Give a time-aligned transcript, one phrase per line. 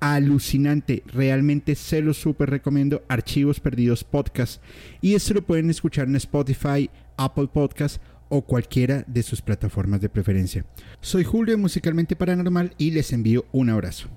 [0.00, 1.02] alucinante.
[1.06, 3.02] Realmente se lo súper recomiendo.
[3.08, 4.62] Archivos Perdidos Podcast.
[5.00, 10.08] Y esto lo pueden escuchar en Spotify, Apple Podcast o cualquiera de sus plataformas de
[10.08, 10.64] preferencia.
[11.00, 14.08] Soy Julio Musicalmente Paranormal y les envío un abrazo.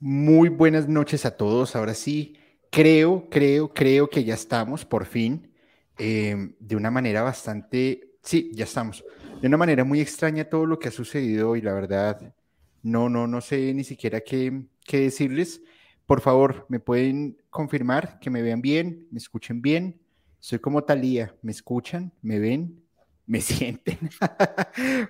[0.00, 1.74] Muy buenas noches a todos.
[1.74, 2.36] Ahora sí,
[2.70, 5.52] creo, creo, creo que ya estamos por fin
[5.98, 8.18] eh, de una manera bastante...
[8.22, 9.04] Sí, ya estamos
[9.40, 12.34] de una manera muy extraña todo lo que ha sucedido y la verdad
[12.82, 15.60] no, no, no sé ni siquiera qué, qué decirles.
[16.06, 20.00] Por favor, ¿me pueden confirmar que me vean bien, me escuchen bien?
[20.40, 22.12] Soy como Talía, ¿me escuchan?
[22.22, 22.82] ¿Me ven?
[23.26, 23.98] ¿Me sienten?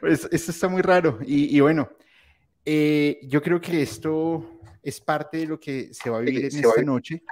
[0.02, 1.18] esto está muy raro.
[1.24, 1.88] Y, bueno,
[2.64, 6.64] eh, yo creo que esto es parte de lo que se va a vivir en
[6.64, 7.22] esta noche.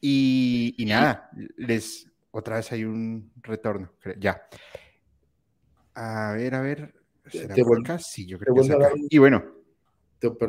[0.00, 3.92] Y, y nada, les otra vez hay un retorno.
[4.18, 4.42] Ya.
[6.02, 6.94] A ver, a ver.
[7.30, 7.98] ¿Será por acá?
[7.98, 8.90] Sí, yo creo que es acá.
[9.10, 9.44] Y bueno,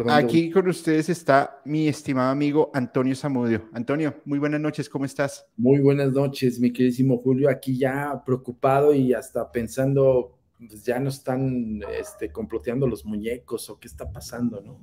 [0.08, 3.68] aquí con ustedes está mi estimado amigo Antonio Zamudio.
[3.74, 5.46] Antonio, muy buenas noches, ¿cómo estás?
[5.58, 7.50] Muy buenas noches, mi queridísimo Julio.
[7.50, 13.78] Aquí ya preocupado y hasta pensando, pues ya no están este, comploteando los muñecos o
[13.78, 14.80] qué está pasando, ¿no?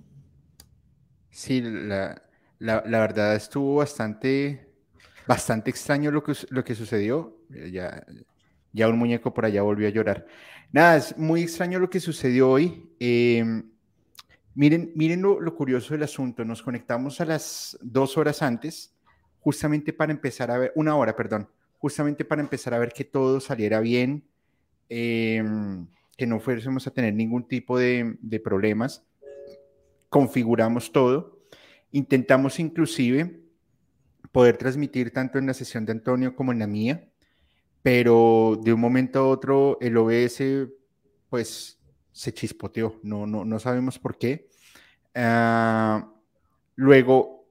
[1.30, 2.22] Sí, la,
[2.58, 4.68] la, la verdad estuvo bastante,
[5.26, 7.38] bastante extraño lo que, lo que sucedió.
[7.48, 8.04] Ya,
[8.72, 10.26] ya un muñeco por allá volvió a llorar.
[10.70, 12.90] Nada, es muy extraño lo que sucedió hoy.
[13.00, 13.70] Em,
[14.54, 16.44] miren miren lo, curioso del asunto.
[16.44, 18.94] Nos conectamos a las dos horas antes,
[19.40, 23.40] justamente para empezar a ver, una hora, perdón, justamente para empezar a ver que todo
[23.40, 24.24] saliera bien,
[24.90, 25.86] em,
[26.18, 29.06] que no fuésemos a tener ningún tipo de, de problemas.
[30.10, 31.38] Configuramos todo.
[31.92, 33.40] Intentamos inclusive
[34.32, 37.08] poder transmitir tanto en la sesión de Antonio como en la mía
[37.82, 40.42] pero de un momento a otro el OBS
[41.28, 41.78] pues
[42.12, 44.48] se chispoteó, no, no, no sabemos por qué.
[45.14, 46.12] Ah,
[46.74, 47.46] luego,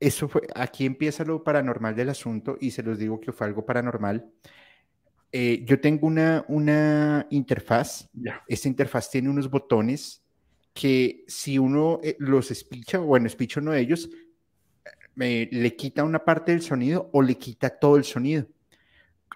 [0.00, 3.64] eso fue, aquí empieza lo paranormal del asunto y se los digo que fue algo
[3.64, 4.28] paranormal.
[5.30, 8.08] Eh, yo tengo una, una interfaz,
[8.48, 10.24] esta interfaz tiene unos botones
[10.72, 14.08] que si uno eh, los espicha, bueno, espicha uno de ellos,
[15.14, 18.46] me, le quita una parte del sonido o le quita todo el sonido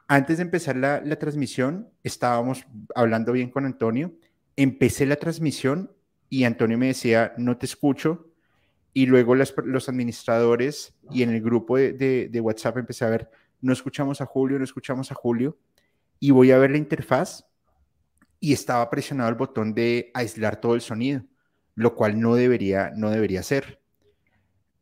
[0.08, 4.12] antes de empezar la, transmisión, estábamos hablando bien con Antonio.
[4.56, 5.90] Empecé la transmisión
[6.28, 8.28] y Antonio me decía, no te escucho.
[8.94, 13.30] Y luego los administradores y en el grupo de, WhatsApp empecé a ver,
[13.60, 15.56] no escuchamos a Julio, no escuchamos a Julio.
[16.20, 17.46] Y voy a ver la interfaz
[18.38, 21.22] y estaba presionado el botón de aislar todo el sonido,
[21.74, 23.80] lo cual no debería, no debería ser.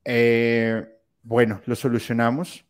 [0.05, 0.85] Eh,
[1.23, 2.65] bueno, lo solucionamos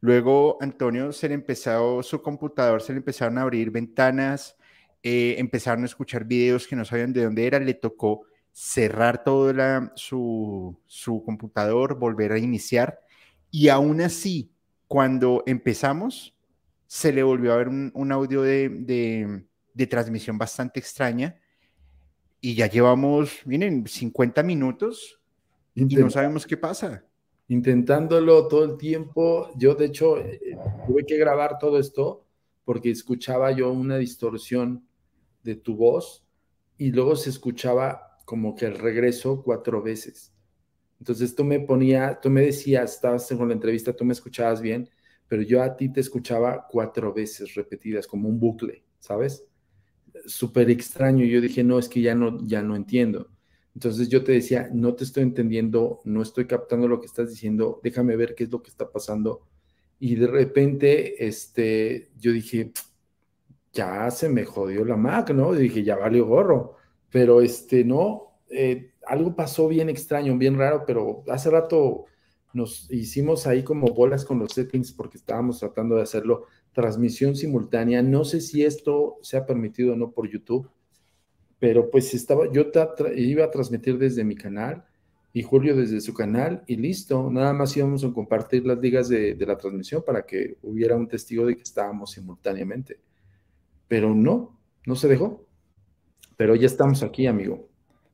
[0.00, 4.56] Luego Antonio se le empezó, su computador se le empezaron a abrir ventanas,
[5.02, 9.52] eh, empezaron a escuchar videos que no sabían de dónde era, le tocó cerrar todo
[9.94, 13.00] su, computador, volver a iniciar
[13.50, 14.50] y aún así,
[14.88, 16.34] cuando empezamos,
[16.86, 19.44] se le volvió a ver un, audio de,
[19.88, 21.36] transmisión bastante extraña
[22.40, 25.20] y ya llevamos, miren, 50 minutos
[25.74, 27.04] y no sabemos qué pasa
[27.50, 29.50] intentándolo todo el tiempo.
[29.56, 30.56] Yo, de hecho, eh,
[30.86, 32.24] tuve que grabar todo esto
[32.64, 34.86] porque escuchaba yo una distorsión
[35.42, 36.24] de tu voz
[36.78, 40.32] y luego se escuchaba como que el regreso cuatro veces.
[41.00, 44.88] Entonces tú me ponía, tú me decías, estabas en la entrevista, tú me escuchabas bien,
[45.26, 49.44] pero yo a ti te escuchaba cuatro veces repetidas, como un bucle, ¿sabes?
[50.24, 51.24] Súper extraño.
[51.24, 53.28] Yo dije, no, es que ya no, ya no entiendo.
[53.74, 57.80] Entonces yo te decía, no te estoy entendiendo, no estoy captando lo que estás diciendo,
[57.82, 59.46] déjame ver qué es lo que está pasando.
[59.98, 62.72] Y de repente, este, yo dije,
[63.72, 65.54] ya se me jodió la Mac, ¿no?
[65.54, 66.76] Y dije, ya valió gorro.
[67.10, 72.06] Pero este, no, eh, algo pasó bien extraño, bien raro, pero hace rato
[72.52, 78.02] nos hicimos ahí como bolas con los settings porque estábamos tratando de hacerlo transmisión simultánea.
[78.02, 80.68] No sé si esto se ha permitido o no por YouTube
[81.60, 82.72] pero pues estaba, yo
[83.14, 84.82] iba a transmitir desde mi canal
[85.32, 89.36] y Julio desde su canal y listo, nada más íbamos a compartir las ligas de,
[89.38, 92.98] la transmisión para que hubiera un testigo de que estábamos simultáneamente.
[93.86, 95.46] Pero no, no se dejó.
[96.36, 97.68] Pero ya estamos aquí, amigo.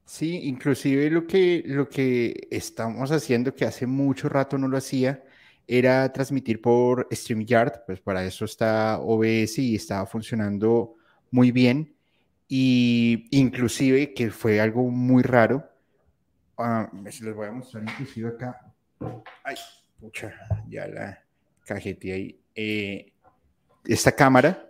[0.05, 5.23] Sí, inclusive lo que, lo que estamos haciendo, que hace mucho rato no lo hacía,
[5.67, 10.97] era transmitir por StreamYard, pues para eso está OBS y estaba funcionando
[11.31, 11.96] muy bien.
[12.49, 15.69] Y inclusive, que fue algo muy raro,
[16.59, 18.73] uh, les voy a mostrar inclusive acá.
[19.43, 19.57] Ay,
[20.01, 20.33] pucha,
[20.69, 21.25] ya la
[21.65, 22.41] cajete ahí.
[22.55, 23.13] Eh,
[23.85, 24.69] esta cámara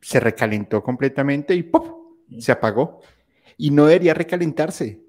[0.00, 1.82] se recalentó completamente y ¡pum!
[2.38, 3.00] se apagó.
[3.56, 5.00] Y no debería recalentarse.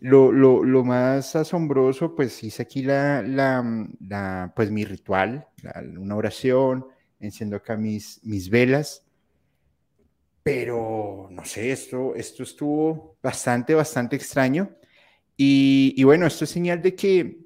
[0.00, 5.48] Lo, lo, lo, más asombroso, pues hice aquí la, la, pues mi ritual,
[5.98, 6.86] una oración,
[7.18, 9.04] enciendo acá mis, mis velas,
[10.48, 14.70] pero no sé, esto, esto estuvo bastante, bastante extraño.
[15.36, 17.38] Y, bueno, esto es señal de que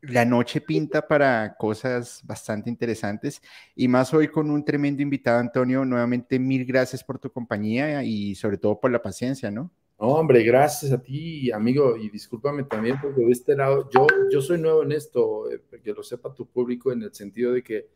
[0.00, 3.42] la noche pinta para cosas bastante interesantes
[3.76, 5.84] y más hoy con un tremendo invitado, Antonio.
[5.84, 9.70] Nuevamente, mil gracias por tu compañía y sobre todo por la paciencia, ¿no?
[9.98, 14.58] hombre, gracias a ti, amigo, y discúlpame también porque de este lado, yo, yo soy
[14.58, 17.90] nuevo en esto, eh, que lo sepa tu público en el sentido de que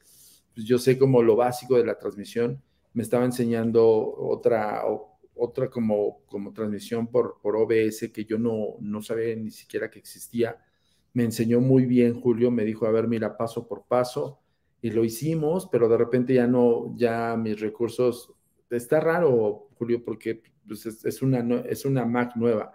[0.55, 2.63] pues, yo sé como lo básico de la transmisión,
[2.99, 4.83] me estaba enseñando otra,
[5.37, 10.01] otra como, como transmisión por, por OBS que yo no, no sabía ni siquiera que
[10.01, 10.61] existía.
[11.13, 14.41] Me enseñó muy bien Julio, me dijo, a ver, mira, paso por paso,
[14.83, 18.35] y lo hicimos, pero de repente ya no, ya mis recursos,
[18.69, 22.75] está raro, Julio, porque pues, es, una, es una Mac nueva,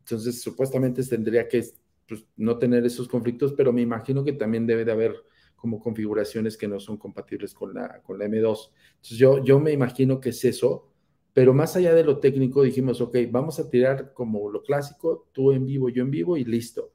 [0.00, 1.64] entonces supuestamente tendría que
[2.08, 5.14] pues, no tener esos conflictos, pero me imagino que también debe de haber
[5.60, 8.70] como configuraciones que no son compatibles con la, con la M2.
[8.96, 10.88] Entonces yo, yo me imagino que es eso,
[11.32, 15.52] pero más allá de lo técnico dijimos, ok, vamos a tirar como lo clásico, tú
[15.52, 16.92] en vivo, yo en vivo y listo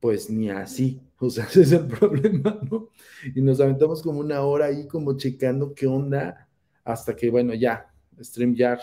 [0.00, 2.90] pues ni así, o sea, ese es el problema, ¿no?
[3.34, 6.48] Y nos aventamos como una hora ahí como checando qué onda,
[6.84, 8.80] hasta que, bueno, ya, StreamYard,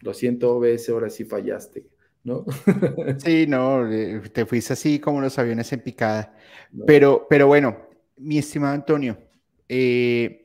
[0.00, 1.86] lo siento, OBS, ahora sí fallaste,
[2.24, 2.44] ¿no?
[3.18, 6.34] Sí, no, eh, te fuiste así como los aviones en picada.
[6.86, 9.18] Pero, pero bueno, mi estimado Antonio,
[9.68, 10.44] eh,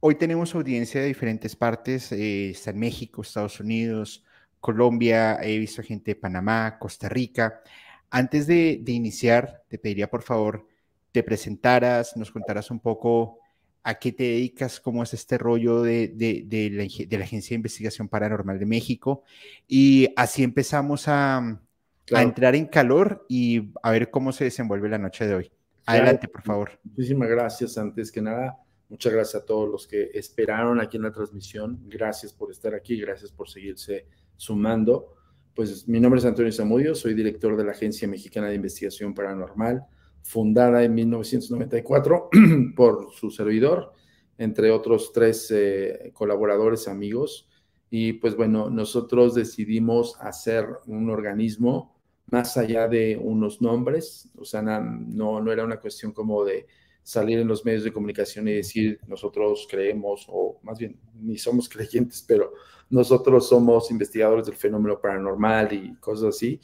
[0.00, 4.24] hoy tenemos audiencia de diferentes partes, eh, está en México, Estados Unidos,
[4.60, 7.62] Colombia, he visto gente de Panamá, Costa Rica.
[8.10, 10.66] Antes de, iniciar, te pediría por favor
[11.10, 13.38] te presentaras, nos contaras un poco
[13.82, 18.58] a qué te dedicas, cómo es este rollo de, de, la, Agencia de Investigación Paranormal
[18.58, 19.22] de México.
[19.68, 21.60] Y así empezamos a,
[22.06, 25.52] entrar en calor y a ver cómo se desenvuelve la noche de hoy.
[25.86, 26.70] Adelante, por favor.
[26.84, 27.76] Muchísimas gracias.
[27.76, 28.58] Antes que nada,
[28.88, 31.80] muchas gracias a todos los que esperaron aquí en la transmisión.
[31.88, 34.06] Gracias por estar aquí, gracias por seguirse
[34.36, 35.14] sumando.
[35.54, 39.84] Pues mi nombre es Antonio Zamudio, soy director de la Agencia Mexicana de Investigación Paranormal,
[40.22, 42.30] fundada en 1994
[42.76, 43.92] por su servidor,
[44.38, 47.48] entre otros tres eh, colaboradores amigos.
[47.90, 51.91] Y pues bueno, nosotros decidimos hacer un organismo
[52.32, 56.66] más allá de unos nombres, o sea, no, no era una cuestión como de
[57.02, 61.68] salir en los medios de comunicación y decir nosotros creemos, o más bien ni somos
[61.68, 62.54] creyentes, pero
[62.88, 66.58] nosotros somos investigadores del fenómeno paranormal y cosas así.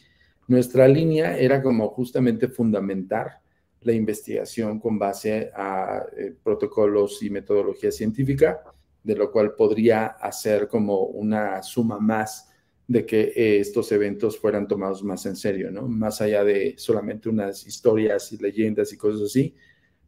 [0.46, 3.42] Nuestra línea era como justamente fundamentar
[3.82, 8.62] la investigación con base a eh, protocolos y metodología científica,
[9.02, 12.47] de lo cual podría hacer como una suma más
[12.88, 15.86] de que eh, estos eventos fueran tomados más en serio, ¿no?
[15.86, 19.54] Más allá de solamente unas historias y leyendas y cosas así.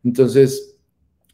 [0.03, 0.79] Entonces,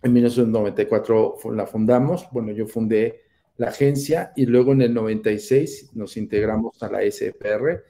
[0.03, 3.23] en 1994 la fundamos, bueno, yo fundé
[3.59, 7.85] la agencia y luego en el 96 nos integramos a la SPR,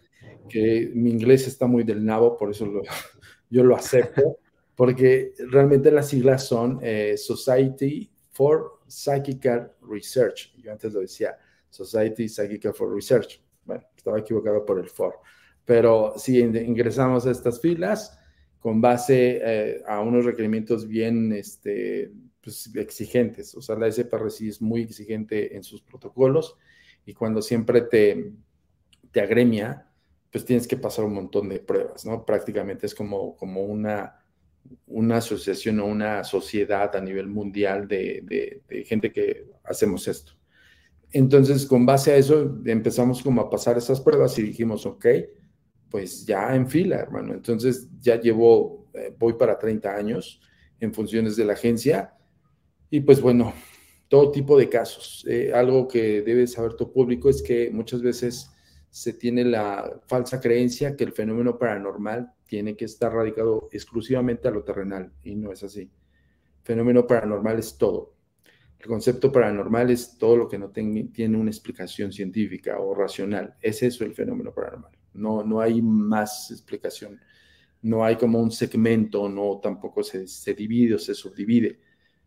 [0.50, 2.70] que mi inglés está muy del nabo, por eso
[3.50, 4.38] yo lo acepto,
[4.74, 10.54] porque realmente las siglas son eh, Society for Psychical Research.
[10.58, 11.38] Yo antes lo decía,
[11.70, 13.45] Society Psychical for Research.
[13.66, 15.20] Bueno, estaba equivocado por el for.
[15.64, 18.18] Pero sí, ingresamos a estas filas
[18.58, 23.54] con base eh, a unos requerimientos bien este, pues, exigentes.
[23.54, 26.56] O sea, la SPRC es muy exigente en sus protocolos
[27.04, 28.32] y cuando siempre te,
[29.10, 29.88] te agremia,
[30.30, 32.24] pues tienes que pasar un montón de pruebas, ¿no?
[32.24, 34.20] Prácticamente es como, como una,
[34.86, 40.32] una asociación o una sociedad a nivel mundial de, de, gente que hacemos esto.
[41.12, 45.06] Entonces, con base a eso, empezamos como a pasar esas pruebas y dijimos, ok,
[45.90, 47.34] pues ya en fila, hermano.
[47.34, 50.40] Entonces, ya llevo, eh, voy para 30 años
[50.80, 52.14] en funciones de la agencia
[52.90, 53.52] y pues bueno,
[54.08, 55.24] todo tipo de casos.
[55.28, 58.50] Eh, algo que debe saber tu público es que muchas veces
[58.90, 64.52] se tiene la falsa creencia que el fenómeno paranormal tiene que estar radicado exclusivamente a
[64.52, 65.90] lo terrenal y no es así.
[66.62, 68.15] Fenómeno paranormal es todo.
[68.78, 73.54] El concepto paranormal es todo lo que no tiene una explicación científica o racional.
[73.60, 74.92] Es eso el fenómeno paranormal.
[75.14, 77.18] No, no hay más explicación.
[77.82, 81.80] No hay como un segmento, no tampoco se, se divide o se subdivide.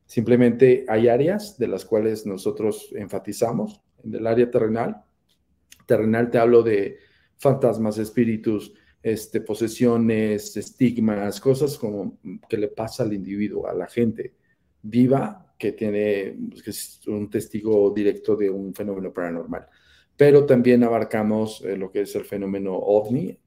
[0.05, 3.81] Simplemente hay áreas de las cuales nosotros enfatizamos.
[4.03, 5.03] En el área terrenal,
[5.85, 6.97] terrenal te hablo de
[7.37, 14.35] fantasmas, espíritus, este, posesiones, estigmas, cosas como que le pasa al individuo, a la gente
[14.81, 19.67] viva que tiene pues, es un testigo directo de un fenómeno paranormal.
[20.15, 23.37] Pero también abarcamos eh, lo que es el fenómeno ovni,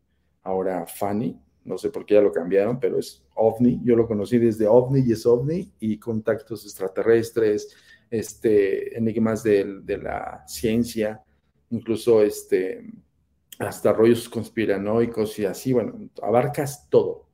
[0.43, 4.39] ahora FANI, no sé por qué ya lo cambiaron, pero es ovni, yo lo conocí
[4.39, 7.75] desde ovni y es ovni, y contactos extraterrestres,
[8.11, 11.23] este, enigmas de, de la ciencia,
[11.71, 12.85] incluso este,
[13.59, 17.29] hasta rollos conspiranoicos y así, bueno, abarcas todo.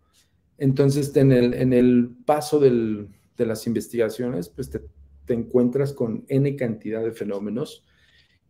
[0.56, 3.08] Entonces, en el, en el paso del,
[3.38, 4.82] de las investigaciones, pues te,
[5.24, 7.86] te, encuentras con N cantidad de fenómenos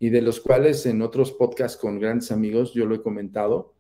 [0.01, 3.75] y de los cuales en otros podcasts con grandes amigos yo lo he comentado,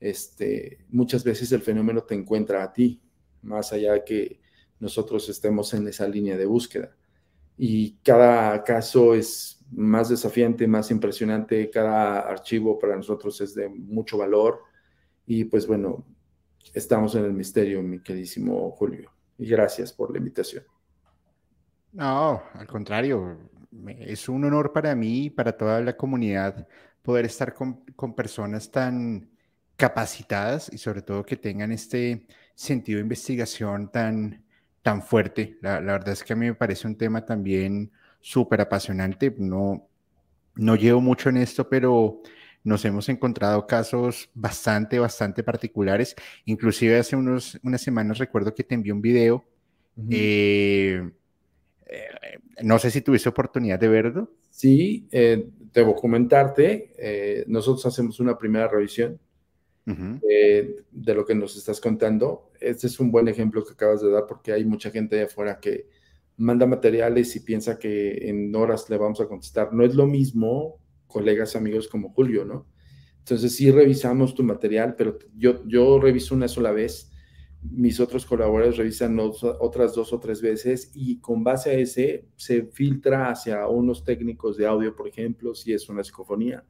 [0.00, 3.00] este, muchas veces el fenómeno te encuentra a ti,
[3.42, 4.40] más allá de que
[4.80, 6.96] nosotros estemos en esa línea de búsqueda.
[7.56, 11.70] Y cada caso es más desafiante, más impresionante.
[11.70, 14.60] Cada archivo para nosotros es de mucho valor.
[15.26, 16.04] Y pues bueno,
[16.72, 19.10] estamos en el misterio, mi queridísimo Julio.
[19.38, 20.64] Y gracias por la invitación.
[21.92, 23.38] No, al contrario,
[24.00, 26.66] es un honor para mí y para toda la comunidad
[27.02, 29.30] poder estar con, con personas tan
[29.76, 34.44] capacitadas y sobre todo que tengan este sentido de investigación tan,
[34.82, 35.58] tan fuerte.
[35.60, 39.34] La, la verdad es que a mí me parece un tema también súper apasionante.
[39.38, 39.88] No,
[40.54, 42.22] no llevo mucho en esto, pero
[42.64, 46.16] nos hemos encontrado casos bastante, bastante particulares.
[46.46, 49.44] Inclusive hace unos, unas semanas recuerdo que te envié un video.
[50.10, 51.10] Eh,
[51.86, 54.32] eh, no sé si tuviste oportunidad de verlo.
[54.48, 57.44] Sí, eh, debo comentarte.
[57.46, 59.20] nosotros hacemos una primera revisión
[59.84, 62.50] de lo que nos estás contando.
[62.58, 65.60] Este es un buen ejemplo que acabas de dar porque hay mucha gente de afuera
[65.60, 65.86] que
[66.38, 69.72] manda materiales y piensa que en horas le vamos a contestar.
[69.74, 70.80] No es lo mismo,
[71.14, 72.66] colegas, amigos como Julio, ¿no?
[73.20, 77.12] Entonces sí revisamos tu material, pero yo, yo reviso una sola vez,
[77.62, 82.64] mis otros colaboradores revisan otras dos o tres veces y con base a ese se
[82.64, 86.64] filtra hacia unos técnicos de audio, por ejemplo, si es una psicofonía,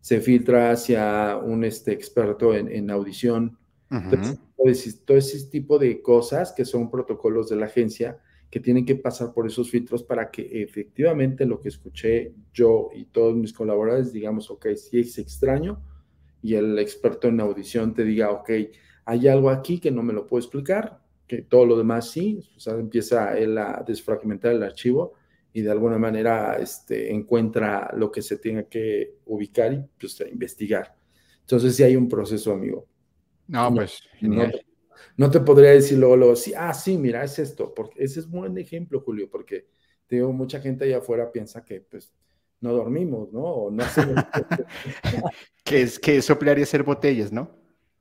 [0.00, 3.58] se filtra hacia un este, experto en, audición.
[3.88, 8.20] todo ese tipo de cosas que son protocolos de la agencia
[8.50, 13.04] que tienen que pasar por esos filtros para que efectivamente lo que escuché yo y
[13.04, 15.82] todos mis colaboradores digamos, ok, si es extraño
[16.42, 18.50] y el experto en audición te diga, ok,
[19.04, 22.60] hay algo aquí que no me lo puedo explicar, que todo lo demás sí, o
[22.60, 25.14] sea, empieza él a desfragmentar el archivo
[25.52, 30.96] y de alguna manera este, encuentra lo que se tenga que ubicar y pues, investigar.
[31.40, 32.86] Entonces sí hay un proceso, amigo.
[33.48, 34.64] No, pues genial.
[35.16, 38.26] No te podría decir luego, luego, sí, ah, sí, mira, es esto, porque ese es
[38.26, 39.66] un buen ejemplo, Julio, porque
[40.06, 42.12] tengo mucha gente allá afuera piensa que, pues,
[42.60, 43.42] no dormimos, ¿no?
[43.42, 43.84] O no
[45.64, 47.50] que es que soplar y hacer botellas, ¿no?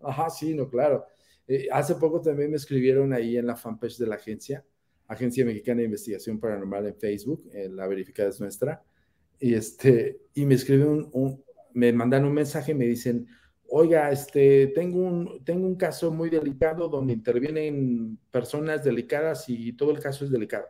[0.01, 1.05] Ajá, sí, no, claro.
[1.47, 4.65] Eh, hace poco también me escribieron ahí en la fanpage de la agencia,
[5.07, 8.83] Agencia Mexicana de Investigación Paranormal en Facebook, eh, la verificada es nuestra,
[9.39, 13.27] y este, y me escriben un, me mandan un mensaje, me dicen,
[13.71, 19.91] oiga, este, tengo un, tengo un caso muy delicado donde intervienen personas delicadas y todo
[19.91, 20.67] el caso es delicado.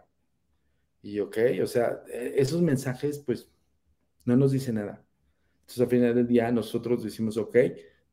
[1.01, 3.49] Y ok, o sea, e, esos mensajes pues
[4.25, 5.05] no nos dicen nada.
[5.61, 7.57] Entonces al final del día nosotros decimos, ok,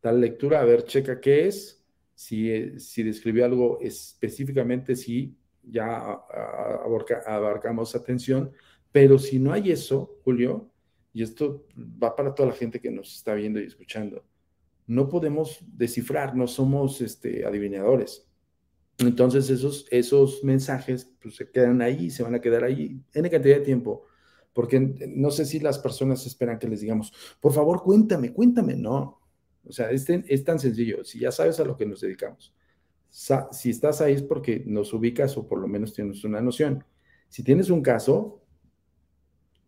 [0.01, 6.23] tal lectura, a ver, checa qué es, si, si describió algo específicamente, sí, ya
[7.27, 8.53] abarcamos atención,
[8.93, 10.71] pero si no hay eso, Julio,
[11.13, 14.25] y esto va para toda la gente que nos está viendo y escuchando,
[14.87, 18.27] no podemos descifrar, no somos este, adivinadores.
[18.99, 23.57] Entonces esos, esos mensajes pues, se quedan ahí, se van a quedar ahí en cantidad
[23.57, 24.05] de tiempo,
[24.53, 29.21] porque no sé si las personas esperan que les digamos, por favor, cuéntame, cuéntame, no.
[29.65, 32.55] O sea, es, es tan sencillo, si ya sabes a lo que nos dedicamos,
[33.11, 36.85] si estás ahí es porque nos ubicas o por lo menos tienes una noción.
[37.29, 38.43] Si tienes un caso,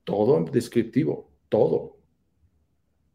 [0.05, 1.99] todo descriptivo, todo.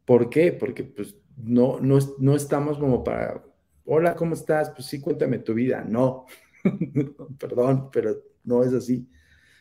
[0.05, 0.51] ¿Por qué?
[0.51, 3.43] Porque pues no, no, no estamos como para,
[3.85, 4.71] hola, ¿cómo estás?
[4.71, 5.83] Pues sí, cuéntame tu vida.
[5.87, 6.25] No,
[7.39, 9.07] perdón, pero no es así.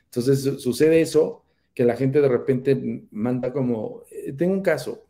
[0.04, 5.06] Entonces sucede eso, que la gente de repente manda como, eh, tengo un caso.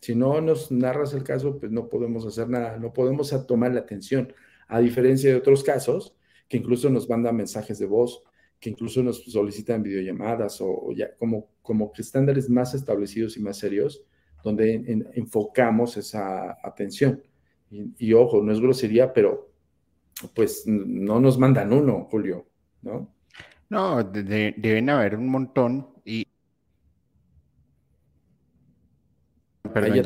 [0.00, 3.80] Si no nos narras el caso, pues no podemos hacer nada, no podemos tomar la
[3.80, 4.32] atención.
[4.68, 6.14] A diferencia de otros casos,
[6.48, 8.22] que incluso nos mandan mensajes de voz,
[8.60, 14.04] que incluso nos solicitan videollamadas o, ya como, como estándares más establecidos y más serios,
[14.42, 14.74] donde
[15.14, 17.22] enfocamos esa atención.
[17.70, 19.50] Y, ojo, no es grosería, pero
[20.34, 22.46] pues no nos mandan uno, Julio,
[22.82, 23.14] ¿no?
[23.68, 26.26] No, deben haber un montón y...
[29.72, 30.02] Perdón,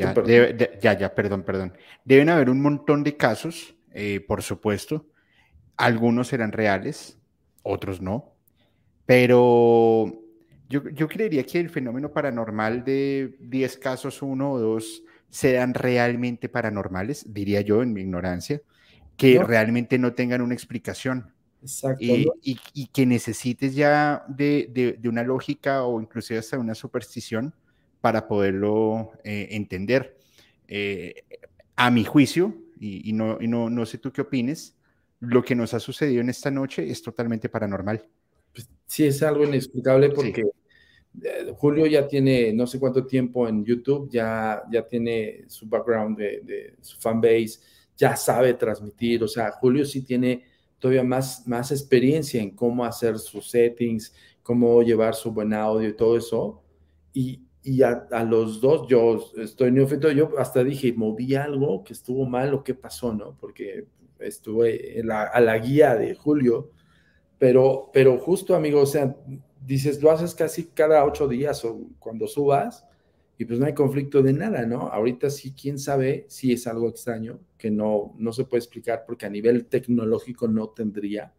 [0.82, 1.72] ya, ya, perdón, perdón.
[2.04, 5.06] Deben haber un montón de casos, eh, por supuesto.
[5.78, 7.18] Algunos serán reales,
[7.62, 8.34] otros no.
[9.06, 10.23] Pero
[10.74, 16.48] yo, yo creería que el fenómeno paranormal de 10 casos, uno o dos, sean realmente
[16.48, 18.60] paranormales, diría yo en mi ignorancia,
[19.16, 21.32] que realmente no tengan una explicación.
[21.62, 22.02] Exacto.
[22.02, 27.54] Y, y, que necesites ya de, de, una lógica o inclusive hasta una superstición
[28.00, 30.18] para poderlo eh, entender.
[30.66, 31.22] Eh,
[31.76, 34.74] a mi juicio, y, no, y no, no sé tú qué opines,
[35.20, 38.04] lo que nos ha sucedido en esta noche es totalmente paranormal.
[38.52, 40.44] Pues, sí, es algo inexplicable porque
[41.56, 46.40] Julio ya tiene no sé cuánto tiempo en YouTube, ya, ya tiene su background de,
[46.42, 47.60] de su fanbase,
[47.96, 50.44] ya sabe transmitir, o sea, Julio sí tiene
[50.84, 55.96] todavía más, más experiencia en cómo hacer sus settings, cómo llevar su buen audio y
[55.96, 56.62] todo eso.
[57.14, 62.26] Y, y a, los dos, yo estoy neófito, yo hasta dije, moví algo que estuvo
[62.26, 63.34] mal o qué pasó, ¿no?
[63.40, 63.86] Porque
[64.18, 66.70] estuve a la guía de Julio,
[67.38, 69.16] pero, pero justo, amigo, o sea,
[69.66, 72.84] dices, lo haces casi cada ocho días o cuando subas
[73.36, 74.88] y pues no hay conflicto de nada, ¿no?
[74.88, 79.26] Ahorita sí, quién sabe si es algo extraño que no, no se puede explicar porque
[79.26, 81.32] a nivel tecnológico no tendría.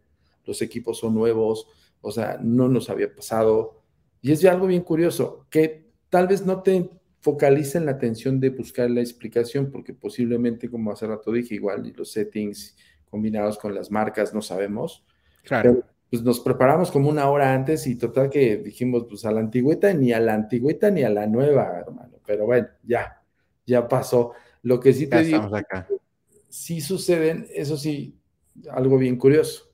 [0.44, 1.68] Los equipos son nuevos,
[2.02, 3.82] o sea, no nos había pasado.
[4.20, 6.90] Y es algo bien curioso, que tal vez no te
[7.20, 11.92] focalicen la atención de buscar la explicación, porque posiblemente, como hace rato dije, igual y
[11.92, 12.76] los settings
[13.08, 15.04] combinados con las marcas no sabemos.
[15.42, 19.40] Claro pues nos preparamos como una hora antes y total que dijimos, pues a la
[19.40, 22.18] antigüita, ni a la antigüita ni a la nueva, hermano.
[22.24, 23.22] Pero bueno, ya,
[23.66, 24.32] ya pasó.
[24.62, 25.86] Lo que sí te digo, acá.
[26.48, 28.18] sí suceden, eso sí,
[28.70, 29.72] algo bien curioso.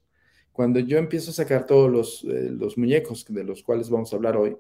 [0.53, 4.17] Cuando yo empiezo a sacar todos los, eh, los muñecos de los cuales vamos a
[4.17, 4.57] hablar hoy,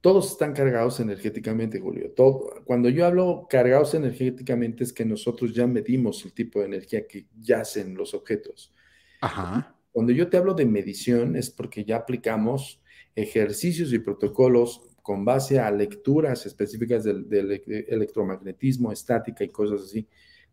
[0.00, 2.12] todos están cargados energéticamente, Julio.
[2.14, 7.06] Todo, cuando yo hablo cargados energéticamente es que nosotros ya medimos el tipo de energía
[7.06, 8.72] que yacen los objetos.
[9.20, 9.75] Ajá.
[9.96, 12.82] Cuando yo te hablo de medición es porque ya aplicamos
[13.14, 17.26] ejercicios y protocolos con base a lecturas específicas del,
[17.88, 20.06] electromagnetismo, estática y cosas así,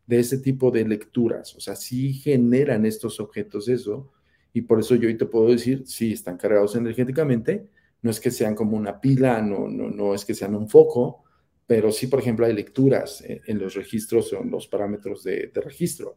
[0.06, 1.54] de ese tipo de lecturas.
[1.56, 4.12] O sea, sí generan estos objetos eso,
[4.54, 7.68] y por eso yo hoy te puedo decir, sí, están cargados energéticamente,
[8.00, 11.22] no es que sean como una pila, no, no, no es que sean un foco,
[11.66, 15.60] pero sí, por ejemplo, hay lecturas en, los registros o en los parámetros de, de
[15.60, 16.16] registro.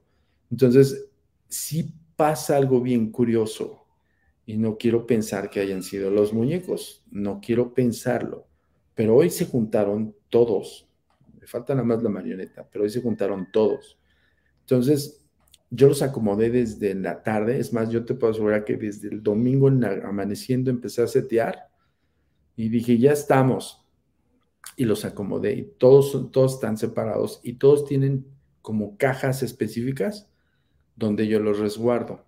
[0.50, 1.10] Entonces,
[1.50, 3.86] sí pasa algo bien curioso
[4.46, 8.48] y no quiero pensar que hayan sido los muñecos, no quiero pensarlo,
[8.96, 10.90] pero hoy se juntaron todos,
[11.40, 14.00] me falta nada más la marioneta, pero hoy se juntaron todos.
[14.62, 15.24] Entonces,
[15.70, 19.22] yo los acomodé desde la tarde, es más, yo te puedo asegurar que desde el
[19.22, 21.70] domingo amaneciendo empecé a setear
[22.56, 23.86] y dije, ya estamos.
[24.76, 28.26] Y los acomodé y todos, todos están separados y todos tienen
[28.62, 30.27] como cajas específicas
[30.98, 32.26] donde yo los resguardo.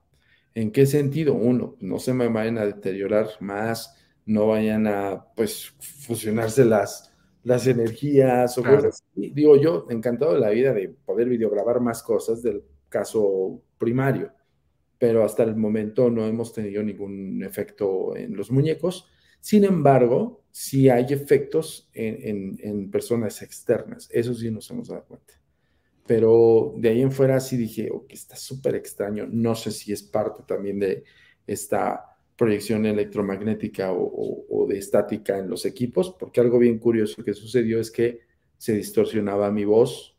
[0.53, 1.34] ¿En qué sentido?
[1.34, 7.67] Uno, no se me vayan a deteriorar más, no vayan a, pues, fusionarse las, las
[7.67, 12.63] energías o cosas Digo yo, encantado de la vida de poder videograbar más cosas del
[12.89, 14.32] caso primario,
[14.97, 19.08] pero hasta el momento no hemos tenido ningún efecto en los muñecos.
[19.39, 24.10] Sin embargo, sí hay efectos en, en, en personas externas.
[24.12, 25.38] Eso sí nos hemos dado cuenta
[26.09, 30.01] pero de ahí en fuera sí dije, ok, está súper extraño, no sé si es
[30.01, 31.03] parte también de
[31.45, 37.79] esta proyección electromagnética o, de estática en los equipos, porque algo bien curioso que sucedió
[37.79, 38.21] es que
[38.57, 40.17] se distorsionaba mi voz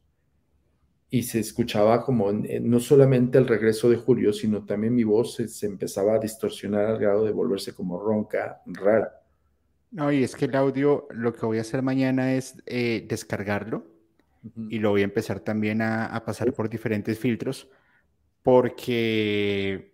[1.11, 5.67] y se escuchaba como no solamente el regreso de Julio, sino también mi voz se,
[5.67, 9.25] empezaba a distorsionar al grado de volverse como ronca, rara.
[9.91, 13.90] No, y es que el audio, lo que voy a hacer mañana es eh, descargarlo
[14.69, 17.69] y lo voy a empezar también a, pasar por diferentes filtros
[18.43, 19.93] porque,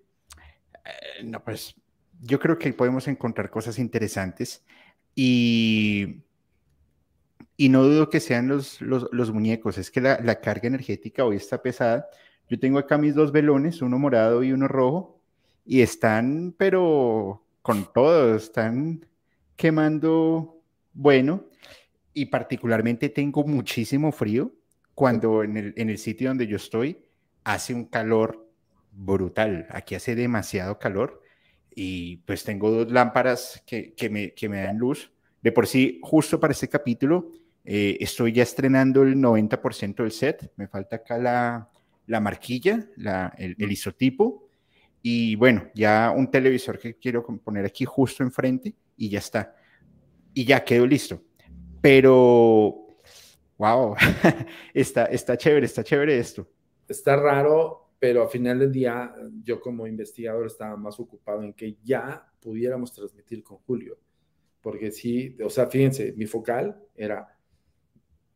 [0.84, 1.74] eh, no, pues
[2.20, 4.64] yo creo que podemos encontrar cosas interesantes
[5.14, 6.22] y,
[7.56, 11.36] y no dudo que sean los, los, muñecos, es que la, la, carga energética hoy
[11.36, 12.08] está pesada.
[12.48, 15.20] Yo tengo acá mis dos velones, uno morado y uno rojo,
[15.64, 19.04] y están, pero con todo, están
[19.56, 20.60] quemando
[20.92, 21.44] bueno
[22.16, 24.50] y particularmente tengo muchísimo frío
[24.94, 26.96] cuando en el, en el sitio donde yo estoy
[27.44, 28.50] hace un calor
[28.90, 29.66] brutal.
[29.68, 31.20] Aquí hace demasiado calor
[31.74, 35.12] y pues tengo dos lámparas que, que, me, que me dan luz.
[35.42, 37.32] De por sí, justo para este capítulo,
[37.66, 40.50] eh, estoy ya estrenando el 90% del set.
[40.56, 41.68] Me falta acá la,
[42.06, 44.48] la marquilla, la, el, isotipo.
[45.02, 49.54] Y bueno, ya un televisor que quiero poner aquí justo enfrente y ya está.
[50.32, 51.22] Y ya quedó listo.
[51.80, 52.88] Pero,
[53.58, 53.94] wow,
[54.74, 56.48] está, está chévere, está chévere esto.
[56.88, 61.76] Está raro, pero al final del día yo como investigador estaba más ocupado en que
[61.82, 63.98] ya pudiéramos transmitir con Julio,
[64.60, 67.26] porque sí, o sea, fíjense, mi focal era,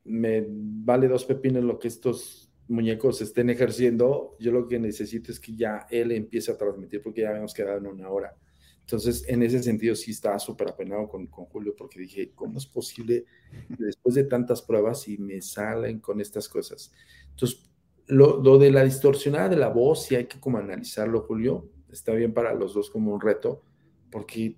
[0.04, 5.40] me vale dos pepinos lo que estos muñecos estén ejerciendo, yo lo que necesito es
[5.40, 8.36] que ya él empiece a transmitir porque ya habíamos quedado en una hora.
[8.80, 12.66] Entonces, en ese sentido sí estaba súper apenado con, con, Julio porque dije, ¿cómo es
[12.66, 13.24] posible
[13.68, 16.92] después de tantas pruebas y me salen con estas cosas?
[17.30, 17.70] Entonces,
[18.10, 21.68] lo, de la distorsionada de la voz, sí hay que como analizarlo, Julio.
[21.90, 23.62] Está bien para los dos como un reto,
[24.10, 24.56] porque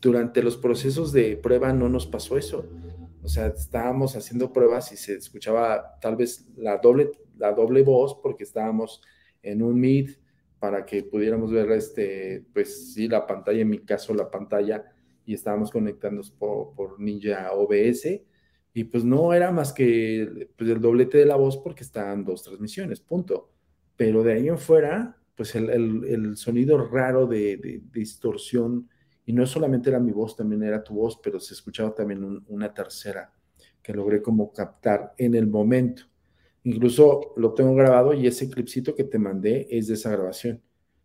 [0.00, 2.66] durante los procesos de prueba no nos pasó eso.
[3.22, 8.18] O sea, estábamos haciendo pruebas y se escuchaba tal vez la doble, la doble voz
[8.22, 9.02] porque estábamos
[9.42, 10.18] en un Meet
[10.64, 14.82] para que pudiéramos ver este, pues sí, la pantalla, en mi caso la pantalla,
[15.26, 18.22] y estábamos conectándonos por, por Ninja OBS
[18.72, 22.42] y pues no era más que pues, el doblete de la voz porque estaban dos
[22.42, 23.52] transmisiones, punto.
[23.94, 28.88] Pero de ahí en fuera, pues el, el, sonido raro de, distorsión,
[29.26, 32.72] y no solamente era mi voz, también era tu voz, pero se escuchaba también una
[32.72, 33.34] tercera
[33.82, 36.04] que logré como captar en el momento.
[36.64, 40.62] Incluso lo tengo grabado y ese clipcito que te mandé es de esa grabación.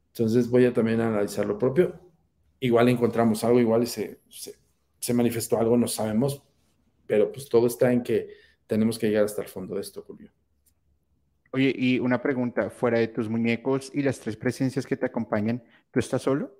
[0.08, 2.00] Entonces voy a también analizar lo propio.
[2.60, 4.56] Igual encontramos algo, igual se, se,
[5.00, 6.43] se manifestó algo, no sabemos,
[7.06, 8.30] pero pues todo está en que
[8.67, 10.32] tenemos que llegar hasta el fondo de esto, Julio.
[11.52, 15.63] Oye, y una pregunta, fuera de tus muñecos y las tres presencias que te acompañan,
[15.91, 16.56] ¿tú estás solo?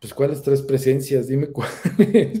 [0.00, 2.40] Pues cuáles tres presencias, dime cuáles.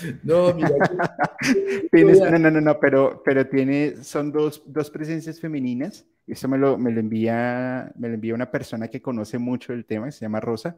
[0.22, 0.70] no, mira.
[1.92, 6.06] Tienes, no, no, no, no, pero, pero tiene, son dos, dos presencias femeninas.
[6.26, 9.84] Eso me lo, me lo envía, me lo envía una persona que conoce mucho el
[9.84, 10.76] tema, se llama Rosa.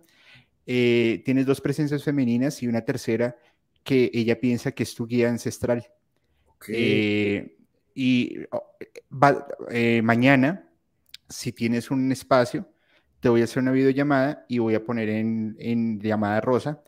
[0.67, 3.37] Eh, tienes dos presencias femeninas y una tercera
[3.83, 5.87] que ella piensa que es tu guía ancestral.
[6.69, 7.59] Eh,
[7.95, 8.75] y oh,
[9.71, 10.71] eh, mañana,
[11.29, 12.67] si tienes un espacio,
[13.21, 16.83] te voy a hacer una videollamada y voy a poner en, en llamada rosa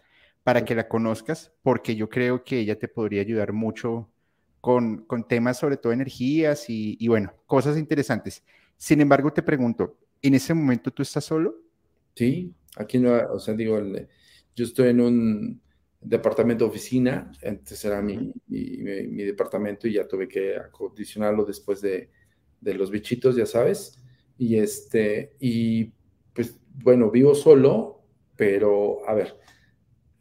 [0.46, 4.08] para que la conozcas, porque yo creo que ella te podría ayudar mucho
[4.60, 8.44] con, con temas sobre todo energías y, y, bueno, cosas interesantes.
[8.76, 11.56] Sin embargo, te pregunto, ¿en ese momento tú estás solo?
[12.14, 13.82] Sí, aquí no, o sea, digo,
[14.54, 15.60] yo estoy en un,
[16.00, 22.10] departamento oficina, antes era mi, mi, departamento y ya tuve que acondicionarlo después de,
[22.60, 23.98] de, los bichitos, ya sabes.
[24.38, 25.86] Y este, y
[26.32, 28.04] pues bueno, vivo solo,
[28.36, 29.36] pero a ver,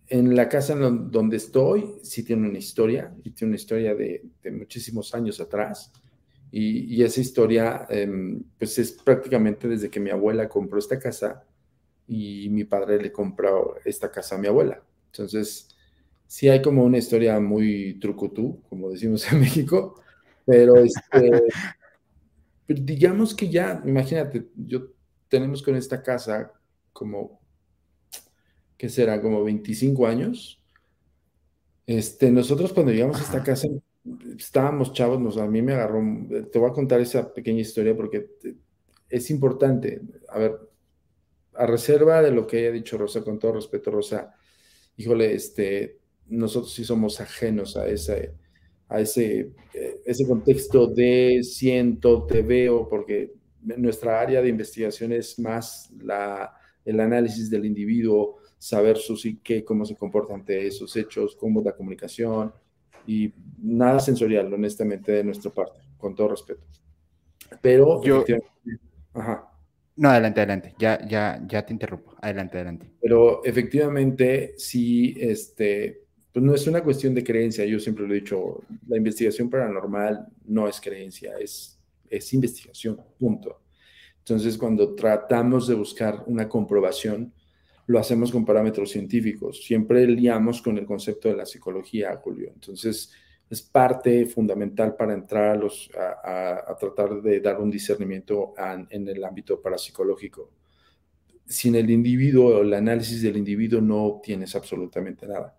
[0.07, 4.51] en la casa donde estoy sí tiene una historia, y tiene una historia de, de
[4.51, 5.91] muchísimos años atrás.
[6.51, 8.07] Y, y esa historia, eh,
[8.57, 11.43] pues es prácticamente desde que mi abuela compró esta casa
[12.07, 14.81] y mi padre le compró esta casa a mi abuela.
[15.07, 15.69] Entonces,
[16.27, 20.01] sí hay como una historia muy trucutú, como decimos en México,
[20.45, 21.43] pero este,
[22.67, 24.87] digamos que ya, imagínate, yo
[25.27, 26.53] tenemos con esta casa
[26.93, 27.34] como,
[28.77, 29.21] ¿qué será?
[29.21, 30.61] Como 25 años.
[31.87, 33.67] Este, nosotros cuando llegamos a esta casa
[34.37, 36.01] estábamos chavos, nos, a mí me agarró,
[36.51, 38.27] te voy a contar esa pequeña historia porque
[39.09, 40.01] es importante.
[40.29, 40.59] A ver,
[41.53, 44.33] a reserva de lo que haya dicho Rosa, con todo respeto, Rosa,
[44.97, 48.33] híjole, este, nosotros sí somos ajenos a ese,
[48.89, 55.39] a ese, eh, ese contexto de siento, te veo, porque nuestra área de investigación es
[55.39, 61.35] más la, el análisis del individuo, saber su psique, cómo se comporta ante esos hechos,
[61.35, 62.51] cómo es la comunicación,
[63.05, 66.63] y nada sensorial, honestamente, de nuestra parte, con todo respeto.
[67.61, 68.25] Pero yo...
[69.13, 69.51] Ajá.
[69.97, 70.73] No, adelante, adelante.
[70.79, 72.15] Ya, ya, ya te interrumpo.
[72.19, 72.91] Adelante, adelante.
[72.99, 76.01] Pero efectivamente, sí, este,
[76.33, 80.25] pues no es una cuestión de creencia, yo siempre lo he dicho, la investigación paranormal
[80.45, 83.61] no es creencia, es, es investigación, punto.
[84.17, 87.31] Entonces, cuando tratamos de buscar una comprobación,
[87.87, 89.63] lo hacemos con parámetros científicos.
[89.63, 92.51] Siempre liamos con el concepto de la psicología, Julio.
[92.53, 93.11] Entonces,
[93.49, 98.53] es parte fundamental para entrar a, los, a, tratar de dar un discernimiento
[98.89, 100.49] en el ámbito parapsicológico.
[101.45, 105.55] Sin el individuo el análisis del individuo no obtienes absolutamente nada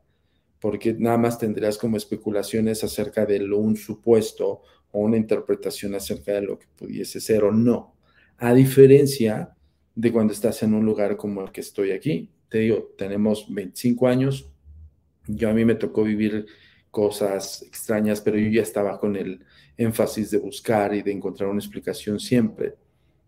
[0.61, 4.62] porque nada más tendrías como especulaciones acerca de lo, un supuesto
[4.93, 7.95] o una interpretación acerca de lo que pudiese ser o no.
[8.39, 9.56] A diferencia
[9.97, 12.31] de cuando estás en un lugar como el que estoy aquí.
[12.49, 14.49] Te digo, tenemos 25 años,
[15.27, 16.47] yo a mí me tocó vivir
[16.91, 19.45] cosas extrañas, pero yo ya estaba con el
[19.77, 22.75] énfasis de buscar y de encontrar una explicación siempre.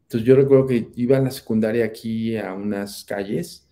[0.02, 3.68] Entonces yo recuerdo que iba a la secundaria aquí a unas calles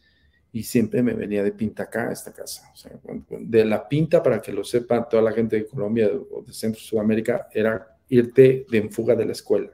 [0.52, 2.70] y siempre me venía de pinta acá a esta casa.
[2.72, 2.92] O sea,
[3.40, 6.80] de la pinta, para que lo sepa toda la gente de Colombia o de Centro
[6.80, 9.70] Sudamérica, era irte de en fuga de la escuela.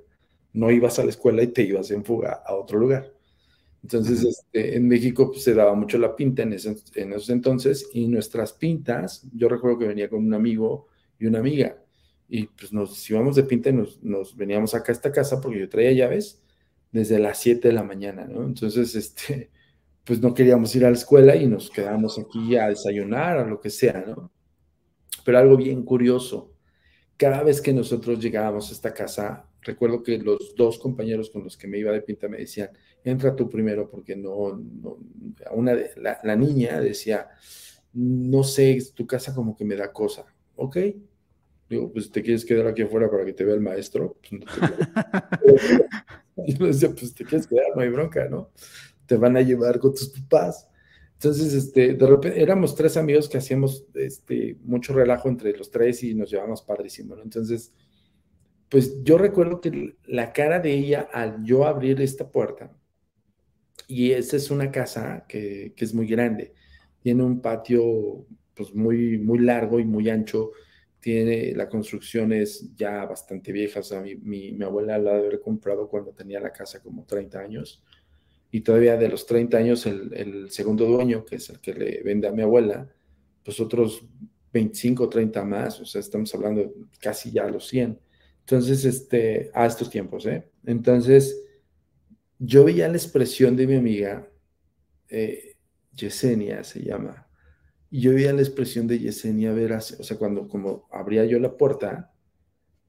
[0.53, 3.13] No ibas a la escuela y te ibas en fuga a otro lugar.
[3.83, 8.07] Entonces, este, en México pues, se daba mucho la pinta en, en esos entonces y
[8.07, 10.87] nuestras pintas, yo recuerdo que venía con un amigo
[11.19, 11.83] y una amiga
[12.29, 15.61] y pues nos íbamos de pinta y nos, nos, veníamos acá a esta casa porque
[15.61, 16.43] yo traía llaves
[16.91, 18.45] desde las 7 de la mañana, ¿no?
[18.45, 19.51] Entonces, este,
[20.05, 23.61] pues no queríamos ir a la escuela y nos quedábamos aquí a desayunar, o lo
[23.61, 24.33] que sea, ¿no?
[25.25, 26.55] Pero algo bien curioso,
[27.17, 31.57] cada vez que nosotros llegábamos a esta casa, recuerdo que los dos compañeros con los
[31.57, 32.71] que me iba de pinta me decían,
[33.05, 34.99] entra tú primero, porque no, no
[35.53, 37.29] una, la, la, niña decía,
[37.93, 40.77] no sé, tu casa como que me da cosa, ¿ok?
[41.69, 44.19] Digo, pues te quieres quedar aquí afuera para que te vea el maestro.
[46.47, 48.51] y yo decía, pues te quieres quedar, no hay bronca, ¿no?
[49.07, 50.69] Te van a llevar con tus papás.
[51.15, 56.03] Entonces, este, de repente, éramos tres amigos que hacíamos este, mucho relajo entre los tres
[56.03, 57.23] y nos llevábamos padrísimo, ¿no?
[57.23, 57.73] Entonces,
[58.73, 62.75] pues yo recuerdo que la cara de ella al yo abrir esta puerta,
[63.87, 66.55] y esa es una casa que, que, es muy grande,
[67.03, 70.53] tiene un patio pues muy, muy largo y muy ancho,
[71.01, 75.39] tiene, la construcción es ya bastante vieja, o sea, mi, mi, mi abuela la haber
[75.41, 77.85] comprado cuando tenía la casa como 30 años,
[78.51, 82.03] y todavía de los 30 años el, el, segundo dueño, que es el que le
[82.03, 82.89] vende a mi abuela,
[83.45, 84.03] pues otros
[84.51, 87.99] 25 o 30 más, o sea, estamos hablando casi ya a los 100.
[88.43, 90.51] Entonces, este, a estos tiempos, ¿eh?
[90.65, 91.43] Entonces,
[92.39, 94.29] yo veía la expresión de mi amiga,
[95.09, 95.57] eh,
[95.93, 97.29] Yesenia se llama,
[97.91, 101.57] y yo veía la expresión de Yesenia ver, o sea, cuando como abría yo la
[101.57, 102.13] puerta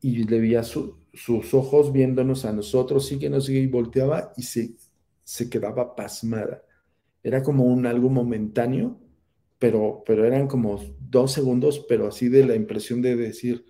[0.02, 4.76] y le veía sus ojos viéndonos a nosotros, sí que nos sigue volteaba y se,
[5.24, 6.64] se quedaba pasmada.
[7.22, 9.00] Era como un algo momentáneo,
[9.60, 13.66] pero, pero eran como dos segundos, pero así de la impresión de decir,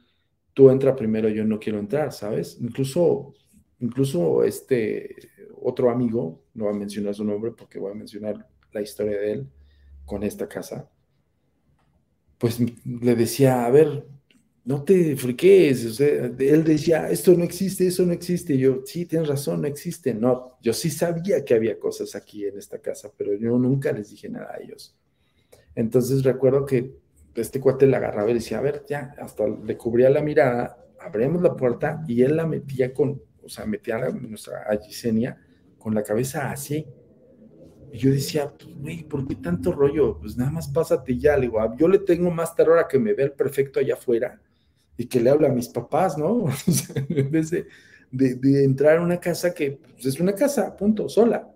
[0.54, 2.58] tú entra primero, yo no quiero entrar, ¿sabes?
[2.62, 3.34] Incluso,
[3.80, 5.16] incluso este
[5.62, 9.32] otro amigo, no voy a mencionar su nombre porque voy a mencionar la historia de
[9.32, 9.48] él
[10.06, 10.90] con esta casa,
[12.38, 14.06] pues le decía, a ver,
[14.66, 18.54] no te friques, él decía, esto no existe, eso no existe.
[18.54, 20.14] Y yo, sí, tienes razón, no existe.
[20.14, 24.10] No, yo sí sabía que había cosas aquí en esta casa, pero yo nunca les
[24.10, 24.96] dije nada a ellos.
[25.76, 26.96] Entonces recuerdo que
[27.36, 31.42] este cuate la agarraba y decía, a ver, ya, hasta le cubría la mirada, abrimos
[31.42, 34.78] la puerta y él la metía con, o sea, metía a nuestra a
[35.78, 36.86] con la cabeza así.
[37.92, 40.18] Y yo decía, pues, güey, ¿por qué tanto rollo?
[40.20, 41.36] Pues nada más pásate ya.
[41.36, 44.42] Le digo, ah, yo le tengo más terror a que me vea el allá afuera
[44.98, 46.46] y que le hable a mis papás, ¿no?
[47.10, 47.68] en vez de,
[48.12, 51.50] de, entrar a una casa que pues, es una casa, punto, sola.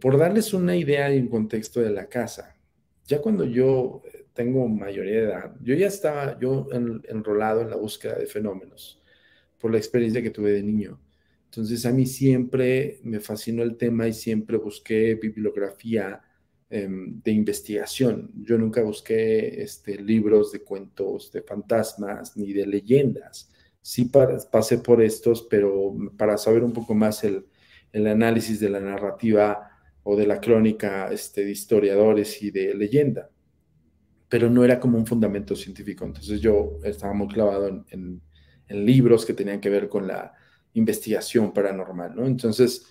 [0.00, 2.56] Por darles una idea y un contexto de la casa,
[3.10, 7.76] ya cuando yo eh, tengo mayoría de edad, yo ya estaba yo enrolado en la
[7.76, 9.02] búsqueda de fenómenos
[9.58, 11.00] por la experiencia que tuve de niño.
[11.46, 16.22] Entonces a mí siempre me fascinó el tema y siempre busqué bibliografía
[16.72, 18.30] Em, de investigación.
[18.44, 23.50] Yo nunca busqué este, libros de cuentos de fantasmas ni de leyendas.
[23.82, 24.08] Sí
[24.52, 27.44] pasé por estos, pero para saber un poco más el,
[27.92, 29.68] el análisis de la narrativa
[30.02, 33.30] o de la crónica este, de historiadores y de leyenda.
[34.28, 36.04] Pero no era como un fundamento científico.
[36.04, 38.22] Entonces yo estaba muy clavado en,
[38.68, 40.32] libros que tenían que ver con la
[40.74, 42.24] investigación paranormal, ¿no?
[42.24, 42.86] Entonces,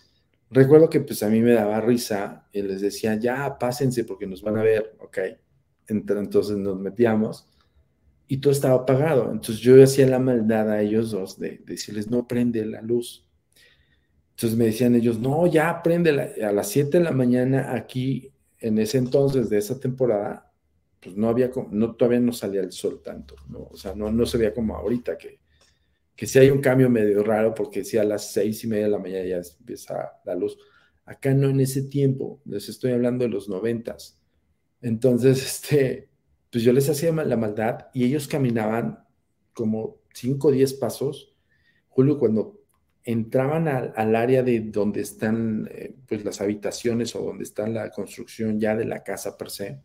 [0.51, 4.41] Recuerdo que pues a mí me daba risa y les decía, ya, pásense porque nos
[4.41, 5.19] van a ver, ok.
[5.87, 7.47] Entonces nos metíamos
[8.27, 9.31] y todo estaba apagado.
[9.31, 13.27] Entonces yo hacía la maldad a ellos dos de, decirles, no prende la luz.
[14.39, 18.77] Entonces me decían ellos, no, ya prende a las 7 de la mañana aquí, en
[18.77, 20.53] ese entonces de esa temporada,
[21.01, 23.67] pues no había, no, todavía no salía el sol tanto, ¿no?
[23.71, 25.39] O sea, no, no se veía como ahorita que
[26.19, 28.91] que si hay un cambio medio raro, porque si a las seis y media de
[28.91, 30.57] la mañana ya empieza la luz.
[31.05, 34.21] Acá no en ese tiempo, les estoy hablando de los noventas.
[34.81, 36.09] Entonces, este,
[36.51, 38.99] pues yo les hacía la maldad y ellos caminaban
[39.53, 41.37] como cinco o diez pasos.
[41.87, 42.58] Julio, cuando
[43.03, 48.59] entraban al, área de donde están eh, pues las habitaciones o donde está la construcción
[48.59, 49.81] ya de la casa per se,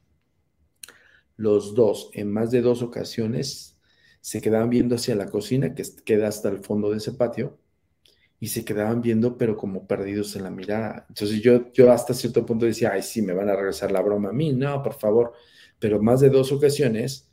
[1.37, 3.79] los dos, en más de dos ocasiones,
[4.21, 7.59] se quedaban viendo hacia la cocina, que queda hasta el fondo de ese patio,
[8.41, 11.07] y se quedaban viendo, pero como perdidos en la mirada.
[11.09, 14.31] Entonces yo, yo hasta cierto punto decía, ay, sí, me van a regresar la broma
[14.31, 15.33] a mí, no, por favor.
[15.79, 17.31] Pero más de dos ocasiones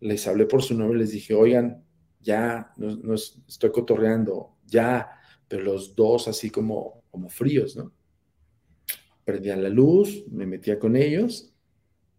[0.00, 1.84] les hablé por su nombre, les dije, oigan,
[2.20, 5.10] ya, no, estoy cotorreando, ya,
[5.46, 7.92] pero los dos así como, como fríos, ¿no?
[9.24, 11.54] Prendía la luz, me metía con ellos,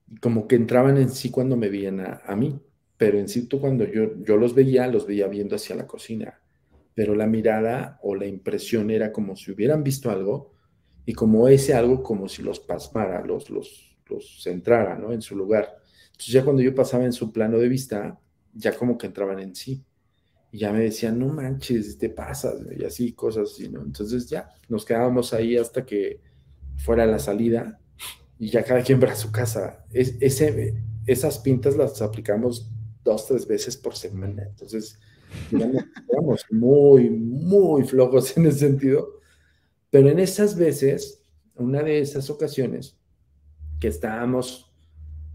[0.07, 2.59] y como que entraban en sí cuando me veían a, mí,
[2.97, 6.39] pero en sí cuando yo, yo los veía, los veía viendo hacia la cocina,
[6.93, 10.53] pero la mirada o la impresión era como si hubieran visto algo
[11.05, 15.11] y como ese algo como si los pasmara, los, los, los centrara, ¿no?
[15.11, 15.75] En su lugar.
[16.11, 18.19] Entonces ya cuando yo pasaba en su plano de vista,
[18.53, 19.83] ya como que entraban en sí.
[20.53, 23.81] Y ya me decían, no manches, te pasas, y así, cosas así, ¿no?
[23.81, 26.21] Entonces ya nos quedábamos ahí hasta que
[26.77, 27.79] fuera la salida
[28.37, 29.83] y ya cada quien para su casa.
[29.91, 30.75] Es, ese,
[31.07, 32.69] esas pintas las aplicamos
[33.03, 34.43] dos, tres veces por semana.
[34.43, 34.99] Entonces,
[35.51, 39.21] éramos muy, muy flojos en ese sentido.
[39.89, 41.23] Pero en esas veces,
[41.55, 42.95] una de esas ocasiones
[43.79, 44.71] que estábamos,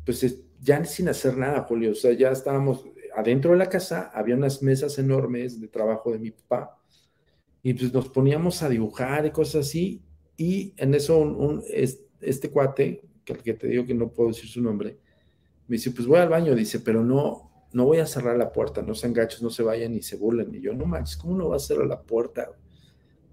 [0.06, 0.24] pues
[0.60, 2.84] ya sin hacer nada, Julio, o sea, ya estábamos
[3.18, 6.78] adentro de la casa, había unas mesas enormes de trabajo de mi papá,
[7.62, 10.02] y pues nos poníamos a dibujar y cosas así,
[10.36, 11.62] y en eso un,
[12.20, 14.98] este cuate, que te digo que no puedo decir su nombre,
[15.66, 18.80] me dice, pues voy al baño, dice, pero no, no voy a cerrar la puerta,
[18.82, 20.54] no sean gachos, no se vayan ni se burlen.
[20.54, 22.50] Y yo, no manches, ¿cómo no va a cerrar la puerta?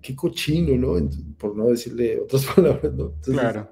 [0.01, 1.09] Qué cochino, ¿no?
[1.37, 3.13] Por no decirle otras palabras, ¿no?
[3.21, 3.69] claro.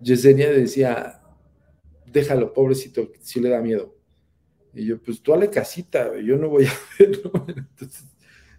[0.00, 1.20] Yesenia decía,
[2.06, 3.94] déjalo, pobrecito, si le da miedo.
[4.74, 7.32] Y yo, pues tú le casita, yo no voy a verlo.
[7.48, 8.04] Entonces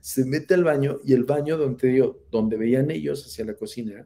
[0.01, 4.05] se mete al baño y el baño donde, digo, donde veían ellos hacia la cocina,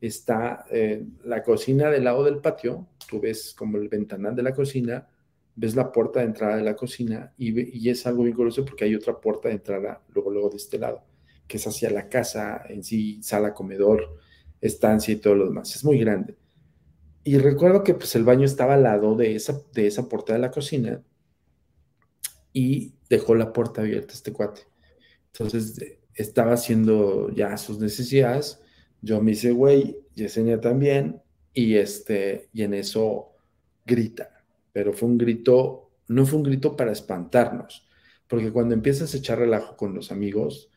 [0.00, 4.54] está eh, la cocina del lado del patio, tú ves como el ventanal de la
[4.54, 5.06] cocina,
[5.54, 8.94] ves la puerta de entrada de la cocina y, es algo bien curioso porque hay
[8.94, 11.04] otra puerta de entrada luego, luego de este lado,
[11.46, 14.18] que es hacia la casa en sí, sala, comedor,
[14.60, 15.74] estancia y todo lo demás.
[15.76, 16.36] Es muy grande.
[17.24, 20.38] Y recuerdo que pues el baño estaba al lado de esa, de esa puerta de
[20.38, 21.02] la cocina
[22.58, 24.62] y dejó la puerta abierta este cuate.
[25.32, 28.60] Entonces estaba haciendo ya sus necesidades.
[29.00, 31.22] Yo me hice güey, Yesenia también,
[31.54, 33.32] y, este, y en eso
[33.86, 34.38] grita
[34.78, 37.84] pero fue un grito, no fue un grito para espantarnos,
[38.28, 40.70] porque cuando empiezas a echar relajo con los amigos,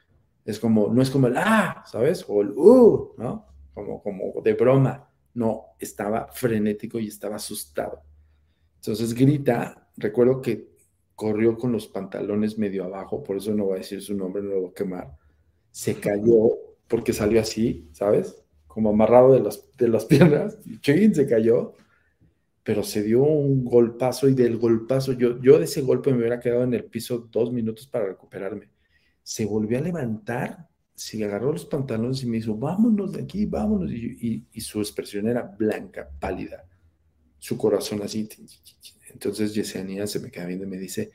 [0.44, 2.26] es como, no es como el ah, ¿sabes?
[2.28, 3.46] O el uh, ¿no?
[3.76, 5.08] Como, como de broma.
[5.36, 8.02] No, estaba frenético y estaba asustado.
[8.78, 10.71] Entonces grita, recuerdo que
[11.22, 14.50] corrió con los pantalones medio abajo, por eso no voy a decir su nombre, no
[14.50, 15.12] lo voy a quemar.
[15.70, 16.58] Se cayó
[16.88, 18.42] porque salió así, ¿sabes?
[18.66, 21.76] Como amarrado de las, de las piernas, y se cayó
[22.64, 26.40] pero se dio un golpazo y del golpazo, yo, yo de ese golpe me hubiera
[26.40, 28.70] quedado en el piso dos minutos para recuperarme.
[29.22, 33.92] Se volvió a levantar, se agarró los pantalones y me dijo, vámonos de aquí, vámonos.
[33.92, 36.64] Y, su expresión era blanca, pálida,
[37.42, 38.30] su corazón así.
[39.10, 41.12] Entonces Yesenia se me queda viendo y me dice,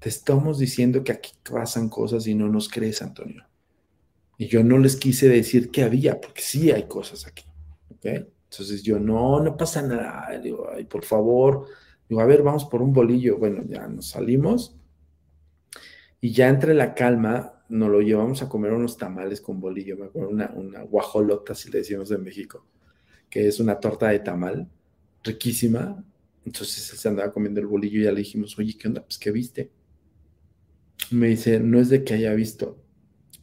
[0.00, 3.44] te estamos diciendo que aquí pasan cosas y no nos crees, Antonio.
[4.36, 7.44] Y yo no les quise decir que había, porque sí hay cosas aquí.
[7.94, 8.26] ¿okay?
[8.50, 10.36] Entonces yo, no, no pasa nada.
[10.40, 11.66] Digo, por favor.
[12.08, 13.38] Digo, a ver, vamos por un bolillo.
[13.38, 14.76] Bueno, ya nos salimos.
[16.20, 19.96] Y ya entre la calma, nos lo llevamos a comer unos tamales con bolillo.
[19.96, 22.66] Me acuerdo, una, una guajolota, si le decimos en México,
[23.28, 24.68] que es una torta de tamal,
[25.22, 26.04] riquísima.
[26.44, 29.02] Entonces él se andaba comiendo el bolillo y ya le dijimos, oye, ¿qué onda?
[29.02, 29.70] Pues, ¿qué viste?
[31.10, 32.82] Me dice, no es de que haya visto,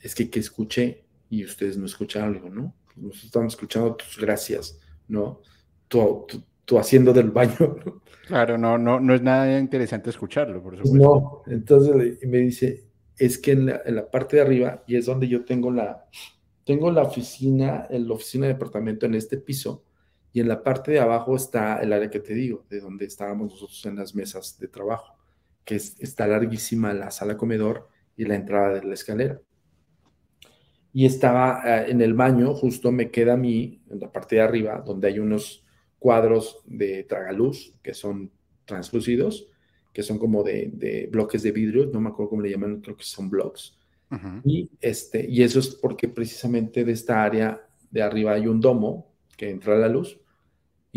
[0.01, 2.33] es que que escuché y ustedes no escucharon.
[2.33, 4.79] Digo, no, nosotros estamos escuchando tus gracias.
[5.07, 5.41] ¿no?
[5.87, 6.27] Tú,
[6.77, 7.55] haciendo del baño.
[8.27, 10.97] Claro, no, no, no es nada interesante escucharlo, por supuesto.
[10.97, 12.83] No, entonces me dice,
[13.17, 16.09] es que en la, parte de arriba, y es donde yo tengo la,
[16.65, 19.85] tengo la oficina, la oficina de departamento en este piso,
[20.37, 23.53] y en la parte de abajo está el área que te digo, de donde estábamos
[23.53, 25.17] nosotros en las mesas de trabajo,
[25.65, 29.41] que está larguísima la sala comedor y la entrada de la escalera
[30.93, 34.41] y estaba eh, en el baño, justo me queda a mí, en la parte de
[34.41, 35.65] arriba, donde hay unos
[35.97, 38.31] cuadros de tragaluz que son
[38.63, 39.49] translúcidos,
[39.91, 43.03] que son como de, bloques de vidrio, no me acuerdo cómo le llaman, creo que
[43.03, 43.75] son blocks.
[44.45, 47.59] y, este, y eso es porque precisamente de esta área
[47.89, 50.19] de arriba hay un domo que entra la luz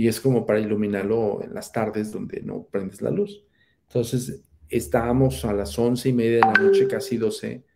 [0.01, 3.45] y es como para iluminarlo en las tardes donde no prendes la luz.
[3.87, 4.41] Entonces
[4.71, 7.67] estábamos a las once y media de la noche, casi doce,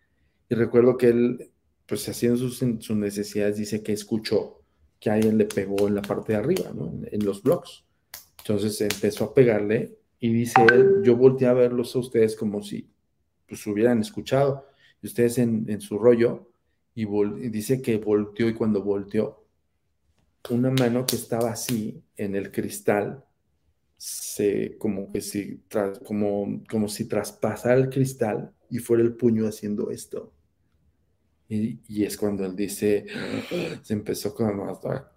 [0.49, 1.51] y recuerdo que él
[1.85, 2.63] pues haciendo sus,
[2.97, 4.63] necesidades, dice que escuchó
[4.99, 6.91] que alguien le pegó en la parte de arriba, ¿no?
[7.11, 7.85] En, los blogs.
[8.39, 12.89] Entonces empezó a pegarle y dice él, yo volteé a verlos a ustedes como si
[13.47, 14.65] pues hubieran escuchado
[14.99, 16.49] y ustedes en, en su rollo
[16.95, 17.05] y,
[17.49, 19.44] dice que volteó y cuando volteó,
[20.49, 23.23] una mano que estaba así en el cristal,
[23.97, 25.63] se como que si,
[26.05, 30.33] como, como si traspasara el cristal y fuera el puño haciendo esto.
[31.47, 33.05] Y, y es cuando él dice,
[33.81, 35.11] se empezó como a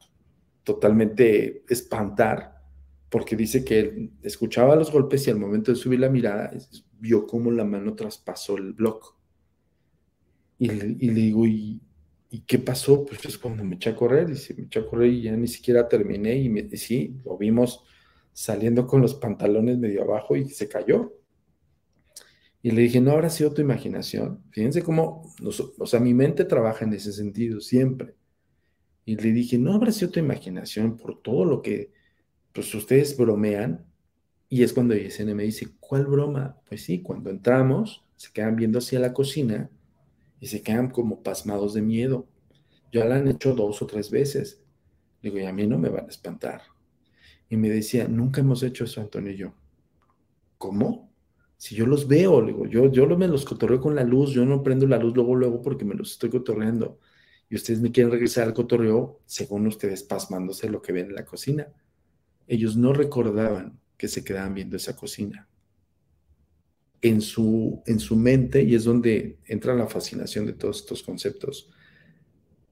[0.63, 2.63] totalmente espantar,
[3.09, 6.53] porque dice que él escuchaba los golpes y al momento de subir la mirada
[6.99, 9.09] vio cómo la mano traspasó el bloque.
[10.59, 11.81] Y y le digo, ¿y,
[12.31, 13.05] ¿y, qué pasó?
[13.05, 15.37] Pues es cuando me eché a correr, y se me eché a correr y ya
[15.37, 16.37] ni siquiera terminé.
[16.37, 17.85] Y, me, sí, lo vimos
[18.33, 21.15] saliendo con los pantalones medio abajo y se cayó.
[22.63, 24.43] Y le dije, no habrá sido tu imaginación.
[24.51, 25.33] Fíjense cómo,
[25.79, 28.15] o sea, mi mente trabaja en ese sentido siempre.
[29.05, 31.93] Y le dije, no habrá sido tu imaginación por todo lo que,
[32.53, 33.87] pues ustedes bromean.
[34.49, 36.61] Y es cuando Yesenia me dice, ¿cuál broma?
[36.69, 39.71] Pues sí, cuando entramos, se quedan viendo hacia la cocina
[40.41, 42.27] y se quedan como pasmados de miedo.
[42.93, 44.63] Ya la han hecho dos o tres veces.
[45.23, 46.63] Digo, y a mí no me van a espantar.
[47.49, 49.55] Y me decía, nunca hemos hecho eso, Antonio y yo.
[50.59, 51.13] ¿Cómo?
[51.57, 54.63] Si yo los veo, digo, yo, yo me los cotorreo con la luz, yo no
[54.63, 57.01] prendo la luz luego, luego porque me los estoy cotorreando.
[57.51, 61.25] Y ustedes me quieren regresar al cotorreo según ustedes pasmándose lo que ven en la
[61.25, 61.69] cocina.
[62.47, 65.49] Ellos no recordaban que se quedaban viendo esa cocina
[67.03, 71.71] en su, en su mente, y es donde entra la fascinación de todos estos conceptos,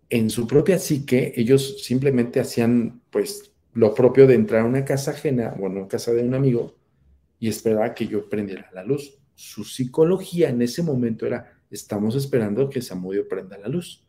[0.09, 5.11] en su propia psique, ellos simplemente hacían pues lo propio de entrar a una casa
[5.11, 6.77] ajena, bueno, a casa de un amigo,
[7.39, 9.19] y esperar que yo prendiera la luz.
[9.35, 14.07] Su psicología en ese momento era, estamos esperando que Samudio prenda la luz.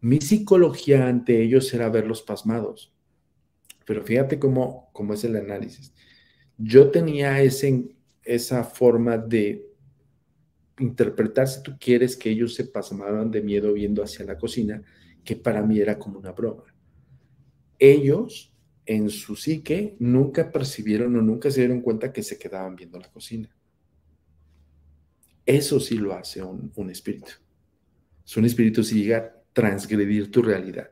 [0.00, 2.92] Mi psicología ante ellos era verlos pasmados.
[3.86, 5.94] Pero fíjate cómo, cómo es el análisis.
[6.58, 9.66] Yo tenía ese, esa forma de
[10.78, 14.82] interpretar, si tú quieres, que ellos se pasmaban de miedo viendo hacia la cocina,
[15.24, 16.64] que para mí era como una broma.
[17.78, 18.52] Ellos,
[18.86, 23.10] en su psique, nunca percibieron o nunca se dieron cuenta que se quedaban viendo la
[23.10, 23.54] cocina.
[25.44, 27.32] Eso sí lo hace un, espíritu.
[28.24, 30.90] Es un espíritu si llega a transgredir tu realidad.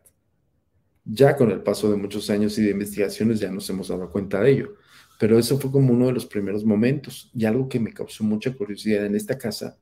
[1.05, 4.41] Ya con el paso de muchos años y de investigaciones ya nos hemos dado cuenta
[4.41, 4.75] de ello.
[5.21, 7.31] Pero eso fue como uno de los primeros momentos.
[7.35, 9.77] Y algo que me causó mucha curiosidad en esta casa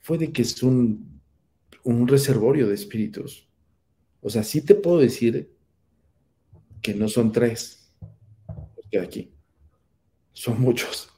[0.00, 1.20] fue de que es un,
[1.84, 3.46] un reservorio de espíritus.
[4.22, 5.52] O sea, sí te puedo decir
[6.80, 7.92] que no son tres
[8.90, 9.30] que aquí.
[10.32, 11.10] Son muchos.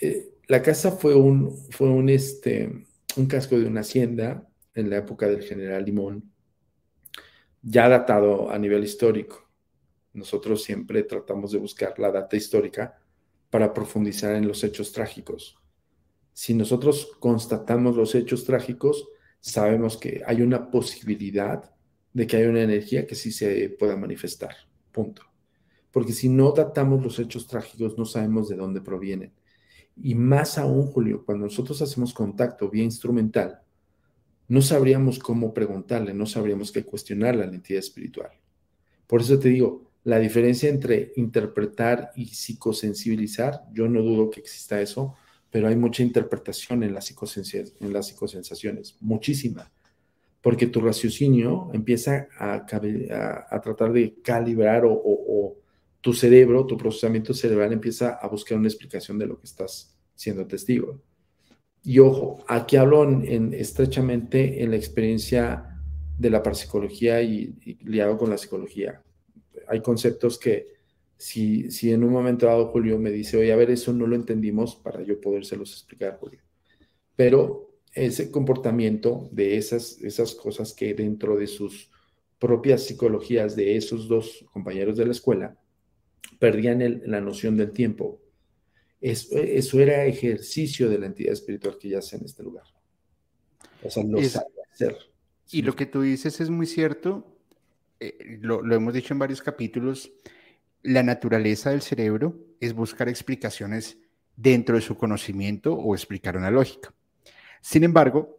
[0.00, 2.84] Eh, la casa fue un, fue un, este,
[3.16, 6.32] un casco de una hacienda en la época del general Limón,
[7.62, 9.43] ya datado a nivel histórico.
[10.14, 12.98] Nosotros siempre tratamos de buscar la data histórica
[13.50, 15.58] para profundizar en los hechos trágicos.
[16.32, 19.08] Si nosotros constatamos los hechos trágicos,
[19.40, 21.70] sabemos que hay una posibilidad
[22.12, 24.54] de que haya una energía que sí se pueda manifestar.
[24.90, 25.22] Punto.
[25.90, 29.32] Porque si no datamos los hechos trágicos, no sabemos de dónde provienen.
[29.96, 33.62] Y más aún, Julio, cuando nosotros hacemos contacto vía instrumental,
[34.48, 38.30] no sabríamos cómo preguntarle, no sabríamos qué cuestionar la entidad espiritual.
[39.06, 44.80] Por eso te digo, la diferencia entre interpretar y psicosensibilizar, yo no dudo que exista
[44.80, 45.14] eso,
[45.50, 47.10] pero hay mucha interpretación en las,
[47.80, 49.72] en las psicosensaciones, muchísima,
[50.42, 55.56] porque tu raciocinio empieza a, tratar de calibrar o,
[56.02, 60.46] tu cerebro, tu procesamiento cerebral empieza a buscar una explicación de lo que estás siendo
[60.46, 61.00] testigo.
[61.82, 65.80] Y ojo, aquí hablo en, estrechamente en la experiencia
[66.18, 69.02] de la parapsicología y, y liado con la psicología
[69.68, 70.74] hay conceptos que
[71.16, 74.16] si, si en un momento dado Julio me dice, oye, a ver, eso no lo
[74.16, 76.40] entendimos para yo podérselos explicar, Julio.
[77.16, 81.90] Pero ese comportamiento de esas, esas cosas que dentro de sus
[82.38, 85.56] propias psicologías de esos dos compañeros de la escuela
[86.38, 88.20] perdían la noción del tiempo.
[89.00, 92.64] Eso, eso, era ejercicio de la entidad espiritual que yace en este lugar.
[93.82, 94.96] O sea, no sabe hacer.
[95.50, 97.33] Y lo que tú dices es muy cierto
[98.04, 100.12] eh, lo, hemos dicho en varios capítulos,
[100.82, 103.98] la naturaleza del cerebro es buscar explicaciones
[104.36, 106.92] dentro de su conocimiento o explicar una lógica.
[107.60, 108.38] Sin embargo,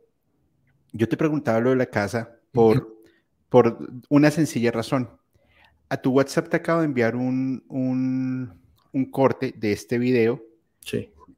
[0.92, 2.96] yo te preguntaba lo de la casa por,
[3.50, 5.10] por una sencilla razón.
[5.90, 10.44] A tu WhatsApp te acabo de enviar un, un, corte de este video.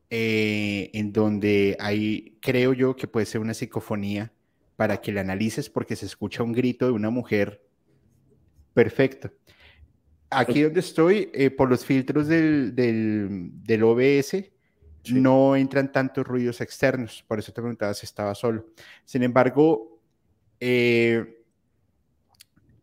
[0.09, 4.32] Eh, en donde hay, creo yo que puede ser una psicofonía
[4.78, 7.66] para que la analices porque se escucha un grito de una mujer
[8.78, 9.32] Perfecto.
[10.30, 14.51] Aquí donde estoy, eh, por los filtros del, del, OBS,
[15.09, 17.25] no entran tantos ruidos externos.
[17.28, 18.67] Por eso te preguntaba si estaba solo.
[19.03, 19.99] Sin embargo,
[20.59, 21.43] Eh,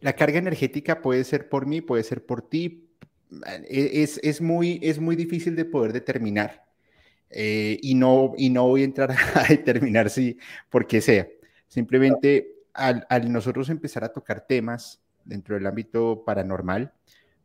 [0.01, 2.91] la carga energética puede ser por mí, puede ser por ti.
[3.69, 6.65] E, es, es muy, es muy difícil de poder determinar.
[7.31, 10.39] Eh, y, no, y no voy a entrar a determinar si,
[10.71, 11.29] por qué sea.
[11.69, 16.93] Simplemente al, al, nosotros empezar a tocar temas dentro del ámbito paranormal,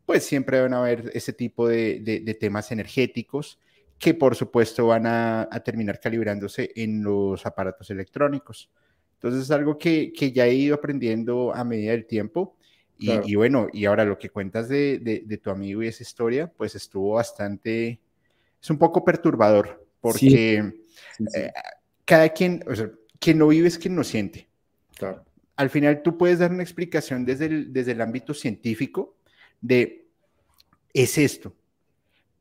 [0.05, 3.59] pues siempre van a haber ese tipo de, de, temas energéticos
[3.97, 8.71] que por supuesto van a, a, terminar calibrándose en los aparatos electrónicos.
[9.15, 12.55] Entonces es algo que, que ya he ido aprendiendo a medida del tiempo.
[12.97, 13.23] Y, claro.
[13.25, 16.75] y bueno, y ahora lo que cuentas de, de, tu amigo y esa historia, pues
[16.75, 17.99] estuvo bastante,
[18.61, 20.37] es un poco perturbador, porque sí.
[21.17, 21.39] Sí, sí.
[21.39, 21.51] Eh,
[22.03, 24.49] cada quien, o sea, quien no vive es quien no siente.
[24.97, 25.23] Claro.
[25.59, 29.17] Al final tú puedes dar una explicación desde el, desde el ámbito científico
[29.59, 30.07] de,
[30.93, 31.53] es esto,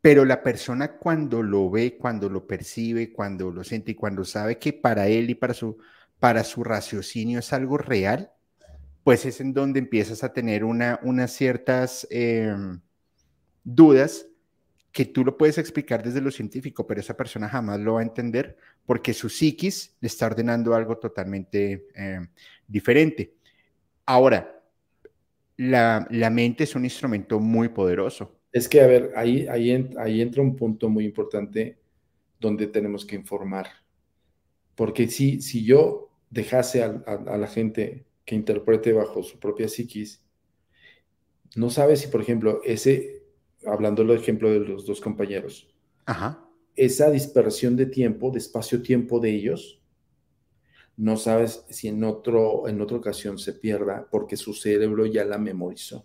[0.01, 4.61] pero la persona cuando lo ve, cuando lo percibe, cuando lo siente y cuando sabe
[4.61, 5.79] que para él y para su,
[6.21, 8.31] para su raciocinio es algo real,
[9.03, 12.55] pues es en donde empiezas a tener una, unas ciertas eh,
[13.65, 14.29] dudas
[14.99, 18.03] que tú lo puedes explicar desde lo científico, pero esa persona jamás lo va a
[18.03, 22.27] entender porque su psiquis le está ordenando algo totalmente eh,
[22.67, 23.37] diferente.
[24.07, 24.61] Ahora,
[25.57, 28.41] la, la, mente es un instrumento muy poderoso.
[28.51, 31.79] Es que, a ver, ahí, ahí, ahí entra un punto muy importante
[32.41, 33.69] donde tenemos que informar.
[34.75, 40.25] Porque si, si yo dejase a, la gente que interprete bajo su propia psiquis,
[41.55, 43.18] no sabe si, por ejemplo, ese,
[43.67, 45.69] hablando del ejemplo de los dos compañeros,
[46.07, 46.45] Ajá.
[46.77, 49.83] esa dispersión de tiempo, de espacio-tiempo de ellos,
[50.97, 55.39] no sabes si en, otro, en otra ocasión se pierda porque su cerebro ya la
[55.39, 56.05] memorizó.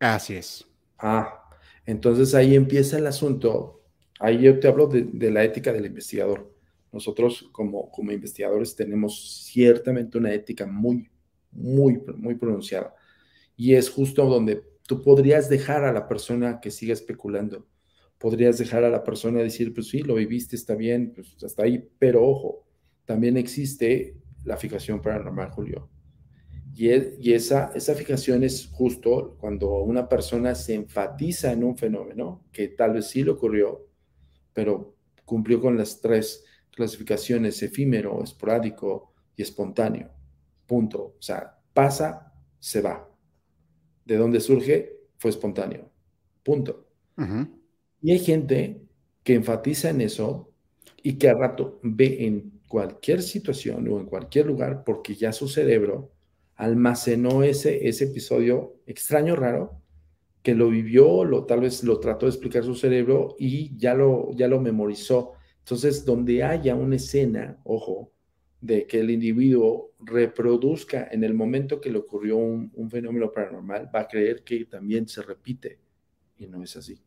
[0.00, 0.66] Así es.
[0.98, 1.48] Ah,
[1.86, 3.82] entonces ahí empieza el asunto.
[4.18, 6.52] Ahí yo te hablo de, de la ética del investigador.
[6.92, 11.08] Nosotros como, como investigadores tenemos ciertamente una ética muy,
[11.52, 12.94] muy, muy pronunciada.
[13.56, 17.66] Y es justo donde tú podrías dejar a la persona que siga especulando.
[18.18, 21.88] Podrías dejar a la persona decir, pues sí, lo viviste, está bien, pues hasta ahí.
[21.98, 22.66] Pero ojo,
[23.04, 25.88] también existe la fijación paranormal, Julio.
[26.74, 32.44] Y, y esa, esa fijación es justo cuando una persona se enfatiza en un fenómeno
[32.52, 33.88] que tal vez sí le ocurrió,
[34.52, 40.10] pero cumplió con las tres clasificaciones, efímero, esporádico y espontáneo.
[40.66, 41.14] Punto.
[41.18, 43.11] O sea, pasa, se va.
[44.04, 44.96] ¿De dónde surge?
[45.18, 45.90] Fue espontáneo.
[46.42, 46.86] Punto.
[47.16, 47.50] Uh -huh.
[48.00, 48.82] Y hay gente
[49.22, 50.50] que enfatiza en eso
[51.02, 55.48] y que a rato ve en cualquier situación o en cualquier lugar porque ya su
[55.48, 56.10] cerebro
[56.56, 59.82] almacenó ese, ese episodio extraño, raro,
[60.42, 64.32] que lo vivió, lo, tal vez lo trató de explicar su cerebro y ya lo,
[64.32, 65.32] ya lo memorizó.
[65.58, 68.12] Entonces, donde haya una escena, ojo,
[68.62, 73.90] de que el individuo reproduzca en el momento que le ocurrió un, un, fenómeno paranormal,
[73.94, 75.80] va a creer que también se repite
[76.38, 77.02] y no es así.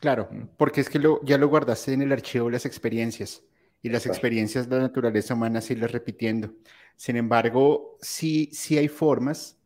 [0.00, 3.44] Claro, porque es que lo, ya lo guardaste en el archivo de las experiencias
[3.82, 4.14] y las claro.
[4.14, 6.54] experiencias de la naturaleza humana las repitiendo.
[6.96, 9.58] Sin embargo, sí, sí hay formas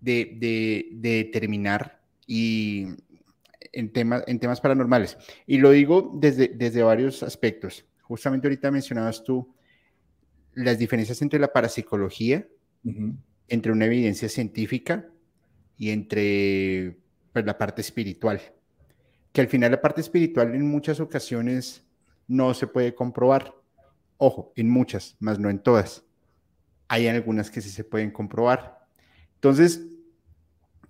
[0.00, 2.86] de, de, de determinar y
[3.72, 5.18] en, tema, en temas paranormales.
[5.46, 7.84] Y lo digo desde, desde varios aspectos.
[8.00, 9.53] Justamente ahorita mencionabas tú
[10.54, 12.46] las diferencias entre la parapsicología,
[12.84, 13.16] uh -huh.
[13.48, 15.08] entre una evidencia científica
[15.76, 16.98] y entre
[17.32, 18.40] pues, la parte espiritual.
[19.32, 21.84] Que al final la parte espiritual en muchas ocasiones
[22.28, 23.54] no se puede comprobar.
[24.16, 26.04] Ojo, en muchas, más no en todas.
[26.88, 28.86] Hay algunas que sí se pueden comprobar.
[29.34, 29.80] Entonces,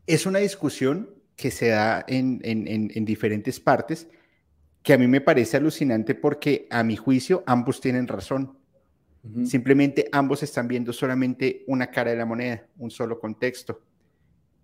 [0.06, 4.08] es una discusión que se da en, en, en, en diferentes partes
[4.84, 8.58] que a mí me parece alucinante porque a mi juicio ambos tienen razón.
[9.24, 9.46] Uh -huh.
[9.46, 13.82] Simplemente ambos están viendo solamente una cara de la moneda, un solo contexto.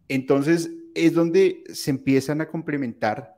[0.09, 3.35] Entonces es donde se empiezan a complementar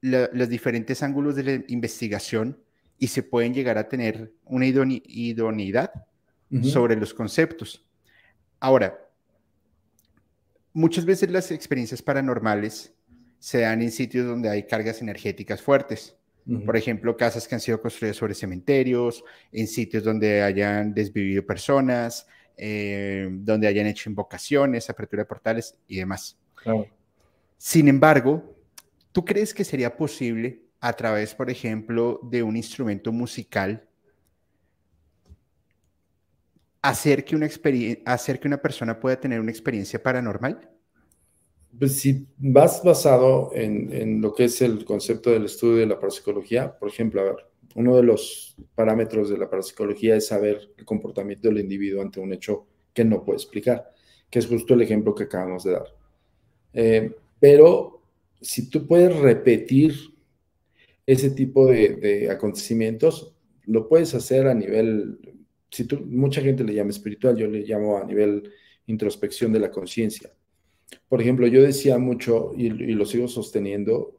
[0.00, 2.58] la, los diferentes ángulos de la investigación
[2.98, 5.90] y se pueden llegar a tener una idoneidad
[6.50, 6.64] uh -huh.
[6.64, 7.86] sobre los conceptos.
[8.60, 8.98] Ahora,
[10.72, 12.92] muchas veces las experiencias paranormales
[13.38, 16.14] se dan en sitios donde hay cargas energéticas fuertes.
[16.46, 16.64] Uh -huh.
[16.64, 19.22] Por ejemplo, casas que han sido construidas sobre cementerios,
[19.52, 22.26] en sitios donde hayan desvivido personas,
[22.56, 26.38] eh, donde hayan hecho invocaciones, apertura de portales y demás.
[26.54, 26.86] Claro.
[27.56, 28.56] Sin embargo,
[29.12, 33.86] ¿tú crees que sería posible a través, por ejemplo, de un instrumento musical
[36.82, 37.48] hacer que una,
[38.06, 40.70] hacer que una persona pueda tener una experiencia paranormal?
[41.78, 46.78] Pues si vas basado en, lo que es el concepto del estudio de la parapsicología,
[46.78, 47.36] por ejemplo, a ver,
[47.74, 52.32] uno de los parámetros de la parapsicología es saber el comportamiento del individuo ante un
[52.32, 53.90] hecho que no puede explicar,
[54.28, 55.86] que es justo el ejemplo que acabamos de dar.
[56.74, 58.02] Eh, pero
[58.40, 59.94] si tú puedes repetir
[61.06, 65.18] ese tipo de, acontecimientos, lo puedes hacer a nivel,
[65.70, 68.52] si tú, mucha gente le llama espiritual, yo le llamo a nivel
[68.86, 70.30] introspección de la conciencia.
[71.08, 74.16] Por ejemplo, yo decía mucho, y, lo sigo sosteniendo,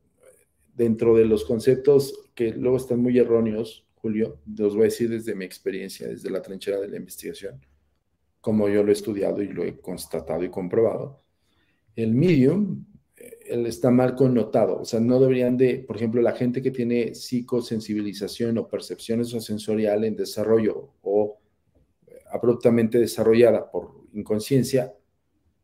[0.75, 5.35] dentro de los conceptos que luego están muy erróneos, Julio, los voy a decir desde
[5.35, 7.63] mi experiencia, desde la trinchera de la investigación,
[8.39, 11.21] como yo lo he estudiado y lo he constatado y comprobado.
[11.95, 12.85] El medium,
[13.45, 17.13] él está mal connotado, o sea, no deberían de, por ejemplo, la gente que tiene
[17.13, 21.37] psicosensibilización o percepción sensorial en desarrollo o
[22.31, 24.93] abruptamente desarrollada por inconsciencia,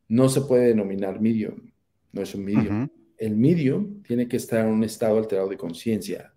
[0.08, 1.72] no se puede denominar medium,
[2.12, 2.89] no es un medium.
[3.18, 6.34] El medium tiene que estar en un estado alterado de conciencia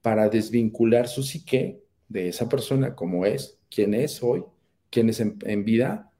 [0.00, 4.44] para desvincular su psique de esa persona como es, quién es hoy,
[4.90, 6.12] quién es en, vida,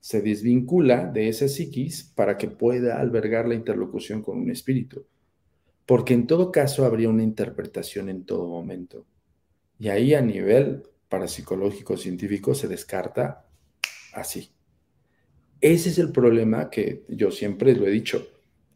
[0.00, 5.06] se desvincula de ese psiquis para que pueda albergar la interlocución con un espíritu.
[5.86, 9.06] Porque en todo caso habría una interpretación en todo momento.
[9.78, 13.46] Y ahí a nivel parapsicológico científico se descarta
[14.12, 14.50] así.
[15.60, 18.28] Ese es el problema que yo siempre lo he dicho.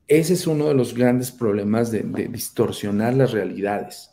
[0.08, 4.10] Ese es uno de los grandes problemas de, distorsionar las realidades.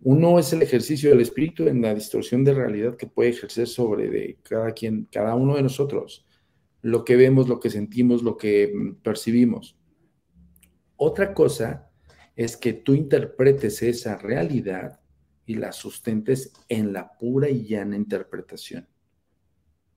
[0.00, 4.38] Uno es el ejercicio del espíritu en la distorsión de realidad que puede ejercer sobre
[4.42, 6.26] cada quien, cada uno de nosotros,
[6.80, 9.76] lo que vemos, lo que sentimos, lo que mm, percibimos.
[10.96, 11.90] Otra cosa
[12.34, 15.00] es que tú interpretes esa realidad
[15.46, 18.88] y la sustentes en la pura y llana interpretación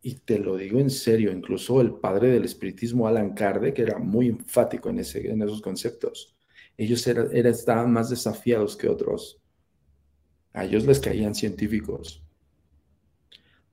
[0.02, 4.28] y te lo digo en serio, incluso el padre del espiritismo, Alan Kardec, era muy
[4.28, 6.36] enfático en, ese, en esos conceptos.
[6.78, 9.42] Ellos era, estaban más desafiados que otros.
[10.54, 12.24] A ellos les caían científicos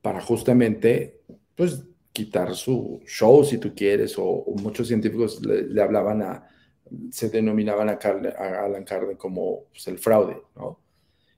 [0.01, 1.21] para justamente,
[1.55, 6.47] pues, quitar su show, si tú quieres, o, muchos científicos le, hablaban a,
[7.11, 7.99] se denominaban a,
[8.37, 10.84] a Alan Kardec como pues, el fraude, ¿no?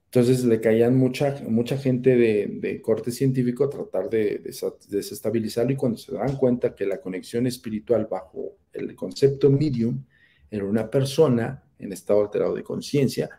[0.08, 4.42] Entonces le caían mucha, mucha gente de, corte científico a tratar de,
[4.90, 10.04] desestabilizarlo y cuando se dan cuenta que la conexión espiritual bajo el concepto medium
[10.50, 13.30] era una persona en estado alterado de conciencia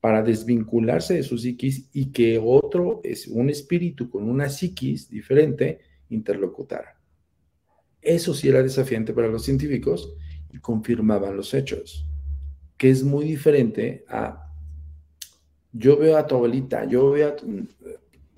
[0.00, 5.80] para desvincularse de su psiquis y que otro, es un espíritu con una psiquis diferente,
[6.10, 7.00] interlocutara.
[8.02, 10.14] Eso sí era desafiante para los científicos
[10.52, 12.06] y confirmaban los hechos,
[12.76, 14.47] que es muy diferente a
[15.72, 17.36] yo veo a tu abuelita, yo veo a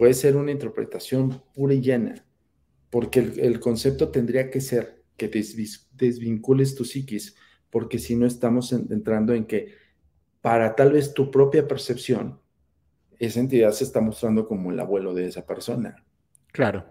[0.01, 2.25] Puede ser una interpretación pura y llena,
[2.89, 7.37] porque el, concepto tendría que ser que desvincules tu psiquis,
[7.69, 9.75] porque si no estamos entrando en que
[10.41, 12.41] para tal vez tu propia percepción,
[13.19, 16.03] esa entidad se está mostrando como el abuelo de esa persona.
[16.51, 16.87] Claro.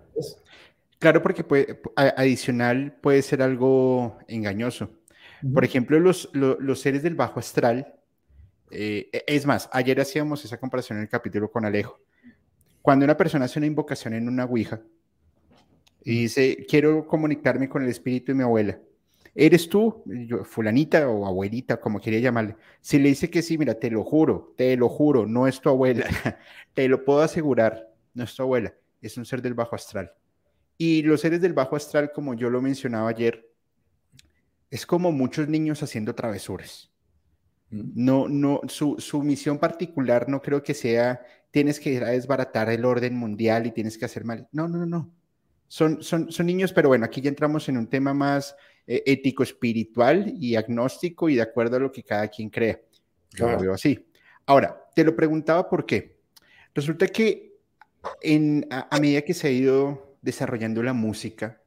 [0.99, 4.91] Claro, porque puede, adicional puede ser algo engañoso.
[5.51, 7.98] Por ejemplo, los, los seres del bajo astral
[8.71, 11.99] eh, e, es más, ayer hacíamos esa comparación en el capítulo con Alejo.
[12.81, 14.81] Cuando una persona hace una invocación en una Ouija
[16.03, 18.79] y dice, quiero comunicarme con el espíritu de mi abuela,
[19.35, 20.03] ¿eres tú,
[20.43, 22.55] fulanita o abuelita, como quería llamarle?
[22.81, 25.69] Si le dice que sí, mira, te lo juro, te lo juro, no es tu
[25.69, 26.05] abuela,
[26.73, 30.13] te lo puedo asegurar, no es tu abuela, es un ser del bajo astral.
[30.77, 33.49] Y los seres del bajo astral, como yo lo mencionaba ayer,
[34.71, 36.88] es como muchos niños haciendo travesuras.
[37.71, 42.69] No, no, su, su, misión particular no creo que sea, tienes que ir a desbaratar
[42.69, 44.47] el orden mundial y tienes que hacer mal.
[44.51, 45.11] No, no, no, no.
[45.67, 48.55] Son, son, son niños, pero bueno, aquí ya entramos en un tema más
[48.87, 52.79] eh, ético, espiritual y agnóstico y de acuerdo a lo que cada quien crea.
[53.31, 54.03] Yo lo veo así.
[54.47, 56.17] Ahora, te lo preguntaba por qué.
[56.73, 57.53] Resulta que
[58.23, 61.61] en, a medida que se ha ido desarrollando la música,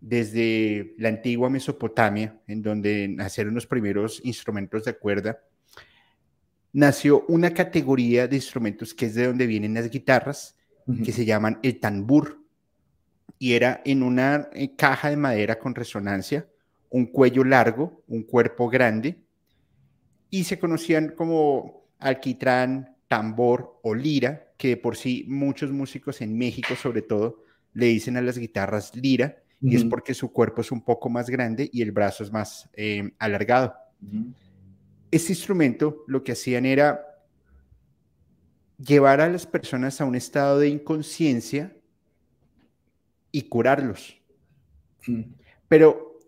[0.00, 5.40] desde la antigua Mesopotamia, en donde nacieron los primeros instrumentos de cuerda,
[6.72, 10.56] nació una categoría de instrumentos que es de donde vienen las guitarras,
[11.04, 12.44] que se llaman el tambur.
[13.38, 16.48] Y era en una eh, caja de madera con resonancia,
[16.88, 19.22] un cuello largo, un cuerpo grande,
[20.30, 26.74] y se conocían como alquitrán, tambor o lira, que por sí muchos músicos en México
[26.76, 30.82] sobre todo le dicen a las guitarras lira, y es porque su cuerpo es un
[30.82, 33.74] poco más grande y el brazo es más eh, alargado.
[35.10, 37.04] Este instrumento lo que hacían era
[38.78, 41.76] llevar a las personas a un estado de inconsciencia
[43.32, 44.16] y curarlos.
[45.68, 46.18] Pero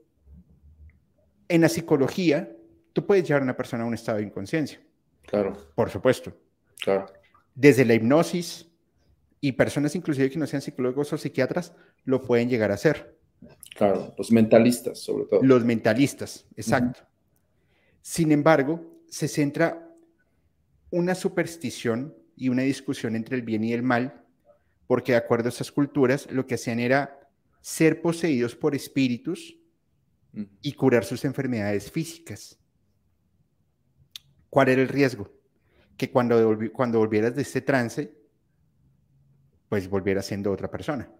[1.48, 2.54] en la psicología,
[2.92, 4.80] tú puedes llevar a una persona a un estado de inconsciencia.
[5.22, 5.56] Claro.
[5.74, 6.36] Por supuesto.
[6.78, 7.06] Claro.
[7.54, 8.72] Desde la hipnosis,
[9.44, 11.74] y personas inclusive que no sean psicólogos o psiquiatras
[12.04, 13.18] lo pueden llegar a hacer.
[13.74, 15.42] Claro, los mentalistas sobre todo.
[15.42, 17.00] Los mentalistas, exacto.
[18.00, 19.94] Sin embargo, se centra
[20.90, 24.24] una superstición y una discusión entre el bien y el mal,
[24.86, 27.18] porque de acuerdo a esas culturas, lo que hacían era
[27.60, 29.56] ser poseídos por espíritus
[30.60, 32.58] y curar sus enfermedades físicas.
[34.50, 35.30] ¿Cuál era el riesgo?
[35.96, 38.12] Que cuando, cuando volvieras de este trance,
[39.68, 41.10] pues volvieras siendo otra persona,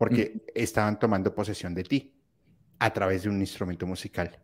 [0.00, 2.14] porque estaban tomando posesión de ti
[2.78, 4.40] a través de un instrumento musical.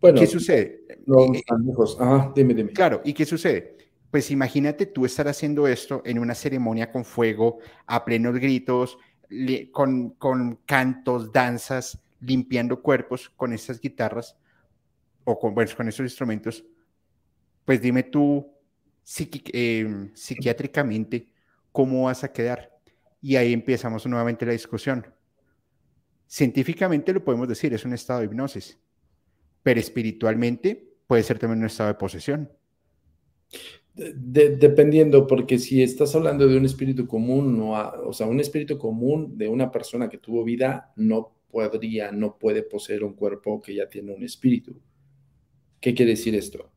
[0.00, 0.86] ¿Qué sucede?
[1.04, 2.72] No, eh, dime, dime.
[2.72, 3.76] Claro, ¿y qué sucede?
[4.10, 8.96] Pues imagínate tú estar haciendo esto en una ceremonia con fuego, a plenos gritos,
[9.70, 14.34] con, con cantos, danzas, limpiando cuerpos con estas guitarras
[15.24, 16.64] o con, bueno, con esos instrumentos,
[17.66, 18.50] pues dime tú
[19.52, 21.28] em, psiquiátricamente
[21.70, 22.73] cómo vas a quedar.
[23.24, 25.06] Y ahí empezamos nuevamente la discusión.
[26.26, 28.78] Científicamente lo podemos decir, es un estado de hipnosis,
[29.62, 32.52] pero espiritualmente puede ser también un estado de posesión.
[33.94, 39.38] dependiendo, porque si estás hablando de un espíritu común, no o sea, un espíritu común
[39.38, 43.88] de una persona que tuvo vida, no podría, no puede poseer un cuerpo que ya
[43.88, 44.78] tiene un espíritu.
[45.80, 46.70] ¿Qué quiere decir esto?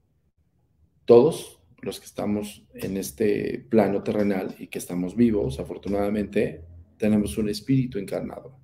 [1.03, 6.63] Todos los que estamos en este plano terrenal y que estamos vivos, afortunadamente,
[6.97, 8.57] tenemos un espíritu encarnado.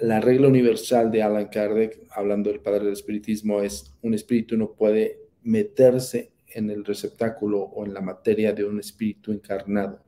[0.00, 4.72] La regla universal de Alan Kardec, hablando del padre del espiritismo, es un espíritu no
[4.72, 10.02] puede meterse en el receptáculo o en la materia de un espíritu encarnado.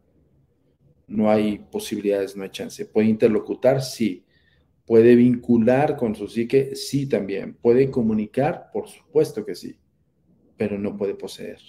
[1.07, 2.87] No hay posibilidades, no hay chance.
[2.87, 3.83] ¿Puede interlocutar?
[3.83, 4.25] Sí.
[4.87, 6.75] ¿Puede vincular con su psique?
[6.75, 7.55] Sí, también.
[7.55, 8.71] ¿Puede comunicar?
[8.73, 9.77] Por supuesto que sí,
[10.57, 11.61] pero no puede poseer.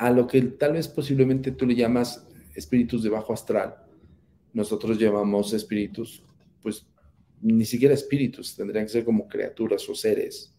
[0.00, 3.76] A lo que tal vez posiblemente tú le llamas espíritus de bajo astral,
[4.54, 6.24] nosotros llamamos espíritus,
[6.62, 6.86] pues
[7.42, 10.54] ni siquiera espíritus, tendrían que ser como criaturas o seres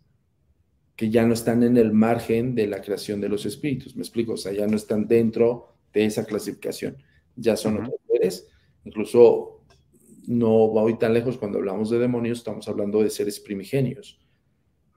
[0.96, 4.34] que ya no están en el margen de la creación de los espíritus, me explico,
[4.34, 6.98] o sea, ya no están dentro de esa clasificación,
[7.36, 8.48] ya son otros seres,
[8.86, 9.64] incluso
[10.28, 14.20] no voy tan lejos cuando hablamos de demonios, estamos hablando de seres primigenios,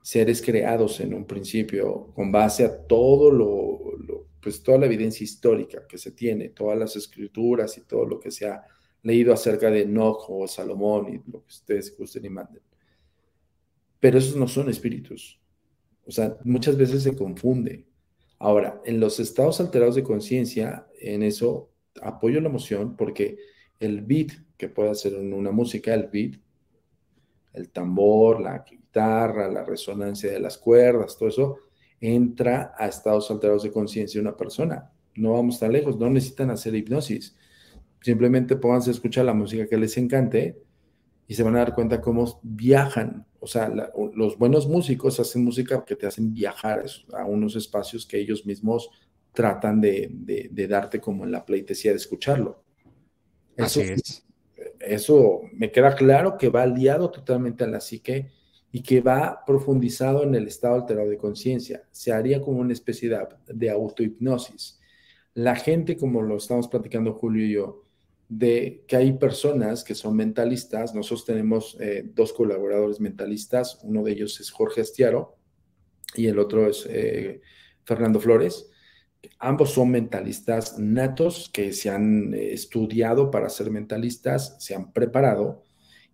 [0.03, 4.14] seres creados en un principio con base a todo lo,
[4.45, 8.31] pues toda la evidencia histórica que se tiene, todas las escrituras y todo lo que
[8.31, 8.63] se ha
[9.03, 12.61] leído acerca de Enoch o Salomón y lo que ustedes gusten y manden.
[13.99, 15.41] Pero esos no son espíritus.
[16.07, 17.87] O sea, muchas veces se confunde.
[18.39, 21.71] Ahora, en los estados alterados de conciencia, en eso
[22.03, 23.39] apoyo la emoción porque
[23.81, 26.35] el beat que puede hacer una música, el beat,
[27.55, 31.59] el tambor, la guitarra, la resonancia de las cuerdas, todo eso,
[32.01, 34.91] entra a estados alterados de conciencia una persona.
[35.15, 37.37] No vamos tan lejos, no necesitan hacer hipnosis.
[38.03, 40.61] Simplemente pónganse a escuchar la música que les encante
[41.27, 43.27] y se van a dar cuenta cómo viajan.
[43.41, 43.73] O sea,
[44.15, 48.91] los buenos músicos hacen música que te hacen viajar a unos espacios que ellos mismos
[49.33, 50.11] tratan de,
[50.51, 52.65] de darte como en la pleitesía de escucharlo.
[53.57, 53.81] Eso,
[54.81, 58.31] Eso me queda claro que va aliado totalmente a la psique
[58.75, 61.85] y que va profundizado en el estado alterado de conciencia.
[61.93, 63.09] Se haría como una especie
[63.47, 64.81] de, autohipnosis.
[65.33, 67.85] La gente, como lo estamos platicando Julio y yo,
[68.29, 70.93] de que hay personas que son mentalistas.
[70.93, 75.37] Nosotros tenemos eh, dos colaboradores mentalistas, uno de ellos es Jorge Astiaro
[76.17, 77.43] y el otro es eh,
[77.85, 78.73] Fernando Flores.
[79.39, 85.63] Ambos son mentalistas natos que se han eh, estudiado para ser mentalistas, se han preparado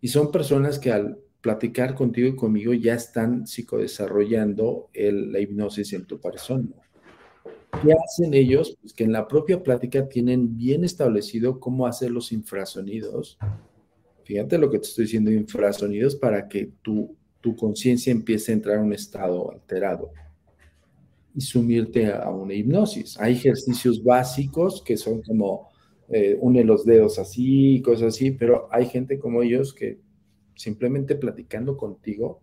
[0.02, 6.04] y son personas que al platicar contigo y conmigo ya están psicodesarrollando la hipnosis en
[6.04, 6.68] tu persona.
[7.82, 8.76] ¿Qué hacen ellos?
[8.80, 13.38] Pues que en la propia plática tienen bien establecido cómo hacer los infrasonidos.
[14.24, 18.76] Fíjate lo que te estoy diciendo, infrasonidos, para que tu, tu conciencia empiece a entrar
[18.76, 20.12] en un estado alterado
[21.34, 23.18] y sumirte a una hipnosis.
[23.18, 25.70] Hay ejercicios básicos que son como
[26.08, 30.00] eh, une los dedos así, cosas así, pero hay gente como ellos que
[30.60, 32.42] simplemente platicando contigo,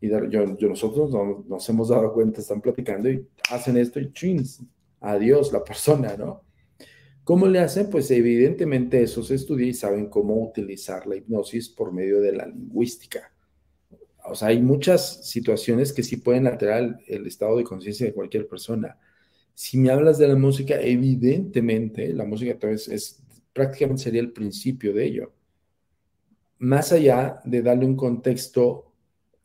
[0.00, 1.10] y yo, nosotros
[1.48, 4.62] nos hemos dado cuenta, están platicando y hacen esto y chins,
[5.00, 6.42] adiós la persona, ¿no?
[7.22, 7.88] ¿Cómo le hacen?
[7.88, 12.46] Pues evidentemente eso se estudia y saben cómo utilizar la hipnosis por medio de la
[12.46, 13.34] lingüística
[14.24, 18.48] o sea, hay muchas situaciones que sí pueden alterar el, estado de conciencia de cualquier
[18.48, 18.98] persona.
[19.52, 24.94] Si me hablas de la música, evidentemente la música es, es, prácticamente sería el principio
[24.94, 25.32] de ello.
[26.58, 28.92] Más allá de darle un contexto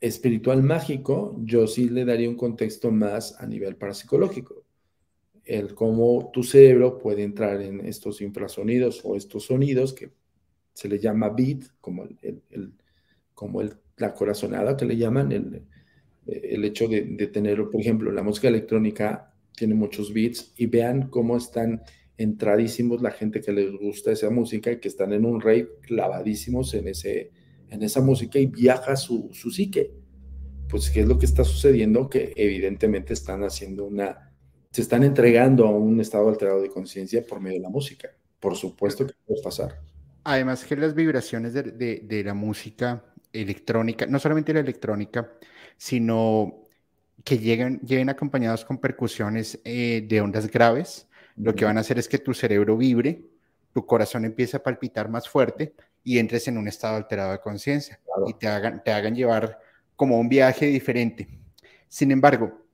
[0.00, 4.64] espiritual mágico, yo sí le daría un contexto más a nivel parapsicológico.
[5.44, 10.12] el cómo tu cerebro puede entrar en estos infrasonidos o estos sonidos que
[10.72, 12.72] se le llama beat, como, el,
[13.34, 15.64] como el, la corazonada que le llaman, el,
[16.26, 21.08] el hecho de, de, tener, por ejemplo, la música electrónica tiene muchos beats y vean
[21.08, 21.82] cómo están
[22.22, 26.74] entradísimos la gente que les gusta esa música y que están en un rave clavadísimos
[26.74, 27.30] en, ese,
[27.70, 29.92] en esa música y viaja su, su psique.
[30.68, 32.10] Pues, ¿qué es lo que está sucediendo?
[32.10, 34.32] Que evidentemente están haciendo una,
[34.70, 38.10] se están entregando a un estado alterado de conciencia por medio de la música.
[38.38, 39.80] Por supuesto que puede pasar.
[40.24, 43.02] Además que las vibraciones de, de, de la música
[43.32, 45.32] electrónica, no solamente la electrónica,
[45.78, 46.66] sino
[47.24, 51.98] que lleguen, lleguen acompañados con percusiones eh, de ondas graves, lo que van a hacer
[51.98, 53.22] es que tu cerebro vibre,
[53.72, 58.00] tu corazón empiece a palpitar más fuerte y entres en un estado alterado de conciencia
[58.04, 58.28] claro.
[58.28, 59.60] y te hagan, te hagan llevar
[59.96, 61.28] como un viaje diferente.
[61.88, 62.64] Sin embargo,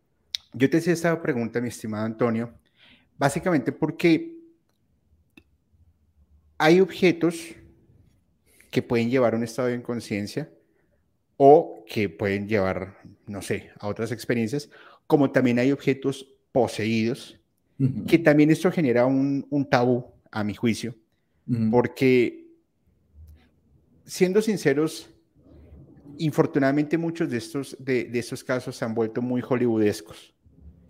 [0.52, 2.54] yo te hacía esta pregunta, mi estimado Antonio,
[3.18, 4.36] básicamente porque
[6.59, 7.54] hay objetos
[8.70, 10.50] que pueden llevar a un estado de inconsciencia
[11.36, 14.70] o que pueden llevar, no sé, a otras experiencias,
[15.07, 17.36] como también hay objetos poseídos,
[17.79, 18.07] uh -huh.
[18.07, 20.95] que también esto genera un, un, tabú, a mi juicio,
[21.47, 21.70] uh -huh.
[21.70, 22.47] porque,
[24.05, 25.11] siendo sinceros,
[26.18, 30.35] infortunadamente muchos de estos, de, de estos casos se han vuelto muy hollywoodescos.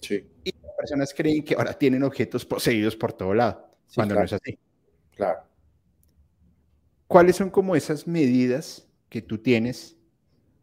[0.01, 0.25] Sí.
[0.45, 4.23] Y las personas creen que ahora tienen objetos poseídos por todo lado, sí, cuando claro.
[4.23, 4.59] no es así.
[5.15, 5.41] Claro.
[7.07, 9.97] ¿Cuáles son como esas medidas que tú tienes,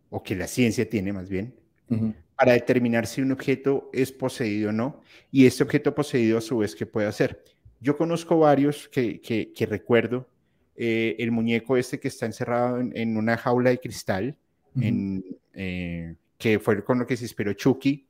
[0.09, 1.55] o que la ciencia tiene más bien,
[1.89, 2.15] uh -huh.
[2.35, 5.01] Para determinar si un objeto es poseído o no?
[5.31, 7.43] Y este objeto poseído a su vez, ¿qué puede hacer?
[7.79, 10.27] Yo conozco varios que, que, que recuerdo.
[10.75, 14.35] Eh, el muñeco este que está encerrado en, en una jaula de cristal,
[14.75, 14.87] uh -huh.
[14.87, 15.23] en,
[15.53, 18.07] eh, que fue con lo que se inspiró Chucky.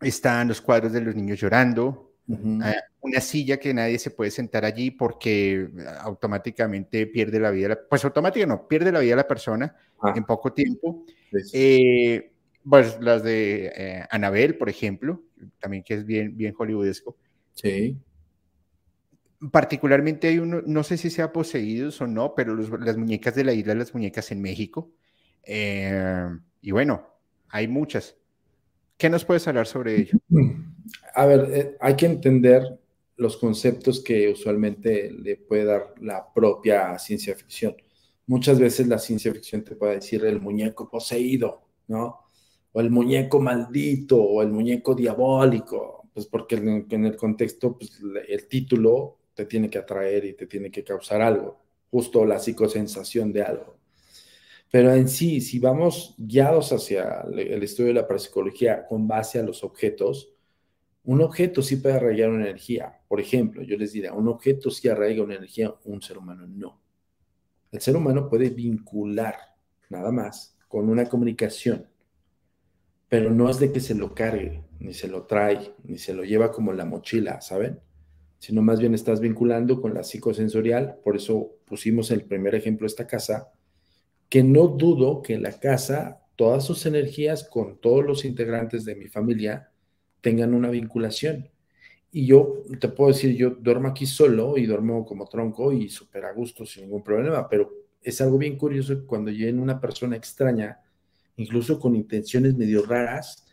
[0.00, 2.74] Están los cuadros de los niños llorando, Uh -huh.
[3.02, 5.68] una silla que nadie se puede sentar allí porque
[6.00, 10.12] automáticamente pierde la vida, pues automáticamente no, pierde la vida la persona ah.
[10.16, 11.04] en poco tiempo.
[11.44, 12.20] Sí.
[12.68, 15.22] Pues las de eh, Anabel, por ejemplo,
[15.60, 17.16] también que es bien, bien hollywoodesco.
[17.54, 17.96] Sí.
[19.52, 23.44] Particularmente hay uno, no sé si sea poseídos o no, pero los, las muñecas de
[23.44, 24.90] la isla, las muñecas en México.
[25.44, 26.28] Eh,
[26.60, 27.06] y bueno,
[27.48, 28.16] hay muchas.
[28.98, 30.18] ¿Qué nos puedes hablar sobre ello?
[31.14, 32.80] A ver, eh, hay que entender
[33.16, 37.76] los conceptos que usualmente le puede dar la propia ciencia ficción.
[38.26, 42.25] Muchas veces la ciencia ficción te puede decir el muñeco poseído, ¿no?
[42.76, 47.98] O el muñeco maldito, o el muñeco diabólico, pues porque en, el contexto, pues
[48.28, 51.58] el título te tiene que atraer y te tiene que causar algo,
[51.90, 53.78] justo la psicosensación de algo.
[54.70, 59.42] Pero en sí, si vamos guiados hacia el estudio de la parapsicología con base a
[59.42, 60.34] los objetos,
[61.04, 63.00] un objeto sí puede arraigar una energía.
[63.08, 66.78] Por ejemplo, yo les diría, un objeto sí arraiga una energía, un ser humano no.
[67.72, 69.36] El ser humano puede vincular,
[69.88, 71.86] nada más, con una comunicación,
[73.08, 76.24] pero no es de que se lo cargue, ni se lo trae, ni se lo
[76.24, 77.80] lleva como la mochila, ¿saben?
[78.38, 83.06] Sino más bien estás vinculando con la psicosensorial, por eso pusimos el primer ejemplo esta
[83.06, 83.52] casa,
[84.28, 89.06] que no dudo que la casa, todas sus energías con todos los integrantes de mi
[89.06, 89.70] familia
[90.20, 91.48] tengan una vinculación.
[92.10, 96.24] Y yo te puedo decir, yo duermo aquí solo y duermo como tronco y súper
[96.24, 97.70] a gusto, sin ningún problema, pero
[98.02, 100.80] es algo bien curioso cuando llega una persona extraña,
[101.36, 103.46] incluso con intenciones medio raras,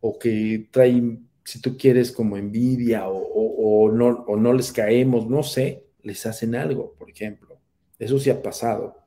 [0.00, 5.28] o que trae, si tú quieres, como envidia o, o, no, o no les caemos,
[5.28, 7.58] no sé, les hacen algo, por ejemplo.
[7.98, 9.04] Eso sí ha pasado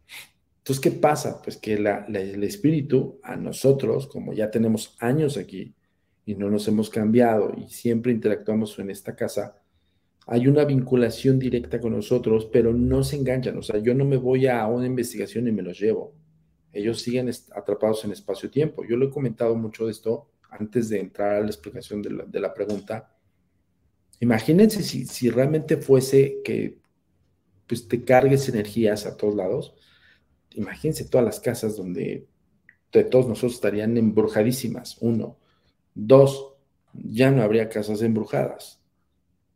[0.68, 1.42] entonces, ¿qué pasa?
[1.42, 5.74] Pues que el espíritu a nosotros, como ya tenemos años aquí
[6.26, 9.62] y no nos hemos cambiado y siempre interactuamos en esta casa,
[10.26, 13.58] hay una vinculación directa con nosotros, pero no se enganchan.
[13.58, 16.14] O sea, yo no me voy a una investigación y me los llevo.
[16.74, 18.84] Ellos siguen atrapados en espacio-tiempo.
[18.86, 22.54] Yo lo he comentado mucho de esto antes de entrar a la explicación de la,
[22.54, 23.14] pregunta.
[24.20, 26.80] Imagínense si, si realmente fuese que
[27.66, 29.74] pues, te cargues energías a todos lados
[30.58, 32.28] imagínense todas las casas donde
[32.92, 35.38] de todos nosotros estarían embrujadísimas, uno.
[35.94, 36.54] Dos,
[36.94, 38.82] ya no habría casas embrujadas,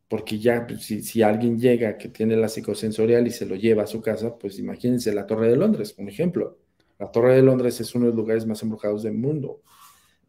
[0.08, 3.84] porque ya pues, si, si, alguien llega que tiene la psicosensorial y se lo lleva
[3.84, 6.60] a su casa, pues imagínense la Torre de Londres, un ejemplo.
[7.02, 9.60] La Torre de Londres es uno de los lugares más embrujados del mundo,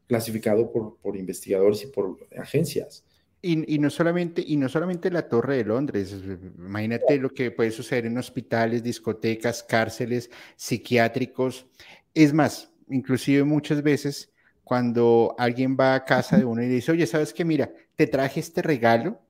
[0.06, 3.04] clasificado por, por investigadores y por agencias.
[3.42, 6.16] Y, y, no solamente, y no solamente la Torre de Londres,
[6.56, 11.66] imagínate lo que puede suceder en hospitales, discotecas, cárceles, psiquiátricos.
[12.14, 14.32] Es más, inclusive muchas veces
[14.64, 17.44] cuando alguien va a casa de uno y dice, oye, ¿sabes qué?
[17.44, 19.20] Mira, te traje este regalo,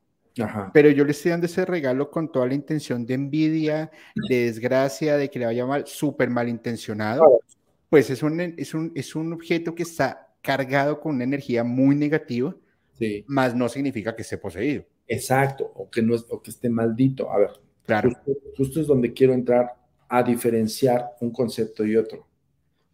[0.73, 3.91] pero yo le estoy dando ese regalo con toda la intención de envidia,
[4.29, 7.41] de desgracia, de que le vaya mal, súper malintencionado.
[7.89, 11.95] Pues es un, es, un, es un objeto que está cargado con una energía muy
[11.95, 12.57] negativa,
[12.99, 13.25] sí.
[13.27, 14.85] más no significa que esté poseído.
[15.07, 17.31] Exacto, o que, no es, o que esté maldito.
[17.31, 17.51] A ver,
[17.85, 18.11] claro.
[18.57, 19.75] justo es donde quiero entrar
[20.09, 22.27] a diferenciar un concepto y otro.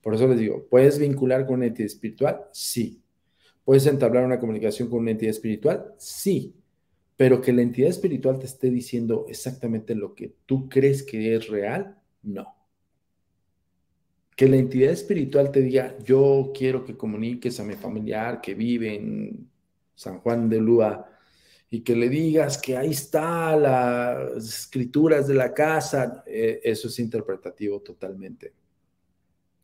[0.03, 2.47] Por eso les digo, ¿puedes vincular con una entidad espiritual?
[2.53, 3.03] Sí.
[3.65, 5.93] ¿Puedes entablar una comunicación con una entidad espiritual?
[5.99, 6.55] Sí.
[7.19, 11.49] Pero que la entidad espiritual te esté diciendo exactamente lo que tú crees que es
[11.49, 12.55] real, no.
[14.37, 18.95] Que la entidad espiritual te diga, yo quiero que comuniques a mi familiar que vive
[18.95, 19.51] en
[19.97, 21.11] San Juan de Lúa
[21.69, 27.01] y que le digas que ahí está las escrituras de la casa, eh, eso es
[27.01, 28.53] interpretativo totalmente.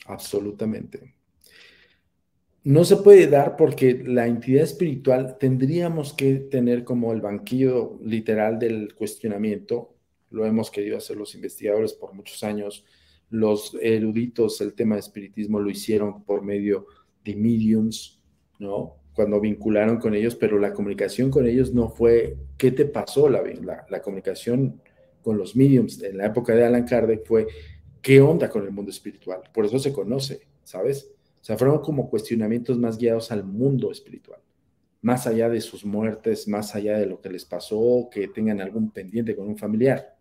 [0.06, 1.14] Absolutamente.
[2.64, 8.58] No se puede dar porque la entidad espiritual tendríamos que tener como el banquillo literal
[8.58, 9.94] del cuestionamiento.
[10.30, 12.86] Lo hemos querido hacer los investigadores por muchos años.
[13.28, 16.86] Los eruditos, el tema de espiritismo lo hicieron por medio
[17.22, 18.22] de mediums,
[18.58, 18.96] ¿no?
[19.12, 23.28] Cuando vincularon con ellos, pero la comunicación con ellos no fue, ¿qué te pasó?
[23.28, 24.80] La, la, la comunicación
[25.20, 27.46] con los mediums en la época de Alan Kardec fue,
[28.00, 29.42] ¿qué onda con el mundo espiritual?
[29.52, 31.13] Por eso se conoce, ¿sabes?
[31.44, 34.40] O sea, fueron como cuestionamientos más guiados al mundo espiritual,
[35.02, 38.90] más allá de sus muertes, más allá de lo que les pasó, que tengan algún
[38.90, 40.16] pendiente con un familiar.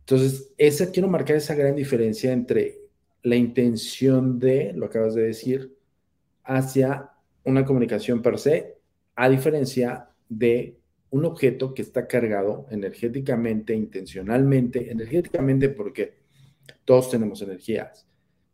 [0.00, 2.80] Entonces, esa, quiero marcar esa gran diferencia entre
[3.22, 5.78] la intención de, lo acabas de decir,
[6.42, 7.12] hacia
[7.44, 8.78] una comunicación per se,
[9.14, 10.80] a diferencia de
[11.10, 16.16] un objeto que está cargado energéticamente, intencionalmente, energéticamente porque
[16.84, 18.08] todos tenemos energías.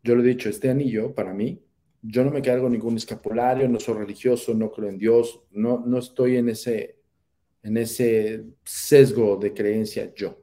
[0.05, 1.63] Yo lo he dicho, este anillo para mí,
[2.03, 5.99] yo no me cargo ningún escapulario, no soy religioso, no creo en Dios, no, no
[5.99, 6.97] estoy en ese,
[7.63, 10.39] en ese sesgo de creencia yo.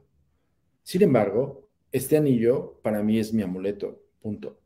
[0.82, 4.60] Sin embargo, este anillo para mí es mi amuleto, punto.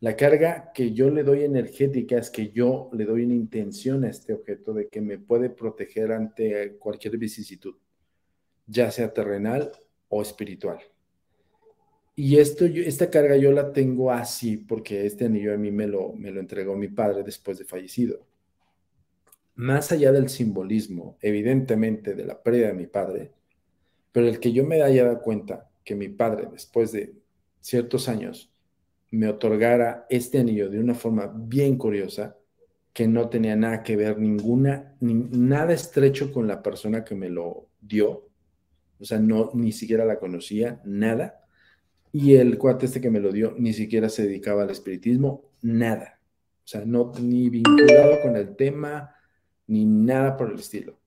[0.00, 4.10] La carga que yo le doy energética es que yo le doy una intención a
[4.10, 7.76] este objeto de que me puede proteger ante cualquier vicisitud,
[8.66, 9.72] ya sea terrenal
[10.08, 10.78] o espiritual.
[12.18, 16.14] Y esto, esta carga yo la tengo así porque este anillo a mí me lo,
[16.14, 18.26] me lo entregó mi padre después de fallecido.
[19.54, 23.32] Más allá del simbolismo, evidentemente, de la pérdida de mi padre,
[24.12, 27.14] pero el que yo me haya dado cuenta que mi padre, después de
[27.60, 28.50] ciertos años,
[29.10, 32.38] me otorgara este anillo de una forma bien curiosa,
[32.94, 37.68] que no tenía nada que ver, ninguna, nada estrecho con la persona que me lo
[37.78, 38.30] dio,
[38.98, 41.45] o sea, no, ni siquiera la conocía, nada
[42.18, 46.18] y el cuate este que me lo dio ni siquiera se dedicaba al espiritismo, nada.
[46.64, 49.14] O sea, no ni vinculado con el tema,
[49.66, 50.98] ni nada por el estilo.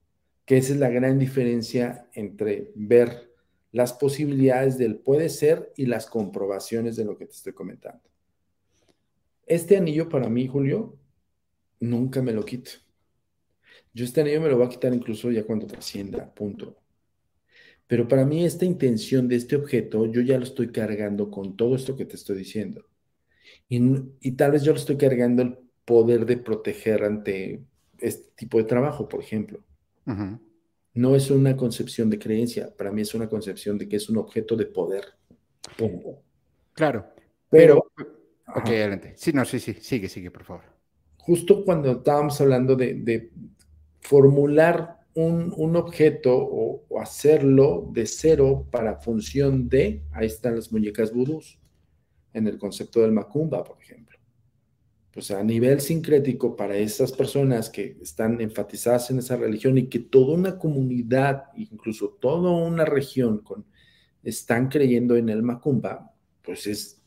[0.45, 3.34] Que esa es la gran diferencia entre ver
[3.72, 8.03] las posibilidades del puede ser y las comprobaciones de lo que te estoy comentando.
[9.47, 10.95] Este anillo para mí, Julio,
[11.80, 12.70] nunca me lo quito.
[13.95, 16.78] Yo este anillo me lo voy a quitar incluso ya cuando trascienda, punto.
[17.89, 21.75] Pero para mí esta intención de este objeto, yo ya lo estoy cargando con todo
[21.75, 22.85] esto que te estoy diciendo.
[23.67, 27.63] Y, tal vez yo lo estoy cargando el poder de proteger ante
[27.97, 29.63] este tipo de trabajo, por ejemplo.
[30.93, 34.17] No es una concepción de creencia, para mí es una concepción de que es un
[34.17, 35.05] objeto de poder.
[36.73, 37.07] Claro.
[37.49, 37.91] Pero,
[38.55, 39.13] ok, adelante.
[39.17, 40.63] Sí, no, sí, sí, sigue, sigue, por favor.
[41.17, 43.31] Justo cuando estábamos hablando de, de
[43.99, 51.60] formular un, objeto o, hacerlo de cero para función de, ahí están las muñecas vudús,
[52.34, 54.18] en el concepto del macumba, por ejemplo.
[55.12, 59.99] Pues a nivel sincrético, para esas personas que están enfatizadas en esa religión y que
[59.99, 63.43] toda una comunidad, incluso toda una región,
[64.24, 67.01] están creyendo en el macumba, pues es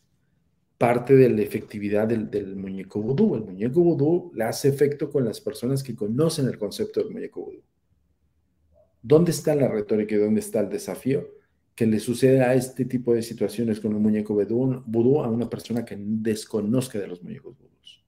[0.77, 3.37] parte de la efectividad del, del muñeco vudú.
[3.37, 7.43] El muñeco vudú le hace efecto con las personas que conocen el concepto del muñeco
[7.43, 7.63] vudú.
[9.03, 11.29] ¿Dónde está la retórica y dónde está el desafío?
[11.75, 15.85] Que le suceda a este tipo de situaciones con un muñeco vudú a una persona
[15.85, 18.05] que desconozca de los muñecos vudús.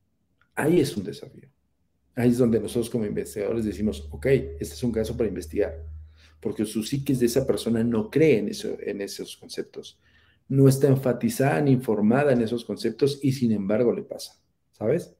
[0.54, 1.48] Ahí es un desafío.
[2.14, 5.84] Ahí es donde nosotros como investigadores decimos, ok, este es un caso para investigar,
[6.38, 9.98] porque su psiquis de esa persona no cree en, en esos conceptos,
[10.48, 14.40] no está enfatizada ni informada en esos conceptos y sin embargo le pasa,
[14.70, 15.16] ¿sabes?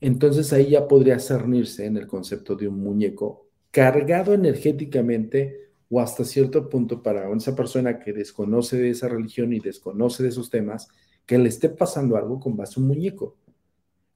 [0.00, 3.43] Entonces ahí ya podría cernirse en el concepto de un muñeco
[3.74, 9.58] cargado energéticamente o hasta cierto punto para esa persona que desconoce de esa religión y
[9.58, 10.86] desconoce de esos temas,
[11.26, 13.36] que le esté pasando algo con base a un muñeco.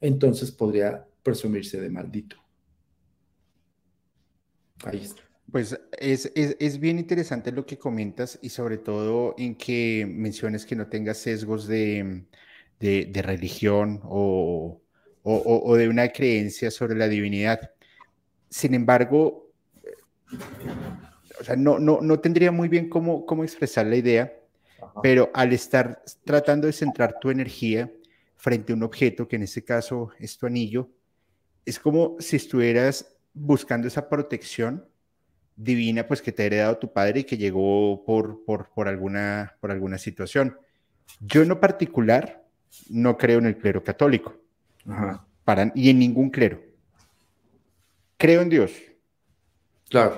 [0.00, 2.36] entonces podría presumirse de maldito.
[4.84, 5.22] Ahí está.
[5.50, 10.86] Pues es, bien interesante lo que comentas y sobre todo en que menciones que no
[10.86, 12.26] tengas sesgos de,
[12.78, 14.80] religión o,
[15.24, 17.72] de una creencia sobre la divinidad.
[18.48, 19.47] Sin embargo,
[21.40, 24.32] o sea, no, no, no tendría muy bien cómo, cómo expresar la idea,
[25.02, 27.90] pero al estar tratando de centrar tu energía
[28.36, 30.88] frente a un objeto, que en este caso es tu anillo,
[31.64, 34.86] es como si estuvieras buscando esa protección
[35.56, 39.70] divina pues que te ha heredado tu padre y que llegó por, por, alguna, por
[39.70, 40.56] alguna situación.
[41.20, 42.44] Yo en lo particular
[42.88, 44.36] no creo en el clero católico
[45.44, 46.62] Para, y en ningún clero.
[48.16, 48.72] Creo en Dios.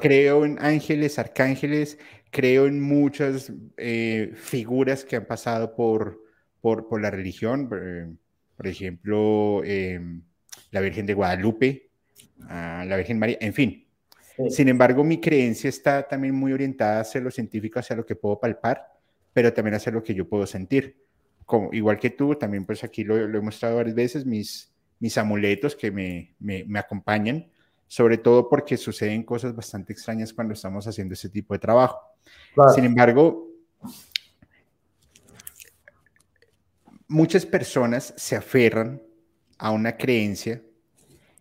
[0.01, 1.99] Creo en ángeles, arcángeles,
[2.31, 6.21] creo en muchas eh, figuras que han pasado por,
[6.61, 7.69] por, la religión.
[7.69, 10.23] Por, ejemplo, em,
[10.71, 11.91] la Virgen de Guadalupe,
[12.39, 13.87] la Virgen María, en fin,
[14.49, 18.41] sin embargo, mi creencia está también muy orientada hacia lo científico, hacia lo que puedo
[18.41, 18.87] palpar,
[19.33, 21.05] pero también hacia lo que yo puedo sentir.
[21.45, 25.77] Como, igual que tú, también pues aquí lo, he mostrado varias veces, mis, mis amuletos
[25.77, 27.51] que me, me, acompañan,
[27.91, 31.99] sobre todo porque suceden cosas bastante extrañas cuando estamos haciendo ese tipo de trabajo.
[32.73, 33.49] Sin embargo,
[37.09, 39.03] muchas personas se aferran
[39.59, 40.63] a una creencia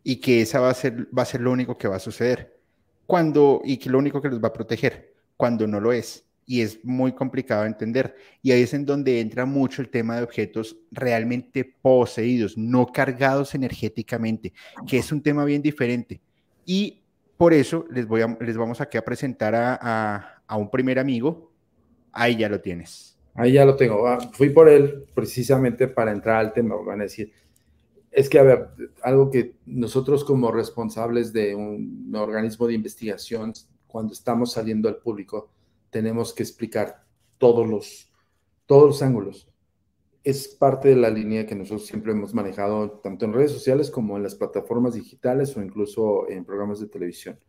[0.04, 2.60] y que esa va a ser, va a ser lo único que va a suceder
[3.06, 6.26] cuando, y que lo único que los va a proteger, cuando no lo es.
[6.48, 8.16] Y es muy complicado de entender.
[8.42, 13.54] Y ahí es en donde entra mucho el tema de objetos realmente poseídos, no cargados
[13.54, 14.52] energéticamente,
[14.88, 16.22] que es un tema bien diferente.
[16.72, 17.02] Y
[17.36, 21.52] por eso les, voy a, les vamos aquí a presentar a, a, un primer amigo.
[22.12, 23.18] Ahí ya lo tienes.
[23.34, 24.08] Ahí ya lo tengo.
[24.08, 26.76] Ah, fui por él precisamente para entrar al tema.
[26.76, 27.32] Van a decir,
[28.12, 28.68] es que, a ver,
[29.02, 33.52] algo que nosotros como responsables de un organismo de investigación,
[33.88, 35.50] cuando estamos saliendo al público,
[35.90, 37.04] tenemos que explicar
[37.40, 38.12] todos los,
[38.68, 39.48] todos los ángulos.
[40.24, 44.18] Es parte de la línea que nosotros siempre hemos manejado, tanto en redes sociales como
[44.18, 47.40] en las plataformas digitales o incluso en programas de televisión.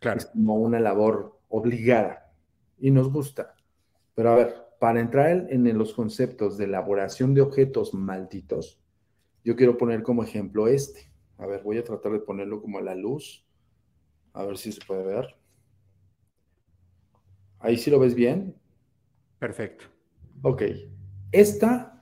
[0.00, 0.18] Claro.
[0.18, 2.32] Es como una labor obligada
[2.78, 3.54] y nos gusta.
[4.14, 8.80] Pero a ver, para entrar en los conceptos de elaboración de objetos malditos,
[9.44, 11.12] yo quiero poner como ejemplo este.
[11.36, 13.46] A ver, voy a tratar de ponerlo como a la luz.
[14.32, 15.36] A ver si se puede ver.
[17.58, 18.56] Ahí sí lo ves bien.
[19.38, 19.84] Perfecto.
[20.42, 20.62] Ok.
[21.32, 21.93] Esta,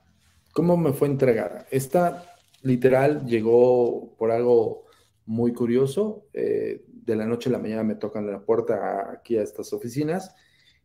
[0.53, 1.67] ¿cómo me fue entregada?
[1.71, 2.23] Esta
[2.61, 4.85] literal llegó por algo
[5.25, 6.27] muy curioso.
[6.31, 10.33] Eh, de la noche a la mañana me tocan la puerta aquí a estas oficinas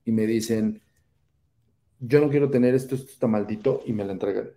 [0.04, 0.82] y me dicen,
[2.00, 4.50] yo no quiero tener esto, esto está maldito y me la entregan.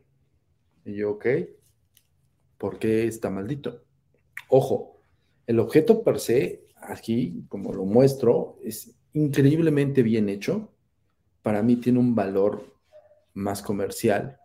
[0.86, 1.26] Y yo, ok.
[2.58, 3.84] ¿Por qué está maldito?
[4.50, 5.02] Ojo,
[5.46, 10.72] el objeto per se, aquí, como lo muestro, es increíblemente bien hecho.
[11.42, 12.76] Para mí tiene un valor
[13.34, 14.41] más comercial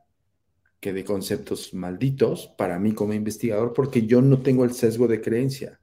[0.80, 5.20] que de conceptos malditos para mí como investigador, porque yo no tengo el sesgo de
[5.20, 5.80] creencia.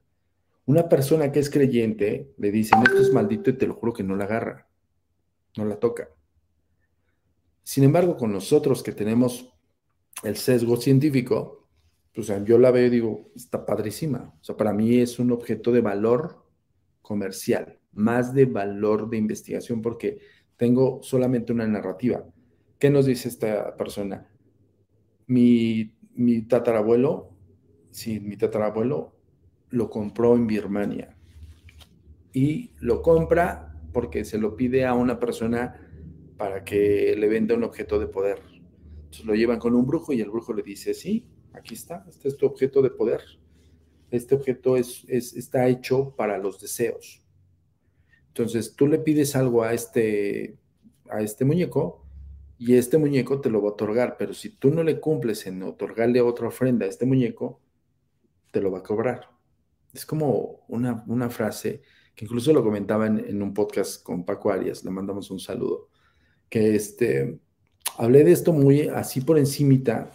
[0.66, 4.02] Una persona que es creyente le dicen esto es maldito y te lo juro que
[4.02, 4.68] no la agarra,
[5.56, 6.08] no la toca.
[7.62, 9.52] Sin embargo, con nosotros que tenemos
[10.22, 11.64] el sesgo científico,
[12.22, 14.32] sea, yo la veo y digo, está padrísima.
[14.40, 16.44] O sea, para mí es un objeto de valor
[17.02, 20.18] comercial, más de valor de investigación, porque
[20.56, 22.24] tengo solamente una narrativa.
[22.78, 24.28] ¿Qué nos dice esta persona?
[25.26, 27.30] Mi, mi tatarabuelo,
[27.90, 29.14] sí, mi tatarabuelo
[29.70, 31.16] lo compró en Birmania
[32.32, 35.80] y lo compra porque se lo pide a una persona
[36.36, 38.40] para que le venda un objeto de poder.
[38.96, 42.28] Entonces lo llevan con un brujo y el brujo le dice, sí, aquí está, este
[42.28, 43.20] es tu objeto de poder.
[44.10, 47.24] Este objeto es, está hecho para los deseos.
[48.28, 50.58] Entonces, tú le pides algo a este,
[51.08, 52.03] a este muñeco
[52.58, 55.62] y este muñeco te lo va a otorgar, pero si tú no le cumples en
[55.62, 57.60] otorgarle otra ofrenda a este muñeco,
[58.50, 59.30] te lo va a cobrar.
[59.92, 61.82] Es como una, una frase
[62.14, 65.88] que incluso lo comentaba en, en, un podcast con Paco Arias, le mandamos un saludo,
[66.48, 67.40] que este,
[67.98, 70.10] hablé de esto muy así por encimita,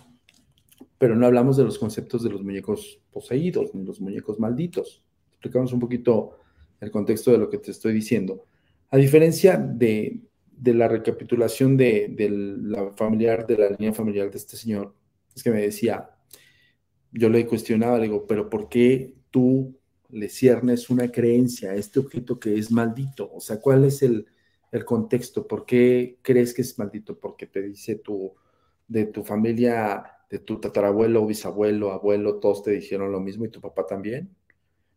[0.97, 5.03] pero no hablamos de los conceptos de los muñecos poseídos, ni los muñecos malditos.
[5.31, 6.37] Explicamos un poquito
[6.79, 8.45] el contexto de lo que te estoy diciendo.
[8.89, 10.19] A diferencia de,
[10.63, 12.15] la recapitulación de,
[12.61, 14.93] la familiar, de la línea familiar de este señor,
[15.35, 16.09] es que me decía,
[17.11, 19.77] yo le cuestionaba, le digo, pero ¿por qué tú
[20.09, 23.31] le ciernes una creencia a este objeto que es maldito?
[23.33, 24.25] O sea, ¿cuál es el,
[24.71, 25.47] el contexto?
[25.47, 27.19] ¿Por qué crees que es maldito?
[27.19, 28.33] Porque te dice tu,
[28.87, 33.59] de tu familia de tu tatarabuelo, bisabuelo, abuelo, todos te dijeron lo mismo y tu
[33.59, 34.35] papá también.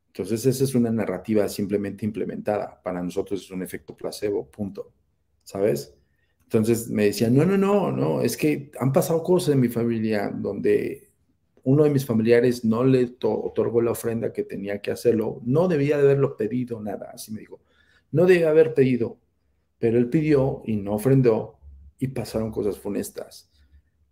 [0.08, 2.80] Entonces esa es una narrativa simplemente implementada.
[2.82, 4.92] Para nosotros es un efecto placebo, punto.
[5.44, 5.94] ¿Sabes?
[6.44, 10.30] Entonces me decían, no, no, no, no, es que han pasado cosas en mi familia
[10.30, 11.08] donde
[11.64, 15.96] uno de mis familiares no le otorgó la ofrenda que tenía que hacerlo, no debía
[15.96, 17.60] de haberlo pedido nada, así me dijo,
[18.10, 19.18] no debe haber pedido,
[19.78, 21.58] pero él pidió y no ofrendó
[21.98, 23.50] y pasaron cosas funestas.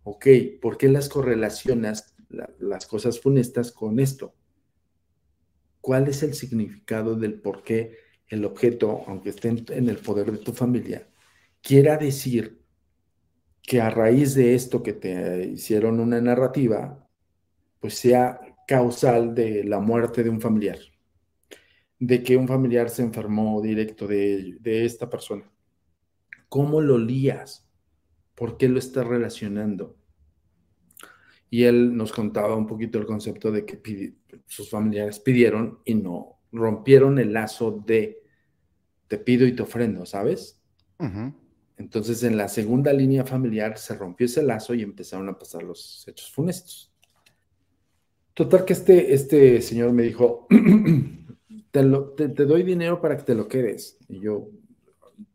[0.03, 0.25] Ok,
[0.59, 2.15] ¿por qué las correlacionas
[2.59, 4.33] las cosas funestas con esto?
[5.79, 7.97] ¿Cuál es el significado del por qué
[8.29, 11.07] el objeto, aunque esté en el poder de tu familia,
[11.61, 12.61] quiera decir
[13.61, 17.07] que a raíz de esto que te hicieron una narrativa,
[17.79, 20.79] pues sea causal de la muerte de un familiar,
[21.99, 25.49] de que un familiar se enfermó directo de, de esta persona.
[26.49, 27.69] ¿Cómo lo lías?
[28.35, 29.95] ¿Por qué lo estás relacionando?
[31.49, 34.15] Y él nos contaba un poquito el concepto de que
[34.45, 38.21] sus familiares pidieron y no rompieron el lazo de
[39.07, 40.61] te pido y te ofrendo, ¿sabes?
[41.81, 46.07] Entonces, en la segunda línea familiar se rompió ese lazo y empezaron a pasar los
[46.07, 46.93] hechos funestos.
[48.35, 50.47] Total que este, este señor me dijo,
[51.71, 53.97] te, te, doy dinero para que te lo quedes.
[54.07, 54.49] Y yo,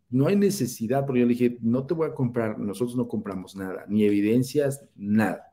[0.08, 3.56] no hay necesidad, porque yo le dije, no te voy a comprar, nosotros no compramos
[3.56, 5.50] nada, ni evidencias, nada.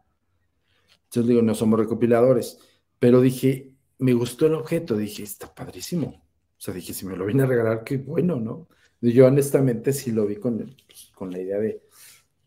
[1.05, 2.59] Entonces digo, no somos recopiladores,
[2.99, 6.23] pero dije, me gustó el objeto, dije, está padrísimo.
[6.55, 8.67] O sea, dije, si me lo viene a regalar, qué bueno, ¿no?
[9.11, 11.81] Yo honestamente sí lo vi con, pues, con la idea de,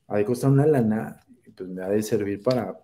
[0.08, 1.20] ha de costar una lana,
[1.54, 2.78] pues me ha de servir para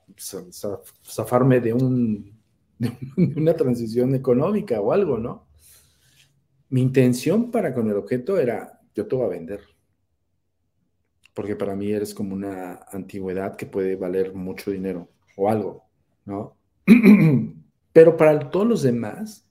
[1.05, 2.39] zafarme de, un,
[2.79, 5.49] de una transición económica o algo, ¿no?
[6.69, 9.61] Mi intención para con el objeto era, yo te voy a vender.
[11.35, 15.89] Porque para mí eres como una antigüedad que puede valer mucho dinero o algo,
[16.27, 16.59] ¿no?
[17.93, 19.47] Pero para todos los demás,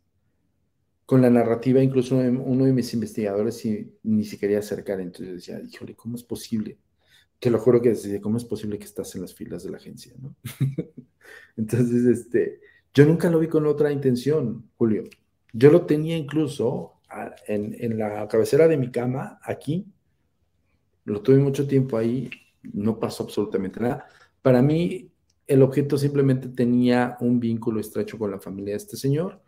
[1.12, 3.68] con la narrativa, incluso uno de mis investigadores
[4.02, 6.78] ni se quería acercar, entonces decía, híjole, ¿cómo es posible?
[7.38, 9.76] Te lo juro que decía, ¿cómo es posible que estás en las filas de la
[9.76, 10.14] agencia?
[10.22, 10.38] ¿no?
[11.58, 12.62] entonces, este,
[12.94, 15.04] yo nunca lo vi con otra intención, Julio.
[15.52, 17.02] Yo lo tenía incluso
[17.46, 19.86] en, en la cabecera de mi cama, aquí,
[21.04, 22.30] lo tuve mucho tiempo ahí,
[22.72, 24.08] no pasó absolutamente nada.
[24.42, 25.12] Para mí,
[25.46, 29.42] el objeto simplemente tenía un vínculo estrecho con la familia de este señor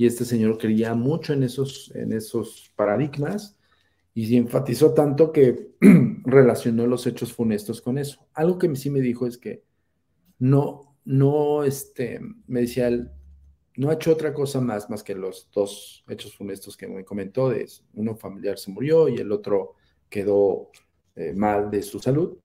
[0.00, 3.58] y este señor creía mucho en esos, en esos paradigmas
[4.14, 5.72] y enfatizó tanto que
[6.24, 8.26] relacionó los hechos funestos con eso.
[8.32, 9.62] Algo que sí me dijo es que
[10.38, 13.10] no, no, este, me decía él,
[13.76, 17.50] no ha hecho otra cosa más, más que los dos hechos funestos que me comentó,
[17.50, 19.74] de uno familiar se murió y el otro
[20.08, 20.70] quedó
[21.14, 22.38] eh, mal de su salud.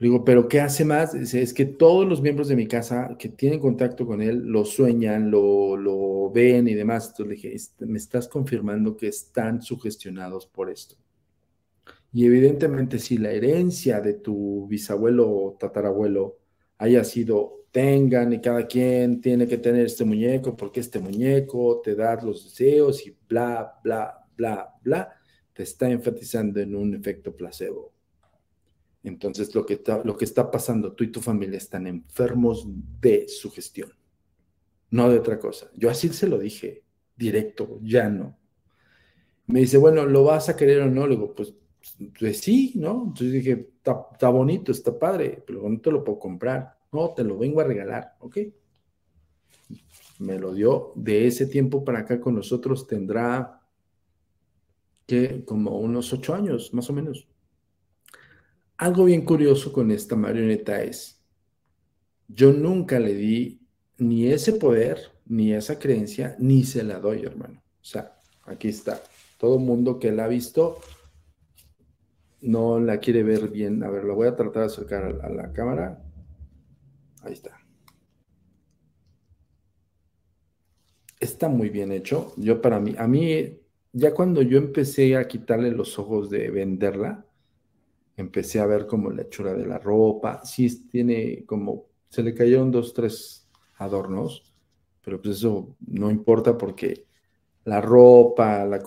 [0.00, 1.12] Digo, pero ¿qué hace más?
[1.14, 5.30] Es, que todos los miembros de mi casa que tienen contacto con él lo sueñan,
[5.30, 7.08] lo, lo ven y demás.
[7.08, 10.96] Entonces le dije, me estás confirmando que están sugestionados por esto.
[12.12, 16.38] Y evidentemente si la herencia de tu bisabuelo o tatarabuelo
[16.78, 21.94] haya sido, tengan y cada quien tiene que tener este muñeco porque este muñeco te
[21.94, 25.12] da los deseos y bla, bla, bla, bla,
[25.52, 27.97] te está enfatizando en un efecto placebo.
[29.02, 32.66] Entonces, lo que, está, lo que está pasando, tú y tu familia están enfermos
[33.00, 33.92] de su gestión,
[34.90, 35.70] no de otra cosa.
[35.76, 36.84] Yo así se lo dije,
[37.16, 38.36] directo, ya no.
[39.46, 41.06] Me dice, bueno, ¿lo vas a querer o no?
[41.06, 41.54] Le digo, pues,
[42.18, 43.04] pues sí, ¿no?
[43.06, 46.76] Entonces dije, está bonito, está padre, pero te lo puedo comprar.
[46.92, 48.38] No, te lo vengo a regalar, ¿ok?
[50.18, 53.62] Me lo dio de ese tiempo para acá con nosotros, tendrá
[55.06, 57.26] que como unos ocho años, más o menos.
[58.78, 61.20] Algo bien curioso con esta marioneta es,
[62.28, 63.60] yo nunca le di
[63.96, 67.60] ni ese poder, ni esa creencia, ni se la doy, hermano.
[67.80, 69.02] O sea, aquí está.
[69.36, 70.78] Todo mundo que la ha visto
[72.40, 73.82] no la quiere ver bien.
[73.82, 76.00] A ver, la voy a tratar de acercar a, la cámara.
[77.22, 77.58] Ahí está.
[81.18, 82.32] Está muy bien hecho.
[82.36, 83.58] Yo para mí, a mí,
[83.92, 87.27] ya cuando yo empecé a quitarle los ojos de venderla,
[88.18, 92.70] empecé a ver como la hechura de la ropa, sí tiene como, se le cayeron
[92.70, 94.52] dos, tres adornos,
[95.02, 97.06] pero pues eso no importa porque
[97.64, 98.82] la ropa, la,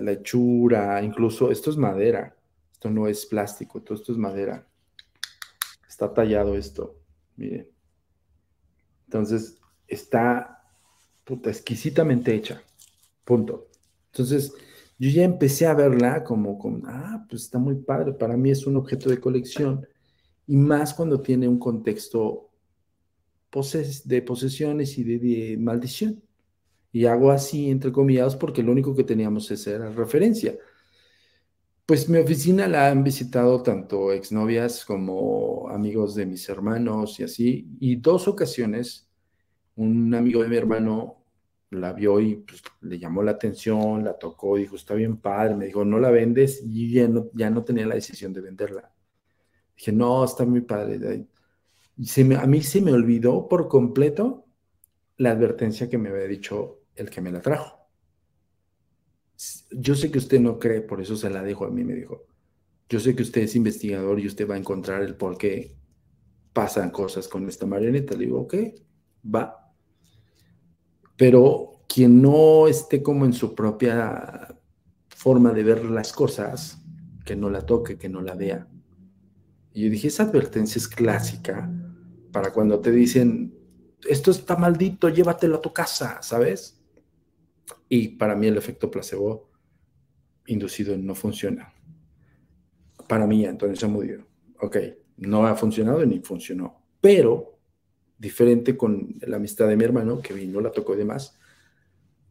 [0.00, 2.36] la, hechura, incluso esto es madera,
[2.72, 4.66] esto no es plástico, todo esto es madera.
[5.88, 7.00] Está tallado esto,
[7.36, 7.68] miren.
[9.06, 10.62] Entonces, está
[11.24, 12.62] puta, exquisitamente hecha.
[13.24, 13.68] Punto.
[14.12, 14.54] Entonces,
[14.98, 18.66] yo ya empecé a verla como, como, ah, pues está muy padre, para mí es
[18.66, 19.86] un objeto de colección
[20.46, 22.48] y más cuando tiene un contexto
[24.04, 26.22] de posesiones y de, maldición.
[26.92, 30.56] Y hago así, entre comillas, porque lo único que teníamos es era referencia.
[31.86, 37.68] Pues mi oficina la han visitado tanto exnovias como amigos de mis hermanos y así.
[37.80, 39.08] Y dos ocasiones,
[39.76, 41.24] un amigo de mi hermano
[41.70, 45.66] la vio y pues, le llamó la atención, la tocó, dijo, está bien padre, me
[45.66, 48.92] dijo, no la vendes y ya no, ya no tenía la decisión de venderla.
[49.76, 51.26] Dije, no, está muy padre.
[51.96, 54.46] Y a mí se me olvidó por completo
[55.18, 57.78] la advertencia que me había dicho el que me la trajo.
[59.70, 62.26] Yo sé que usted no cree, por eso se la dejo a mí, me dijo.
[62.88, 65.76] Yo sé que usted es investigador y usted va a encontrar el por qué
[66.52, 68.14] pasan cosas con esta marioneta.
[68.14, 68.54] Le digo, ok,
[69.34, 69.57] va.
[71.18, 74.56] Pero quien no esté como en su propia
[75.08, 76.80] forma de ver las cosas,
[77.26, 78.68] que no la toque, que no la vea.
[79.74, 81.70] Y yo dije, esa advertencia es clásica
[82.32, 83.52] para cuando te dicen,
[84.08, 86.80] esto está maldito, llévatelo a tu casa, ¿sabes?
[87.88, 89.50] Y para mí el efecto placebo
[90.46, 91.72] inducido no funciona.
[93.08, 94.26] Para mí, se murió.
[94.60, 94.76] Ok,
[95.16, 96.82] no ha funcionado ni funcionó.
[97.00, 97.57] Pero,
[98.18, 101.38] diferente con la amistad de mi hermano, que vino, la tocó y demás,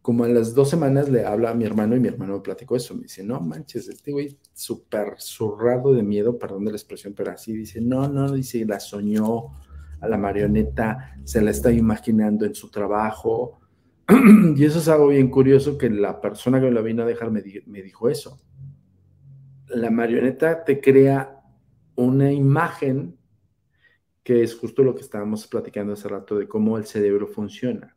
[0.01, 2.77] como a las dos semanas le habla a mi hermano y mi hermano me platicó
[2.77, 2.95] eso.
[2.95, 7.31] Me dice, no manches, este güey súper zurrado de miedo, perdón de la expresión, pero
[7.31, 9.47] así dice, no, no, dice, la soñó
[9.99, 13.59] a la marioneta, se la está imaginando en su trabajo.
[14.55, 17.30] y eso es algo bien curioso que la persona que me la vino a dejar
[17.30, 18.39] me, me dijo eso.
[19.68, 21.41] La marioneta te crea
[21.95, 23.16] una imagen
[24.27, 27.95] que es justo lo que estábamos platicando hace rato de cómo el cerebro funciona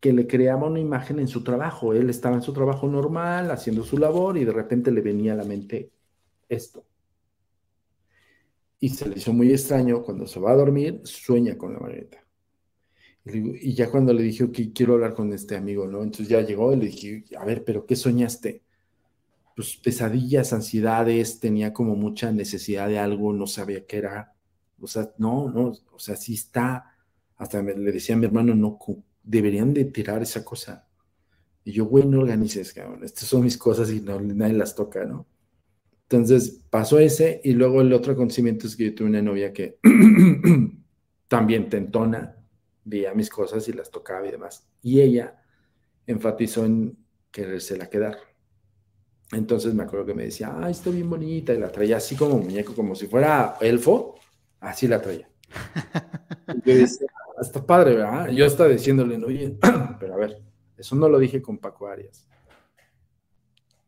[0.00, 1.94] que le creaba una imagen en su trabajo.
[1.94, 5.36] Él estaba en su trabajo normal, haciendo su labor, y de repente le venía a
[5.36, 5.92] la mente
[6.48, 6.84] esto.
[8.80, 12.26] Y se le hizo muy extraño cuando se va a dormir, sueña con la marioneta.
[13.24, 16.02] Y, ya cuando le dije, que quiero hablar con este amigo, ¿no?
[16.02, 18.64] Entonces ya llegó y le dije, a ver, pero ¿qué soñaste?
[19.54, 24.34] Pues pesadillas, ansiedades, tenía como mucha necesidad de algo, no sabía qué era.
[24.80, 26.96] O sea, no, no, o sea, sí está.
[27.36, 28.78] Hasta le decía a mi hermano, no,
[29.22, 30.88] deberían de tirar esa cosa.
[31.64, 33.04] Y yo, güey, no organices, cabrón.
[33.04, 35.26] Estas son mis cosas y no, nadie las toca, ¿no?
[36.02, 39.78] Entonces pasó ese y luego el otro acontecimiento es que yo tuve una novia que
[41.28, 42.36] también tentona,
[42.84, 44.68] veía mis cosas y las tocaba y demás.
[44.82, 45.42] Y ella
[46.06, 46.98] enfatizó en
[47.30, 48.18] querérsela quedar.
[49.34, 52.38] Entonces me acuerdo que me decía, ay, está bien bonita, y la traía así como
[52.38, 54.16] muñeco, como si fuera elfo,
[54.60, 55.28] así la traía.
[56.48, 57.06] Y yo decía,
[57.40, 58.28] está padre, ¿verdad?
[58.30, 59.58] Yo estaba diciéndole, oye,
[60.00, 60.42] pero a ver,
[60.76, 62.26] eso no lo dije con Paco Arias.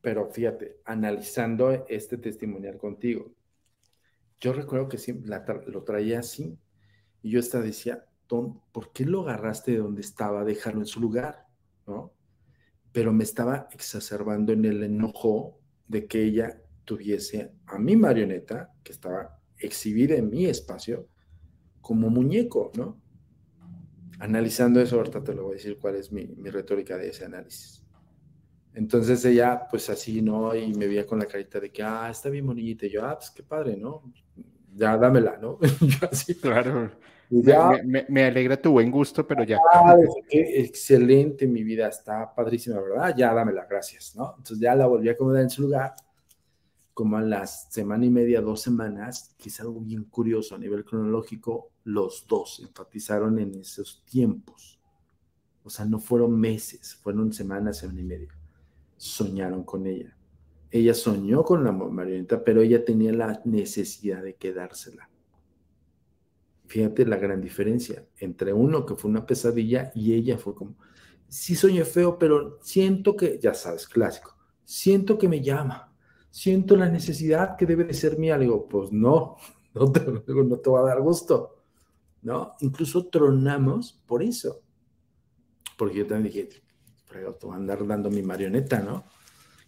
[0.00, 3.32] Pero fíjate, analizando este testimonial contigo,
[4.38, 5.30] yo recuerdo que siempre
[5.66, 6.58] lo traía así
[7.22, 10.44] y yo estaba decía, ¿por qué lo agarraste de donde estaba?
[10.44, 11.46] Déjalo en su lugar,
[11.86, 12.12] ¿no?
[12.96, 18.92] Pero me estaba exacerbando en el enojo de que ella tuviese a mi marioneta, que
[18.92, 21.06] estaba exhibida en mi espacio,
[21.82, 22.98] como muñeco, ¿no?
[24.18, 27.84] analizando eso, ahorita te lo voy a decir cuál es mi, retórica de ese análisis.
[28.72, 30.56] Entonces ella, pues así, ¿no?
[30.56, 32.86] Y me veía con la carita de que, ah, está bien bonita.
[32.86, 34.10] Yo, ah, pues qué padre, ¿no?
[34.74, 35.58] Ya dámela, ¿no?
[35.82, 36.34] yo así.
[36.34, 36.92] Claro.
[37.30, 39.58] Ya, me, alegra tu buen gusto, pero ya.
[39.72, 39.96] Ah,
[40.30, 43.14] excelente, mi vida, está padrísima, ¿verdad?
[43.16, 44.34] Ya dámela, gracias, ¿no?
[44.38, 45.94] Entonces ya la volví a acomodar en su lugar
[46.96, 50.82] como a las semana y media, dos semanas, que es algo bien curioso a nivel
[50.82, 54.80] cronológico, los dos enfatizaron en esos tiempos.
[55.62, 58.28] O sea, no fueron meses, fueron semanas, semana y media.
[58.96, 60.16] Soñaron con ella.
[60.70, 65.10] Ella soñó con la marioneta, pero ella tenía la necesidad de quedársela.
[66.66, 70.76] Fíjate la gran diferencia entre uno que fue una pesadilla y ella fue como,
[71.28, 75.86] sí soñé feo, pero siento que, ya sabes, clásico, siento que me llama
[76.36, 78.36] siento la necesidad que debe de ser mía.
[78.36, 79.36] Le digo, pues no,
[79.74, 81.62] no te, no te va a dar gusto,
[82.20, 82.52] ¿no?
[82.60, 84.60] Incluso tronamos por eso.
[85.78, 86.62] Porque yo también dije,
[87.10, 89.04] pero te voy a andar dando mi marioneta, ¿no?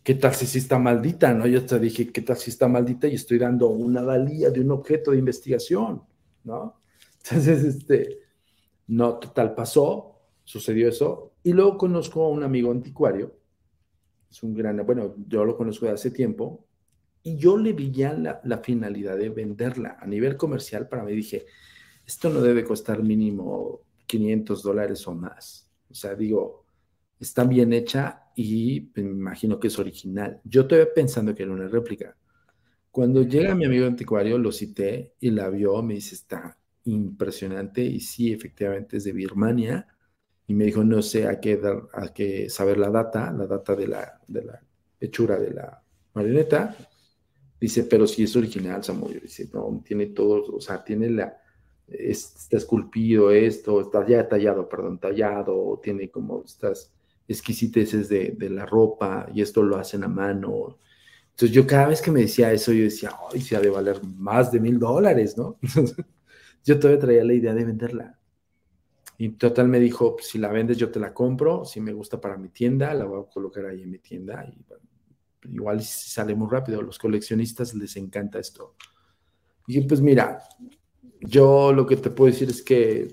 [0.03, 1.47] ¿Qué tal si está maldita, no?
[1.47, 4.71] Yo te dije, ¿qué tal si está maldita y estoy dando una valía de un
[4.71, 6.03] objeto de investigación,
[6.45, 6.78] ¿no?
[7.25, 8.21] Entonces, este,
[8.87, 11.33] no, total, pasó, sucedió eso.
[11.43, 13.39] Y luego conozco a un amigo anticuario
[14.31, 16.67] es un gran, bueno, yo lo conozco de hace tiempo
[17.23, 20.89] y yo le vi ya la, finalidad de venderla a nivel comercial.
[20.89, 21.47] Para mí dije,
[22.07, 25.71] esto no debe costar mínimo 500 dólares o más.
[25.91, 26.67] O sea, digo,
[27.19, 30.41] está bien hecha y me imagino que es original.
[30.45, 32.17] Yo estoy pensando que era una réplica.
[32.91, 36.58] Cuando llega mi amigo anticuario, lo cité y la vio, me dice, está
[36.93, 39.87] impresionante y sí, efectivamente es de Birmania.
[40.47, 43.77] Y me dijo, no sé, hay que, dar, hay que saber la data, la data
[43.77, 44.61] de la, de la
[45.01, 45.83] hechura de la
[46.15, 46.77] marioneta.
[47.61, 49.21] Dice, pero si es original, Samuel.
[49.21, 51.37] Dice, no, tiene todo, o sea, tiene la,
[51.89, 56.93] está esculpido esto, está ya tallado, perdón, tallado, tiene como estas
[57.27, 60.79] exquisiteces de, de la ropa y esto lo hacen a mano.
[61.31, 64.03] Entonces yo cada vez que me decía eso, yo decía, ay, se ha de valer
[64.05, 65.59] más de mil dólares, ¿no?
[66.69, 68.19] yo todavía traía la idea de venderla.
[69.17, 72.37] Y total me dijo, si la vendes yo te la compro, si me gusta para
[72.37, 74.47] mi tienda, la voy a colocar ahí en mi tienda
[75.45, 78.75] igual sale muy rápido, a los coleccionistas les encanta esto.
[79.67, 80.43] Y pues mira,
[81.21, 83.09] yo lo que te puedo decir es que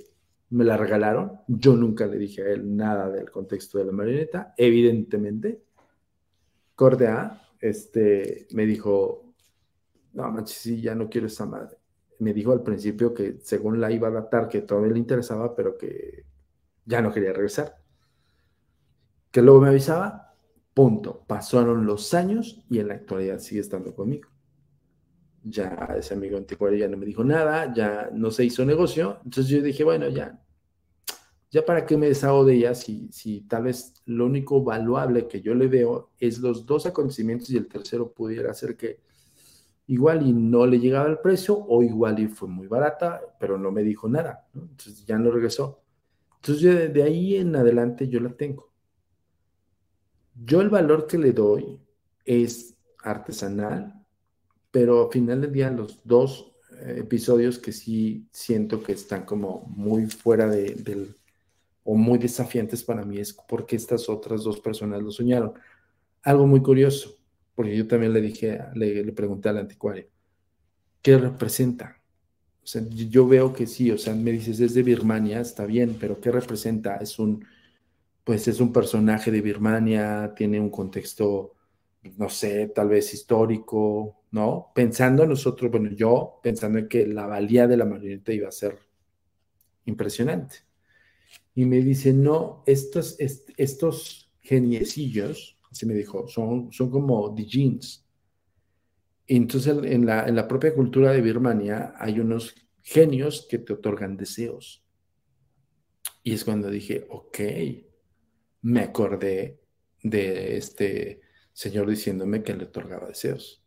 [0.49, 4.53] me la regalaron, yo nunca le dije a él nada del contexto de la marioneta,
[4.57, 5.63] evidentemente.
[6.75, 9.33] Corte A, este, me dijo,
[10.13, 11.74] no manches, ya no quiero esa madre.
[12.19, 15.77] Me dijo al principio que según la iba a datar, que todavía le interesaba, pero
[15.77, 16.25] que
[16.85, 17.77] ya no quería regresar.
[19.31, 20.25] Que luego me avisaba,
[20.75, 21.23] Punto.
[21.25, 24.29] Pasaron los años y en la actualidad sigue estando conmigo.
[25.41, 29.19] Ya ese amigo anticuario ya no me dijo nada, ya no se hizo negocio.
[29.23, 30.43] Entonces yo dije, bueno, ya,
[31.49, 35.41] ya para qué me deshago de ella si, si tal vez lo único valuable que
[35.41, 38.99] yo le veo es los dos acontecimientos y el tercero pudiera ser que
[39.87, 43.71] igual y no le llegaba el precio o igual y fue muy barata, pero no
[43.71, 44.47] me dijo nada.
[44.53, 45.81] Entonces ya no regresó.
[46.37, 48.71] Entonces de ahí en adelante yo la tengo.
[50.35, 51.79] Yo el valor que le doy
[52.25, 53.93] es artesanal,
[54.71, 56.51] pero al final del día los dos
[56.81, 61.15] eh, episodios que sí siento que están como muy fuera de, del,
[61.83, 65.53] o muy desafiantes para mí es porque estas otras dos personas lo soñaron.
[66.23, 67.15] Algo muy curioso,
[67.55, 70.07] porque yo también le dije, le, pregunté al anticuario,
[71.01, 72.01] ¿qué representa?
[72.63, 75.97] O sea, yo veo que sí, o sea, me dices, es de Birmania, está bien,
[75.99, 76.97] pero ¿qué representa?
[76.97, 77.45] Es un,
[78.23, 81.53] pues es un personaje de Birmania, tiene un contexto,
[82.17, 84.71] no sé, tal vez histórico, ¿no?
[84.75, 88.77] Pensando nosotros, bueno, yo pensando en que la valía de la marioneta iba a ser
[89.85, 90.57] impresionante.
[91.53, 98.07] Y me dice, no, estos, estos geniecillos, así me dijo, son, son como jeans.
[99.27, 104.15] Entonces, en la, en la propia cultura de Birmania hay unos genios que te otorgan
[104.15, 104.85] deseos.
[106.23, 107.39] Y es cuando dije, ok,
[108.61, 109.59] me acordé
[110.01, 111.19] de este
[111.51, 113.61] señor diciéndome que le otorgaba deseos.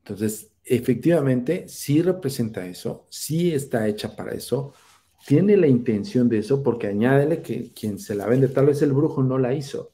[0.00, 4.74] Entonces, efectivamente, sí representa eso, sí está hecha para eso,
[5.26, 8.92] tiene la intención de eso, porque añádele que quien se la vende, tal vez el
[8.92, 9.93] brujo no la hizo.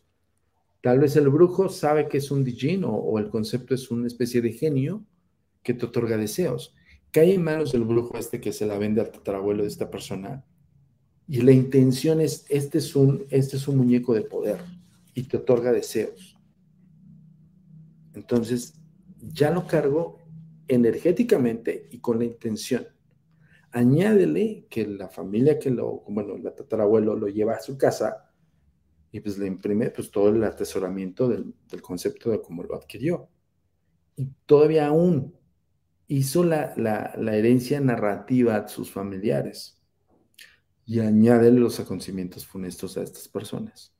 [0.80, 4.40] Tal vez el brujo sabe que es un Dijin o, el concepto es una especie
[4.40, 5.04] de genio
[5.62, 6.74] que te otorga deseos.
[7.10, 10.44] Cae en manos del brujo este que se la vende al tatarabuelo de esta persona
[11.28, 14.58] y la intención es, este es un, este es un muñeco de poder
[15.14, 16.38] y te otorga deseos.
[18.14, 18.74] Entonces,
[19.20, 20.18] ya lo cargo
[20.66, 22.86] energéticamente y con la intención.
[23.70, 28.29] Añádele que la familia que lo, bueno, el tatarabuelo lo lleva a su casa
[29.12, 33.28] y pues le imprime pues todo el atesoramiento del, concepto de cómo lo adquirió.
[34.16, 35.34] Y todavía aún
[36.06, 39.80] hizo la, la herencia narrativa a sus familiares
[40.86, 43.94] y añádele los acontecimientos funestos a estas personas.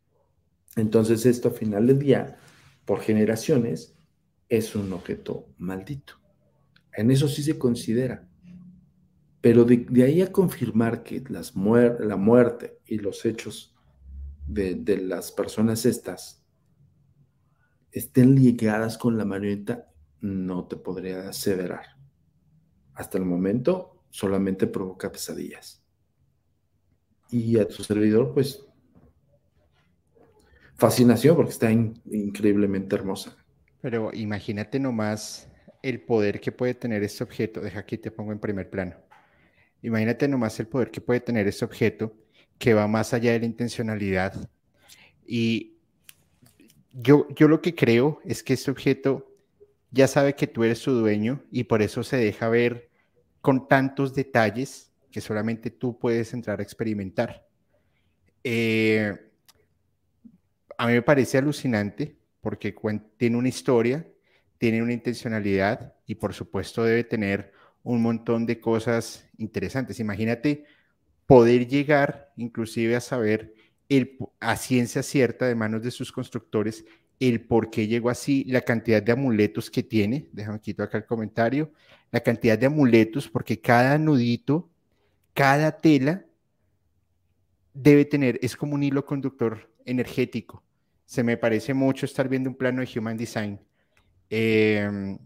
[0.77, 2.39] Entonces esto a final del día,
[2.85, 3.97] por generaciones,
[4.49, 6.15] es un objeto maldito.
[6.93, 8.29] En eso sí se considera.
[9.41, 13.75] Pero de, ahí a confirmar que las la muerte y los hechos
[14.53, 16.45] de, las personas estas
[17.93, 19.89] estén ligadas con la marioneta,
[20.21, 21.87] no te podría aseverar.
[22.95, 25.85] Hasta el momento solamente provoca pesadillas
[27.31, 28.67] y a tu servidor, pues,
[30.75, 33.37] fascinación porque está increíblemente hermosa.
[33.81, 35.49] Pero imagínate nomás
[35.83, 37.61] el poder que puede tener este objeto.
[37.61, 38.97] Deja aquí te pongo en primer plano.
[39.83, 42.15] Imagínate nomás el poder que puede tener este objeto
[42.61, 44.35] que va más allá de la intencionalidad.
[45.27, 45.79] Y
[46.93, 49.35] yo, yo lo que creo es que este objeto
[49.91, 52.91] ya sabe que tú eres su dueño y por eso se deja ver
[53.41, 57.49] con tantos detalles que solamente tú puedes entrar a experimentar.
[58.45, 59.17] Eh,
[60.77, 62.77] a mí me parece alucinante porque
[63.17, 64.07] tiene una historia,
[64.59, 69.99] tiene una intencionalidad y por supuesto debe tener un montón de cosas interesantes.
[69.99, 70.67] Imagínate
[71.31, 73.55] poder llegar inclusive a saber
[73.89, 76.85] el, a ciencia cierta de manos de sus constructores
[77.21, 81.07] el por qué llegó así, la cantidad de amuletos que tiene, déjame quito acá el
[81.07, 81.73] comentario,
[82.11, 84.73] la cantidad de amuletos, porque cada nudito,
[85.33, 86.27] cada tela
[87.75, 90.65] debe tener, es como un hilo conductor energético.
[91.07, 93.61] Se me parece mucho estar viendo un plano de Human Design.
[94.29, 95.17] Em,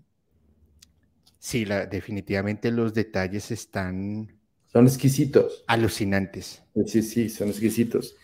[1.39, 4.44] sí, definitivamente los detalles están...
[4.75, 5.63] Son exquisitos.
[5.69, 6.61] Alucinantes.
[6.87, 8.17] Sí, sí, son exquisitos.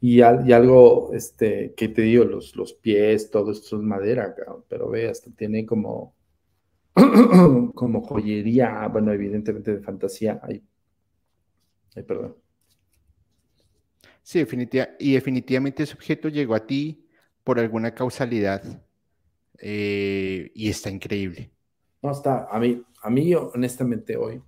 [0.00, 4.34] Y, algo este, que te digo, los, los pies, todo esto es madera,
[4.68, 6.12] pero ve, hasta tiene como,
[7.74, 10.40] como joyería, bueno, evidentemente de fantasía.
[10.42, 10.60] Ay,
[11.94, 12.34] ay perdón.
[14.24, 17.06] Sí, definitiva, y definitivamente ese objeto llegó a ti
[17.44, 18.84] por alguna causalidad
[19.60, 21.52] eh, y está increíble.
[22.02, 24.42] No, está, a mí, a mí honestamente hoy,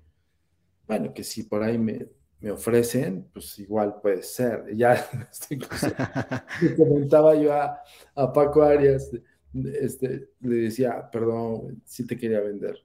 [0.89, 2.09] bueno, que si por ahí me,
[2.40, 4.65] me ofrecen, pues igual puede ser.
[4.74, 4.94] Ya
[5.31, 5.59] estoy
[6.77, 9.10] comentaba yo a, Paco Arias,
[9.55, 12.78] este, le decía, perdón, sí te quería vender,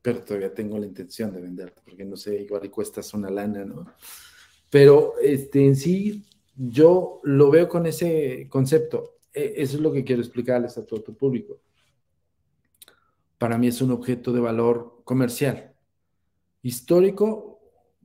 [0.00, 3.64] pero todavía tengo la intención de venderte, porque no sé, igual y cuestas una lana,
[3.64, 3.86] ¿no?
[4.70, 6.24] Pero este, en sí,
[6.56, 9.18] yo lo veo con ese concepto.
[9.32, 11.60] E, eso es lo que quiero explicarles a todo tu público.
[13.38, 15.71] Para mí es un objeto de valor comercial.
[16.62, 17.60] Histórico,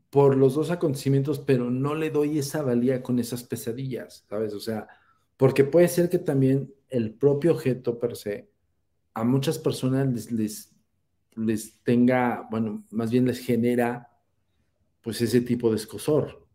[0.09, 4.53] por los dos acontecimientos, pero no le doy esa valía con esas pesadillas, ¿sabes?
[4.53, 4.87] O sea,
[5.35, 8.49] porque puede ser que también el propio objeto per se
[9.13, 10.75] a muchas personas les, les,
[11.35, 14.09] les tenga, bueno, más bien les genera
[15.01, 16.45] pues ese tipo de escosor.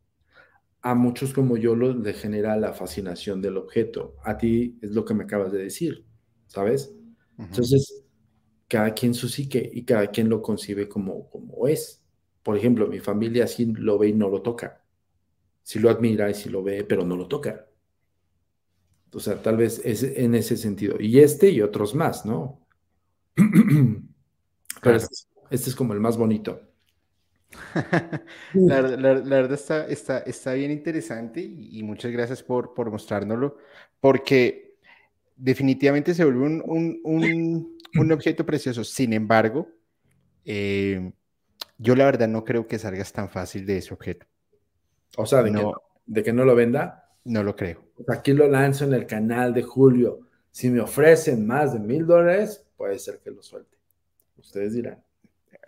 [0.80, 4.16] A muchos como yo lo, le genera la fascinación del objeto.
[4.24, 6.06] A ti es lo que me acabas de decir,
[6.46, 6.94] ¿sabes?
[7.38, 8.01] Entonces,
[8.72, 12.02] cada quien su psique y cada quien lo concibe como, como es.
[12.42, 14.82] Por ejemplo, mi familia sí lo ve y no lo toca.
[15.62, 17.66] Sí lo admira y sí lo ve, pero no lo toca.
[19.12, 20.96] O sea, tal vez es en ese sentido.
[20.98, 22.66] Y este y otros más, ¿no?
[24.82, 25.16] pero este,
[25.50, 26.62] este, es como el más bonito.
[28.54, 33.58] la, verdad está, está, está, bien interesante y, muchas gracias por, por mostrárnoslo,
[34.00, 34.78] porque
[35.36, 37.81] definitivamente se vuelve un, un, un
[38.12, 38.84] objeto precioso.
[38.84, 39.68] Sin embargo,
[40.44, 41.12] eh,
[41.78, 44.26] yo la verdad no creo que salgas tan fácil de ese objeto.
[45.16, 45.74] O sea, de, que, no,
[46.06, 47.10] de que no lo venda.
[47.24, 47.84] No lo creo.
[48.08, 50.28] Aquí lo lanzo en el canal de Julio.
[50.50, 53.76] Si me ofrecen más de mil dólares, puede ser que lo suelte.
[54.36, 55.02] Ustedes dirán.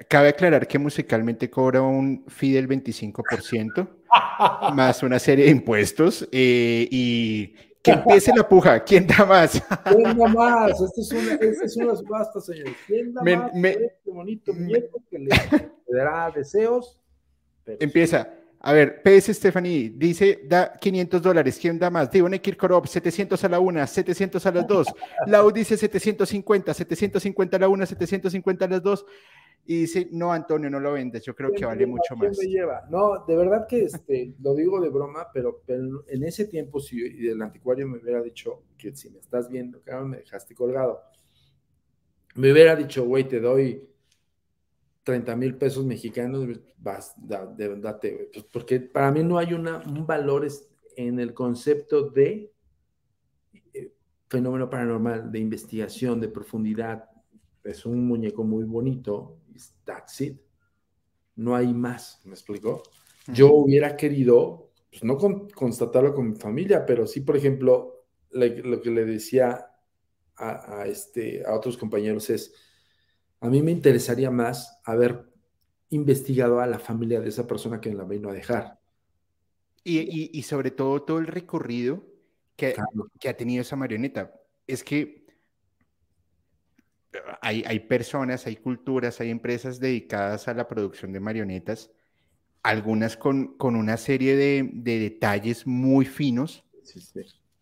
[0.08, 3.88] Cabe aclarar que musicalmente cobra un fee del 25%,
[4.74, 8.82] más una serie de impuestos, eh, y que empiece la puja.
[8.82, 9.62] ¿Quién da más?
[9.84, 10.80] ¿Quién da más?
[10.80, 12.74] Esta es una, es una subasta, señores.
[12.86, 13.52] ¿Quién da más?
[13.54, 15.28] este bonito muñeco que le,
[15.86, 16.98] dará deseos.
[17.66, 18.28] Empieza.
[18.60, 21.58] A ver, PS Stephanie dice, da 500 dólares.
[21.60, 22.10] ¿Quién da más?
[22.10, 24.86] Divone Kirkorov, 700 a la una, 700 a las dos.
[25.26, 29.04] Lau dice 750, 750 a la una, 750 a las dos
[29.66, 32.38] y dice, no, Antonio, no lo vendes, yo creo que vale mucho más.
[32.38, 32.86] Me lleva?
[32.90, 37.40] No, de verdad que este, lo digo de broma, pero, en ese tiempo, si el
[37.40, 41.00] anticuario me hubiera dicho que si me estás viendo, que me dejaste colgado,
[42.34, 43.88] me hubiera dicho, güey, te doy
[45.04, 46.46] 30 mil pesos mexicanos,
[46.78, 50.46] vas, date, pues, porque para mí no hay una, un valor
[50.96, 52.52] en el concepto de
[53.72, 53.92] eh,
[54.28, 57.04] fenómeno paranormal, de investigación, de profundidad.
[57.62, 59.38] Es un muñeco muy bonito,
[59.84, 60.40] that's it.
[61.36, 62.82] No hay más, ¿me explico?
[63.32, 65.16] Yo hubiera querido, pues no
[65.54, 69.66] constatarlo con mi familia, pero sí, por ejemplo, lo que le decía
[70.36, 72.54] a, este, a otros compañeros es,
[73.40, 75.26] a mí me interesaría más haber
[75.90, 78.78] investigado a la familia de esa persona que me la vino a dejar.
[79.82, 82.04] Y, sobre todo todo el recorrido
[82.56, 82.74] que,
[83.20, 84.32] que ha tenido esa marioneta.
[84.66, 85.23] Es que
[87.40, 91.90] hay, personas, hay culturas, hay empresas dedicadas a la producción de marionetas,
[92.62, 96.64] algunas con, una serie de, detalles muy finos,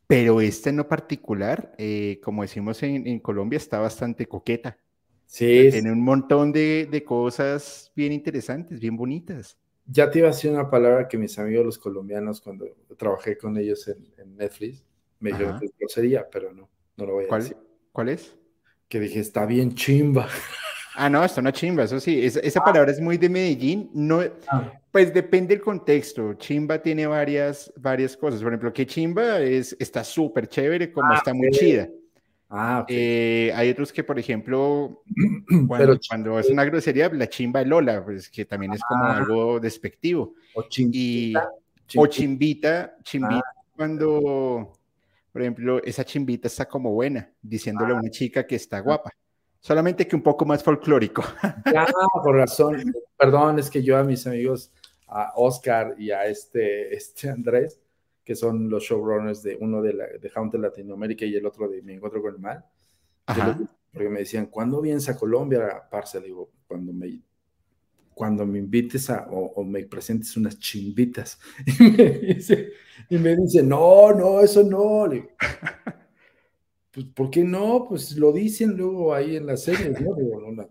[0.07, 4.79] pero esta en lo particular, eh, como decimos en, Colombia, está bastante coqueta.
[5.27, 5.69] Sí.
[5.71, 9.59] Tiene un montón de, cosas bien interesantes, bien bonitas.
[9.87, 12.67] Ya te iba a decir una palabra que mis amigos los colombianos, cuando
[12.97, 14.85] trabajé con ellos en, Netflix,
[15.19, 17.57] me dijeron que grosería, pero no, no lo voy a decir.
[17.93, 18.37] ¿Cuál es?
[18.93, 20.29] Que dije, está bien chimba.
[20.95, 22.65] Ah, no, está una chimba, eso sí, esa, ah.
[22.65, 24.71] palabra es muy de Medellín, no, ah.
[24.91, 30.05] pues depende del contexto, chimba tiene varias, varias cosas, por ejemplo, que chimba es, está
[30.05, 31.89] súper chévere, como ah, está muy chida.
[32.51, 35.03] Ah, eh, hay otros que, por ejemplo,
[35.67, 40.35] cuando, cuando, es una grosería, la chimba Lola, pues que también es como algo despectivo.
[40.55, 41.49] O chimbita.
[41.97, 44.75] o chimbita, chimbita cuando
[45.33, 49.11] por ejemplo, esa chimbita está como buena, diciéndole a una chica que está guapa.
[49.61, 51.23] Solamente que un poco más folclórico.
[51.73, 51.87] Ya,
[52.23, 52.93] por razón.
[53.17, 54.71] Perdón, es que yo a mis amigos,
[55.07, 57.81] a Oscar y a este, este Andrés,
[58.25, 61.81] que son los showrunners de uno de, la, de Haunted Latinoamérica y el otro de
[61.81, 62.65] Me Encuentro con el Mal.
[63.93, 66.21] porque me decían, ¿cuándo vienes a Colombia, parce?
[66.21, 67.21] Digo, cuando me,
[68.15, 71.39] cuando me invites a, o, me presentes unas chimbitas.
[71.79, 72.73] Y me, dice,
[73.09, 75.07] y me dice, no, no, eso no.
[75.07, 75.29] Le digo,
[76.91, 77.87] pues, ¿por qué no?
[77.89, 80.15] Pues lo dicen luego ahí en las series, ¿no?
[80.15, 80.71] Digo, no,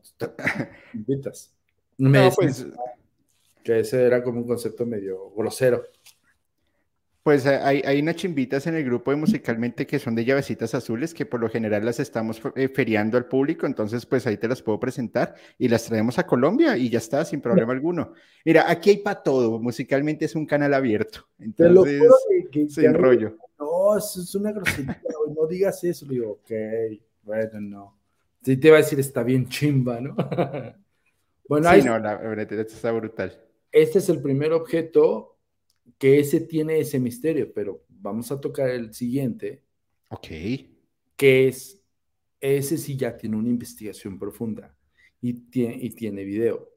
[0.92, 1.54] chimbitas.
[1.98, 2.66] Me no, pues...
[3.64, 5.84] Que ese era como un concepto medio grosero.
[7.24, 10.74] Pues eh, hay, hay unas chimbitas en el grupo de musicalmente que son de llavecitas
[10.74, 14.48] azules que por lo general las estamos eh, feriando al público, entonces pues ahí te
[14.48, 18.14] las puedo presentar y las traemos a Colombia y ya está, sin problema alguno.
[18.44, 22.02] Mira, aquí hay para todo, musicalmente es un canal abierto, entonces
[22.52, 23.38] que, sin rollo.
[23.60, 25.00] No, es una grosería,
[25.36, 26.52] no digas eso, le digo, ok,
[27.22, 27.98] bueno, no.
[28.42, 30.16] Sí te va a decir, está bien chimba, ¿no?
[31.48, 33.40] bueno, sí, no, la verdad está brutal.
[33.72, 35.31] Este es el primer objeto
[35.98, 39.64] que ese tiene ese misterio, pero vamos a tocar el siguiente.
[40.10, 40.28] Ok.
[41.16, 41.82] Que es,
[42.40, 44.76] ese sí ya tiene una investigación profunda
[45.22, 46.70] y tiene, y tiene video,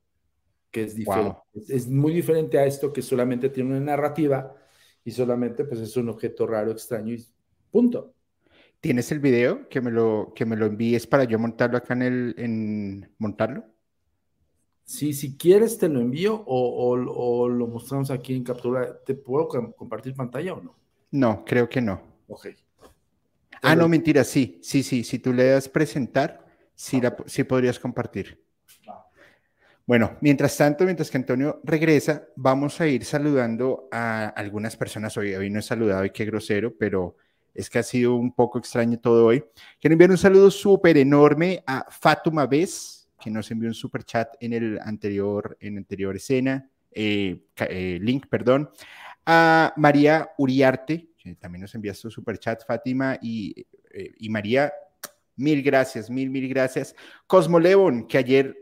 [0.71, 1.39] que es diferente.
[1.69, 4.55] Es, muy diferente a esto que solamente tiene una narrativa
[5.05, 7.25] y solamente pues es un objeto raro, extraño y
[7.71, 8.15] punto.
[8.81, 12.03] ¿Tienes el video que me lo, que me lo envíes para yo montarlo acá en
[12.03, 13.74] el, en montarlo?
[14.85, 18.99] Sí, si quieres te lo envío o, lo mostramos aquí en captura.
[19.05, 20.77] ¿Te puedo compartir pantalla o no?
[21.11, 22.03] No, creo que no.
[22.29, 22.49] Ok.
[23.63, 25.05] Ah, no, mentira, sí, sí, sí.
[25.05, 26.45] Si tú le das presentar,
[26.75, 28.45] sí, la, sí podrías compartir.
[29.87, 35.35] Bueno, mientras tanto, mientras que Antonio regresa, vamos a ir saludando a algunas personas hoy.
[35.35, 37.17] Hoy no he saludado y qué grosero, pero
[37.55, 39.45] es que ha sido un poco extraño todo hoy.
[39.81, 42.94] Quiero enviar un saludo súper enorme a Fatuma Bess
[43.25, 48.27] que nos envió un super chat en el anterior, en anterior escena, eh, eh, link,
[48.29, 48.69] perdón,
[49.25, 54.75] a María Uriarte, que también nos envía su super chat, Fátima y, eh, y María,
[55.37, 56.95] mil gracias, mil, mil gracias.
[57.27, 58.55] Cosmo León, que ayer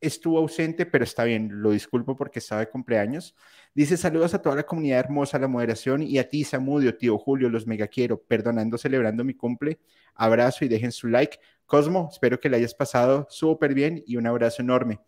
[0.00, 3.34] estuvo ausente, pero está bien, lo disculpo porque estaba de cumpleaños.
[3.74, 7.48] Dice saludos a toda la comunidad hermosa, la moderación y a ti, Samudio, tío Julio,
[7.48, 9.80] los mega quiero, perdonando, celebrando mi cumple.
[10.14, 11.38] Abrazo y dejen su like.
[11.66, 15.00] Cosmo, espero que le hayas pasado súper bien y un abrazo enorme.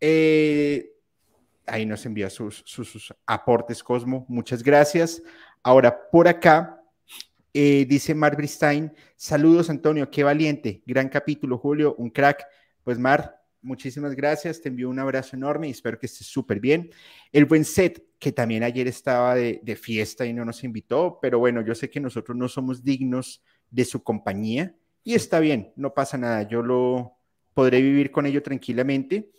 [0.00, 0.92] Eh,
[1.66, 4.24] ahí nos envía sus, sus, aportes, Cosmo.
[4.28, 5.22] Muchas gracias.
[5.62, 6.82] Ahora, por acá,
[7.52, 12.46] eh, dice Mar Bristein, saludos Antonio, qué valiente, gran capítulo, Julio, un crack.
[12.84, 16.90] Pues Mar, muchísimas gracias, te envío un abrazo enorme y espero que estés súper bien.
[17.32, 21.60] El buen set, que también ayer estaba de, fiesta y no nos invitó, pero bueno,
[21.62, 26.18] yo sé que nosotros no somos dignos de su compañía y está bien, no pasa
[26.18, 27.14] nada, yo lo
[27.54, 29.30] podré vivir con ello tranquilamente.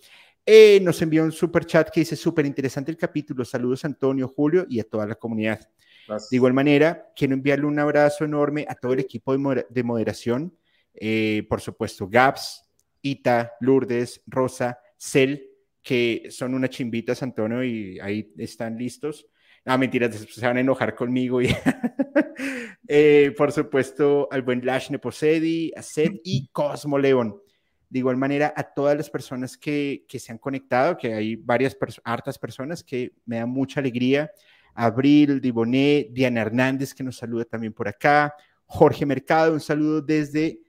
[0.46, 3.46] Eh, nos envió un super chat que dice súper interesante el capítulo.
[3.46, 5.70] Saludos Antonio, Julio y a toda la comunidad.
[6.08, 10.58] De igual manera, quiero enviarle un abrazo enorme a todo el equipo de, moderación,
[10.96, 12.64] eh, por supuesto, Gaps,
[13.04, 15.52] Ita, Lourdes, Rosa, Cel,
[15.84, 19.28] que son unas chimbitas, Antonio, y ahí están listos.
[19.66, 21.44] Ah, mentiras, se van a enojar conmigo.
[21.44, 21.50] Y
[22.92, 27.40] eh, por supuesto, al buen Lash Neposedi, a Seth y Cosmo León.
[27.88, 31.78] De igual manera, a todas las personas que, que se han conectado, que hay varias,
[32.04, 34.32] hartas personas que me dan mucha alegría.
[34.74, 38.34] Abril, Diboné, Diana Hernández, que nos saluda también por acá.
[38.66, 40.60] Jorge Mercado, un saludo desde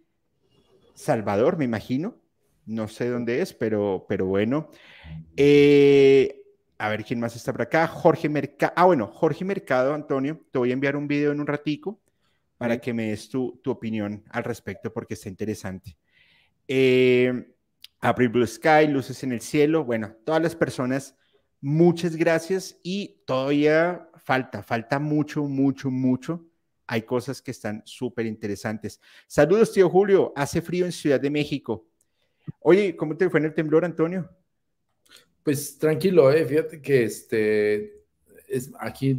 [0.94, 2.20] Salvador, me imagino.
[2.66, 4.68] No sé dónde es, pero, pero bueno.
[5.38, 6.42] Eh,
[6.76, 7.86] a ver quién más está por acá.
[7.86, 8.74] Jorge Mercado.
[8.76, 11.98] Ah, bueno, Jorge Mercado, Antonio, te voy a enviar un video en un ratico
[12.60, 15.96] para que me des tu, tu opinión al respecto porque está interesante.
[16.68, 17.54] Eh,
[18.00, 19.82] April Blue Sky, Luces en el Cielo.
[19.82, 21.16] Bueno, todas las personas,
[21.62, 26.50] muchas gracias y todavía falta, falta mucho, mucho, mucho
[26.86, 29.00] hay cosas que están súper interesantes.
[29.26, 30.34] Saludos, tío Julio.
[30.36, 31.88] Hace frío en Ciudad de México.
[32.58, 34.28] Oye, ¿cómo te fue en el temblor, Antonio?
[35.42, 36.44] Pues tranquilo, eh.
[36.44, 38.04] Fíjate que este
[38.46, 39.16] es aquí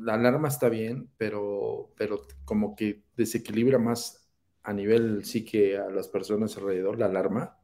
[0.00, 4.28] la alarma está bien, pero, pero como que desequilibra más
[4.62, 7.58] a nivel sí que a las personas alrededor la alarma.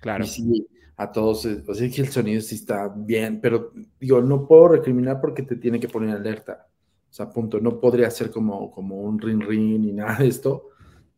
[0.00, 0.24] Claro.
[0.24, 4.46] Y sí, a todos, o sea que el sonido sí está bien, pero digo, no
[4.46, 6.68] puedo recriminar porque te tiene que poner alerta.
[7.10, 10.70] O sea, punto, no podría ser como, como un ring ring ni nada de esto,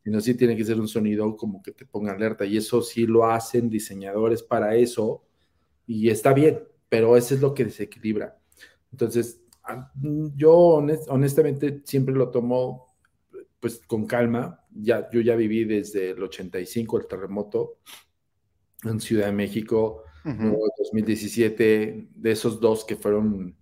[0.03, 2.45] sino sí tiene que ser un sonido como que te ponga alerta.
[2.45, 5.25] Y eso sí lo hacen diseñadores para eso,
[5.87, 8.39] y está bien, pero eso es lo que desequilibra.
[8.91, 9.41] Entonces,
[10.37, 10.53] yo
[11.09, 12.89] honestamente siempre lo tomo
[13.61, 14.65] pues con calma.
[14.71, 17.79] Ya, yo ya viví desde el 85, el terremoto
[18.85, 23.57] en Ciudad de México, uh 2017, de esos dos que fueron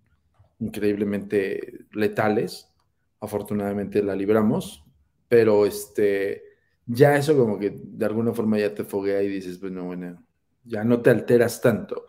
[0.59, 2.73] increíblemente letales.
[3.21, 4.85] Afortunadamente la libramos,
[5.29, 6.43] pero este,
[6.85, 10.23] ya eso como que de alguna forma ya te foguea y dices, bueno, bueno,
[10.65, 12.07] ya no te alteras tanto.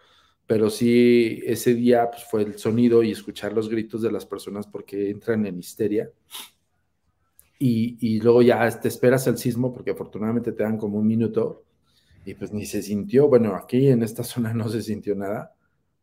[0.47, 4.65] Pero sí, ese día pues, fue el sonido y escuchar los gritos de las personas
[4.65, 6.09] porque entran en histeria.
[7.59, 11.65] Y, y luego ya te esperas el sismo porque afortunadamente te dan como un minuto
[12.27, 15.55] y pues ni se sintió, bueno, aquí en esta zona no se sintió nada,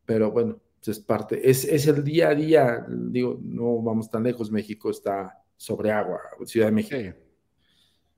[0.07, 4.51] pero bueno, es parte, es, es el día a día, digo, no vamos tan lejos,
[4.51, 7.19] México está sobre agua, Ciudad de México.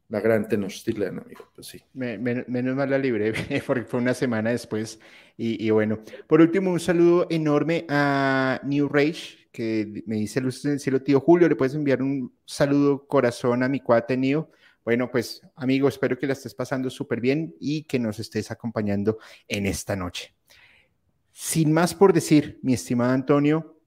[0.08, 1.82] La gran Tenochtitlan, amigo, pues sí.
[1.94, 3.32] menos mal la libré,
[3.66, 5.00] porque fue una semana después.
[5.36, 10.78] Y, bueno, por último, un saludo enorme a New Rage, que me dice Luz del
[10.78, 14.50] Cielo, tío Julio, le puedes enviar un saludo corazón a mi cuate Neo.
[14.84, 19.18] Bueno, pues amigo, espero que la estés pasando súper bien y que nos estés acompañando
[19.48, 20.34] en esta noche.
[21.32, 23.78] Sin más por decir, mi estimado Antonio,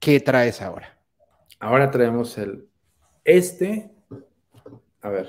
[0.00, 0.98] ¿qué traes ahora?
[1.60, 2.68] Ahora traemos el
[3.24, 3.95] este.
[5.06, 5.28] A ver.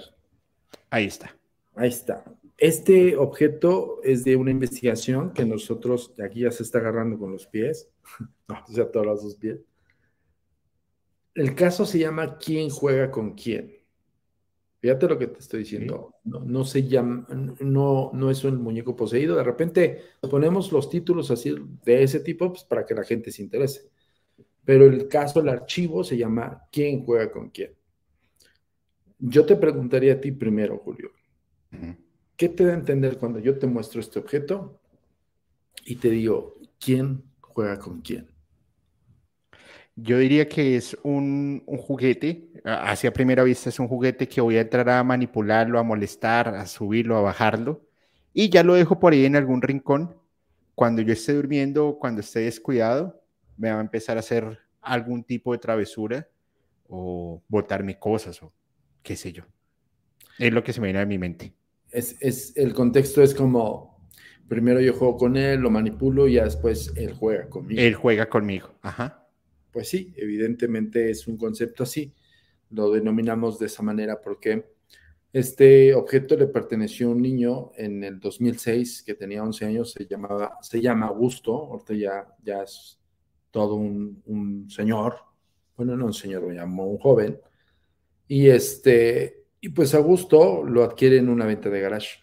[0.90, 1.38] Ahí está.
[1.76, 2.24] Ahí está.
[2.58, 7.45] Este objeto es de una investigación que nosotros, aquí ya se está agarrando con los
[7.45, 7.88] pies,
[8.48, 9.60] no, o sea, todos los dos pies.
[11.36, 13.72] El caso se llama ¿Quién juega con quién?
[14.80, 16.16] Fíjate lo que te estoy diciendo.
[16.24, 17.28] No, no se llama,
[17.60, 19.36] no, no es un muñeco poseído.
[19.36, 21.56] De repente ponemos los títulos así
[21.86, 23.91] de ese tipo pues, para que la gente se interese.
[24.66, 27.77] Pero el caso, el archivo se llama ¿Quién juega con quién?
[29.19, 31.11] Yo te preguntaría a ti primero, Julio.
[32.35, 34.80] ¿Qué te da a entender cuando yo te muestro este objeto
[35.85, 38.27] y te digo quién juega con quién?
[39.95, 44.61] Yo diría que es un, juguete, hacia primera vista es un juguete que voy a
[44.61, 47.88] entrar a manipularlo, a molestar, a subirlo, a bajarlo,
[48.31, 50.15] y ya lo dejo por ahí en algún rincón.
[50.76, 53.23] Cuando yo esté durmiendo, cuando esté descuidado,
[53.57, 56.27] me va a empezar a hacer algún tipo de travesura
[56.88, 58.53] o botarme cosas o
[59.07, 59.43] qué sé yo.
[60.38, 61.53] Es lo que se me viene a mi mente.
[61.89, 64.05] Es, es, el contexto es como,
[64.49, 67.79] primero yo juego con él, lo manipulo y ya después él juega conmigo.
[67.79, 69.25] Él juega conmigo, ajá.
[69.71, 72.13] Pues sí, evidentemente es un concepto así.
[72.69, 74.65] Lo denominamos de esa manera porque
[75.31, 80.05] este objeto le perteneció a un niño en el 2006 que tenía 11 años, se,
[80.05, 82.99] llamaba, se llama Augusto, ahorita ya, ya es
[83.51, 85.15] todo un, señor,
[85.77, 87.39] bueno, no un señor, lo llamó un joven,
[88.28, 92.20] y este, y pues Augusto lo adquiere en una venta de garage,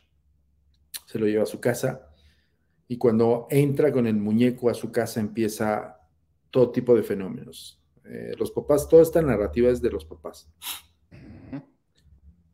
[1.06, 2.14] se lo lleva a su casa,
[2.88, 5.98] y cuando entra con el muñeco a su casa empieza
[6.50, 7.80] todo tipo de fenómenos.
[8.04, 10.48] Eh, los papás, toda esta narrativa es de los papás.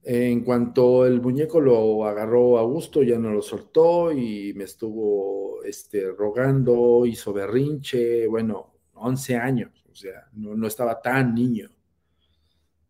[0.03, 5.63] En cuanto el muñeco lo agarró a gusto, ya no lo soltó y me estuvo
[5.63, 11.71] este, rogando, hizo berrinche, bueno, 11 años, o sea, no, estaba tan niño.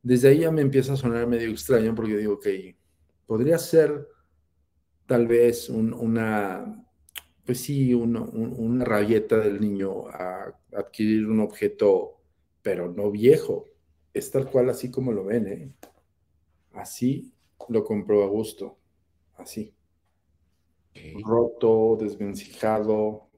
[0.02, 2.46] Desde ahí ya me empieza a sonar medio extraño porque digo, ok,
[3.26, 4.08] podría ser
[5.06, 6.86] tal vez una,
[7.44, 12.20] pues sí, una rabieta del niño a adquirir un objeto,
[12.62, 13.66] pero no viejo.
[14.14, 15.72] Es tal cual así como lo ven, ¿eh?
[16.72, 17.32] Así
[17.68, 18.78] lo compró a gusto.
[19.36, 19.74] Así.
[21.22, 23.28] Roto, desvencijado,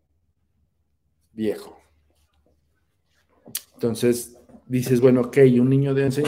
[1.32, 1.78] viejo.
[3.74, 4.38] Entonces
[4.78, 6.22] dices, bueno, ok, un niño de 11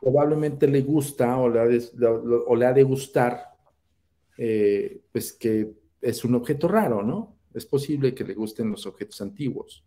[0.00, 1.82] probablemente le gusta o le ha de,
[2.46, 3.50] o le ha de gustar,
[4.38, 7.36] eh, pues que es un objeto raro, ¿no?
[7.52, 9.84] Es posible que le gusten los objetos antiguos.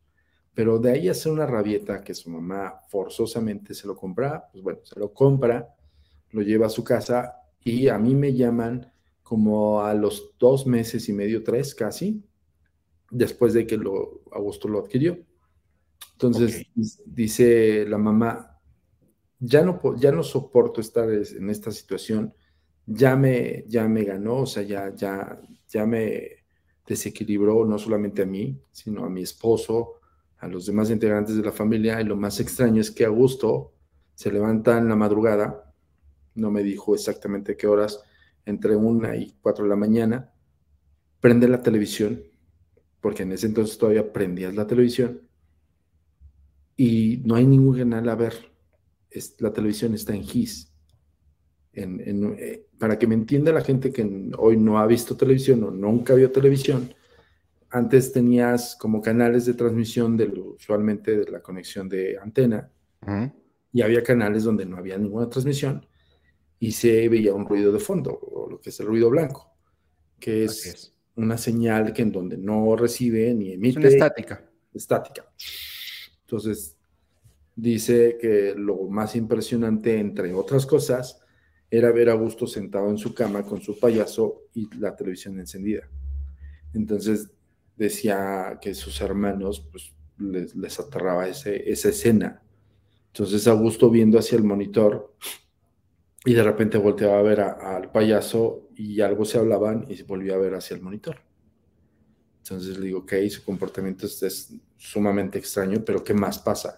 [0.54, 4.82] Pero de ahí hacer una rabieta que su mamá forzosamente se lo compra, pues bueno,
[4.84, 5.76] se lo compra,
[6.30, 7.34] lo lleva a su casa
[7.64, 8.92] y a mí me llaman
[9.24, 12.24] como a los dos meses y medio, tres casi,
[13.10, 15.18] después de que lo, Augusto lo adquirió.
[16.14, 16.68] Entonces
[17.06, 18.60] dice la mamá,
[19.40, 22.34] ya no, ya no soporto estar en esta situación,
[22.86, 26.44] ya me, ya me ganó, o sea, ya, ya, ya me
[26.86, 30.00] desequilibró no solamente a mí, sino a mi esposo,
[30.38, 32.00] a los demás integrantes de la familia.
[32.00, 33.74] Y lo más extraño es que Augusto
[34.16, 35.74] se levanta en la madrugada,
[36.36, 38.02] no me dijo exactamente qué horas,
[38.46, 40.34] entre una y cuatro de la mañana,
[41.20, 42.24] prende la televisión,
[43.02, 45.22] porque en ese entonces todavía prendías la televisión
[46.76, 48.34] y no hay ningún canal a ver.
[49.10, 50.72] Es, la televisión está en GIS.
[51.74, 56.14] Eh, para que me entienda la gente que hoy no ha visto televisión o nunca
[56.14, 56.94] vio televisión,
[57.70, 62.70] antes tenías como canales de transmisión de usualmente de la conexión de antena
[63.72, 65.86] y había canales donde no había ninguna transmisión
[66.60, 69.54] y se veía un ruido de fondo, o lo que es el ruido blanco,
[70.20, 73.80] que es, una señal que en donde no recibe ni emite.
[73.80, 74.50] Es una estática.
[74.74, 75.32] Estática.
[76.26, 76.78] Entonces,
[77.56, 81.20] dice que lo más impresionante, entre otras cosas,
[81.70, 85.90] era ver a Augusto sentado en su cama con su payaso y la televisión encendida.
[86.74, 87.32] Entonces
[87.76, 92.44] decía que sus hermanos pues, les, aterraba ese, esa escena.
[93.08, 95.16] Entonces Augusto viendo hacia el monitor
[96.26, 100.36] y de repente volteaba a ver al payaso y algo se hablaban y se volvió
[100.36, 101.18] a ver hacia el monitor.
[102.44, 104.54] Entonces le digo, ok, su comportamiento es
[104.84, 106.76] sumamente extraño, pero ¿qué más pasa?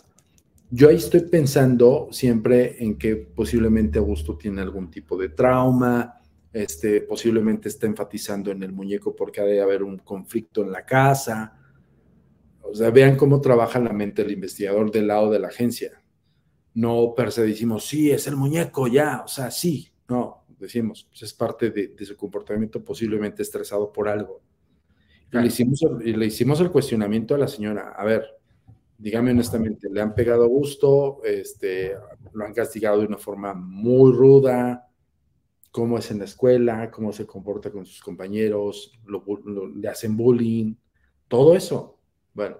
[0.69, 6.21] Yo ahí estoy pensando siempre en que posiblemente Augusto tiene algún tipo de trauma,
[6.53, 10.85] este, posiblemente está enfatizando en el muñeco porque ha de haber un conflicto en la
[10.85, 11.59] casa.
[12.61, 16.01] O sea, vean cómo trabaja la mente del investigador del lado de la agencia.
[16.73, 19.89] No per se decimos, sí, es el muñeco, ya, o sea, sí.
[20.07, 24.41] No, decimos, pues es parte de, su comportamiento posiblemente estresado por algo.
[25.39, 28.25] Y, le hicimos, y le hicimos el cuestionamiento a la señora, a ver,
[28.97, 31.95] dígame honestamente, le han pegado a gusto, este,
[32.33, 34.87] lo han castigado de una forma muy ruda,
[35.71, 38.97] cómo es en la escuela, cómo se comporta con sus compañeros,
[39.75, 40.75] le hacen bullying,
[41.27, 41.99] todo eso.
[42.33, 42.57] Bueno,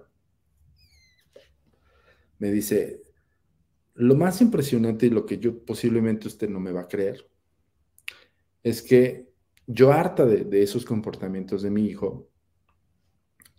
[2.38, 3.00] me dice,
[3.94, 7.26] lo más impresionante y lo que yo posiblemente usted no me va a creer,
[8.62, 9.30] es que
[9.66, 12.28] yo harta de, de esos comportamientos de mi hijo,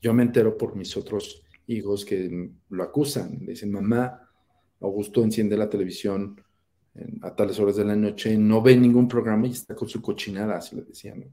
[0.02, 3.46] yo me entero por mis otros hijos que lo acusan.
[3.46, 4.30] dicen, mamá,
[4.80, 6.42] Augusto enciende la televisión
[7.22, 10.58] a tales horas de la noche, no ve ningún programa y está con su cochinada,
[10.58, 11.26] así le decían.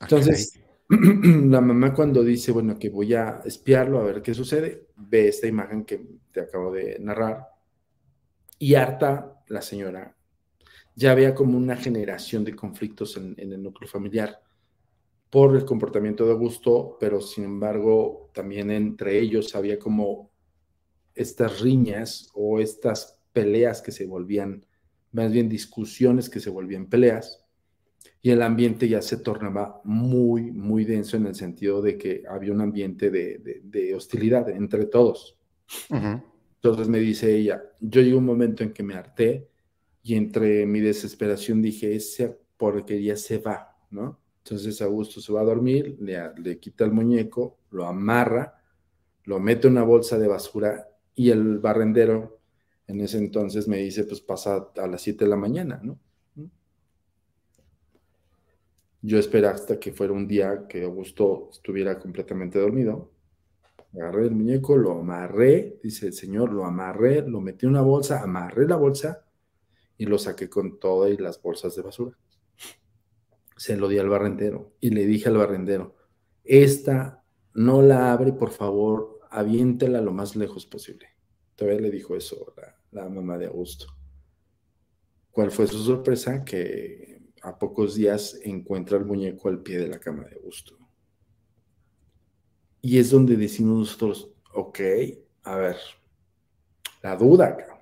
[0.00, 4.88] Ah, Entonces, la mamá cuando dice, bueno, que voy a espiarlo a ver qué sucede,
[4.96, 7.46] ve esta imagen que te acabo de narrar
[8.58, 10.16] y harta la señora.
[10.96, 14.43] Ya había como una generación de conflictos en el núcleo familiar
[15.34, 20.30] por el comportamiento de Augusto, pero sin embargo también entre ellos había como
[21.12, 24.64] estas riñas o estas peleas que se volvían,
[25.10, 27.44] más bien discusiones que se volvían peleas,
[28.22, 32.52] y el ambiente ya se tornaba muy, muy denso en el sentido de que había
[32.52, 35.36] un ambiente de, hostilidad entre todos.
[35.90, 39.48] Entonces me dice ella, yo llegué un momento en que me harté
[40.00, 44.22] y entre mi desesperación dije, esa porquería se va, ¿no?
[44.44, 48.62] Entonces Augusto se va a dormir, le, quita el muñeco, lo amarra,
[49.24, 52.40] lo mete en una bolsa de basura y el barrendero
[52.86, 55.98] en ese entonces me dice, pues pasa a las 7 de la mañana, ¿no?
[59.00, 63.10] Yo esperé hasta que fuera un día que Augusto estuviera completamente dormido.
[63.94, 68.22] Agarré el muñeco, lo amarré, dice el señor, lo amarré, lo metí en una bolsa,
[68.22, 69.24] amarré la bolsa
[69.96, 72.18] y lo saqué con todas las bolsas de basura
[73.56, 75.94] se lo di al barrendero y le dije al barrendero,
[76.44, 77.24] esta
[77.54, 81.08] no la abre, por favor, aviéntela lo más lejos posible.
[81.56, 82.54] Todavía le dijo eso
[82.90, 83.86] la, mamá de Augusto.
[85.30, 86.44] ¿Cuál fue su sorpresa?
[86.44, 90.76] Que a pocos días encuentra el muñeco al pie de la cama de Augusto.
[92.80, 94.80] Y es donde decimos nosotros, ok,
[95.44, 95.76] a ver,
[97.02, 97.73] la duda,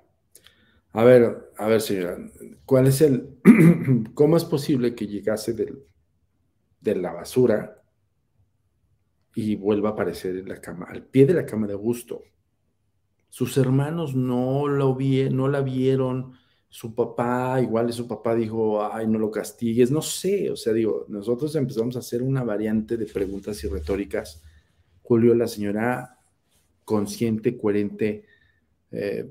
[0.93, 2.17] a ver, a ver, señora,
[2.65, 3.39] ¿cuál es el,
[4.13, 7.81] cómo es posible que llegase de la basura
[9.35, 12.21] y vuelva a aparecer en la cama, al pie de la cama de Augusto?
[13.29, 16.33] Sus hermanos no, lo vi, no la vieron,
[16.69, 21.05] su papá, igual su papá dijo, ay, no lo castigues, no sé, o sea, digo,
[21.07, 24.43] nosotros empezamos a hacer una variante de preguntas y retóricas.
[25.01, 26.19] Julio, la señora
[26.83, 28.25] consciente, coherente,
[28.93, 29.27] eh,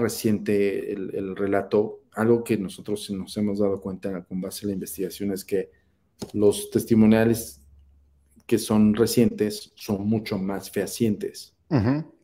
[0.00, 5.30] reciente el, relato, algo que nosotros nos hemos dado cuenta con base en la investigación
[5.32, 5.70] es que
[6.32, 7.60] los testimoniales
[8.46, 11.54] que son recientes son mucho más fehacientes.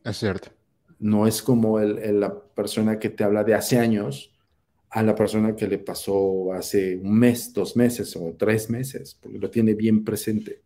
[0.03, 0.49] es cierto.
[0.99, 4.31] No es como la persona que te habla de hace años
[4.89, 9.39] a la persona que le pasó hace un mes, dos meses o tres meses, porque
[9.39, 10.61] lo tiene bien presente.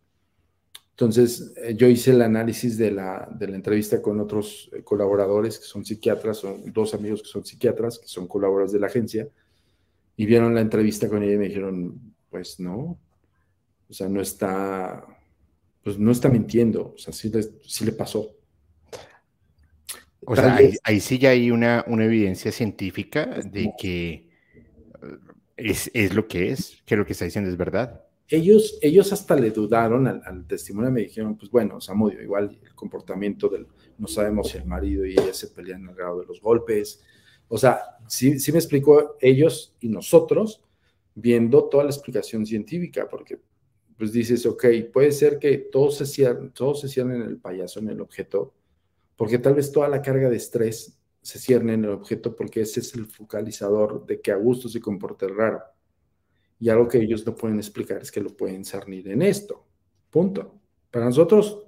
[0.95, 5.59] Entonces, eh, yo hice el análisis de la, de la entrevista con otros eh, colaboradores
[5.59, 9.27] que son psiquiatras, son dos amigos que son psiquiatras, que son colaboradores de la agencia,
[10.15, 12.97] y vieron la entrevista con ella y me dijeron, pues no,
[13.89, 15.05] o sea, no está,
[15.83, 18.31] pues no está mintiendo, o sea, sí le, sí le pasó.
[20.21, 24.29] O sea, ahí, sí ya hay una, una evidencia científica de que eh,
[25.57, 29.35] es, es, lo que es, que lo que está diciendo es verdad ellos, ellos hasta
[29.35, 34.49] le dudaron al, testimonio, me dijeron, pues bueno, Samudio, igual el comportamiento del, no sabemos
[34.49, 37.03] si el marido y ella se pelean al grado de los golpes,
[37.47, 40.63] O sea, sí, sí me explicó ellos y nosotros
[41.13, 43.39] viendo toda la explicación científica, porque
[43.97, 47.79] pues dices, ok, puede ser que todos se cierren, todos se cierren en el payaso,
[47.79, 48.53] en el objeto,
[49.15, 52.81] porque tal vez toda la carga de estrés se cierne en el objeto porque ese
[52.81, 55.61] es el focalizador de que a gusto se comporte raro.
[56.59, 59.65] Y algo que ellos no pueden explicar es que lo pueden cernir en esto.
[60.09, 60.61] Punto.
[60.89, 61.65] Para nosotros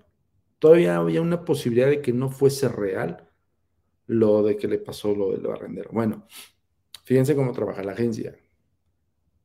[0.59, 3.29] todavía había una posibilidad de que no fuese real
[4.07, 5.89] lo de que le pasó lo del barrendero.
[5.91, 6.25] Bueno,
[7.03, 8.35] fíjense cómo trabaja la agencia.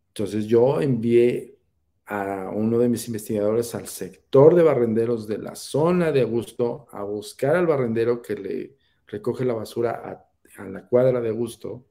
[0.08, 1.58] Entonces yo envié
[2.06, 7.02] a uno de mis investigadores al sector de barrenderos de la zona de Augusto a
[7.02, 10.28] buscar al barrendero que le recoge la basura
[10.58, 11.86] a, la cuadra de Augusto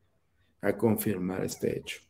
[0.61, 2.01] a confirmar este hecho.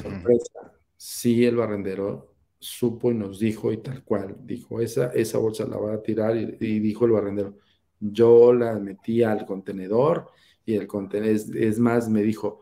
[0.00, 0.72] Sorpresa.
[0.96, 5.76] Sí, el barrendero supo y nos dijo y tal cual, dijo, esa, esa bolsa la
[5.76, 7.58] va a tirar y, dijo el barrendero,
[8.00, 10.30] yo la metí al contenedor
[10.64, 12.60] y el contenedor, es más, me dijo,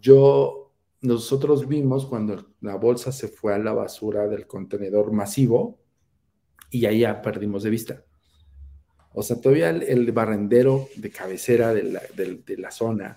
[0.00, 5.78] yo nosotros vimos cuando la bolsa se fue a la basura del contenedor masivo
[6.70, 8.04] y ahí ya perdimos de vista.
[9.12, 13.16] O sea, todavía el, barrendero de cabecera de la, zona,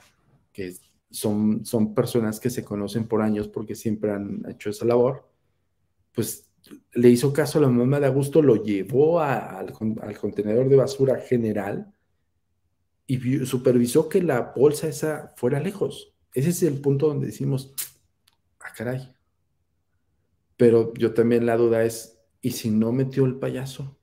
[0.54, 0.74] que
[1.10, 5.28] son, son personas que se conocen por años porque siempre han hecho esa labor,
[6.14, 6.50] pues
[6.94, 9.74] le hizo caso a la mamá de Augusto, lo llevó al,
[10.20, 11.94] contenedor de basura general
[13.08, 16.14] y supervisó que la bolsa esa fuera lejos.
[16.34, 17.74] Ese es el punto donde decimos,
[18.60, 19.16] ah, caray.
[20.58, 23.98] Pero yo también la duda es, ¿y si no metió el payaso?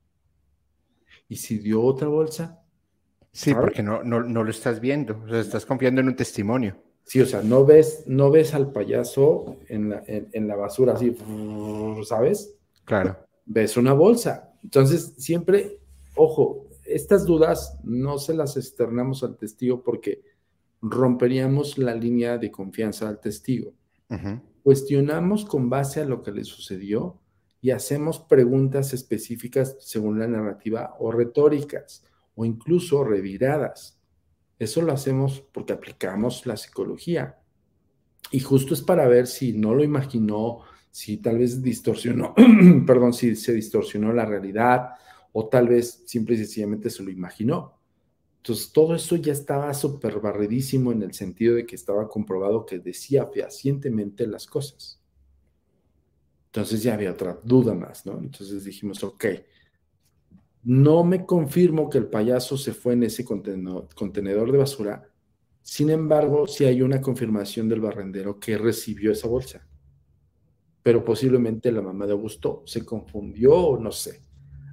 [1.29, 2.63] ¿Y si dio otra bolsa?
[3.33, 6.83] Sí, porque no, no, lo estás viendo, o sea, estás confiando en un testimonio.
[7.07, 11.17] Sí, o sea, no ves, no ves al payaso en la, en la basura así,
[12.05, 12.57] ¿sabes?
[12.85, 13.17] Claro.
[13.45, 14.53] Ves una bolsa.
[14.65, 15.79] Entonces, siempre,
[16.17, 20.23] ojo, estas dudas no se las externamos al testigo porque
[20.83, 23.73] romperíamos la línea de confianza al testigo.
[24.63, 27.21] Cuestionamos con base a lo que le sucedió
[27.61, 32.05] y hacemos preguntas específicas según la narrativa o retóricas
[32.35, 33.96] o incluso reviradas.
[34.59, 37.39] Eso lo hacemos porque aplicamos la psicología.
[38.31, 42.35] Y justo es para ver si no lo imaginó, si tal vez distorsionó,
[42.87, 44.91] perdón, si se distorsionó la realidad
[45.33, 47.79] o tal vez simple y sencillamente se lo imaginó.
[48.39, 52.79] Entonces, todo eso ya estaba súper barridísimo en el sentido de que estaba comprobado que
[52.79, 55.01] decía fehacientemente las cosas.
[56.47, 58.19] Entonces ya había otra duda más, ¿no?
[58.19, 59.27] Entonces dijimos, ok,
[60.67, 65.09] no me confirmo que el payaso se fue en ese contenedor, de basura,
[65.63, 69.65] sin embargo, sí hay una confirmación del barrendero que recibió esa bolsa.
[70.83, 74.23] Pero posiblemente la mamá de Augusto se confundió o no sé.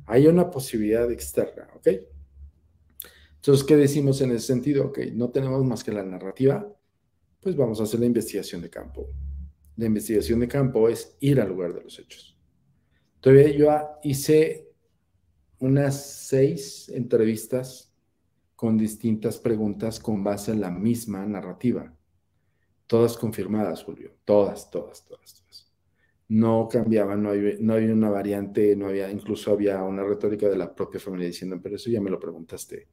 [0.07, 1.87] Hay una posibilidad externa, ¿ok?
[3.35, 4.85] Entonces, ¿qué decimos en ese sentido?
[4.85, 6.67] Ok, no tenemos más que la narrativa,
[7.39, 9.11] pues vamos a hacer la investigación de campo.
[9.75, 12.35] La investigación de campo es ir al lugar de los hechos.
[13.19, 13.69] Todavía yo
[14.01, 14.62] hice
[15.65, 17.93] unas seis entrevistas
[18.55, 21.93] con distintas preguntas con base en la misma narrativa.
[22.87, 24.15] Todas confirmadas, Julio.
[24.25, 25.71] Todas, todas, todas, todas.
[26.29, 30.57] No cambiaban, no había, no había una variante, no había, incluso había una retórica de
[30.57, 32.87] la propia familia diciendo, pero eso ya me lo preguntaste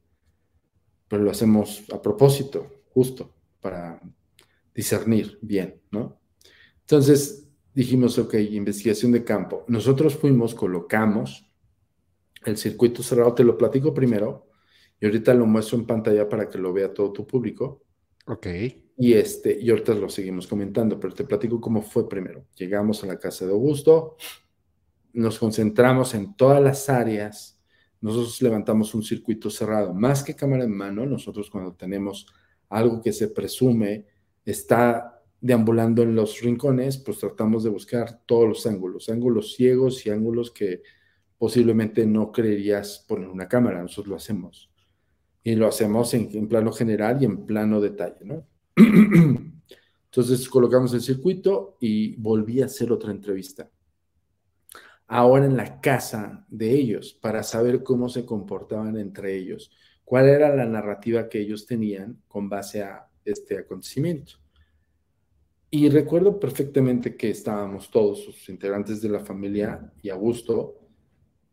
[1.11, 4.01] pero lo hacemos a propósito, justo, para
[4.73, 6.21] discernir bien, ¿no?
[6.79, 9.65] Entonces dijimos, ok, investigación de campo.
[9.67, 11.50] Nosotros fuimos, colocamos
[12.45, 14.47] el circuito cerrado, te lo platico primero,
[14.99, 17.83] y ahorita lo muestro en pantalla para que lo vea todo tu público.
[18.27, 18.47] Ok.
[18.97, 22.45] Y, este, y ahorita lo seguimos comentando, pero te platico cómo fue primero.
[22.55, 24.15] Llegamos a la casa de Augusto,
[25.13, 27.61] nos concentramos en todas las áreas
[28.01, 29.93] nosotros levantamos un circuito cerrado.
[29.93, 32.25] Más que cámara en mano, nosotros cuando tenemos
[32.67, 34.07] algo que se presume
[34.43, 40.09] está deambulando en los rincones, pues tratamos de buscar todos los ángulos, ángulos ciegos y
[40.09, 40.81] ángulos que
[41.41, 43.81] posiblemente no creerías poner una cámara.
[43.81, 44.69] Nosotros lo hacemos.
[45.43, 48.45] Y lo hacemos en, plano general y en plano detalle, ¿no?
[50.05, 53.67] Entonces colocamos el circuito y volví a hacer otra entrevista
[55.07, 59.71] ahora en la casa de ellos para saber cómo se comportaban entre ellos,
[60.05, 64.33] cuál era la narrativa que ellos tenían con base a este acontecimiento.
[65.71, 70.80] Y recuerdo perfectamente que estábamos todos los integrantes de la familia y Augusto,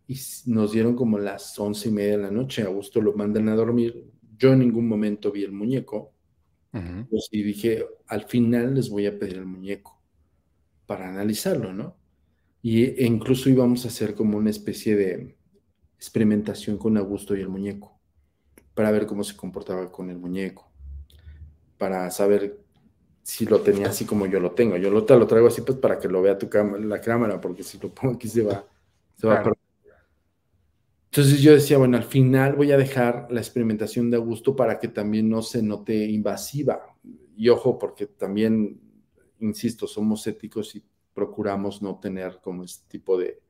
[0.09, 2.63] y nos dieron como las once y media de la noche.
[2.63, 4.11] Augusto lo mandan a dormir.
[4.39, 6.15] Yo en ningún momento vi el muñeco.
[7.11, 10.01] Pues, y dije, al final les voy a pedir el muñeco
[10.87, 11.97] para analizarlo, ¿no?
[12.63, 15.37] Y, e incluso íbamos a hacer como una especie de
[15.97, 18.01] experimentación con Augusto y el muñeco,
[18.75, 20.73] para ver cómo se comportaba con el muñeco.
[21.79, 22.61] para saber
[23.23, 24.77] si lo tenía así como yo lo tengo.
[24.77, 27.63] Yo lo, lo traigo así pues para que lo vea tu cámara, la cámara, porque
[27.63, 28.67] si lo pongo aquí se va,
[29.17, 29.58] se va a perder.
[31.11, 34.89] Entonces yo decía, bueno, al final voy a dejar la experimentación de Augusto para que
[34.89, 36.81] también no se note invasiva.
[37.35, 38.79] Y ojo, porque también,
[39.41, 43.41] insisto, somos éticos y procuramos no tener como este tipo de,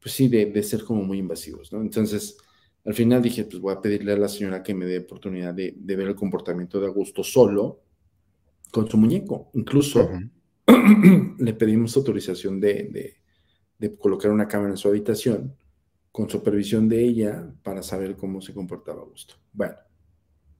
[0.00, 1.80] pues sí, de, ser como muy invasivos, ¿no?
[1.80, 2.36] Entonces,
[2.84, 5.74] al final dije, pues voy a pedirle a la señora que me dé oportunidad de,
[5.76, 7.80] ver el comportamiento de Augusto solo
[8.70, 9.50] con su muñeco.
[9.54, 10.08] Incluso
[11.38, 13.16] le pedimos autorización de,
[13.78, 15.56] de, colocar una cámara en su habitación
[16.18, 19.36] con supervisión de ella para saber cómo se comportaba Augusto.
[19.52, 19.76] Bueno,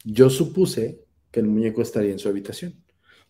[0.04, 2.80] yo supuse que el muñeco estaría en su habitación,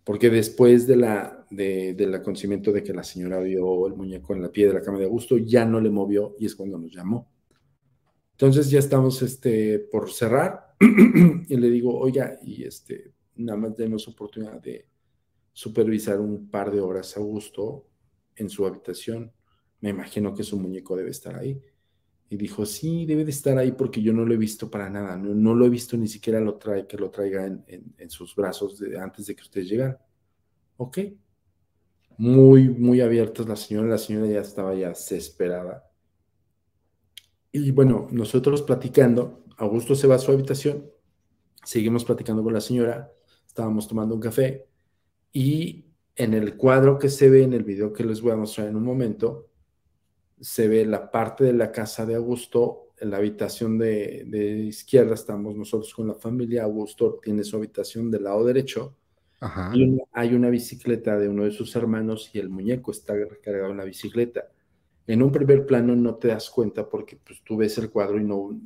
[0.04, 4.42] porque después de la, de, del acontecimiento de que la señora vio el muñeco en
[4.42, 6.92] la pie de la cama de Augusto, ya no le movió y es cuando nos
[6.92, 7.32] llamó.
[8.32, 10.74] Entonces ya estamos este, por cerrar
[11.48, 14.86] y le digo, oiga, y este, nada más denos oportunidad de
[15.54, 17.86] supervisar un par de horas a Augusto
[18.36, 19.32] en su habitación.
[19.80, 21.58] Me imagino que su muñeco debe estar ahí.
[22.30, 25.16] Y dijo, sí, debe de estar ahí porque yo no lo he visto para nada.
[25.16, 29.26] No, lo he visto ni siquiera lo trae, que lo traiga en, sus brazos antes
[29.26, 29.98] de que usted llegara.
[30.76, 30.98] Ok.
[32.18, 33.88] Muy, muy abiertas la señora.
[33.88, 35.88] La señora ya estaba ya desesperada.
[37.50, 40.90] Y bueno, nosotros platicando, Augusto se va a su habitación,
[41.64, 43.10] seguimos platicando con la señora,
[43.46, 44.66] estábamos tomando un café
[45.32, 48.68] y en el cuadro que se ve en el video que les voy a mostrar
[48.68, 49.48] en un momento,
[50.40, 55.54] se ve la parte de la casa de Augusto, en la habitación de, izquierda estamos
[55.56, 58.96] nosotros con la familia, Augusto tiene su habitación del lado derecho,
[59.72, 63.76] Y hay una bicicleta de uno de sus hermanos y el muñeco está recargado en
[63.76, 64.48] la bicicleta
[65.08, 68.24] en un primer plano no te das cuenta porque pues, tú ves el cuadro y
[68.24, 68.60] no,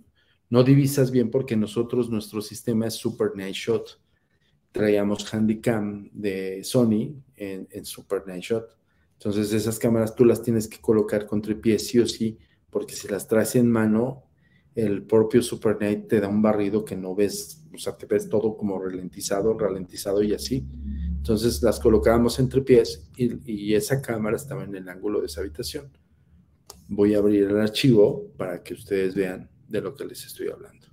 [0.50, 4.00] no divisas bien porque nosotros, nuestro sistema es Super Night Shot.
[4.72, 8.76] Traíamos Handycam de Sony en, Super Night Shot.
[9.22, 12.38] Entonces esas cámaras tú las tienes que colocar con tripié sí o sí,
[12.70, 14.24] porque si las traes en mano,
[14.74, 18.28] el propio Super Night te da un barrido que no ves, o sea, te ves
[18.28, 20.66] todo como ralentizado, ralentizado y así.
[21.08, 25.42] Entonces las colocábamos entre pies y, y esa cámara estaba en el ángulo de esa
[25.42, 25.92] habitación
[26.94, 30.86] voy a abrir el archivo para que ustedes vean de lo que les estoy hablando.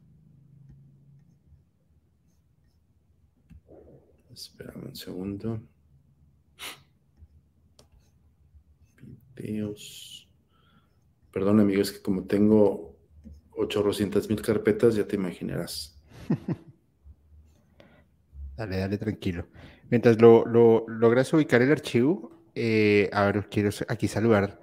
[4.31, 5.61] Espérame un segundo.
[9.39, 10.27] Videos.
[11.31, 12.97] Perdón, amigos, que como tengo
[13.51, 15.97] 800 mil carpetas, ya te imaginarás.
[18.57, 19.47] dale, dale, tranquilo.
[19.89, 24.59] Mientras lo, logras ubicar el archivo, eh, a ver, quiero aquí saludar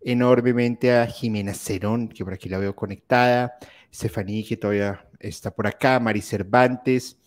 [0.00, 3.58] enormemente a Jimena Cerón, que por aquí la veo conectada,
[3.92, 7.18] Stefaní, que todavía está por acá, Mari Cervantes,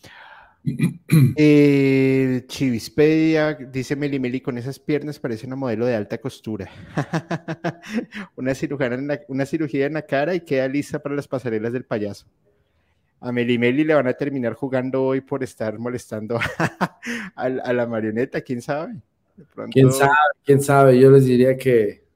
[1.37, 6.69] eh, Chivispedia, dice Meli Meli, con esas piernas parece una modelo de alta costura.
[8.35, 8.89] una, cirugía
[9.27, 12.25] una cirugía en la cara y queda lista para las pasarelas del payaso.
[13.21, 16.39] A Meli Meli le van a terminar jugando hoy por estar molestando
[17.35, 18.95] a, la marioneta, ¿quién sabe?
[19.71, 20.11] ¿Quién sabe?
[20.45, 20.99] ¿Quién sabe?
[20.99, 22.09] Yo les diría que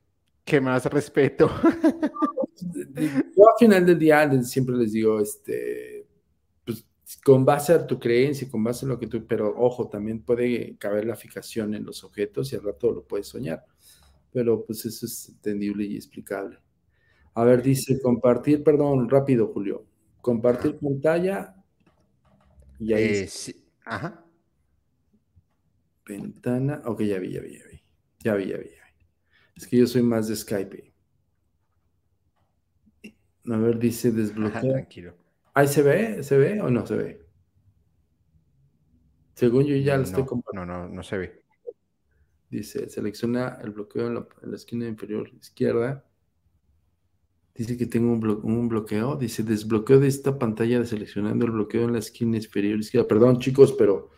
[0.44, 1.50] ¿Qué más respeto?
[2.62, 6.03] Yo al final del día siempre les digo, este,
[7.24, 10.78] con base a tu creencia, con base a lo que tú, pero ojo, también puede
[10.78, 13.66] caber la fijación en los objetos y al rato lo puedes soñar.
[14.32, 16.58] Pero pues eso es entendible y explicable.
[17.36, 19.86] A ver, dice compartir, perdón, rápido, Julio.
[20.22, 21.56] Compartir pantalla.
[22.80, 23.04] Y ahí.
[23.04, 23.30] Eh,
[23.86, 24.26] Ajá.
[26.06, 26.82] Ventana.
[26.86, 27.82] Ok, ya vi, ya vi, ya vi.
[28.20, 28.70] Ya vi, ya vi.
[29.56, 30.94] Es que yo soy más de Skype.
[33.46, 34.62] A ver, dice desbloquear.
[34.62, 35.23] tranquilo.
[35.54, 36.24] ¿Ahí se ve?
[36.24, 37.22] ¿Se ve o no se ve?
[39.36, 40.66] Según yo ya lo estoy compartiendo.
[40.66, 41.44] No, no, no se ve.
[42.50, 46.06] Dice, selecciona el bloqueo en la, esquina inferior izquierda.
[47.56, 49.16] Dice que tengo un, bloqueo.
[49.16, 53.08] Dice, desbloqueo de esta pantalla seleccionando el bloqueo en la esquina inferior izquierda.
[53.08, 54.10] Perdón, chicos, pero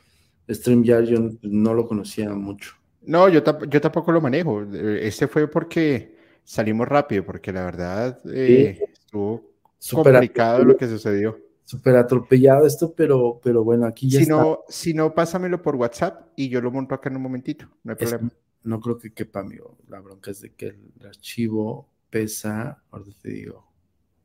[0.50, 2.76] StreamYard yo no lo conocía mucho.
[3.02, 4.64] No, yo, yo tampoco lo manejo.
[4.64, 9.55] Este fue porque salimos rápido, porque la verdad eh, estuvo
[9.92, 11.40] complicado lo que sucedió.
[11.64, 16.28] Súper atropellado esto, pero, pero bueno, aquí ya si No, si no, pásamelo por WhatsApp
[16.36, 18.30] y yo lo monto acá en un momentito, no hay problema.
[18.64, 19.78] No creo que quepa, amigo.
[19.88, 23.72] La bronca es de que el archivo pesa, ahora te digo.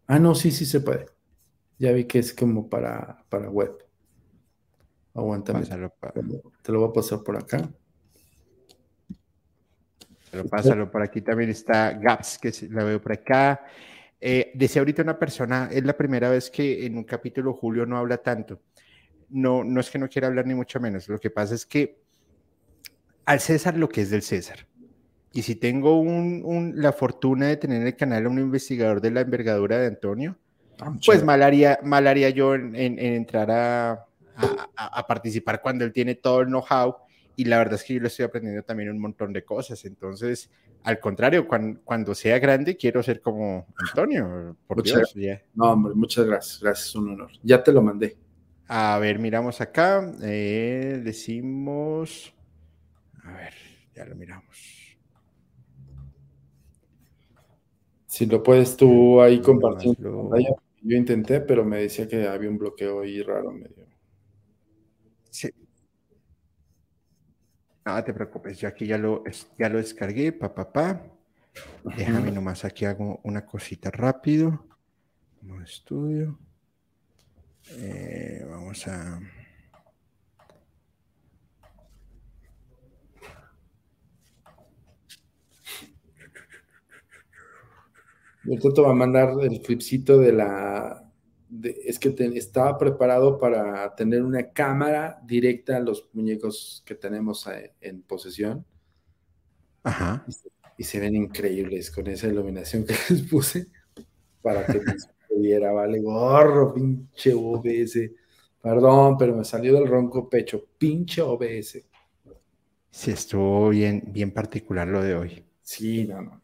[0.06, 1.06] Ah, no, sí, sí se puede.
[1.78, 3.72] Ya vi que es como para, para web.
[5.14, 5.66] Aguántame.
[5.66, 7.70] Te lo voy a pasar por acá.
[10.30, 13.64] Pero pásalo, por aquí también está Gaps, que la veo por acá.
[14.20, 17.96] Eh, decía ahorita una persona, es la primera vez que en un capítulo Julio no
[17.96, 18.60] habla tanto.
[19.30, 21.08] no, no es que no quiera hablar ni mucho menos.
[21.08, 22.00] Lo que pasa es que
[23.24, 24.66] al César lo que es del César.
[25.32, 29.12] Y si tengo un, la fortuna de tener en el canal a un investigador de
[29.12, 30.36] la envergadura de Antonio,
[30.80, 34.06] ah, pues mal haría, mal haría yo en, entrar a,
[34.74, 36.96] a, participar cuando él tiene todo el know-how.
[37.36, 39.84] Y la verdad es que yo le estoy aprendiendo también un montón de cosas.
[39.84, 40.50] Entonces,
[40.82, 44.56] al contrario, cuando, cuando sea grande, quiero ser como Antonio.
[44.66, 46.60] Por muchas, Dios, No, hombre, muchas gracias.
[46.60, 47.30] Gracias, un honor.
[47.42, 48.16] Ya te lo mandé.
[48.68, 50.14] A ver, miramos acá.
[50.22, 52.34] Eh, decimos.
[53.24, 53.54] A ver,
[53.94, 54.80] ya lo miramos.
[58.06, 59.96] Si lo puedes tú ahí compartir.
[60.82, 63.86] Yo intenté, pero me decía que había un bloqueo ahí raro medio.
[65.30, 65.48] Sí.
[67.84, 69.24] No te preocupes, yo aquí ya lo,
[69.58, 71.02] ya lo descargué, pa, pa, pa.
[71.96, 74.66] Déjame nomás aquí hago una cosita rápido.
[75.40, 76.38] Como estudio.
[77.70, 79.20] Eh, vamos a.
[88.44, 91.09] El Toto va a mandar el clipcito de la.
[91.62, 97.74] Es que estaba preparado para tener una cámara directa a los muñecos que tenemos eh,
[97.80, 98.64] en posesión.
[99.82, 100.24] Ajá.
[100.76, 103.66] Y se, ven increíbles con esa iluminación que les puse
[104.42, 104.80] para que
[105.28, 108.10] pudiera, vale, gorro, pinche OBS.
[108.62, 111.82] Perdón, pero me salió del ronco pecho, pinche OBS.
[112.90, 115.44] Sí, estuvo bien, bien particular lo de hoy.
[115.62, 116.42] Sí, no, no.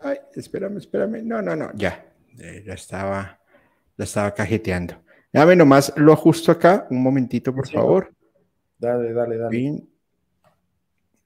[0.00, 1.22] Ay, espérame, espérame.
[1.24, 2.04] No, no, no, ya.
[2.38, 3.37] Eh, ya estaba,
[3.98, 4.94] ya estaba cajeteando.
[5.32, 6.86] Dame nomás, lo ajusto acá.
[6.88, 8.14] Un momentito, por favor.
[8.78, 9.82] Dale, dale, dale.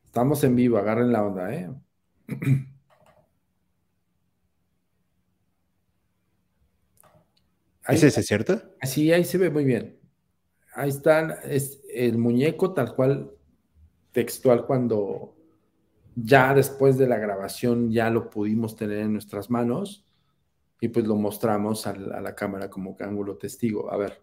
[0.07, 1.71] Estamos en vivo, agarren la onda, ¿eh?
[7.89, 8.63] ¿Es ese, cierto?
[8.83, 9.99] Sí, ahí se ve muy bien.
[10.75, 13.33] Ahí está es el muñeco tal cual
[14.13, 15.35] textual cuando
[16.15, 20.07] ya después de la grabación ya lo pudimos tener en nuestras manos
[20.83, 23.89] y pues lo mostramos a la, cámara como ángulo testigo.
[23.89, 24.21] A ver,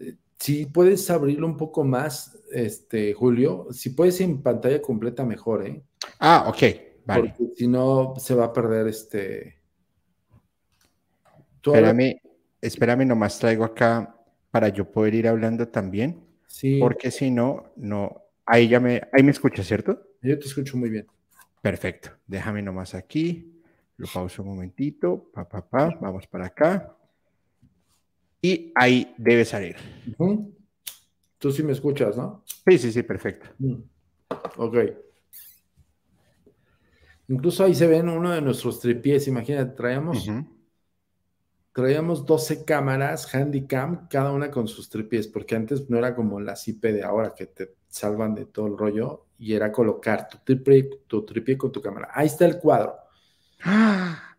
[0.00, 5.66] eh, si puedes abrirlo un poco más, este, Julio, si puedes en pantalla completa mejor,
[5.66, 5.82] ¿eh?
[6.18, 6.62] Ah, ok,
[7.04, 7.34] vale.
[7.36, 9.60] Porque si no se va a perder este...
[11.62, 12.22] Espérame,
[12.62, 14.16] espérame, nomás traigo acá
[14.50, 16.24] para yo poder ir hablando también.
[16.46, 16.78] Sí.
[16.80, 20.00] Porque si no, no, ahí ya me, ahí me escucha, ¿cierto?
[20.22, 21.06] Yo te escucho muy bien.
[21.60, 22.12] Perfecto.
[22.26, 23.55] Déjame nomás aquí.
[23.96, 25.30] Lo pauso un momentito.
[25.32, 25.96] Pa, pa, pa.
[26.00, 26.96] Vamos para acá.
[28.42, 29.76] Y ahí debe salir.
[31.38, 32.42] Tú sí me escuchas, ¿no?
[32.66, 33.48] Sí, sí, sí, perfecto.
[33.58, 33.82] Mm.
[34.56, 34.76] Ok.
[37.28, 39.26] Incluso ahí se ven uno de nuestros tripies.
[39.26, 40.28] Imagínate, traíamos,
[41.72, 46.68] traíamos 12 cámaras Handycam, cada una con sus tripies, porque antes no era como las
[46.68, 51.02] IP de ahora que te salvan de todo el rollo y era colocar tu tripié,
[51.06, 51.26] tu
[51.58, 52.10] con tu cámara.
[52.12, 53.05] Ahí está el cuadro.
[53.62, 54.36] ¡Ah!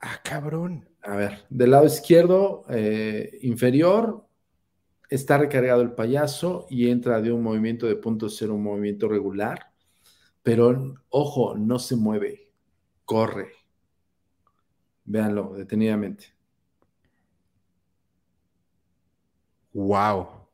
[0.00, 0.88] ah cabrón.
[1.02, 4.26] A ver, del lado izquierdo eh, inferior
[5.10, 9.72] está recargado el payaso y entra de un movimiento de punto cero, un movimiento regular,
[10.42, 12.50] pero ojo, no se mueve,
[13.04, 13.52] corre.
[15.04, 16.34] Véanlo detenidamente.
[19.74, 20.44] Wow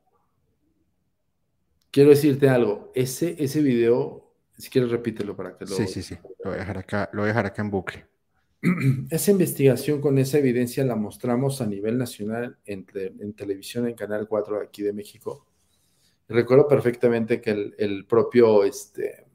[1.91, 4.30] quiero decirte algo, ese, ese video,
[4.61, 5.75] si quieres repítelo para que lo...
[5.75, 8.05] Sí, sí, sí, lo voy a dejar acá, lo voy a dejar acá en bucle.
[9.09, 14.27] Esa investigación con esa evidencia la mostramos a nivel nacional en, en televisión en Canal
[14.27, 15.47] 4 de aquí de México.
[16.27, 19.25] Recuerdo perfectamente que el, el, propio, este,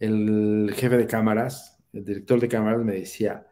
[0.00, 3.46] el jefe de cámaras, el director de cámaras me decía,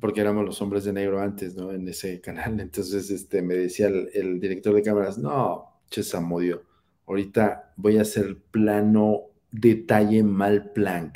[0.00, 1.72] porque éramos los hombres de negro antes, ¿no?
[1.72, 2.60] En ese canal.
[2.60, 6.69] Entonces, este, me decía el, el director de cámaras, no, Chesamodio,
[7.10, 11.12] ahorita voy a hacer plano detalle mal plan,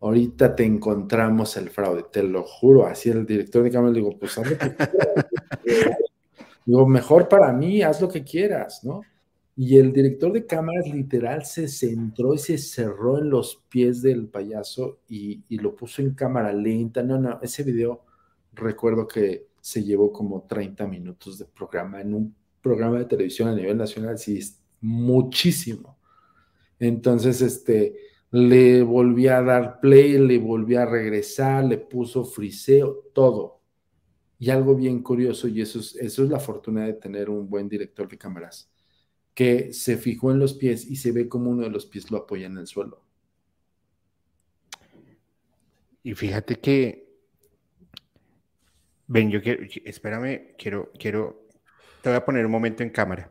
[0.00, 2.86] Ahorita te encontramos el fraude, te lo juro.
[2.86, 4.56] Así el director de cámara le digo, pues haz lo
[6.66, 9.02] digo, mejor para mí, haz lo que quieras, ¿no?
[9.54, 14.26] Y el director de cámaras literal se centró y se cerró en los pies del
[14.26, 17.04] payaso y, y, lo puso en cámara lenta.
[17.04, 18.02] No, no, ese video
[18.54, 23.54] recuerdo que se llevó como 30 minutos de programa en un programa de televisión a
[23.54, 25.98] nivel nacional, es muchísimo.
[26.78, 27.96] Entonces, este,
[28.30, 33.60] le volví a dar play, le volví a regresar, le puso friseo, todo.
[34.38, 37.68] Y algo bien curioso, y eso es, eso es la fortuna de tener un buen
[37.68, 38.70] director de cámaras,
[39.32, 42.18] que se fijó en los pies y se ve como uno de los pies lo
[42.18, 43.02] apoya en el suelo.
[46.02, 47.02] Y fíjate que
[49.12, 51.46] Ven, yo quiero, espérame, quiero, quiero,
[52.00, 53.30] te voy a poner un momento en cámara.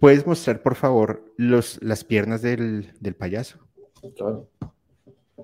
[0.00, 3.58] ¿Puedes mostrar, por favor, los, las piernas del, del payaso?
[4.16, 4.48] Claro.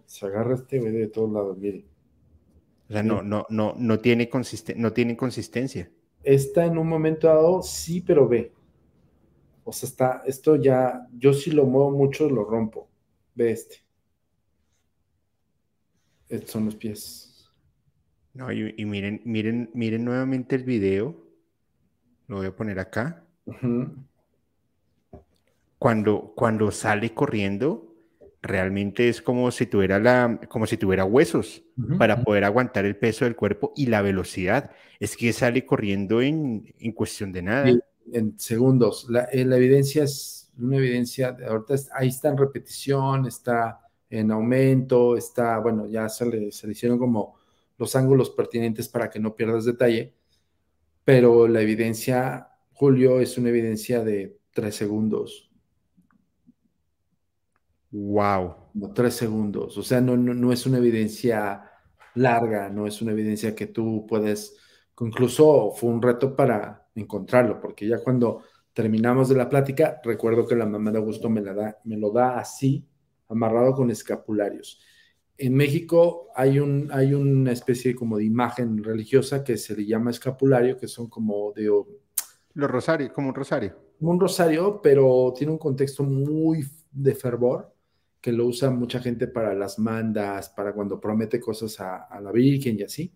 [0.07, 1.85] Se agarra este de todos lados, mire.
[2.89, 4.29] O sea, no, no, no, no tiene
[4.77, 5.91] no tiene consistencia.
[6.23, 8.53] Está en un momento dado, sí, pero ve.
[9.65, 12.89] O sea, está, esto ya, yo si lo muevo mucho, lo rompo.
[13.35, 13.77] Ve este.
[16.29, 17.51] Estos son los pies.
[18.35, 21.15] No, y, miren, miren, miren nuevamente el video.
[22.27, 23.25] Lo voy a poner acá.
[25.83, 27.93] Cuando, cuando sale corriendo,
[28.41, 31.63] realmente es como si tuviera la, como si tuviera huesos
[31.99, 34.71] para poder aguantar el peso del cuerpo y la velocidad.
[35.01, 37.69] Es que sale corriendo en, en cuestión de nada.
[38.13, 39.07] En segundos.
[39.09, 43.81] La, eh, la, evidencia es una evidencia, ahorita ahí está en repetición, está
[44.11, 47.37] en aumento, está, bueno, ya se le, se le hicieron como
[47.79, 50.15] los ángulos pertinentes para que no pierdas detalle,
[51.05, 55.52] pero la evidencia, Julio, es una evidencia de tres segundos.
[57.93, 58.57] Wow.
[58.75, 59.77] No, tres segundos.
[59.77, 61.71] O sea, no, no, no es una evidencia
[62.15, 64.57] larga, no es una evidencia que tú puedes,
[65.01, 68.43] incluso fue un reto para encontrarlo, porque ya cuando
[68.73, 72.11] terminamos de la plática, recuerdo que la mamá de Augusto me, la da, me lo
[72.11, 72.87] da así,
[73.29, 74.81] amarrado con escapularios.
[75.37, 80.11] En México hay, un, hay una especie como de imagen religiosa que se le llama
[80.11, 81.69] escapulario, que son como de...
[82.55, 83.75] Los rosarios, como un rosario.
[83.99, 87.75] Como un rosario, pero tiene un contexto muy de fervor,
[88.23, 92.31] que lo usa mucha gente para las mandas, para cuando promete cosas a, a la
[92.31, 93.13] Virgen y así.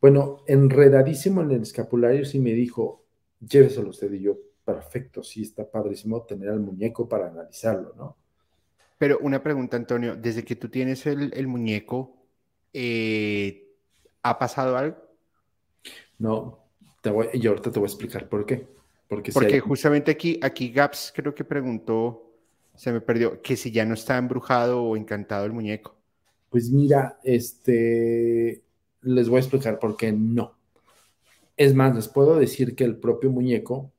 [0.00, 3.04] Bueno, enredadísimo en el escapulario, sí me dijo,
[3.40, 8.16] lléveselo usted y yo, perfecto, sí, está padrísimo tener al muñeco para analizarlo, ¿no?
[8.96, 12.16] Pero una pregunta, Antonio, desde que tú tienes el, muñeco,
[12.72, 13.74] eh,
[14.22, 14.96] ¿ha pasado algo?
[16.20, 16.60] No,
[17.00, 18.68] te voy, y ahorita te voy a explicar por qué.
[19.08, 22.31] Porque, Porque justamente aquí, aquí Gaps creo que preguntó,
[22.74, 25.96] se me perdió, que si ya no está embrujado o encantado el muñeco.
[26.50, 28.62] Pues mira, este,
[29.02, 30.56] les voy a explicar por qué no.
[31.56, 33.92] Es más, les puedo decir que el propio muñeco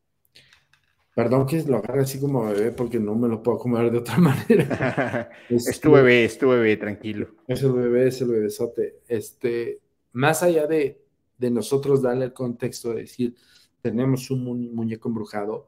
[1.15, 4.17] Perdón que lo agarre así como bebé porque no me lo puedo comer de otra
[4.17, 5.29] manera.
[5.49, 7.35] es tu bebé, es tu bebé, tranquilo.
[7.47, 9.01] Es el bebé, es el bebesote.
[9.07, 9.79] Este,
[10.13, 11.03] más allá de,
[11.37, 13.35] de nosotros darle el contexto de decir,
[13.81, 15.67] tenemos un muñeco embrujado,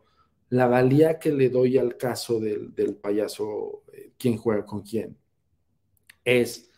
[0.49, 5.17] la valía que le doy al caso del, payaso, eh, quién juega con quién,
[6.23, 6.69] es,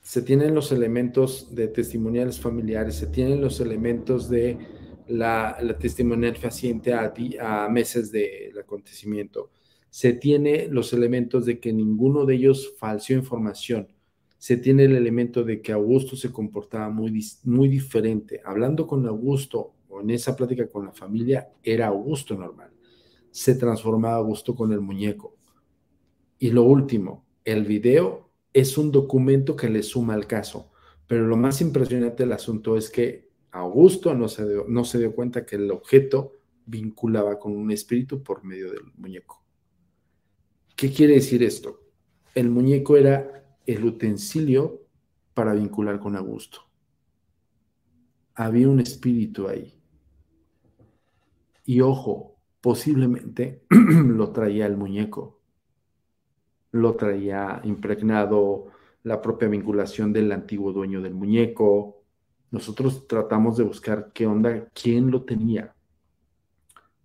[0.00, 4.58] se tienen los elementos de testimoniales familiares, se tienen los elementos de
[5.08, 9.50] la, testimonial fehaciente a, a meses del acontecimiento.
[9.88, 13.88] Se tiene los elementos de que ninguno de ellos falseó información.
[14.36, 18.42] Se tiene el elemento de que Augusto se comportaba muy, muy diferente.
[18.44, 22.73] Hablando con Augusto o en esa plática con la familia, era Augusto normal.
[23.34, 25.34] Se transformaba Augusto con el muñeco.
[26.38, 30.70] Y lo último, el video es un documento que le suma al caso.
[31.08, 35.44] Pero lo más impresionante del asunto es que Augusto no se, no se dio cuenta
[35.44, 36.34] que el objeto
[36.64, 39.42] vinculaba con un espíritu por medio del muñeco.
[40.76, 41.80] ¿Qué quiere decir esto?
[42.36, 44.86] El muñeco era el utensilio
[45.34, 46.60] para vincular con Augusto.
[48.36, 49.74] Había un espíritu ahí.
[51.64, 52.33] Y ojo,
[52.64, 55.38] posiblemente lo traía el muñeco.
[56.72, 58.68] Lo traía impregnado
[59.02, 62.00] la propia vinculación del antiguo dueño del muñeco,
[62.50, 65.74] nosotros tratamos de buscar qué onda, quién lo tenía,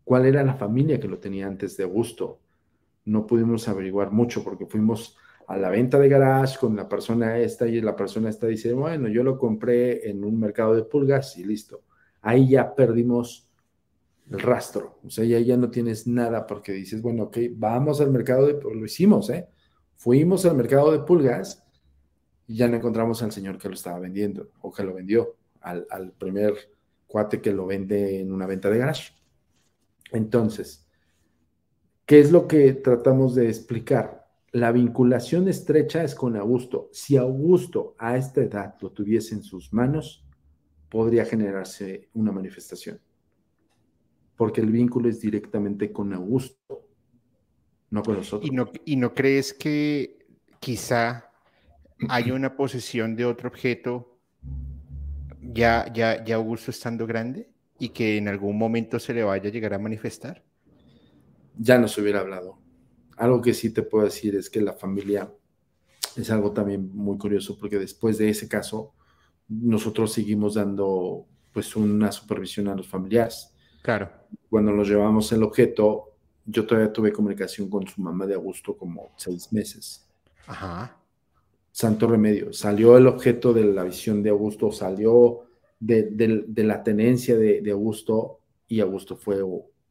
[0.06, 2.40] cuál era la familia que lo tenía antes de Augusto.
[3.04, 7.68] No pudimos averiguar mucho porque fuimos a la venta de garage con la persona esta
[7.68, 11.44] y la persona esta dice, bueno, yo lo compré en un mercado de pulgas y
[11.44, 11.82] listo.
[12.22, 13.49] Ahí ya perdimos
[14.32, 18.12] el rastro, o sea, ya, ya no tienes nada porque dices, bueno, ok, vamos al
[18.12, 19.48] mercado de, lo hicimos, ¿eh?
[19.96, 21.64] Fuimos al mercado de pulgas
[22.48, 26.14] y ya no encontramos al señor que lo estaba vendiendo o que lo vendió al,
[26.18, 26.54] primer
[27.08, 29.14] cuate que lo vende en una venta de garage.
[30.12, 30.88] Entonces,
[32.06, 34.28] ¿qué es lo que tratamos de explicar?
[34.52, 36.90] La vinculación estrecha es con Augusto.
[36.92, 40.26] Si Augusto a esta edad lo tuviese en sus manos,
[40.90, 43.00] podría generarse una manifestación.
[44.40, 46.88] Porque el vínculo es directamente con Augusto,
[47.90, 48.50] no con nosotros.
[48.50, 50.28] ¿Y no, y no crees que
[50.62, 51.30] quizá
[52.08, 54.18] hay una posesión de otro objeto
[55.42, 57.50] ya, ya, ya Augusto estando grande
[57.80, 60.42] y que en algún momento se le vaya a llegar a manifestar?
[61.58, 62.60] Ya no se hubiera hablado.
[63.18, 65.30] Algo que sí te puedo decir es que la familia
[66.16, 68.94] es algo también muy curioso porque después de ese caso
[69.50, 73.54] nosotros seguimos dando pues una supervisión a los familiares.
[73.82, 74.10] Claro.
[74.50, 76.14] Cuando nos llevamos el objeto,
[76.46, 80.08] yo todavía tuve comunicación con su mamá de Augusto como seis meses.
[80.48, 80.98] Ajá.
[81.72, 82.52] Santo remedio.
[82.52, 85.46] Salió el objeto de la visión de Augusto, salió
[85.80, 89.42] de, la tenencia de, Augusto y Augusto fue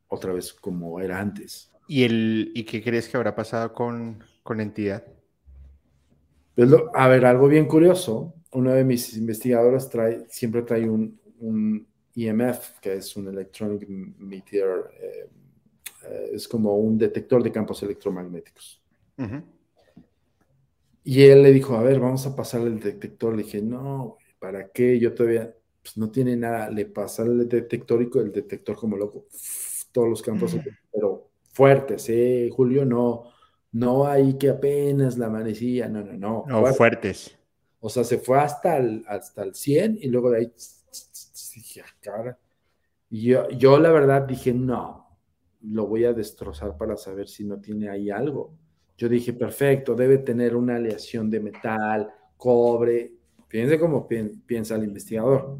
[0.09, 1.71] otra vez como era antes.
[1.87, 5.05] ¿Y, el, y qué crees que habrá pasado con, con la entidad?
[6.55, 8.35] Pues a ver, algo bien curioso.
[8.53, 11.88] Uno de mis investigadores trae, siempre trae un, un
[12.27, 15.29] EMF, que es un Electronic Meteor, eh,
[16.07, 18.83] eh, es como un detector de campos electromagnéticos.
[21.05, 23.35] Y él le dijo, a ver, vamos a pasar el detector.
[23.35, 24.99] Le dije, no, ¿para qué?
[24.99, 26.71] Yo todavía, pues no tiene nada.
[26.71, 29.27] Le pasa el detector y el detector como loco,
[29.91, 30.57] todos los campos,
[30.93, 32.51] pero fuertes, ¿eh?
[32.53, 32.85] Julio?
[32.85, 33.25] No,
[33.73, 36.45] no hay que apenas la amanecía, no, no, no.
[36.47, 37.37] No, fuertes.
[37.81, 40.53] O sea, se fue hasta el, hasta el 100 y luego de ahí
[41.59, 42.39] dije, ah, cara.
[43.11, 45.19] Y yo, yo la verdad dije, no,
[45.63, 48.55] lo voy a destrozar para saber si no tiene ahí algo.
[48.97, 53.13] Yo dije, perfecto, debe tener una aleación de metal, cobre.
[53.49, 55.59] Fíjense cómo piensa el investigador.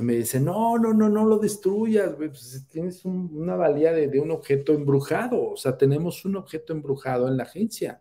[0.00, 4.30] me dice, no, no, no, no lo destruyas, pues, tienes una valía de, de, un
[4.30, 5.50] objeto embrujado.
[5.50, 8.00] O sea, tenemos un objeto embrujado en la agencia.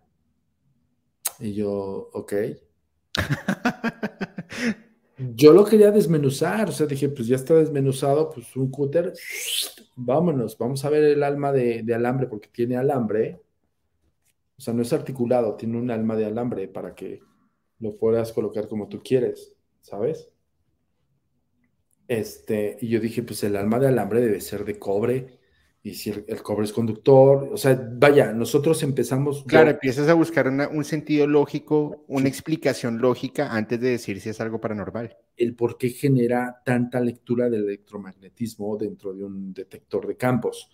[1.39, 2.33] Y yo, ok.
[5.35, 9.13] yo lo quería desmenuzar, o sea, dije, pues ya está desmenuzado, pues un cúter,
[9.95, 13.41] vámonos, vamos a ver el alma de, alambre, porque tiene alambre,
[14.57, 17.19] o sea, no es articulado, tiene un alma de alambre para que
[17.79, 20.29] lo puedas colocar como tú quieres, ¿sabes?
[22.07, 25.39] Este, y yo dije, pues el alma de alambre debe ser de cobre,
[25.83, 29.43] y si el, cobre es conductor, o sea, vaya, nosotros empezamos...
[29.45, 34.39] Claro, empiezas a buscar un sentido lógico, una explicación lógica antes de decir si es
[34.39, 35.17] algo paranormal.
[35.35, 40.69] El por qué genera tanta lectura del electromagnetismo dentro de un detector de campos.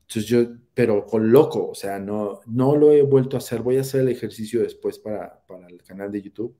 [0.00, 0.40] Entonces yo,
[0.74, 4.00] pero con loco, o sea, no, no lo he vuelto a hacer, voy a hacer
[4.00, 6.56] el ejercicio después para, para el canal de YouTube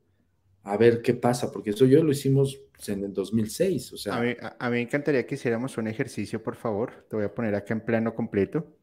[0.69, 3.93] a ver qué pasa, porque eso yo lo hicimos pues, en el 2006.
[3.93, 4.16] O sea.
[4.16, 4.36] A mí,
[4.70, 7.07] me encantaría que hiciéramos un ejercicio, por favor.
[7.09, 8.77] Te voy a poner acá en plano completo.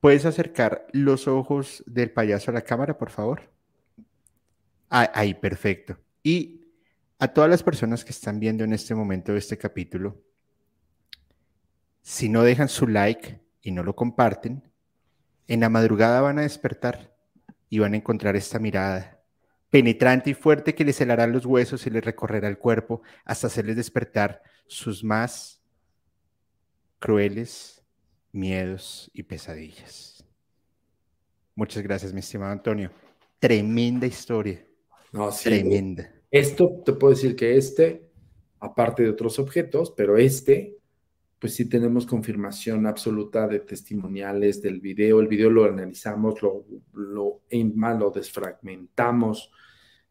[0.00, 3.50] ¿Puedes acercar los ojos del payaso a la cámara, por favor?
[4.90, 5.96] Ah, ahí, perfecto.
[6.22, 6.66] Y
[7.18, 10.20] a todas las personas que están viendo en este momento este capítulo,
[12.02, 14.70] si no dejan su like y no lo comparten,
[15.46, 17.16] en la madrugada van a despertar
[17.70, 19.21] y van a encontrar esta mirada
[19.72, 23.74] penetrante y fuerte que les helará los huesos y les recorrerá el cuerpo hasta hacerles
[23.74, 25.62] despertar sus más
[26.98, 27.82] crueles
[28.32, 30.22] miedos y pesadillas.
[31.54, 32.90] Muchas gracias, mi estimado Antonio.
[33.38, 34.62] Tremenda historia.
[35.10, 36.12] No, sí, Tremenda.
[36.30, 38.10] Esto te puedo decir que este,
[38.60, 40.76] aparte de otros objetos, pero este,
[41.42, 45.18] pues sí tenemos confirmación absoluta de testimoniales del video.
[45.18, 49.50] El video lo analizamos, lo, lo, lo desfragmentamos,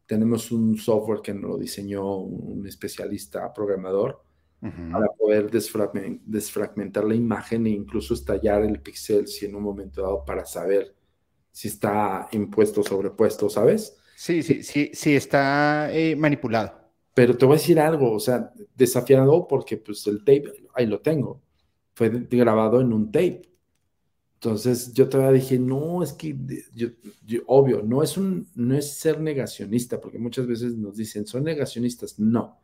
[0.04, 4.22] tenemos un software que nos lo diseñó un especialista programador
[4.60, 10.26] para poder desfragmentar la imagen e incluso estallar el pixel si en un momento dado
[10.26, 10.94] para saber
[11.50, 13.96] si está impuesto o sobrepuesto, ¿sabes?
[14.16, 16.81] Sí, sí, sí, sí está eh, manipulado.
[17.14, 20.44] Pero te voy a decir algo, o sea, desafiado porque pues el tape,
[20.74, 21.42] ahí lo tengo,
[21.94, 23.52] fue grabado en un tape.
[24.34, 26.36] Entonces yo todavía dije, no, es que,
[26.74, 26.88] yo,
[27.46, 32.18] obvio, no es, un, no es ser negacionista, porque muchas veces nos dicen, son negacionistas.
[32.18, 32.58] No,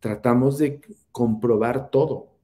[0.00, 2.34] tratamos de comprobar todo.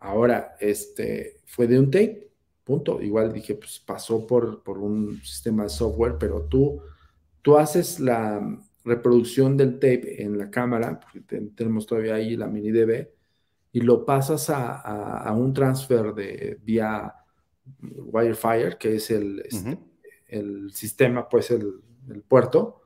[0.00, 2.30] Ahora, este, fue de un tape,
[2.62, 3.00] punto.
[3.00, 6.82] Igual dije, pues pasó por, por un sistema de software, pero tú,
[7.40, 11.20] tú haces la reproducción del tape en la cámara, porque
[11.54, 13.08] tenemos todavía ahí la mini DB,
[13.72, 14.78] y lo pasas a,
[15.18, 17.14] a un transfer de vía
[17.82, 19.78] Wirefire, que es el, este,
[20.28, 21.82] el sistema, pues el,
[22.26, 22.80] puerto,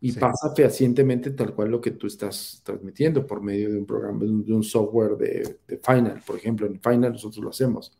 [0.00, 4.24] y pasa fehacientemente tal cual lo que tú estás transmitiendo por medio de un programa,
[4.24, 7.96] de un, software de, Final, por ejemplo, en Final nosotros lo hacemos.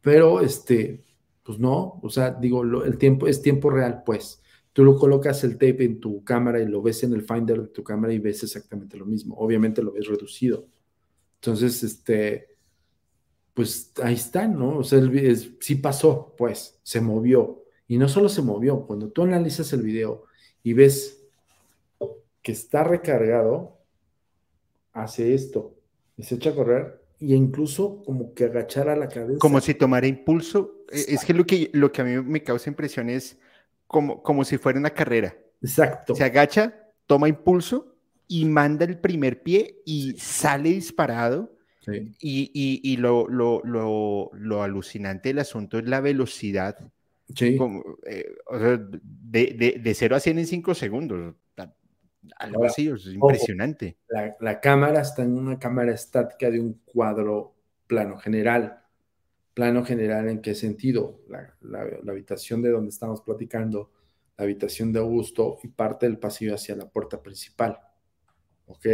[0.00, 1.04] Pero, este,
[1.42, 4.40] pues no, o sea, digo, el tiempo es tiempo real, pues.
[4.76, 7.68] Tú lo colocas el tape en tu cámara y lo ves en el Finder de
[7.68, 9.34] tu cámara y ves exactamente lo mismo.
[9.38, 10.66] Obviamente lo ves reducido.
[11.36, 12.58] Entonces, este,
[13.54, 14.76] pues ahí está, ¿no?
[14.80, 17.64] O sea, el, sí pasó, pues, se movió.
[17.88, 20.24] Y no solo se movió, cuando tú analizas el video
[20.62, 21.24] y ves
[22.42, 23.78] que está recargado,
[24.92, 25.74] hace esto
[26.18, 29.38] y se echa a correr y incluso como que agachara la cabeza.
[29.38, 30.84] Como si tomara impulso.
[30.92, 33.38] E, es que lo que, lo que a mí me causa impresión es
[33.86, 35.36] como, como si fuera una carrera.
[35.62, 36.14] Exacto.
[36.14, 36.74] Se agacha,
[37.06, 37.96] toma impulso
[38.28, 41.52] y manda el primer pie y sale disparado.
[42.20, 46.76] Y, lo, lo, alucinante del asunto es la velocidad.
[47.34, 47.56] Sí.
[48.06, 48.24] Eh,
[49.02, 51.34] de, de, 0 a 100 en 5 segundos.
[52.38, 53.96] Algo así, es impresionante.
[54.40, 57.54] la, cámara está en una cámara estática de un cuadro
[57.86, 58.82] plano general.
[59.56, 61.22] Plano general, ¿en qué sentido?
[61.30, 63.90] La, habitación de donde estamos platicando,
[64.36, 67.80] la habitación de Augusto y parte del pasillo hacia la puerta principal.
[68.66, 68.84] ¿Ok?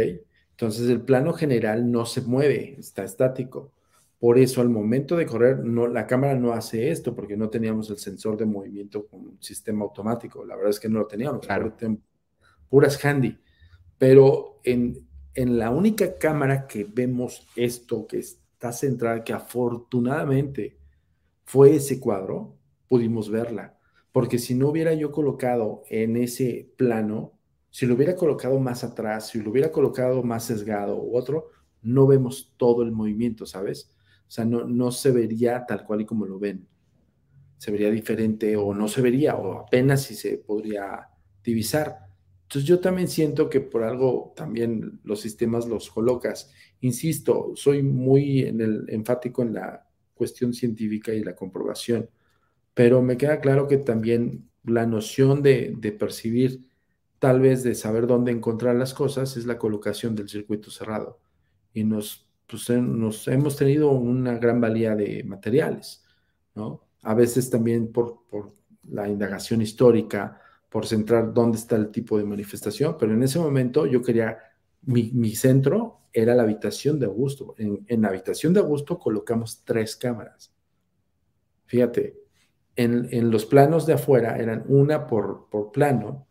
[0.51, 3.73] Entonces el plano general no se mueve, está estático.
[4.17, 7.89] Por eso al momento de correr, no, la cámara no hace esto porque no teníamos
[7.89, 10.45] el sensor de movimiento con un sistema automático.
[10.45, 11.45] La verdad es que no lo teníamos.
[11.45, 11.75] Claro.
[12.69, 13.37] Puras handy.
[13.97, 20.77] Pero en, en la única cámara que vemos esto, que es central que afortunadamente
[21.43, 22.55] fue ese cuadro,
[22.87, 23.77] pudimos verla.
[24.11, 27.33] Porque si no hubiera yo colocado en ese plano,
[27.71, 31.49] si lo hubiera colocado más atrás, si lo hubiera colocado más sesgado u otro,
[31.81, 33.91] no vemos todo el movimiento, ¿sabes?
[34.27, 36.67] O sea, no, no se vería tal cual y como lo ven.
[37.57, 41.09] Se vería diferente o no se vería o apenas si se podría
[41.43, 42.12] divisar.
[42.53, 46.51] Entonces yo también siento que por algo también los sistemas los colocas
[46.83, 52.09] Insisto, soy muy en el, enfático en la cuestión científica y la comprobación,
[52.73, 56.67] pero me queda claro que también la noción de, percibir,
[57.19, 61.21] tal vez de saber dónde encontrar las cosas, es la colocación del circuito cerrado.
[61.73, 66.03] Y nos, pues, nos hemos tenido una gran valía de materiales,
[66.53, 66.81] ¿no?
[67.01, 68.51] A veces también por, por
[68.89, 70.42] la indagación histórica,
[70.73, 74.39] por centrar dónde está el tipo de manifestación, pero en ese momento yo quería,
[74.81, 77.53] mi, mi centro era la habitación de Augusto.
[77.59, 80.51] En, la habitación de Augusto colocamos tres cámaras.
[81.67, 82.17] Fíjate,
[82.75, 86.25] en, los planos de afuera eran una por, por, plano,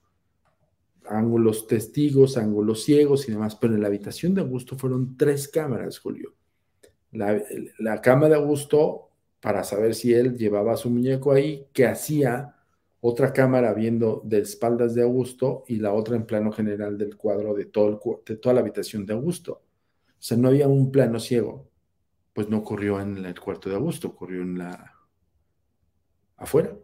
[1.06, 6.00] ángulos testigos, ángulos ciegos y demás, pero en la habitación de Augusto fueron tres cámaras,
[6.00, 6.34] Julio.
[7.12, 7.40] La,
[7.78, 9.10] la cámara de Augusto,
[9.40, 12.56] para saber si él llevaba su muñeco ahí, que hacía
[13.04, 17.52] otra cámara viendo de espaldas de Augusto y la otra en plano general del cuadro
[17.52, 19.54] de, todo de toda la habitación de Augusto.
[19.54, 19.60] O
[20.20, 21.68] sea, no había un plano ciego.
[22.32, 24.94] Pues no ocurrió en el cuarto de Augusto, ocurrió en la
[26.36, 26.76] afuera.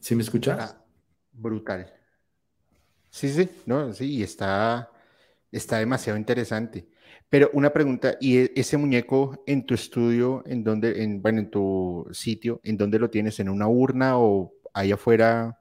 [0.00, 0.58] ¿Sí me escuchas?
[0.60, 0.84] Ah,
[1.32, 1.92] brutal.
[3.10, 4.90] Sí, sí, no, sí, está,
[5.52, 6.88] está demasiado interesante.
[7.32, 11.50] Pero una pregunta, ¿y e, ese muñeco en tu estudio, en donde, en, bueno, en
[11.50, 13.40] tu sitio, en dónde lo tienes?
[13.40, 15.58] ¿En una urna o ahí afuera?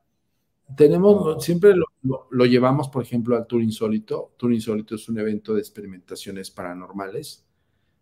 [0.75, 4.33] Tenemos, siempre lo, llevamos, por ejemplo, al Tour Insólito.
[4.35, 7.45] Tour Insólito es un evento de experimentaciones paranormales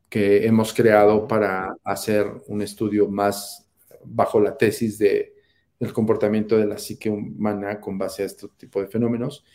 [0.10, 3.70] que hemos creado para hacer un estudio más
[4.04, 5.36] bajo la tesis de
[5.80, 9.46] el comportamiento de la psique humana con base a este tipo de fenómenos.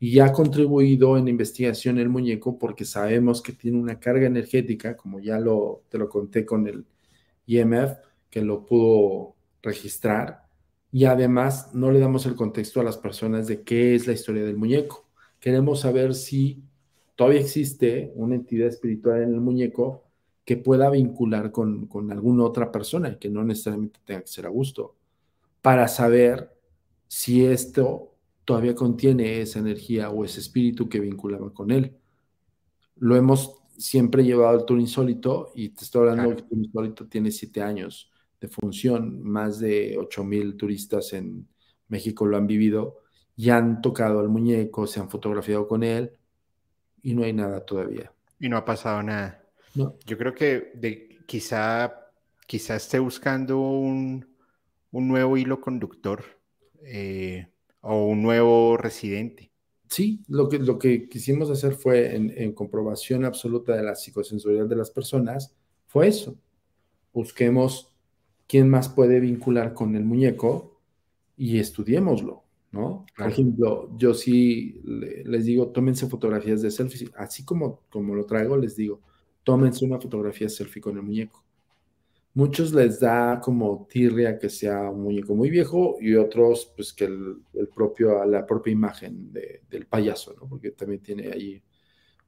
[0.00, 5.20] Y ha contribuido en investigación el muñeco porque sabemos que tiene una carga energética, como
[5.20, 6.86] ya lo, te lo conté con el
[7.46, 7.98] IMF,
[8.30, 10.50] que lo pudo registrar
[10.92, 14.44] y además no le damos el contexto a las personas de qué es la historia
[14.44, 15.08] del muñeco.
[15.38, 16.62] Queremos saber si
[17.14, 20.04] todavía existe una entidad espiritual en el muñeco
[20.44, 24.50] que pueda vincular con, con alguna otra persona que no necesariamente tenga que ser a
[24.50, 24.96] gusto,
[25.62, 26.50] para saber
[27.06, 28.09] si esto
[28.44, 31.96] todavía contiene esa energía o ese espíritu que vinculaba con él.
[32.96, 37.06] Lo hemos siempre llevado al Tour Insólito y te estoy hablando que el Tour Insólito
[37.06, 38.10] tiene siete años
[38.40, 39.22] de función.
[39.22, 41.48] Más de 8 mil turistas en
[41.88, 42.98] México lo han vivido
[43.36, 46.12] y han tocado al muñeco, se han fotografiado con él
[47.02, 48.12] y no hay nada todavía.
[48.38, 49.42] Y no ha pasado nada.
[49.74, 52.10] Yo creo que de, quizá,
[52.46, 54.26] quizá esté buscando un,
[54.90, 56.24] un nuevo hilo conductor
[56.84, 57.48] eh,
[57.80, 59.50] o un nuevo residente.
[59.88, 64.68] Sí, lo que, lo que quisimos hacer fue en, en comprobación absoluta de la psicosensorial
[64.68, 66.36] de las personas, fue eso.
[67.12, 67.92] Busquemos
[68.46, 70.80] quién más puede vincular con el muñeco
[71.36, 73.06] y estudiémoslo, ¿no?
[73.16, 78.56] Por ejemplo, yo sí les digo, tómense fotografías de selfie, así como, como lo traigo,
[78.56, 79.00] les digo,
[79.42, 81.44] tómense una fotografía selfie con el muñeco.
[82.32, 87.04] Muchos les da como tirria que sea un muñeco muy viejo y otros, pues que
[87.04, 87.42] el,
[87.74, 90.48] propio, la propia imagen del payaso, ¿no?
[90.48, 91.62] Porque también tiene ahí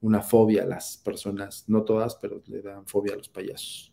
[0.01, 3.93] una fobia a las personas, no todas, pero le dan fobia a los payasos.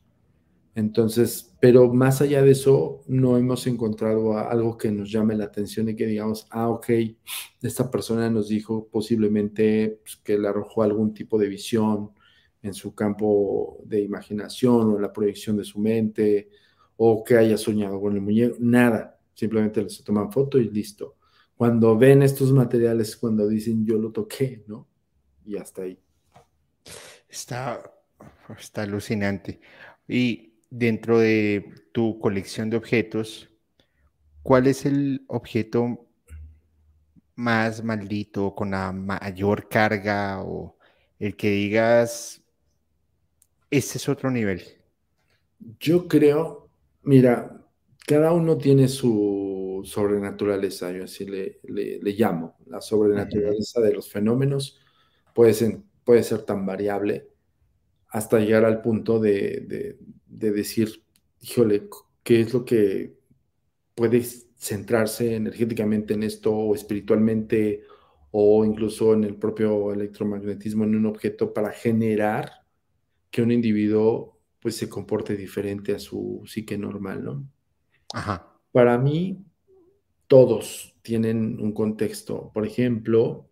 [0.76, 5.90] Entonces, pero más allá de eso, no hemos encontrado algo que nos llame la atención
[5.90, 6.90] y que digamos, ah, ok,
[7.62, 12.12] esta persona nos dijo posiblemente pues, que le arrojó algún tipo de visión
[12.62, 16.50] en su campo de imaginación o en la proyección de su mente,
[16.98, 21.16] o que haya soñado con el muñeco, nada, simplemente se toman foto y listo.
[21.56, 24.88] cuando ven estos materiales, cuando dicen yo lo toqué, ¿no?
[25.46, 26.00] Y hasta ahí.
[27.28, 27.82] Está,
[28.58, 29.60] está alucinante.
[30.08, 33.50] Y dentro de tu colección de objetos,
[34.42, 36.10] ¿cuál es el objeto
[37.40, 40.78] más maldito, con la mayor carga o
[41.20, 42.44] el que digas,
[43.70, 44.62] ese es otro nivel?
[45.80, 46.70] Yo creo,
[47.04, 47.66] mira,
[48.08, 54.80] cada uno tiene su sobrenaturaleza, yo así le, llamo, la sobrenaturaleza de los fenómenos
[55.34, 57.28] puede ser, puede ser tan variable
[58.10, 61.04] hasta llegar al punto de, decir,
[61.42, 61.88] híjole,
[62.24, 63.16] ¿qué es lo que
[63.94, 64.24] puede
[64.58, 67.84] centrarse energéticamente en esto o espiritualmente
[68.32, 72.59] o incluso en el propio electromagnetismo en un objeto para generar
[73.32, 77.50] que un individuo pues se comporte diferente a su psique normal, ¿no?
[78.14, 78.54] Ajá.
[78.72, 79.44] Para mí,
[80.28, 82.52] todos tienen un contexto.
[82.54, 83.50] Por ejemplo,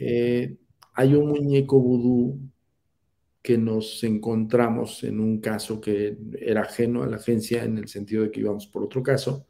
[0.00, 0.56] eh,
[0.94, 2.40] hay un muñeco vudú
[3.42, 8.22] que nos encontramos en un caso que era ajeno a la agencia en el sentido
[8.22, 9.46] de que íbamos por otro caso,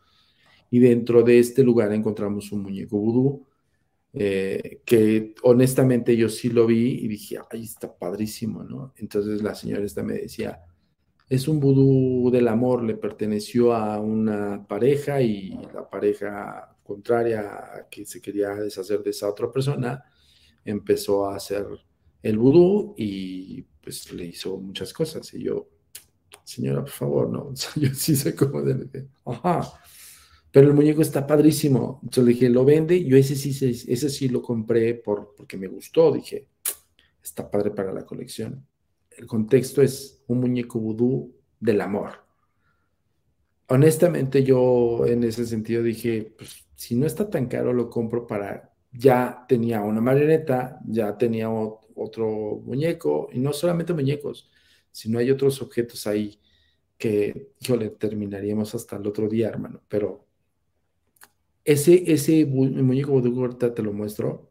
[0.68, 3.46] y dentro de este lugar encontramos un muñeco vudú
[4.16, 8.94] eh, que honestamente yo sí lo vi y dije, ay, está padrísimo, ¿no?
[8.96, 10.62] Entonces la señora esta me decía,
[11.28, 18.06] es un vudú del amor, le perteneció a una pareja y la pareja contraria que
[18.06, 20.04] se quería deshacer de esa otra persona
[20.64, 21.66] empezó a hacer
[22.22, 25.68] el vudú y pues le hizo muchas cosas y yo,
[26.44, 29.72] señora, por favor, no, yo sí sé cómo de, ajá,
[30.54, 34.28] pero el muñeco está padrísimo, entonces le dije, lo vende, yo ese sí, ese sí
[34.28, 36.46] lo compré por, porque me gustó, dije,
[37.20, 38.64] está padre para la colección
[39.16, 42.24] el contexto es un muñeco vudú del amor.
[43.68, 48.74] Honestamente, yo en ese sentido dije, pues si no está tan caro, lo compro para,
[48.92, 54.50] ya tenía una marioneta, ya tenía otro muñeco, y no solamente muñecos,
[54.90, 56.38] sino hay otros objetos ahí
[56.98, 60.23] que, le terminaríamos hasta el otro día, hermano, pero
[61.64, 64.50] ese, ese muñeco vudú, ahorita te lo muestro,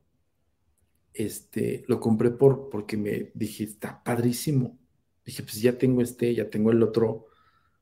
[1.13, 4.79] este, lo compré por, porque me dije, está padrísimo.
[5.23, 7.27] Dije, pues ya tengo este, ya tengo el otro,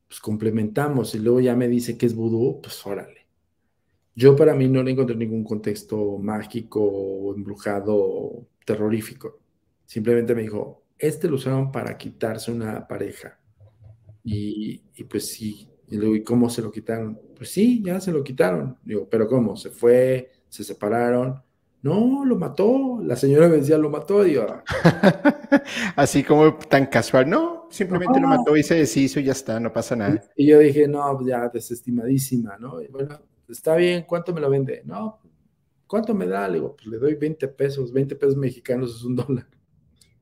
[0.08, 1.16] pues complementamos.
[1.16, 3.28] Y luego ya me dice que es vudú, pues órale.
[4.16, 9.40] Yo para mí no le encontré ningún contexto mágico, embrujado, terrorífico.
[9.86, 13.40] Simplemente me dijo, este lo usaron para quitarse una pareja.
[14.24, 15.72] Y pues sí.
[15.92, 17.20] Y luego, ¿y cómo se lo quitaron?
[17.38, 18.78] Pues sí, ya se lo quitaron.
[18.84, 19.56] Digo, pero ¿cómo?
[19.56, 21.42] Se fue, se separaron
[21.82, 23.00] no, lo mató.
[23.04, 24.26] La señora me decía, lo mató.
[24.26, 24.38] Y
[25.96, 29.74] Así como tan casual, no, simplemente lo mató y se deshizo y ya está, no
[29.74, 30.22] pasa nada.
[30.36, 32.82] Y yo dije, no, pues ya desestimadísima, ¿no?
[32.82, 34.84] Y bueno, está bien, ¿cuánto me lo vende?
[34.86, 35.20] No,
[35.88, 36.48] ¿cuánto me da?
[36.48, 39.48] Le digo, pues le doy 20 pesos, 20 pesos mexicanos es un dólar.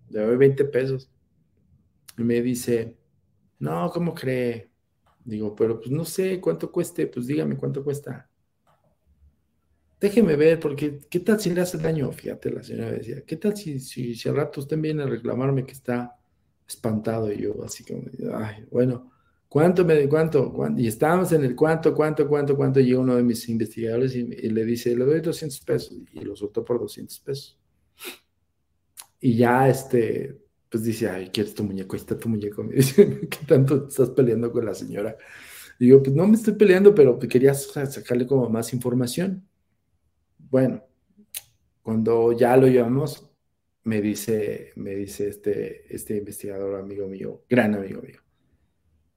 [0.09, 1.11] Le doy 20 pesos.
[2.17, 2.97] Y me dice,
[3.59, 4.68] no, ¿cómo cree?
[5.29, 8.29] Digo, pero pues no sé cuánto cueste, pues dígame cuánto cuesta
[9.99, 12.11] déjeme ver, porque ¿qué tal si le hace daño?
[12.11, 15.73] Fíjate, la señora decía, ¿qué tal si, si, al rato usted viene a reclamarme que
[15.73, 16.15] está
[16.67, 17.31] espantado?
[17.31, 19.11] Y yo, así como, ay, bueno,
[19.47, 20.81] ¿cuánto me, cuánto, cuánto?
[20.81, 24.65] Y estábamos en el cuánto, cuánto, cuánto, cuánto, llega uno de mis investigadores y, le
[24.65, 27.59] dice, le doy 200 pesos, y lo soltó por 200 pesos.
[29.19, 30.37] Y ya, este,
[30.69, 31.95] pues dice, ay, ¿quieres tu muñeco?
[31.95, 32.63] Ahí está tu muñeco.
[32.63, 35.17] Me dice, ¿qué tanto estás peleando con la señora?
[35.79, 39.47] Y digo, pues no me estoy peleando, pero quería sacarle como más información.
[40.37, 40.83] Bueno,
[41.81, 43.29] cuando ya lo llevamos,
[43.83, 48.19] me dice, me dice este, este investigador amigo mío, gran amigo mío,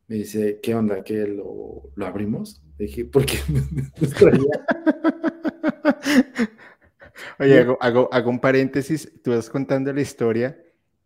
[0.09, 1.03] me dice, ¿qué onda?
[1.03, 2.63] ¿Qué lo, lo abrimos?
[2.79, 3.39] Le dije, ¿por qué
[7.39, 10.59] Oye, hago, hago, un paréntesis, tú vas contando la historia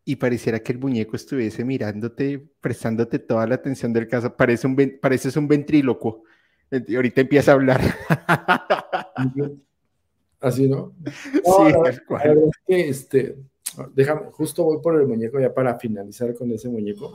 [0.08, 4.36] y pareciera que el muñeco estuviese mirándote, prestándote toda la atención del caso.
[4.36, 6.22] Parece un, pareces un ventrílocuo.
[6.70, 7.80] Ahorita empieza a hablar.
[10.40, 10.94] Así, ¿no?
[11.04, 11.40] sí,
[11.88, 12.00] es
[12.64, 13.36] que este,
[13.94, 17.12] déjame, justo voy por el muñeco ya para finalizar con ese muñeco.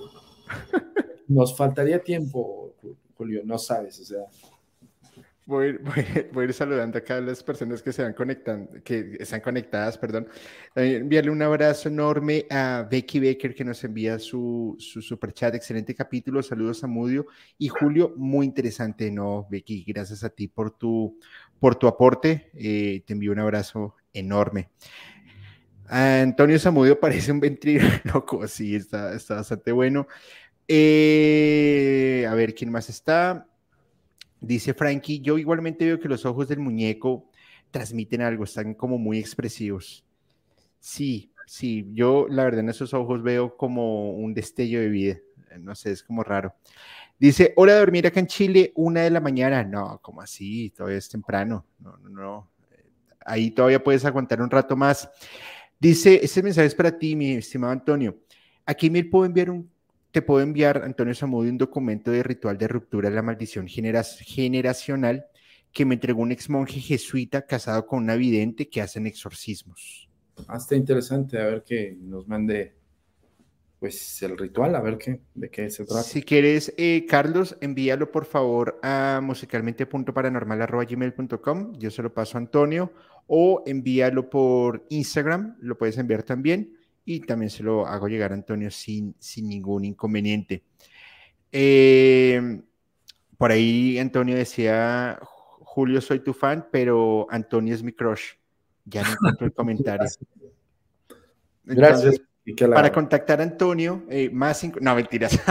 [1.30, 2.74] Nos faltaría tiempo,
[3.16, 4.26] Julio, no sabes, o sea.
[6.32, 9.98] Voy, a ir saludando acá a las personas que se van conectando, que están conectadas,
[9.98, 10.30] perdón.
[10.76, 15.54] envíale un abrazo enorme a Becky Baker que nos envía su, su super chat.
[15.56, 16.42] Excelente capítulo.
[16.42, 17.26] Saludos a Mudio
[17.58, 18.14] y Julio.
[18.16, 19.84] Muy interesante, ¿no, Becky?
[19.86, 21.20] Gracias a ti por tu,
[21.60, 22.50] por tu aporte.
[22.54, 24.70] Eh, te envío un abrazo enorme.
[25.90, 27.42] Antonio Zamudio parece un
[28.14, 30.08] loco, sí, está, está bastante bueno.
[30.68, 33.51] Eh, a ver, ¿quién más está?
[34.42, 37.30] Dice Frankie, yo igualmente veo que los ojos del muñeco
[37.70, 40.04] transmiten algo, están como muy expresivos.
[40.80, 45.18] Sí, sí, yo la verdad en esos ojos veo como un destello de vida,
[45.60, 46.56] no sé, es como raro.
[47.22, 49.64] Dice, hora de dormir acá en Chile, una de la mañana.
[49.64, 50.72] No, como así?
[50.72, 51.68] Todavía es temprano.
[51.78, 52.52] No, no, no.
[53.24, 55.08] Ahí todavía puedes aguantar un rato más.
[55.80, 58.18] Dice, este mensaje es para ti, mi estimado Antonio.
[58.66, 59.70] Aquí me puedo enviar un,
[60.12, 65.28] te puedo enviar, Antonio Samudio, un documento de ritual de ruptura de la maldición generacional
[65.72, 70.08] que me entregó un ex monje jesuita casado con una vidente que hacen exorcismos.
[70.48, 72.76] Hasta interesante, a ver que nos mande
[73.80, 76.04] pues el ritual, a ver qué, de qué se trata.
[76.04, 82.94] Si quieres, eh, Carlos, envíalo por favor a musicalmente.paranormal.gmail.com, yo se lo paso a Antonio,
[83.26, 88.36] o envíalo por Instagram, lo puedes enviar también, y también se lo hago llegar a
[88.36, 90.64] Antonio sin, sin ningún inconveniente.
[91.52, 92.62] Eh,
[93.38, 98.34] por ahí Antonio decía, Julio, soy tu fan, pero Antonio es mi crush.
[98.86, 100.08] Ya no encuentro el comentario.
[101.64, 102.22] Gracias.
[102.74, 105.40] Para contactar a Antonio, eh, más no mentiras.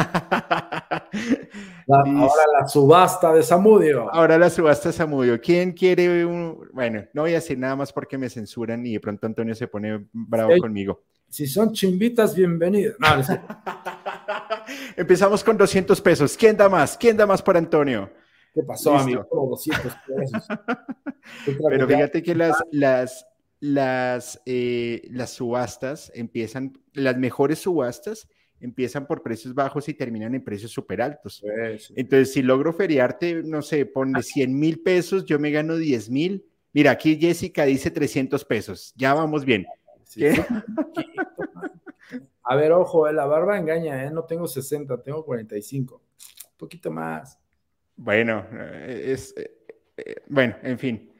[1.88, 4.12] ahora la subasta de Samudio.
[4.12, 5.40] Ahora la subasta de Samudio.
[5.40, 6.68] ¿Quién quiere un...
[6.72, 9.68] Bueno, no voy a decir nada más porque me censuran y de pronto Antonio se
[9.68, 11.00] pone bravo conmigo.
[11.30, 12.96] Si son chimbitas, bienvenidos.
[14.96, 16.36] Empezamos con 200 pesos.
[16.36, 16.98] ¿Quién da más?
[16.98, 18.10] ¿Quién da más por Antonio?
[18.52, 19.24] ¿Qué pasó, amigo?
[19.30, 20.48] 200 pesos.
[21.68, 23.26] Pero fíjate que las, las,
[23.60, 28.28] las, eh, las subastas empiezan, las mejores subastas
[28.58, 31.44] empiezan por precios bajos y terminan en precios súper altos.
[31.94, 36.44] Entonces, si logro feriarte, no sé, ponle 100 mil pesos, yo me gano 10 mil.
[36.72, 38.92] Mira, aquí Jessica dice 300 pesos.
[38.96, 39.64] Ya vamos bien.
[42.42, 44.10] A ver, ojo, eh, la barba engaña, ¿eh?
[44.10, 45.94] No tengo 60, tengo 45.
[45.94, 47.38] Un poquito más.
[47.96, 49.34] Bueno, eh, es,
[50.28, 51.10] bueno, en fin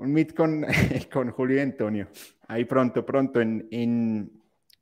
[0.00, 0.64] un meet con,
[1.12, 2.08] con Julio y Antonio.
[2.48, 4.32] Ahí pronto, pronto, en, en,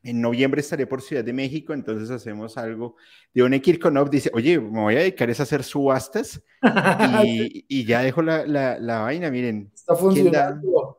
[0.03, 2.97] en, noviembre estaré por Ciudad de México, entonces hacemos algo.
[3.35, 6.43] Dione Kirkonov dice, oye, me voy a dedicar a hacer subastas
[7.25, 9.71] y, y ya dejo la, la, la, vaina, miren.
[9.75, 10.98] Está funcionando.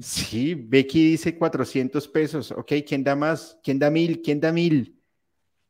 [0.00, 2.52] Sí, Becky dice 400 pesos.
[2.52, 3.58] Ok, ¿quién da más?
[3.62, 4.22] ¿Quién da mil?
[4.22, 4.98] ¿Quién da mil?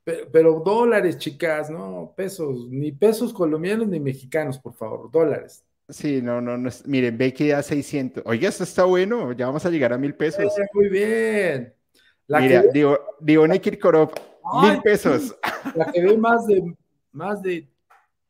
[0.04, 5.64] Pero, pero, dólares, chicas, no pesos, ni pesos colombianos ni mexicanos, por favor, dólares.
[5.88, 6.70] Sí, no, no, no.
[6.86, 8.24] Miren, Becky da 600.
[8.26, 9.32] Oiga, esto está bueno.
[9.32, 10.52] Ya vamos a llegar a mil pesos.
[10.72, 11.74] muy bien.
[12.26, 12.68] La Mira, que...
[12.72, 14.12] digo, digo Kirkorov,
[14.62, 15.36] mil pesos.
[15.74, 16.74] La que ve más de,
[17.12, 17.68] más de,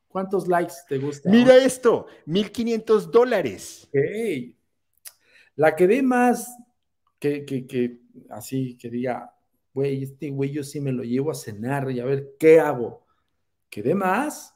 [0.08, 1.30] ¿cuántos likes te gusta?
[1.30, 3.88] Mira esto, 1500 dólares.
[3.88, 4.56] Okay.
[5.56, 6.56] La que ve más,
[7.18, 8.00] que, que, que,
[8.30, 9.34] así, que diga,
[9.72, 13.06] güey, este güey yo sí me lo llevo a cenar y a ver qué hago.
[13.68, 14.54] Que dé más,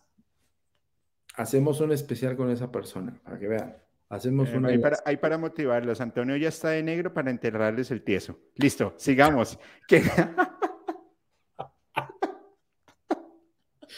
[1.36, 3.76] hacemos un especial con esa persona, para que vean.
[4.08, 4.68] Hacemos eh, una.
[5.04, 6.00] Hay para, motivarlos.
[6.00, 8.38] Antonio ya está de negro para enterrarles el tieso.
[8.54, 9.58] Listo, sigamos.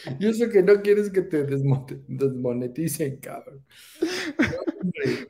[0.18, 3.64] Yo sé que no quieres que te desmoneticen, cabrón.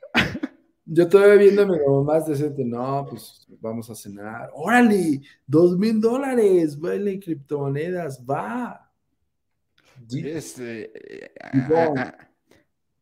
[0.91, 4.49] Yo todavía viéndome como más decente, no, pues vamos a cenar.
[4.55, 5.21] ¡Órale!
[5.45, 6.79] ¡Dos mil dólares!
[6.79, 8.91] Vale, criptomonedas, va.
[10.11, 11.31] Este,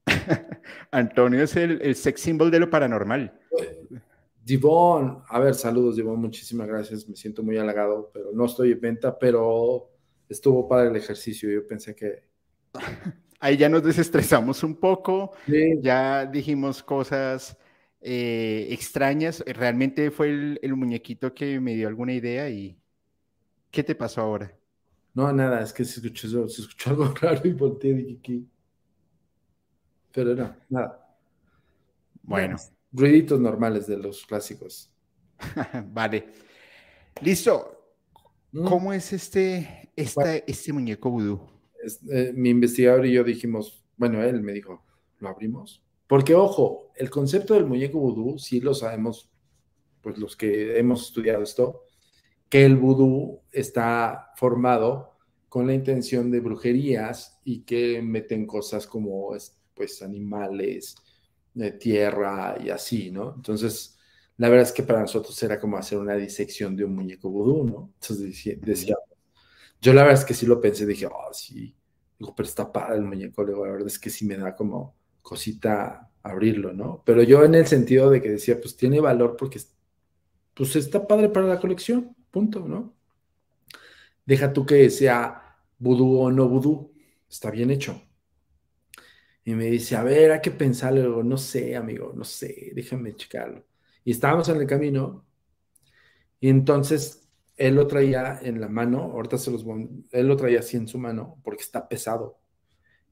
[0.91, 3.39] Antonio es el, sex symbol de lo paranormal.
[4.43, 7.07] Divon, a ver, saludos, Divon, muchísimas gracias.
[7.07, 9.91] Me siento muy halagado, pero no estoy en venta, pero
[10.27, 11.49] estuvo para el ejercicio.
[11.49, 12.23] Yo pensé que.
[13.39, 15.31] Ahí ya nos desestresamos un poco,
[15.79, 17.55] ya dijimos cosas
[18.01, 19.43] eh, extrañas.
[19.45, 22.77] Realmente fue el, el muñequito que me dio alguna idea y.
[23.71, 24.57] ¿Qué te pasó ahora?
[25.13, 28.41] No, nada, es que se escuchó, se escuchó algo raro y volteé y dije que.
[30.13, 31.17] Pero no, nada.
[32.23, 32.57] Bueno.
[32.91, 34.91] Ruiditos normales de los clásicos.
[35.91, 36.27] vale.
[37.21, 37.95] Listo.
[38.51, 38.65] Mm.
[38.65, 41.41] ¿Cómo es este, este muñeco vudú?
[42.11, 44.83] Eh, mi investigador y yo dijimos, bueno, él me dijo,
[45.19, 45.83] ¿lo abrimos?
[46.07, 49.29] Porque, ojo, el concepto del muñeco vudú, sí lo sabemos,
[50.01, 51.83] pues los que hemos estudiado esto,
[52.49, 55.17] que el vudú está formado
[55.49, 59.35] con la intención de brujerías y que meten cosas como
[59.73, 60.95] pues animales,
[61.57, 63.33] de tierra y así, ¿no?
[63.35, 63.97] Entonces,
[64.37, 67.63] la verdad es que para nosotros era como hacer una disección de un muñeco vudú,
[67.63, 67.91] ¿no?
[67.99, 68.19] Entonces
[68.61, 68.95] decía,
[69.81, 71.75] yo la verdad es que sí lo pensé, dije, oh, sí,
[72.19, 74.96] digo, pero está padre el muñeco, la verdad es que sí me da como
[75.27, 77.03] cosita abrirlo, ¿no?
[77.05, 79.59] Pero yo en el sentido de que decía, pues tiene valor porque
[80.53, 82.95] pues está padre para la colección, punto, ¿no?
[84.25, 86.93] Deja tú que sea vudú o no vudú,
[87.29, 88.01] está bien hecho.
[89.43, 91.23] Y me dice, a ver, hay que pensarlo.
[91.23, 93.65] no sé, amigo, no sé, déjame checarlo.
[94.05, 95.25] Y estábamos en el camino.
[96.39, 99.65] Y entonces él lo traía en la mano, ahorita se los
[100.11, 102.39] él lo traía así en su mano porque está pesado.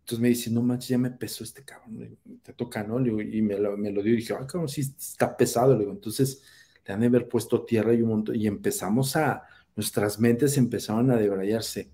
[0.05, 3.03] Entonces me dice, no manches, ya me pesó este cabrón, te toca, ¿no?
[3.03, 5.73] y me lo, me lo dio y dije, ah, cabrón, sí está pesado.
[5.73, 6.43] Le digo, entonces
[6.85, 8.35] le han de haber puesto tierra y un montón.
[8.35, 9.41] Y empezamos a,
[9.75, 11.89] nuestras mentes empezaron a debrayarse.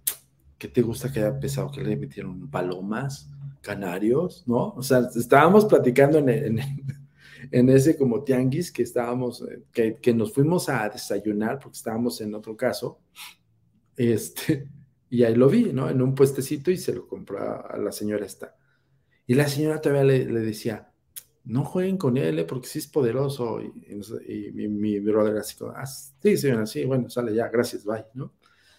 [0.57, 1.72] ¿Qué te gusta que haya pesado?
[1.72, 3.30] ¿Que le metieron palomas,
[3.61, 4.43] canarios?
[4.45, 4.72] ¿No?
[4.72, 6.59] O sea, estábamos platicando en,
[7.49, 12.19] en, ese como tianguis que estábamos, eh, que, que, nos fuimos a desayunar porque estábamos
[12.19, 12.99] en otro caso.
[13.95, 14.67] Este,
[15.11, 15.90] y ahí lo vi, ¿no?
[15.90, 18.56] En un puestecito y se lo compró a, la señora esta.
[19.27, 20.91] Y la señora todavía le, le decía,
[21.43, 22.45] no jueguen con él, ¿eh?
[22.45, 23.61] porque sí es poderoso.
[23.61, 28.33] Y, mi, brother así como, ah, sí, señora, sí, bueno, sale ya, gracias, bye, ¿no?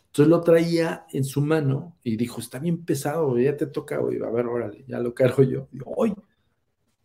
[0.07, 4.19] Entonces lo traía en su mano y dijo, está bien pesado, ya te toca, güey,
[4.23, 5.69] a ver, órale, ya lo cargo yo.
[5.71, 6.15] Digo, hoy.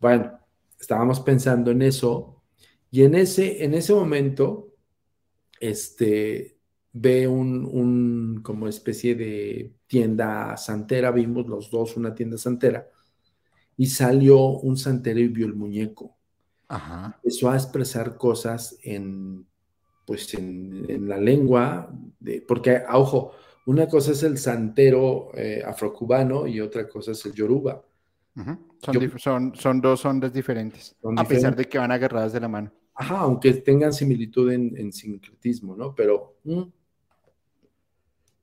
[0.00, 0.38] Bueno,
[0.80, 2.42] estábamos pensando en eso
[2.90, 4.74] y en ese, en ese momento,
[5.60, 6.57] este,
[6.92, 12.88] ve un, un como especie de tienda santera, vimos los dos una tienda santera
[13.78, 16.16] y salió un santero y vio el muñeco.
[16.66, 17.18] Ajá.
[17.22, 19.46] Empezó a expresar cosas en,
[20.04, 23.32] pues en, la lengua, de, porque, ojo,
[23.66, 27.82] una cosa es el santero eh, afrocubano y otra cosa es el yoruba.
[29.16, 32.72] son, son, dos ondas diferentes, a pesar de que van agarradas de la mano.
[32.94, 35.94] Ajá, aunque tengan similitud en, sincretismo, ¿no?
[35.94, 36.62] Pero, mm,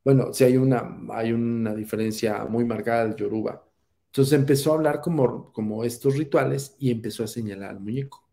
[0.06, 3.68] bueno, sí hay una, hay una diferencia muy marcada del yoruba.
[4.08, 8.24] Entonces empezó a hablar como, como estos rituales y empezó a señalar al muñeco.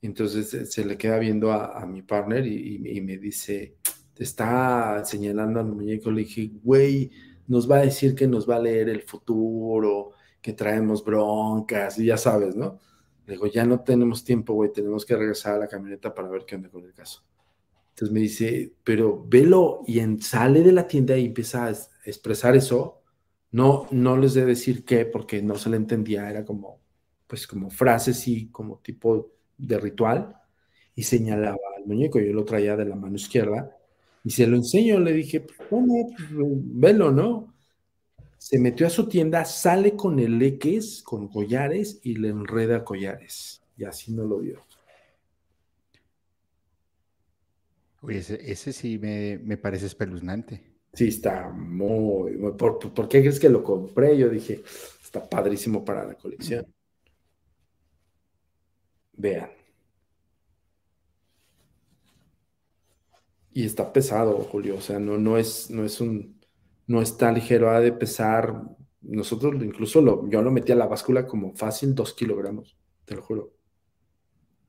[0.00, 3.76] Entonces se le queda viendo a, mi partner y, me dice,
[4.14, 6.10] te está señalando al muñeco.
[6.12, 7.10] Le dije, güey,
[7.48, 12.06] nos va a decir que nos va a leer el futuro, que traemos broncas, y
[12.06, 12.80] ya sabes, ¿no?
[13.26, 16.44] Le digo, ya no tenemos tiempo, güey, tenemos que regresar a la camioneta para ver
[16.46, 17.22] qué onda con el caso.
[17.92, 21.72] Entonces me dice, pero velo, y en, sale de la tienda y empieza a
[22.04, 23.02] expresar eso
[23.52, 26.80] no, no les de decir qué, porque no se le entendía, era como,
[27.26, 30.34] pues como frases y como tipo de ritual,
[30.94, 33.76] y señalaba al muñeco, yo lo traía de la mano izquierda,
[34.24, 37.52] y se lo enseño, le dije, bueno, pues, velo, ¿no?
[38.38, 43.84] Se metió a su tienda, sale con eleques, con collares, y le enreda collares, y
[43.84, 44.60] así no lo vio.
[48.02, 50.60] Oye, ese, sí me, me parece espeluznante.
[50.92, 54.18] Sí, está muy, ¿por, qué crees que lo compré?
[54.18, 54.62] Yo dije,
[55.02, 56.66] está padrísimo para la colección.
[59.14, 59.50] Vean.
[63.52, 64.76] Y está pesado, Julio.
[64.76, 66.40] O sea, no, no es, no es un,
[66.86, 68.62] no está ligero, ha de pesar.
[69.00, 73.22] Nosotros incluso lo, yo lo metí a la báscula como fácil dos kilogramos, te lo
[73.22, 73.54] juro.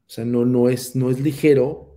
[0.06, 1.93] O sea, no, no es, no es ligero,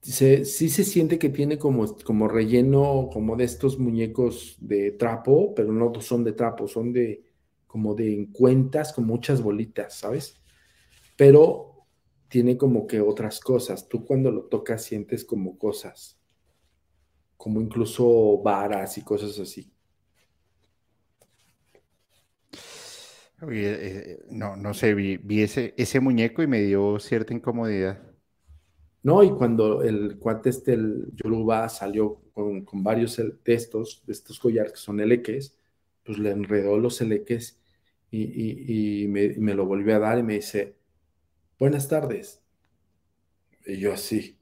[0.00, 5.72] sí se siente que tiene como, como relleno, como de estos muñecos de trapo, pero
[5.72, 7.24] no son de trapo, son de
[7.66, 10.40] como de cuentas con muchas bolitas, ¿sabes?
[11.16, 11.86] Pero
[12.28, 13.88] tiene como que otras cosas.
[13.88, 16.18] Tú cuando lo tocas sientes como cosas,
[17.36, 19.72] como incluso varas y cosas así.
[23.40, 28.07] Eh, no, no sé, vi, ese muñeco y me dio cierta incomodidad.
[29.02, 29.22] ¿No?
[29.22, 34.72] Y cuando el cuate este, el Yoruba, salió con, varios de estos, de estos collares
[34.72, 35.56] que son eleques,
[36.04, 37.60] pues le enredó los eleques
[38.10, 40.76] y, me, lo volvió a dar y me dice,
[41.58, 42.42] buenas tardes.
[43.66, 44.38] Y yo así.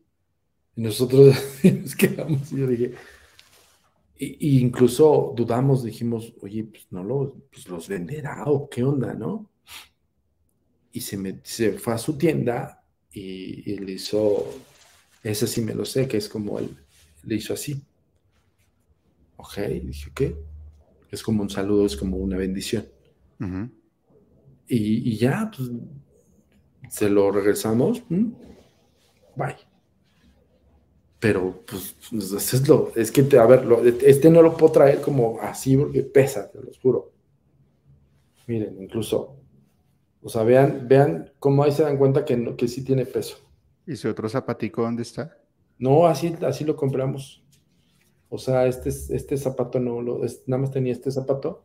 [0.76, 2.94] Y nosotros nos quedamos y yo dije,
[4.18, 9.50] y, incluso dudamos, dijimos, oye, pues no lo, pues los venderá o qué onda, ¿no?
[10.92, 12.85] Y se, me, se fue a su tienda
[13.16, 14.46] y, le hizo,
[15.22, 16.68] ese sí me lo sé, que es como él
[17.24, 17.82] le hizo así.
[19.38, 20.36] Ok, dije, ¿qué?
[21.10, 22.86] Es como un saludo, es como una bendición.
[24.68, 25.70] y, ya, pues,
[26.90, 28.02] se lo regresamos.
[28.08, 29.56] Bye.
[31.18, 31.96] Pero, pues,
[32.52, 33.64] es, lo, es que, a ver,
[34.04, 37.12] este no lo puedo traer como así porque pesa, te lo juro.
[38.46, 39.36] Miren, incluso
[40.22, 43.38] o sea, vean, vean cómo ahí se dan cuenta que, que sí tiene peso.
[43.86, 45.38] ¿Y su otro zapatico dónde está?
[45.78, 47.44] No, así, así lo compramos.
[48.28, 51.64] O sea, este, este zapato no, lo, nada más tenía este zapato.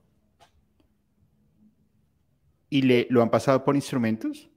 [2.70, 4.50] ¿Y le, lo han pasado por instrumentos?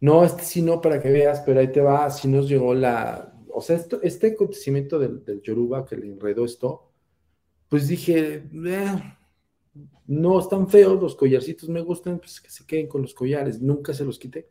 [0.00, 3.32] No, este sí no, para que veas, pero ahí te va, así nos llegó la...
[3.48, 6.92] O sea, esto, este acontecimiento del, Yoruba que le enredó esto,
[7.68, 9.15] pues dije, eh,
[10.06, 13.92] no están feos, los collarcitos me gustan, pues que se queden con los collares, nunca
[13.92, 14.48] se los quité.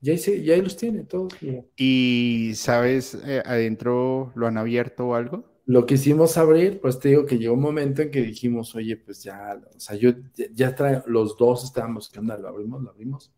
[0.00, 1.32] Ya ahí, ya los tiene todos.
[1.76, 5.44] ¿Y sabes, eh, adentro lo han abierto o algo?
[5.64, 9.22] Lo quisimos abrir, pues te digo que llegó un momento en que dijimos, oye, pues
[9.24, 10.12] ya, o sea, yo
[10.54, 12.38] ya, trae, los dos estábamos, ¿qué onda?
[12.38, 12.82] ¿Lo abrimos?
[12.82, 13.32] ¿Lo abrimos?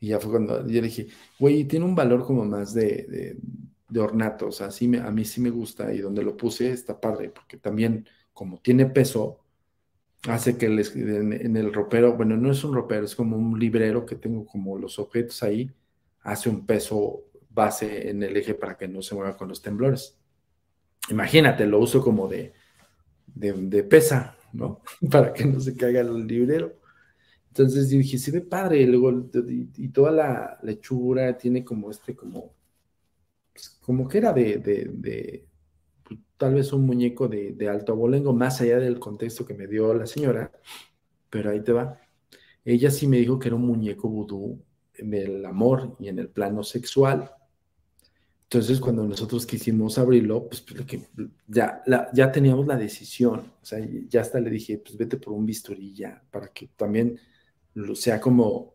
[0.00, 1.08] Y ya fue cuando yo dije,
[1.38, 3.36] güey, tiene un valor como más de, de,
[3.98, 7.00] ornato, o sea, sí me, a mí sí me gusta y donde lo puse está
[7.00, 9.40] padre, porque también como tiene peso,
[10.28, 14.06] hace que el, en, el ropero, bueno, no es un ropero, es como un librero
[14.06, 15.70] que tengo como los objetos ahí,
[16.22, 20.18] hace un peso base en el eje para que no se mueva con los temblores.
[21.10, 22.52] Imagínate, lo uso como de,
[23.26, 24.82] de, de pesa, ¿no?
[25.10, 26.80] para que no se caiga el librero.
[27.48, 32.54] Entonces dije, sí ve padre, y luego, y, toda la lechura tiene como este, como,
[33.52, 35.46] pues, como que era de, de,
[36.02, 39.92] pues, tal vez un muñeco de, alto abolengo, más allá del contexto que me dio
[39.94, 40.50] la señora,
[41.28, 42.00] pero ahí te va.
[42.64, 44.62] Ella sí me dijo que era un muñeco vudú
[44.94, 47.30] en el amor y en el plano sexual.
[48.44, 50.64] Entonces, cuando nosotros quisimos abrirlo, pues,
[51.46, 53.52] ya, ya teníamos la decisión.
[53.62, 57.18] O sea, ya hasta le dije, pues vete por un bisturí ya, para que también
[57.94, 58.74] sea como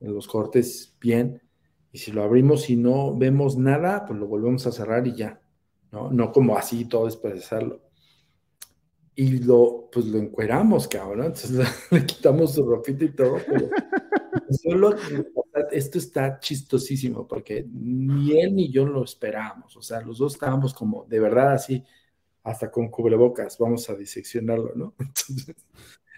[0.00, 1.42] en los cortes bien,
[1.98, 5.42] y si lo abrimos y no vemos nada, pues lo volvemos a cerrar y ya,
[5.90, 6.12] ¿no?
[6.12, 7.82] No como así todo despedazarlo.
[9.16, 11.58] Y lo, pues lo encueramos, cabrón, entonces
[11.90, 13.68] le quitamos su ropita y todo, pero
[14.62, 14.94] solo,
[15.72, 20.72] esto está chistosísimo, porque ni él ni yo lo esperábamos, o sea, los dos estábamos
[20.72, 21.82] como, de verdad, así,
[22.44, 24.94] hasta con cubrebocas, vamos a diseccionarlo, ¿no?
[25.00, 25.56] Entonces,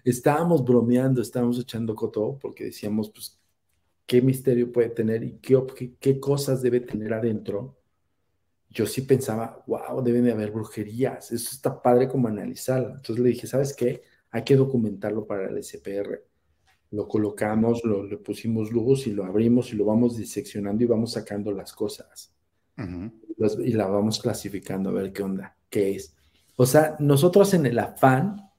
[0.04, 3.39] estábamos bromeando, estábamos echando coto, porque decíamos, pues,
[4.10, 5.56] qué misterio puede tener y qué,
[6.00, 7.78] qué, cosas debe tener adentro.
[8.68, 12.88] Yo sí pensaba, wow, deben de haber brujerías, eso está padre como analizarlo.
[12.88, 14.02] Entonces le dije, ¿sabes qué?
[14.32, 16.24] Hay que documentarlo para el SPR.
[16.90, 21.12] Lo colocamos, lo, le pusimos luz y lo abrimos y lo vamos diseccionando y vamos
[21.12, 22.34] sacando las cosas.
[22.76, 26.16] y la vamos clasificando a ver qué onda, qué es.
[26.56, 28.50] O sea, nosotros en el afán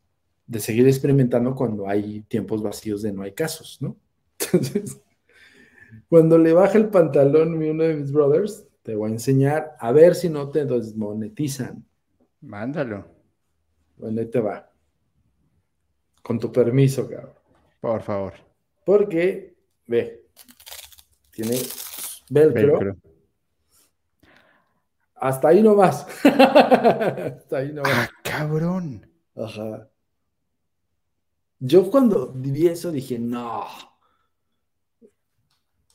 [0.48, 3.98] de seguir experimentando cuando hay tiempos vacíos de no hay casos, ¿no?
[4.40, 5.02] Entonces,
[6.10, 9.92] cuando le baja el pantalón a uno de mis brothers, te voy a enseñar a
[9.92, 11.86] ver si no te desmonetizan.
[12.42, 13.08] Mándalo.
[13.98, 14.70] Bueno, ahí te va.
[16.22, 17.34] Con tu permiso, cabrón.
[17.80, 18.34] Por favor.
[18.86, 19.56] Porque,
[19.88, 20.26] ve,
[21.32, 21.58] tiene
[22.30, 22.96] velcro.
[25.16, 26.08] Hasta ahí nomás.
[26.24, 27.92] Hasta ahí nomás.
[27.94, 29.08] Ah, cabrón.
[29.36, 29.88] Ajá.
[31.60, 33.66] Yo cuando vi eso dije, no.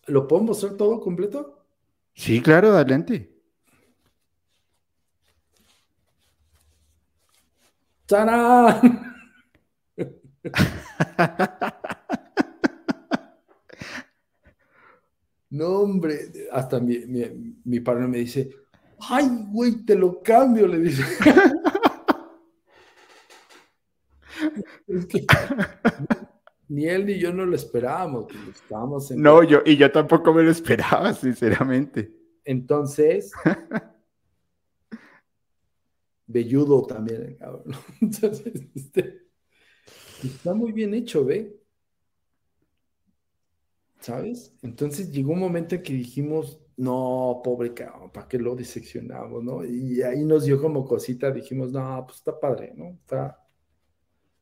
[0.07, 1.65] ¿Lo puedo mostrar todo completo?
[2.15, 3.33] Sí, claro, adelante.
[8.07, 9.15] ¡Tarán!
[15.51, 18.55] no, hombre, hasta mi, mi, mi padre me dice,
[19.01, 21.03] ay, güey, te lo cambio, le dice.
[26.69, 28.27] ni él ni yo no lo esperábamos.
[28.27, 32.13] Pues, no, yo, y yo tampoco me lo esperaba, sinceramente.
[32.45, 33.33] Entonces,
[36.27, 37.75] velludo también, cabrón.
[38.01, 39.23] Entonces, este,
[40.23, 41.57] está muy bien hecho, ¿ve?
[44.01, 44.55] ¿Sabes?
[44.63, 49.65] Entonces llegó un momento en que dijimos, no, pobre cabrón, ¿para qué lo diseccionamos, no?
[49.65, 52.91] Y ahí nos dio como cosita, dijimos, no, pues está padre, ¿no?
[52.91, 53.43] Está,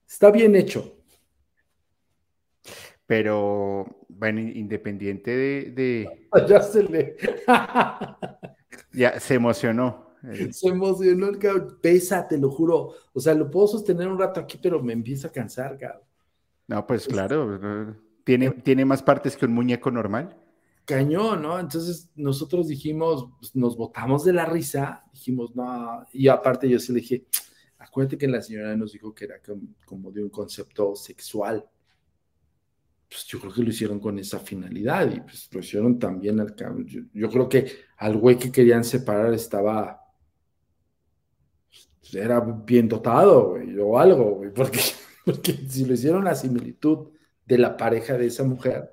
[0.06, 0.93] Está bien hecho.
[3.06, 6.08] Pero, bueno, independiente de.
[6.48, 7.16] Ya se le.
[8.92, 10.14] ya se emocionó.
[10.50, 11.78] Se emocionó el cabrón.
[11.82, 12.94] Pesa, te lo juro.
[13.12, 16.02] O sea, lo puedo sostener un rato aquí, pero me empieza a cansar, cabrón.
[16.66, 17.94] No, pues claro.
[18.24, 20.34] ¿Tiene, ¿Tiene más partes que un muñeco normal?
[20.86, 21.58] Cañón, ¿no?
[21.58, 26.92] Entonces nosotros dijimos, pues, nos botamos de la risa, dijimos, no, y aparte yo sí
[26.92, 27.26] le dije,
[27.84, 29.36] Acuérdate que la señora nos dijo que era
[29.84, 31.64] como de un concepto sexual.
[33.14, 36.52] Pues yo creo que lo hicieron con esa finalidad y pues lo hicieron también al
[36.84, 40.02] yo, yo creo que al güey que querían separar estaba
[42.00, 44.80] pues, era bien dotado, güey, o algo, güey, porque,
[45.24, 47.10] porque si lo hicieron la similitud
[47.46, 48.92] de la pareja de esa mujer,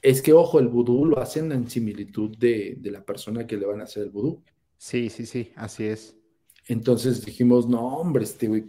[0.00, 3.66] es que, ojo, el vudú lo hacen en similitud de, de la persona que le
[3.66, 4.42] van a hacer el vudú.
[4.78, 6.16] Sí, sí, sí, así es.
[6.66, 8.64] Entonces dijimos, no, hombre, este güey,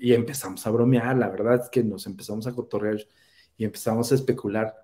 [0.00, 2.98] y empezamos a bromear, la verdad es que nos empezamos a cotorrear
[3.58, 4.74] y empezamos a especular,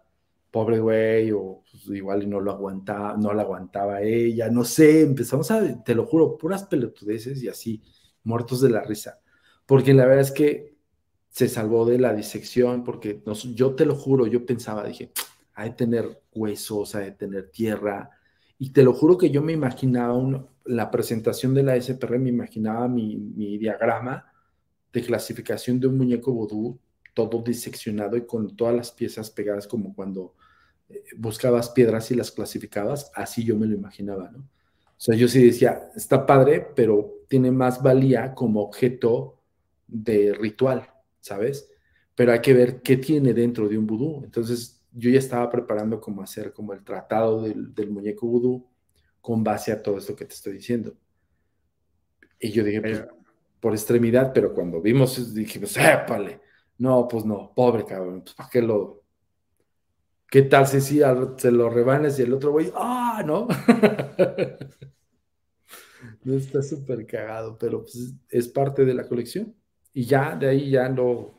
[0.51, 5.03] pobre güey, o pues, igual y no lo aguantaba, no la aguantaba ella, no sé,
[5.03, 7.83] empezamos a, te lo juro, puras pelotudeces y así.
[8.25, 9.21] muertos de la risa,
[9.67, 10.77] porque la verdad es que
[11.31, 13.23] se salvó de la disección, porque
[13.55, 15.13] yo te lo juro, yo pensaba, dije,
[15.55, 18.11] hay de tener huesos, hay de tener tierra,
[18.59, 20.17] y te lo juro que yo me imaginaba
[20.65, 23.17] la presentación de la SPR, me imaginaba mi,
[23.59, 24.33] diagrama
[24.93, 26.79] de clasificación de un muñeco vudú,
[27.15, 30.35] todo diseccionado y con todas las piezas pegadas como cuando
[30.89, 34.39] eh, buscabas piedras y las clasificabas, así yo me lo imaginaba, ¿no?
[34.41, 39.41] O sea, yo sí decía, está padre, pero tiene más valía como objeto
[39.87, 41.71] de ritual, ¿sabes?
[42.17, 44.25] Pero hay que ver qué tiene dentro de un vudú.
[44.25, 48.67] Entonces, yo ya estaba preparando como hacer como el tratado del, muñeco vudú
[49.21, 50.97] con base a todo esto que te estoy diciendo.
[52.41, 53.05] Y yo dije, pues,
[53.61, 56.41] por extremidad, pero cuando vimos, dije, pues, épale.
[56.79, 58.99] No, pues no, pobre cabrón, pues, ¿para qué lo,
[60.31, 61.01] ¿Qué tal si sí,
[61.39, 63.49] se lo rebanes y el otro güey, ah, no?
[66.25, 69.55] no está súper cagado, pero pues es parte de la colección.
[69.95, 71.38] Y ya, de ahí ya no.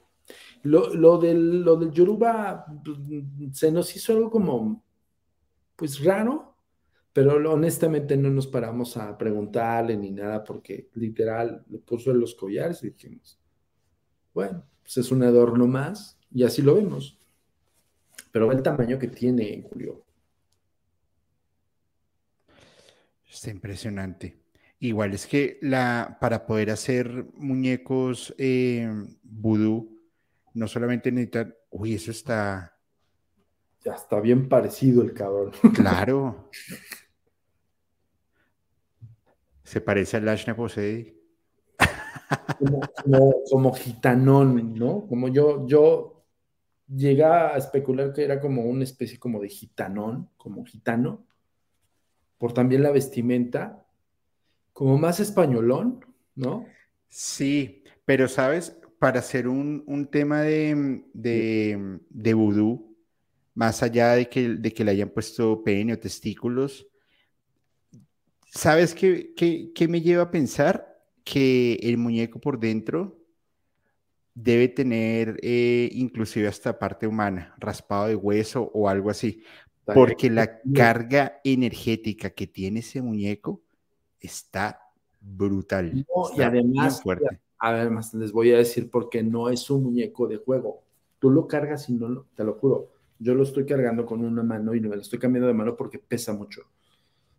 [0.63, 2.97] Lo, lo, del, lo del Yoruba pues,
[3.53, 4.83] se nos hizo algo como,
[5.75, 6.55] pues raro,
[7.13, 12.35] pero honestamente no nos paramos a preguntarle ni nada, porque literal le puso en los
[12.35, 13.39] collares y dijimos,
[14.33, 17.17] bueno, pues es un adorno más y así lo vemos.
[18.31, 20.05] Pero el tamaño que tiene, Julio.
[23.29, 24.39] Está impresionante.
[24.79, 28.89] Igual es que la, para poder hacer muñecos eh,
[29.23, 29.98] vudú,
[30.53, 31.55] no solamente necesitan.
[31.69, 32.77] Uy, eso está.
[33.83, 35.51] Ya está bien parecido el cabrón.
[35.73, 36.49] Claro.
[39.63, 41.15] Se parece a Lashna Posey.
[42.57, 45.05] Como, como, gitanón, ¿no?
[45.07, 46.25] Como yo, yo
[46.87, 51.25] llega a especular que era como una especie como de gitanón, como gitano,
[52.37, 53.85] por también la vestimenta,
[54.73, 56.05] como más españolón,
[56.35, 56.65] ¿no?
[57.07, 62.95] Sí, pero sabes, para hacer un, tema de, de, de vudú,
[63.55, 66.87] más allá de que, de que le hayan puesto pene o testículos,
[68.45, 69.33] ¿sabes qué,
[69.73, 71.01] qué me lleva a pensar?
[71.23, 73.19] Que el muñeco por dentro
[74.41, 79.43] debe tener eh, inclusive hasta parte humana, raspado de hueso o algo así,
[79.85, 83.61] porque la carga energética que tiene ese muñeco
[84.19, 84.79] está
[85.19, 86.05] brutal.
[86.37, 87.01] y además,
[87.59, 90.83] además les voy a decir porque no es un muñeco de juego.
[91.19, 92.89] Tú lo cargas y no, te lo juro,
[93.19, 95.99] yo lo estoy cargando con una mano y me lo estoy cambiando de mano porque
[95.99, 96.63] pesa mucho.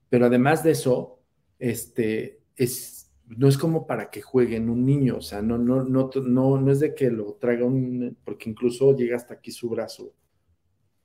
[0.09, 1.21] Pero además de eso,
[1.59, 3.01] este, es
[3.37, 6.73] no es como para que jueguen un niño, o sea, no, no, no, no, no
[6.73, 10.13] es de que lo traiga un, porque incluso llega hasta aquí su brazo,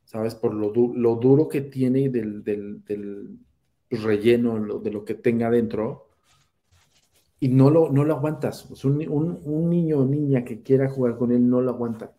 [0.06, 0.34] ¿sabes?
[0.34, 3.38] Por lo, lo duro que tiene del, del, del
[3.92, 6.05] relleno, de lo que tenga dentro,
[7.46, 8.66] y no lo, no lo aguantas.
[8.86, 12.12] un, niño o niña que quiera jugar con él no lo aguanta.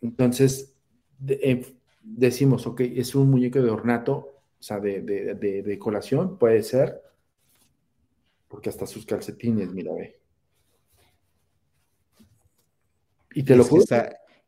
[0.00, 0.76] Entonces,
[1.26, 6.62] eh, decimos, ok, es un muñeco de ornato, o sea, de, de, de decoración, puede
[6.62, 7.02] ser,
[8.46, 10.20] porque hasta sus calcetines, mira, ve.
[13.34, 13.82] Y te lo juro.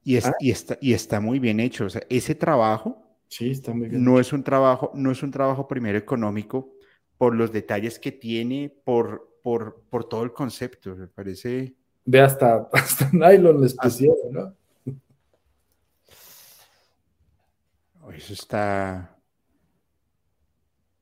[0.05, 0.35] y, ah.
[0.39, 1.87] y, está, y está muy bien hecho.
[1.87, 3.03] O sea, ese trabajo.
[3.27, 4.05] Sí, está muy bien.
[4.05, 6.75] No es un trabajo, no es un trabajo primero económico
[7.19, 10.95] por los detalles que tiene, por, por, por todo el concepto.
[10.97, 11.75] Me parece.
[12.05, 13.77] Ve hasta, hasta nylon les
[14.31, 14.55] ¿no?
[18.13, 19.17] Eso está.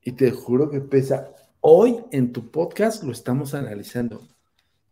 [0.01, 1.33] Y te juro que pesa
[1.65, 4.21] Hoy en tu podcast lo estamos analizando.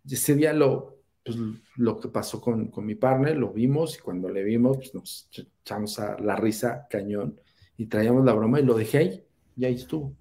[0.10, 1.38] Ese día lo, pues,
[1.76, 6.00] lo que pasó con, mi partner, lo vimos y cuando le vimos pues, nos echamos
[6.00, 7.38] a la risa cañón
[7.76, 9.26] y traíamos la broma y lo dejé ahí,
[9.58, 10.16] y ahí estuvo.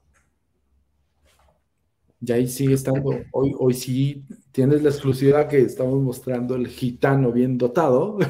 [2.20, 3.22] Y ahí sigue estando.
[3.32, 8.18] Hoy, hoy sí tienes la exclusividad que estamos mostrando el gitano bien dotado.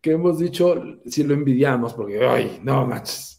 [0.00, 3.30] que hemos dicho si lo envidiamos, porque, ay, no manches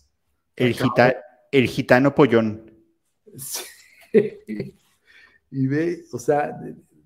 [1.51, 2.71] el, gitano pollón.
[5.53, 6.57] Y ve, o sea,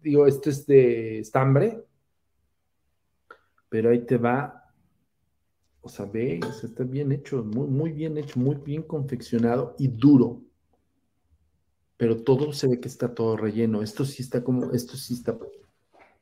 [0.04, 1.84] digo, esto es de estambre,
[3.70, 4.65] pero ahí te va,
[5.86, 10.42] o sea, ve, está bien hecho, muy, muy bien hecho, muy bien confeccionado y duro.
[11.96, 13.84] Pero todo se ve que está todo relleno.
[13.84, 15.38] Esto sí está como, esto sí está,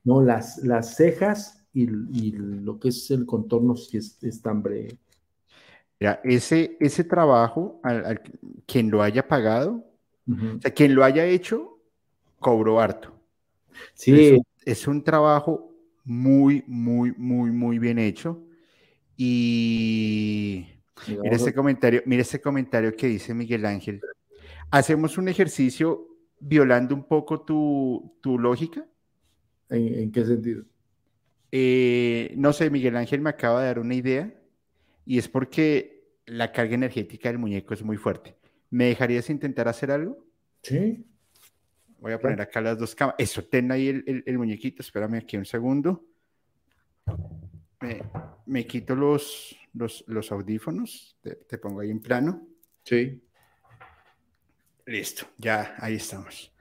[0.03, 4.99] no, las, las cejas y, lo que es el contorno sí es estambre
[6.25, 8.21] ese, ese trabajo, al,
[8.65, 9.85] quien lo haya pagado,
[10.27, 11.79] o sea, quien lo haya hecho,
[12.39, 13.13] cobró harto.
[13.93, 14.41] Sí.
[14.65, 18.41] Es, un trabajo muy, muy, muy, muy bien hecho.
[19.15, 20.65] Y
[21.07, 24.01] mira ese comentario, mira ese comentario que dice Miguel Ángel.
[24.71, 26.07] hacemos un ejercicio
[26.39, 28.85] violando un poco tu, lógica.
[29.69, 30.65] ¿En, qué sentido?
[31.51, 34.33] Eh, no sé, Miguel Ángel me acaba de dar una idea
[35.05, 35.93] y es porque
[36.25, 38.35] la carga energética del muñeco es muy fuerte.
[38.69, 40.25] ¿Me dejarías intentar hacer algo?
[40.63, 41.05] Sí.
[41.99, 43.19] Voy a poner acá las dos cámaras.
[43.19, 44.81] Eso, ten ahí el, muñequito.
[44.81, 46.03] Espérame aquí un segundo.
[48.45, 51.17] Me, quito los, los, audífonos.
[51.21, 52.47] Te, pongo ahí en plano.
[52.83, 53.21] Sí.
[54.85, 56.53] Listo, ya ahí estamos.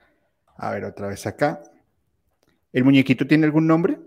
[0.57, 1.63] A ver, otra vez acá.
[2.71, 3.99] ¿El muñequito tiene algún nombre?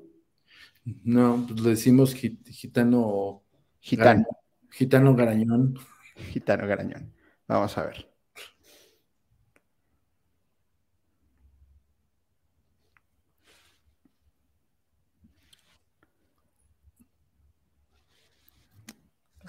[1.05, 3.43] No, pues le decimos gitano.
[3.81, 4.25] Gitano.
[4.71, 5.79] Gitano Garañón.
[6.17, 7.13] Gitano Garañón.
[7.47, 8.16] Vamos a ver.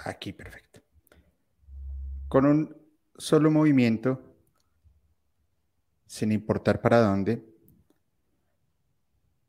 [0.08, 0.80] Aquí, perfecto.
[2.30, 2.78] Con un
[3.18, 4.38] solo movimiento,
[6.06, 7.44] sin importar para dónde,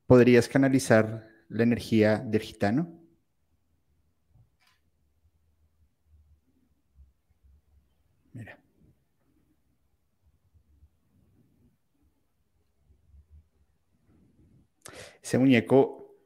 [0.07, 2.93] ¿podrías canalizar la energía del gitano?
[8.33, 8.59] Mira.
[15.23, 16.17] Ese muñeco,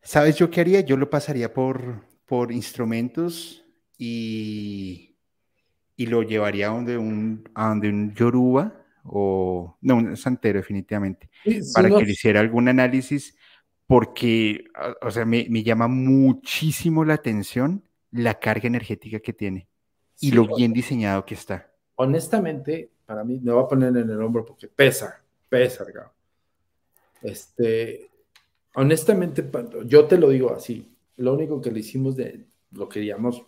[0.00, 0.80] ¿sabes yo qué haría?
[0.80, 3.64] Yo lo pasaría por, por instrumentos
[3.96, 5.16] y,
[5.96, 8.74] y lo llevaría a donde un, a donde un yoruba
[9.04, 11.30] o no, un santero definitivamente,
[11.72, 13.36] para que le hiciera algún análisis,
[13.86, 14.64] porque,
[15.00, 19.68] o sea, me, me, llama muchísimo la atención la carga energética que tiene
[20.20, 21.70] y lo bien diseñado que está.
[21.94, 25.84] Honestamente, para mí, me voy a poner en el hombro porque pesa, pesa,
[27.22, 28.10] Este,
[28.74, 29.48] honestamente,
[29.84, 33.44] yo te lo digo así, lo único que le hicimos de lo queríamos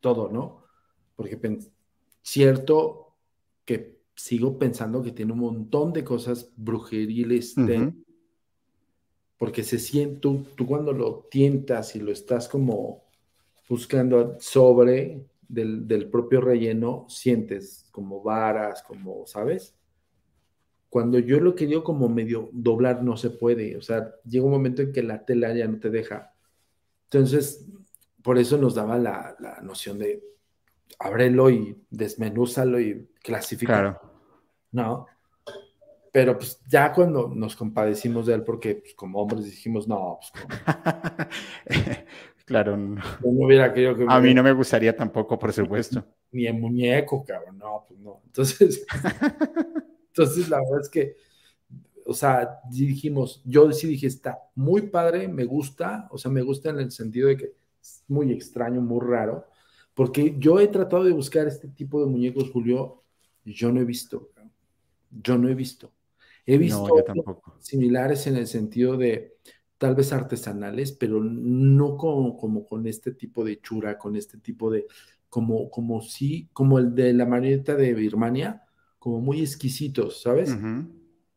[0.00, 0.64] todo, ¿no?
[1.16, 1.38] Porque
[2.22, 3.16] cierto
[3.64, 7.54] que sigo pensando que tiene un montón de cosas brujeriles,
[9.36, 13.04] porque se siente, tú, tú, cuando lo tientas y lo estás como
[13.68, 19.76] buscando sobre del, del propio relleno, sientes como varas, como, ¿sabes?
[20.88, 23.76] Cuando yo lo quería como medio doblar, no se puede.
[23.76, 26.34] O sea, llega un momento en que la tela ya no te deja.
[27.10, 27.66] Entonces,
[28.22, 30.22] por eso nos daba la, noción de
[30.98, 33.98] ábrelo y desmenúzalo y clasifícalo.
[33.98, 34.12] Claro.
[34.72, 35.06] ¿No?
[36.12, 40.76] Pero pues ya cuando nos compadecimos de él, porque pues, como hombres dijimos, no, pues
[42.44, 42.76] claro.
[42.76, 43.00] No.
[43.22, 46.04] hubiera querido que A mí no me gustaría tampoco, por supuesto.
[46.32, 48.20] Ni en muñeco, cabrón, no, pues no.
[48.26, 48.84] Entonces,
[50.08, 51.16] entonces la verdad es que
[52.08, 56.70] o sea, dijimos, yo sí dije, está muy padre, me gusta, o sea, me gusta
[56.70, 59.44] en el sentido de que es muy extraño, muy raro,
[59.92, 63.02] porque yo he tratado de buscar este tipo de muñecos, Julio,
[63.44, 64.30] y yo no he visto,
[65.10, 65.92] yo no he visto.
[66.46, 66.88] He visto
[67.58, 69.36] similares en el sentido de
[69.76, 74.70] tal vez artesanales, pero no como, como con este tipo de chura, con este tipo
[74.70, 74.86] de,
[75.28, 78.62] como, como sí, como el de la marioneta de Birmania,
[78.98, 80.56] como muy exquisitos, ¿sabes?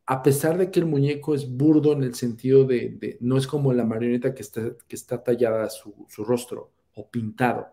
[0.06, 3.72] A pesar de que el muñeco es burdo en el sentido de, no es como
[3.72, 7.68] la marioneta que está, que está tallada su, rostro o pintado.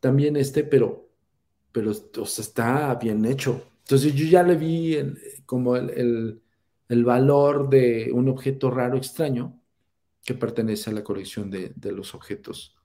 [0.00, 1.08] También este, pero,
[1.70, 3.62] pero está bien hecho.
[3.80, 4.98] Entonces yo ya le vi
[5.46, 6.42] como el,
[6.88, 9.60] valor de un objeto raro, extraño,
[10.24, 12.76] que pertenece a la colección de, los objetos.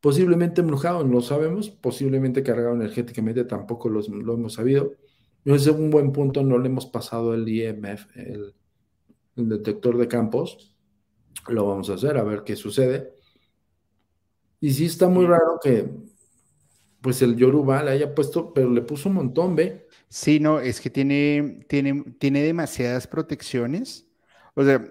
[0.00, 4.92] Posiblemente embrujado, no lo sabemos, posiblemente cargado energéticamente, tampoco lo hemos sabido
[5.44, 8.54] es un buen punto, no le hemos pasado el IMF, el,
[9.36, 10.74] detector de campos.
[11.48, 13.12] Lo vamos a hacer, a ver qué sucede.
[14.60, 15.88] Y sí está muy raro que
[17.00, 19.86] pues el Yoruba le haya puesto, pero le puso un montón, ¿ve?
[20.08, 24.08] Sí, no, es que tiene, tiene, tiene demasiadas protecciones.
[24.54, 24.84] O sea,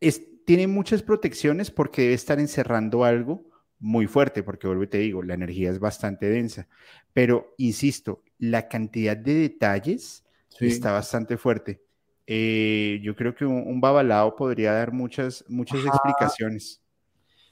[0.00, 3.44] es, tiene muchas protecciones porque debe estar encerrando algo
[3.78, 6.68] muy fuerte, porque vuelvo y te digo, la energía es bastante densa.
[7.12, 10.24] Pero, insisto, la cantidad de detalles
[10.60, 11.82] está bastante fuerte.
[12.26, 16.80] Eh, yo creo que un, babalao podría dar muchas, muchas explicaciones.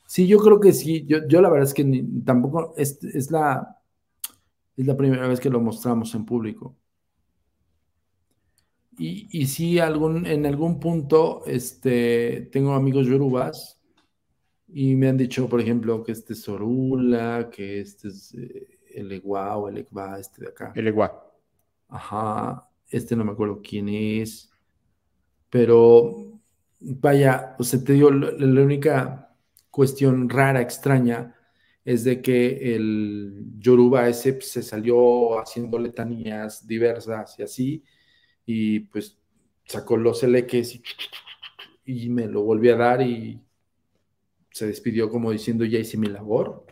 [0.07, 1.05] Sí, yo creo que sí.
[1.07, 3.79] Yo, yo la verdad es que tampoco es, es, la,
[4.77, 6.77] es la primera vez que lo mostramos en público.
[8.99, 13.81] Y, y sí, algún, en algún punto este, tengo amigos yorubas
[14.69, 19.13] y me han dicho, por ejemplo, que este es Sorula, que este es eh, el
[19.13, 20.73] Eguá o el Egba, este de acá.
[20.75, 21.31] El Eguá.
[21.89, 24.51] Ajá, este no me acuerdo quién es.
[25.51, 26.41] Pero
[26.81, 29.35] vaya, o sea, te digo, la, única
[29.71, 31.37] cuestión rara, extraña,
[31.85, 37.85] es de que el Yoruba ese pues, se salió haciendo letanías diversas y así,
[38.47, 39.19] y pues
[39.65, 40.83] sacó los eleques y,
[41.85, 43.41] y me lo volví a dar y
[44.51, 46.67] se despidió como diciendo, ya hice mi labor.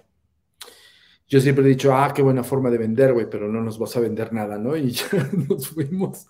[1.31, 3.97] Yo siempre he dicho, ah, qué buena forma de vender, güey, pero no nos vas
[3.97, 4.77] a vender nada, ¿no?
[4.77, 6.27] Y ya nos fuimos.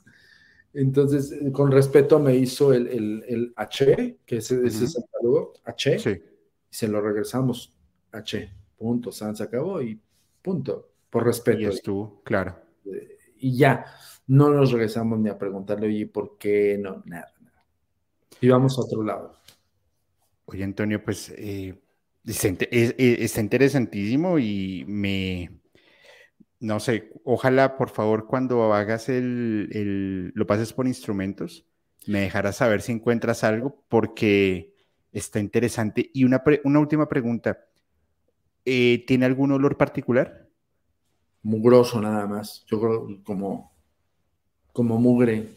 [0.75, 2.87] Entonces, con respeto me hizo el,
[3.27, 6.11] el, H, que es ese saludo, H, sí.
[6.11, 7.75] y se lo regresamos,
[8.13, 9.99] H, punto, San se acabó y
[10.43, 11.61] punto, por respeto.
[11.61, 12.57] Y estuvo, claro.
[13.39, 13.87] Y ya,
[14.27, 16.79] no nos regresamos ni a preguntarle, oye, ¿por qué?
[16.79, 17.65] No, nada, nada.
[18.39, 19.33] Y vamos a otro lado.
[20.45, 21.75] Oye, Antonio, pues eh,
[22.25, 25.61] está interesantísimo y me,
[26.61, 31.67] no sé, ojalá por favor cuando hagas el, lo pases por instrumentos,
[32.07, 34.75] me dejarás saber si encuentras algo porque
[35.13, 36.11] está interesante.
[36.13, 37.65] Y una, última pregunta,
[38.65, 40.49] eh, ¿tiene algún olor particular?
[41.43, 43.73] Mugroso nada más, yo creo como,
[44.73, 45.49] como mugre.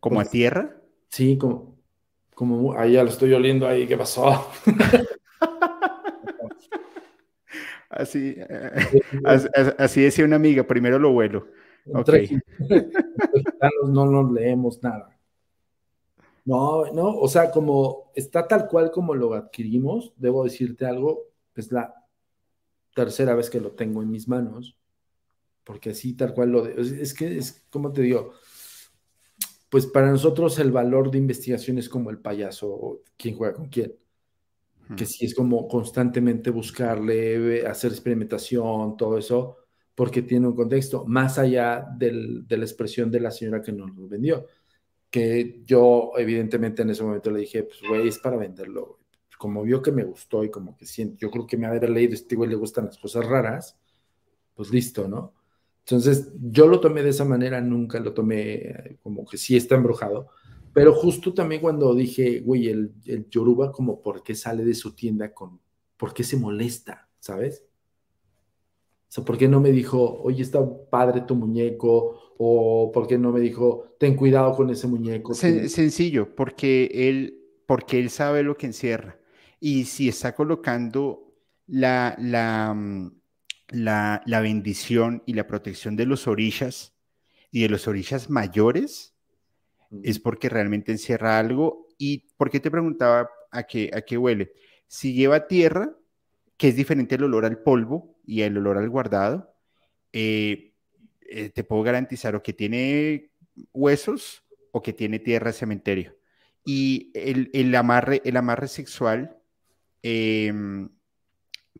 [0.00, 0.76] ¿Como a tierra?
[1.08, 1.78] Sí, como,
[2.34, 4.50] como, ahí ya lo estoy oliendo ahí, ¿qué pasó?
[7.88, 8.36] Así,
[9.78, 11.46] así, decía una amiga, primero lo vuelo.
[11.86, 12.38] Okay.
[13.88, 15.10] no nos leemos nada.
[16.44, 21.72] No, no, o sea, como está tal cual como lo adquirimos, debo decirte algo, es
[21.72, 21.94] la
[22.94, 24.76] tercera vez que lo tengo en mis manos,
[25.62, 26.66] porque así tal cual lo...
[26.66, 28.32] es que es, como te digo,
[29.70, 33.94] pues para nosotros el valor de investigación es como el payaso, quién juega con quién
[34.96, 39.56] que sí es como constantemente buscarle, hacer experimentación, todo eso,
[39.94, 43.94] porque tiene un contexto más allá del, de la expresión de la señora que nos
[43.94, 44.46] lo vendió.
[45.10, 49.00] Que yo, evidentemente, en ese momento le dije, pues, güey, es para venderlo.
[49.38, 51.90] Como vio que me gustó y como que siento, yo creo que me ha haber
[51.90, 53.78] leído, este güey le gustan las cosas raras,
[54.54, 55.34] pues listo, ¿no?
[55.80, 59.74] Entonces, yo lo tomé de esa manera, nunca lo tomé eh, como que sí está
[59.74, 60.28] embrujado
[60.74, 64.92] pero justo también cuando dije, güey, el, el Yoruba, como por qué sale de su
[64.94, 65.60] tienda con,
[65.96, 67.64] por qué se molesta, ¿sabes?
[69.08, 72.34] O sea, ¿por qué no me dijo, oye, está padre tu muñeco?
[72.36, 75.32] O ¿por qué no me dijo, ten cuidado con ese muñeco?
[75.34, 79.20] sencillo, porque él, porque él sabe lo que encierra.
[79.60, 81.32] Y si está colocando
[81.68, 83.12] la, la, mm,
[83.68, 86.96] la, la bendición y la protección de los orillas
[87.52, 89.13] y de los orillas mayores,
[90.02, 91.88] es porque realmente encierra algo.
[91.98, 94.52] ¿Y por qué te preguntaba a qué, a qué huele?
[94.86, 95.94] Si lleva tierra,
[96.56, 99.54] que es diferente el olor al polvo y el olor al guardado,
[100.12, 100.72] eh,
[101.22, 103.30] eh, te puedo garantizar o que tiene
[103.72, 106.16] huesos o que tiene tierra de cementerio.
[106.64, 109.36] Y el, amarre, el amarre sexual
[110.02, 110.88] em,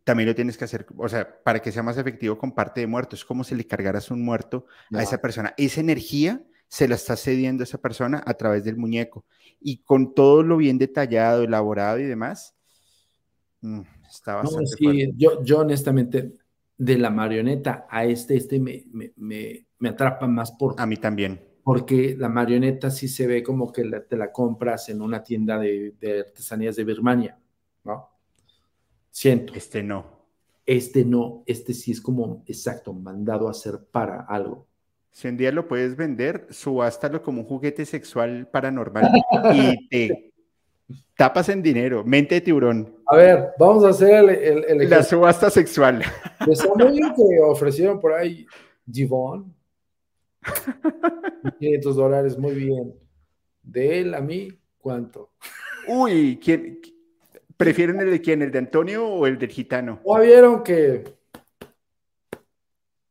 [0.05, 2.86] también lo tienes que hacer, o sea, para que sea más efectivo con parte de
[2.86, 3.16] muerto.
[3.16, 5.55] Es como si le cargaras un muerto a esa persona.
[5.57, 6.44] Esa energía
[6.75, 9.25] se la está cediendo esa persona a través del muñeco.
[9.61, 12.53] Y con todo lo bien detallado, elaborado y demás,
[13.61, 16.33] mm, está bastante sí, yo, yo honestamente,
[16.77, 19.12] de la marioneta a este, este me, me,
[19.78, 20.75] me, atrapa más por...
[20.77, 21.41] A mí también.
[21.62, 25.94] Porque la marioneta sí se ve como que te la compras en una tienda de,
[26.01, 27.39] de artesanías de Birmania,
[27.85, 28.09] ¿no?
[29.12, 29.55] Siento.
[29.55, 30.27] Este no.
[30.67, 34.67] Este no, este sí es como, exacto, mandado a hacer para algo.
[35.15, 39.09] Si un día lo puedes vender, subástalo como un juguete sexual paranormal
[39.55, 40.33] y te
[41.17, 42.02] tapas en dinero.
[42.02, 42.97] Mente de tiburón.
[43.07, 46.02] A ver, vamos a hacer el, el, la subasta sexual.
[46.76, 48.44] Muy que ofrecieron por ahí
[48.91, 49.55] Givon.
[51.60, 52.93] 500 dólares, muy bien.
[53.62, 55.31] De él a mí, ¿cuánto?
[55.86, 56.81] Uy, ¿quién?
[57.57, 58.43] ¿Prefieren el de quién?
[58.43, 60.01] ¿El de Antonio o el del gitano?
[60.02, 61.05] ¿O vieron que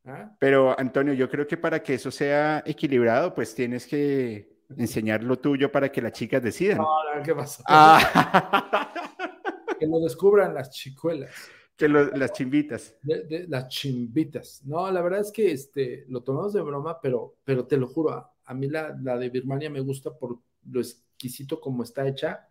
[0.05, 0.35] ¿Ah?
[0.39, 5.39] Pero Antonio, yo creo que para que eso sea equilibrado, pues tienes que enseñar lo
[5.39, 6.79] tuyo para que las chicas decidan.
[6.79, 6.87] No,
[7.23, 7.63] ¿qué pasa?
[7.67, 8.91] Ah.
[9.79, 11.31] que lo descubran las chicuelas.
[11.75, 12.95] Que las chimbitas.
[13.03, 14.61] las chimbitas.
[14.65, 18.11] No, la verdad es que este, lo tomamos de broma, pero, pero te lo juro,
[18.45, 22.47] a, mí la, la, de Birmania me gusta por lo exquisito como está hecha.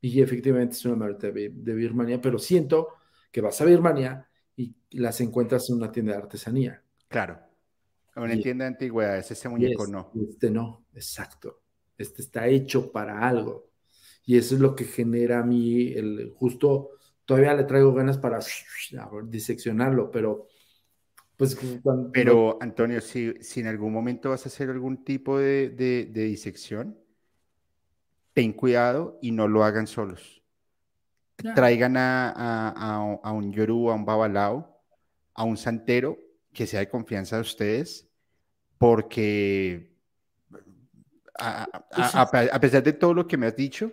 [0.00, 2.88] Y efectivamente es una marca de, de Birmania, pero siento
[3.30, 6.82] que vas a Birmania y las encuentras en una tienda de artesanía.
[7.08, 7.38] Claro.
[8.14, 10.12] Una tienda de antigüedades, ese muñeco no.
[10.28, 11.62] Este no, exacto.
[11.96, 13.70] Este está hecho para algo.
[14.24, 16.90] Y eso es lo que genera a mí el justo,
[17.24, 18.38] todavía le traigo ganas para
[19.24, 20.46] diseccionarlo, pero
[21.36, 21.58] pues
[22.12, 26.96] Pero Antonio, si, si, en algún momento vas a hacer algún tipo de, de disección,
[28.32, 30.41] ten cuidado y no lo hagan solos
[31.54, 34.80] traigan a, un yorú, a un babalao,
[35.34, 36.18] a un santero
[36.52, 38.08] que sea de confianza de ustedes,
[38.78, 39.96] porque
[41.38, 43.92] a, pesar de todo lo que me has dicho,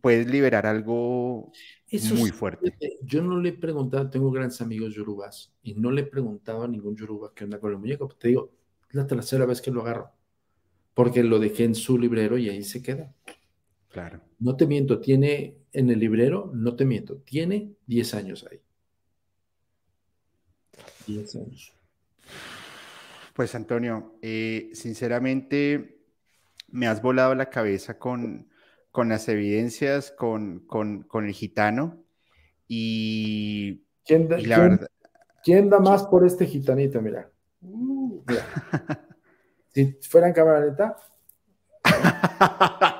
[0.00, 1.52] puedes liberar algo
[2.14, 2.76] muy fuerte.
[3.02, 6.68] Yo no le he preguntado, tengo grandes amigos yorubas, y no le he preguntado a
[6.68, 8.08] ningún yoruba qué onda con el muñeco.
[8.08, 8.52] Te digo,
[8.88, 10.10] es la tercera vez que lo agarro,
[10.94, 13.12] porque lo dejé en su librero y ahí se queda.
[13.96, 14.20] Claro.
[14.40, 18.60] No te miento, tiene en el librero, no te miento, tiene 10 años ahí.
[21.06, 21.72] 10 años.
[23.32, 26.02] Pues Antonio, eh, sinceramente
[26.68, 28.50] me has volado la cabeza con,
[28.90, 32.04] con las evidencias, con, con, el gitano
[32.68, 34.88] y, ¿Quién da, la verdad...
[35.42, 37.00] ¿quién da más por este gitanito?
[37.00, 37.30] Mira.
[37.62, 38.22] Uh,
[39.72, 40.60] si fuera en cámara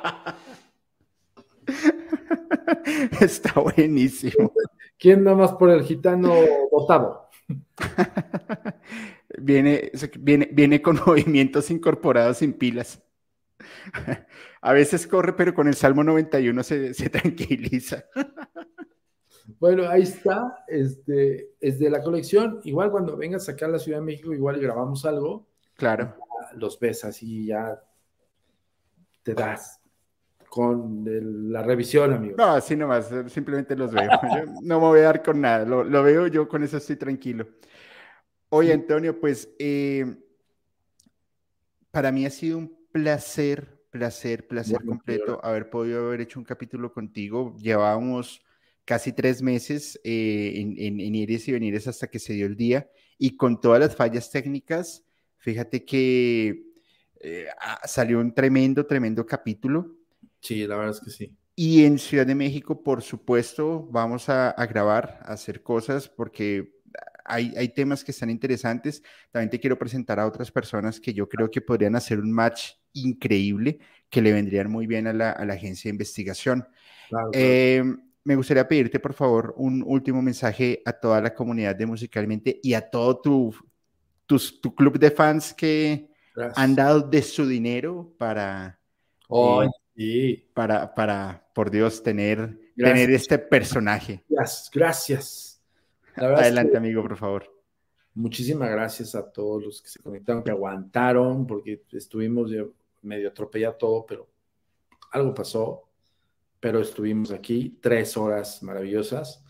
[3.20, 4.52] Está buenísimo.
[4.98, 6.34] ¿Quién da más por el gitano
[6.70, 7.28] dotado?
[9.38, 13.02] viene, viene, viene con movimientos incorporados sin pilas.
[14.60, 18.04] A veces corre, pero con el Salmo 91 se, se tranquiliza.
[19.60, 22.60] Bueno, ahí está, este, es de la colección.
[22.64, 25.46] Igual cuando vengas acá a la Ciudad de México, igual grabamos algo.
[25.76, 26.16] Claro.
[26.54, 27.80] Los ves así, ya
[29.22, 29.80] te das
[30.56, 31.04] con
[31.52, 32.34] la revisión, amigo.
[32.38, 34.08] No, así nomás, simplemente los veo.
[34.62, 37.46] no me voy a dar con nada, lo, lo, veo, yo con eso estoy tranquilo.
[38.48, 40.16] Oye, Antonio, pues eh,
[41.90, 46.90] para mí ha sido un placer, placer, placer completo haber podido haber hecho un capítulo
[46.90, 47.54] contigo.
[47.58, 48.40] Llevábamos
[48.86, 52.88] casi tres meses eh, en, en, ires y venires hasta que se dio el día
[53.18, 55.04] y con todas las fallas técnicas,
[55.36, 56.64] fíjate que
[57.20, 59.95] eh, ah, salió un tremendo, tremendo capítulo.
[60.46, 61.36] Sí, la verdad es que sí.
[61.54, 66.76] Y en Ciudad de México, por supuesto, vamos a, a grabar, a hacer cosas, porque
[67.26, 69.02] hay, temas que están interesantes.
[69.30, 72.72] También te quiero presentar a otras personas que yo creo que podrían hacer un match
[72.92, 76.66] increíble, que le vendrían muy bien a la, agencia de investigación.
[77.32, 77.82] Eh,
[78.24, 82.74] me gustaría pedirte, por favor, un último mensaje a toda la comunidad de Musicalmente y
[82.74, 83.54] a todo tu,
[84.26, 86.08] tu, club de fans que
[86.54, 88.80] han dado de su dinero para,
[89.30, 89.68] eh,
[90.52, 94.22] para, para, por Dios, tener, tener este personaje.
[94.28, 95.62] Gracias, gracias.
[96.14, 97.56] Adelante, amigo, por favor.
[98.14, 102.50] Muchísimas gracias a todos los que se conectaron, que aguantaron, porque estuvimos
[103.02, 104.28] medio atropellado todo, pero
[105.12, 105.82] algo pasó.
[106.58, 109.44] Pero estuvimos aquí tres horas maravillosas.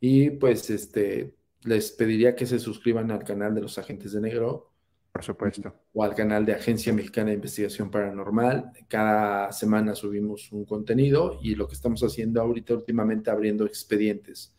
[0.00, 4.72] Y pues este les pediría que se suscriban al canal de los agentes de negro.
[5.16, 5.74] Por supuesto.
[5.94, 8.72] O al canal de Agencia Mexicana de Investigación Paranormal.
[8.86, 14.54] Cada semana subimos un contenido y lo que estamos haciendo ahorita últimamente abriendo expedientes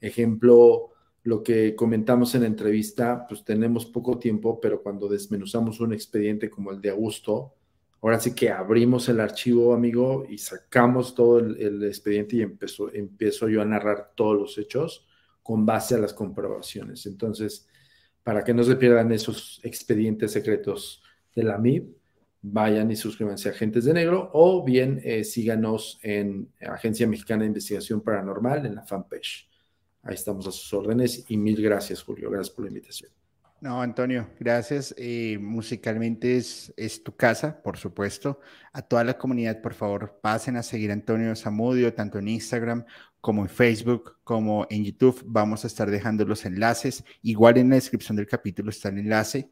[0.00, 0.92] Ejemplo,
[1.24, 6.48] lo que comentamos en la entrevista, pues tenemos poco tiempo, pero cuando desmenuzamos un expediente
[6.48, 7.56] como el de Augusto,
[8.00, 13.50] ahora sí que abrimos el archivo, amigo, y sacamos todo el, expediente y empezó, empiezo
[13.50, 15.06] yo a narrar todos los hechos
[15.42, 17.04] con base a las comprobaciones.
[17.04, 17.68] Entonces,
[18.22, 21.02] para que no se pierdan esos expedientes secretos
[21.34, 22.00] de la MIB,
[22.42, 27.48] vayan y suscríbanse a Agentes de Negro o bien eh, síganos en Agencia Mexicana de
[27.48, 29.48] Investigación Paranormal en la fanpage.
[30.02, 32.30] Ahí estamos a sus órdenes y mil gracias, Julio.
[32.30, 33.10] Gracias por la invitación.
[33.60, 34.94] No, Antonio, gracias.
[34.96, 38.40] Eh, musicalmente es, es, tu casa, por supuesto.
[38.72, 42.86] A toda la comunidad, por favor, pasen a seguir a Antonio Zamudio, tanto en Instagram
[43.20, 45.22] como en Facebook, como en YouTube.
[45.26, 47.04] Vamos a estar dejando los enlaces.
[47.22, 49.50] Igual en la descripción del capítulo está el enlace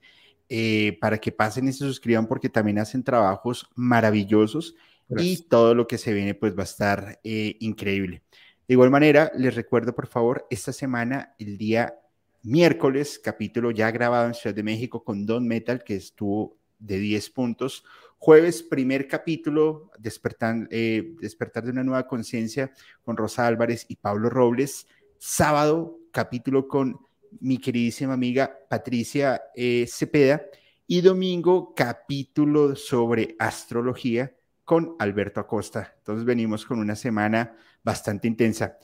[0.48, 4.74] eh, para que pasen y se suscriban porque también hacen trabajos maravillosos
[5.16, 8.22] y todo lo que se viene pues va a estar eh, increíble.
[8.66, 11.94] De igual manera, les recuerdo, por favor, esta semana, el día
[12.42, 17.30] miércoles, capítulo ya grabado en Ciudad de México con Don Metal, que estuvo de 10
[17.30, 17.84] puntos.
[18.20, 22.72] Jueves, primer capítulo, despertar, eh, despertar de una nueva conciencia
[23.04, 24.88] con Rosa Álvarez y Pablo Robles.
[25.18, 26.98] Sábado, capítulo con
[27.40, 30.42] mi queridísima amiga Patricia eh, Cepeda.
[30.88, 35.94] Y domingo, capítulo sobre astrología con Alberto Acosta.
[35.98, 38.78] Entonces venimos con una semana bastante intensa.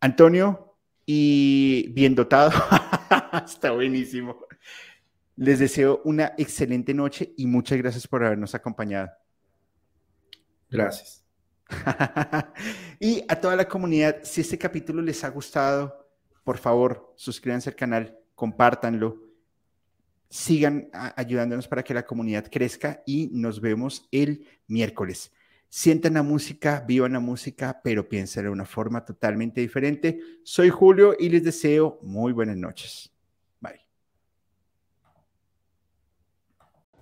[0.00, 2.52] Antonio, y bien dotado,
[3.44, 4.46] está buenísimo.
[5.36, 9.10] Les deseo una excelente noche y muchas gracias por habernos acompañado.
[10.70, 11.24] Gracias.
[13.00, 16.08] y a toda la comunidad, si este capítulo les ha gustado,
[16.44, 19.32] por favor, suscríbanse al canal, compártanlo,
[20.28, 25.30] sigan ayudándonos para que la comunidad crezca y nos vemos el miércoles.
[25.68, 30.20] Sientan la música, vivan la música, pero piensen de una forma totalmente diferente.
[30.42, 33.12] Soy Julio y les deseo muy buenas noches.
[33.60, 33.80] Bye.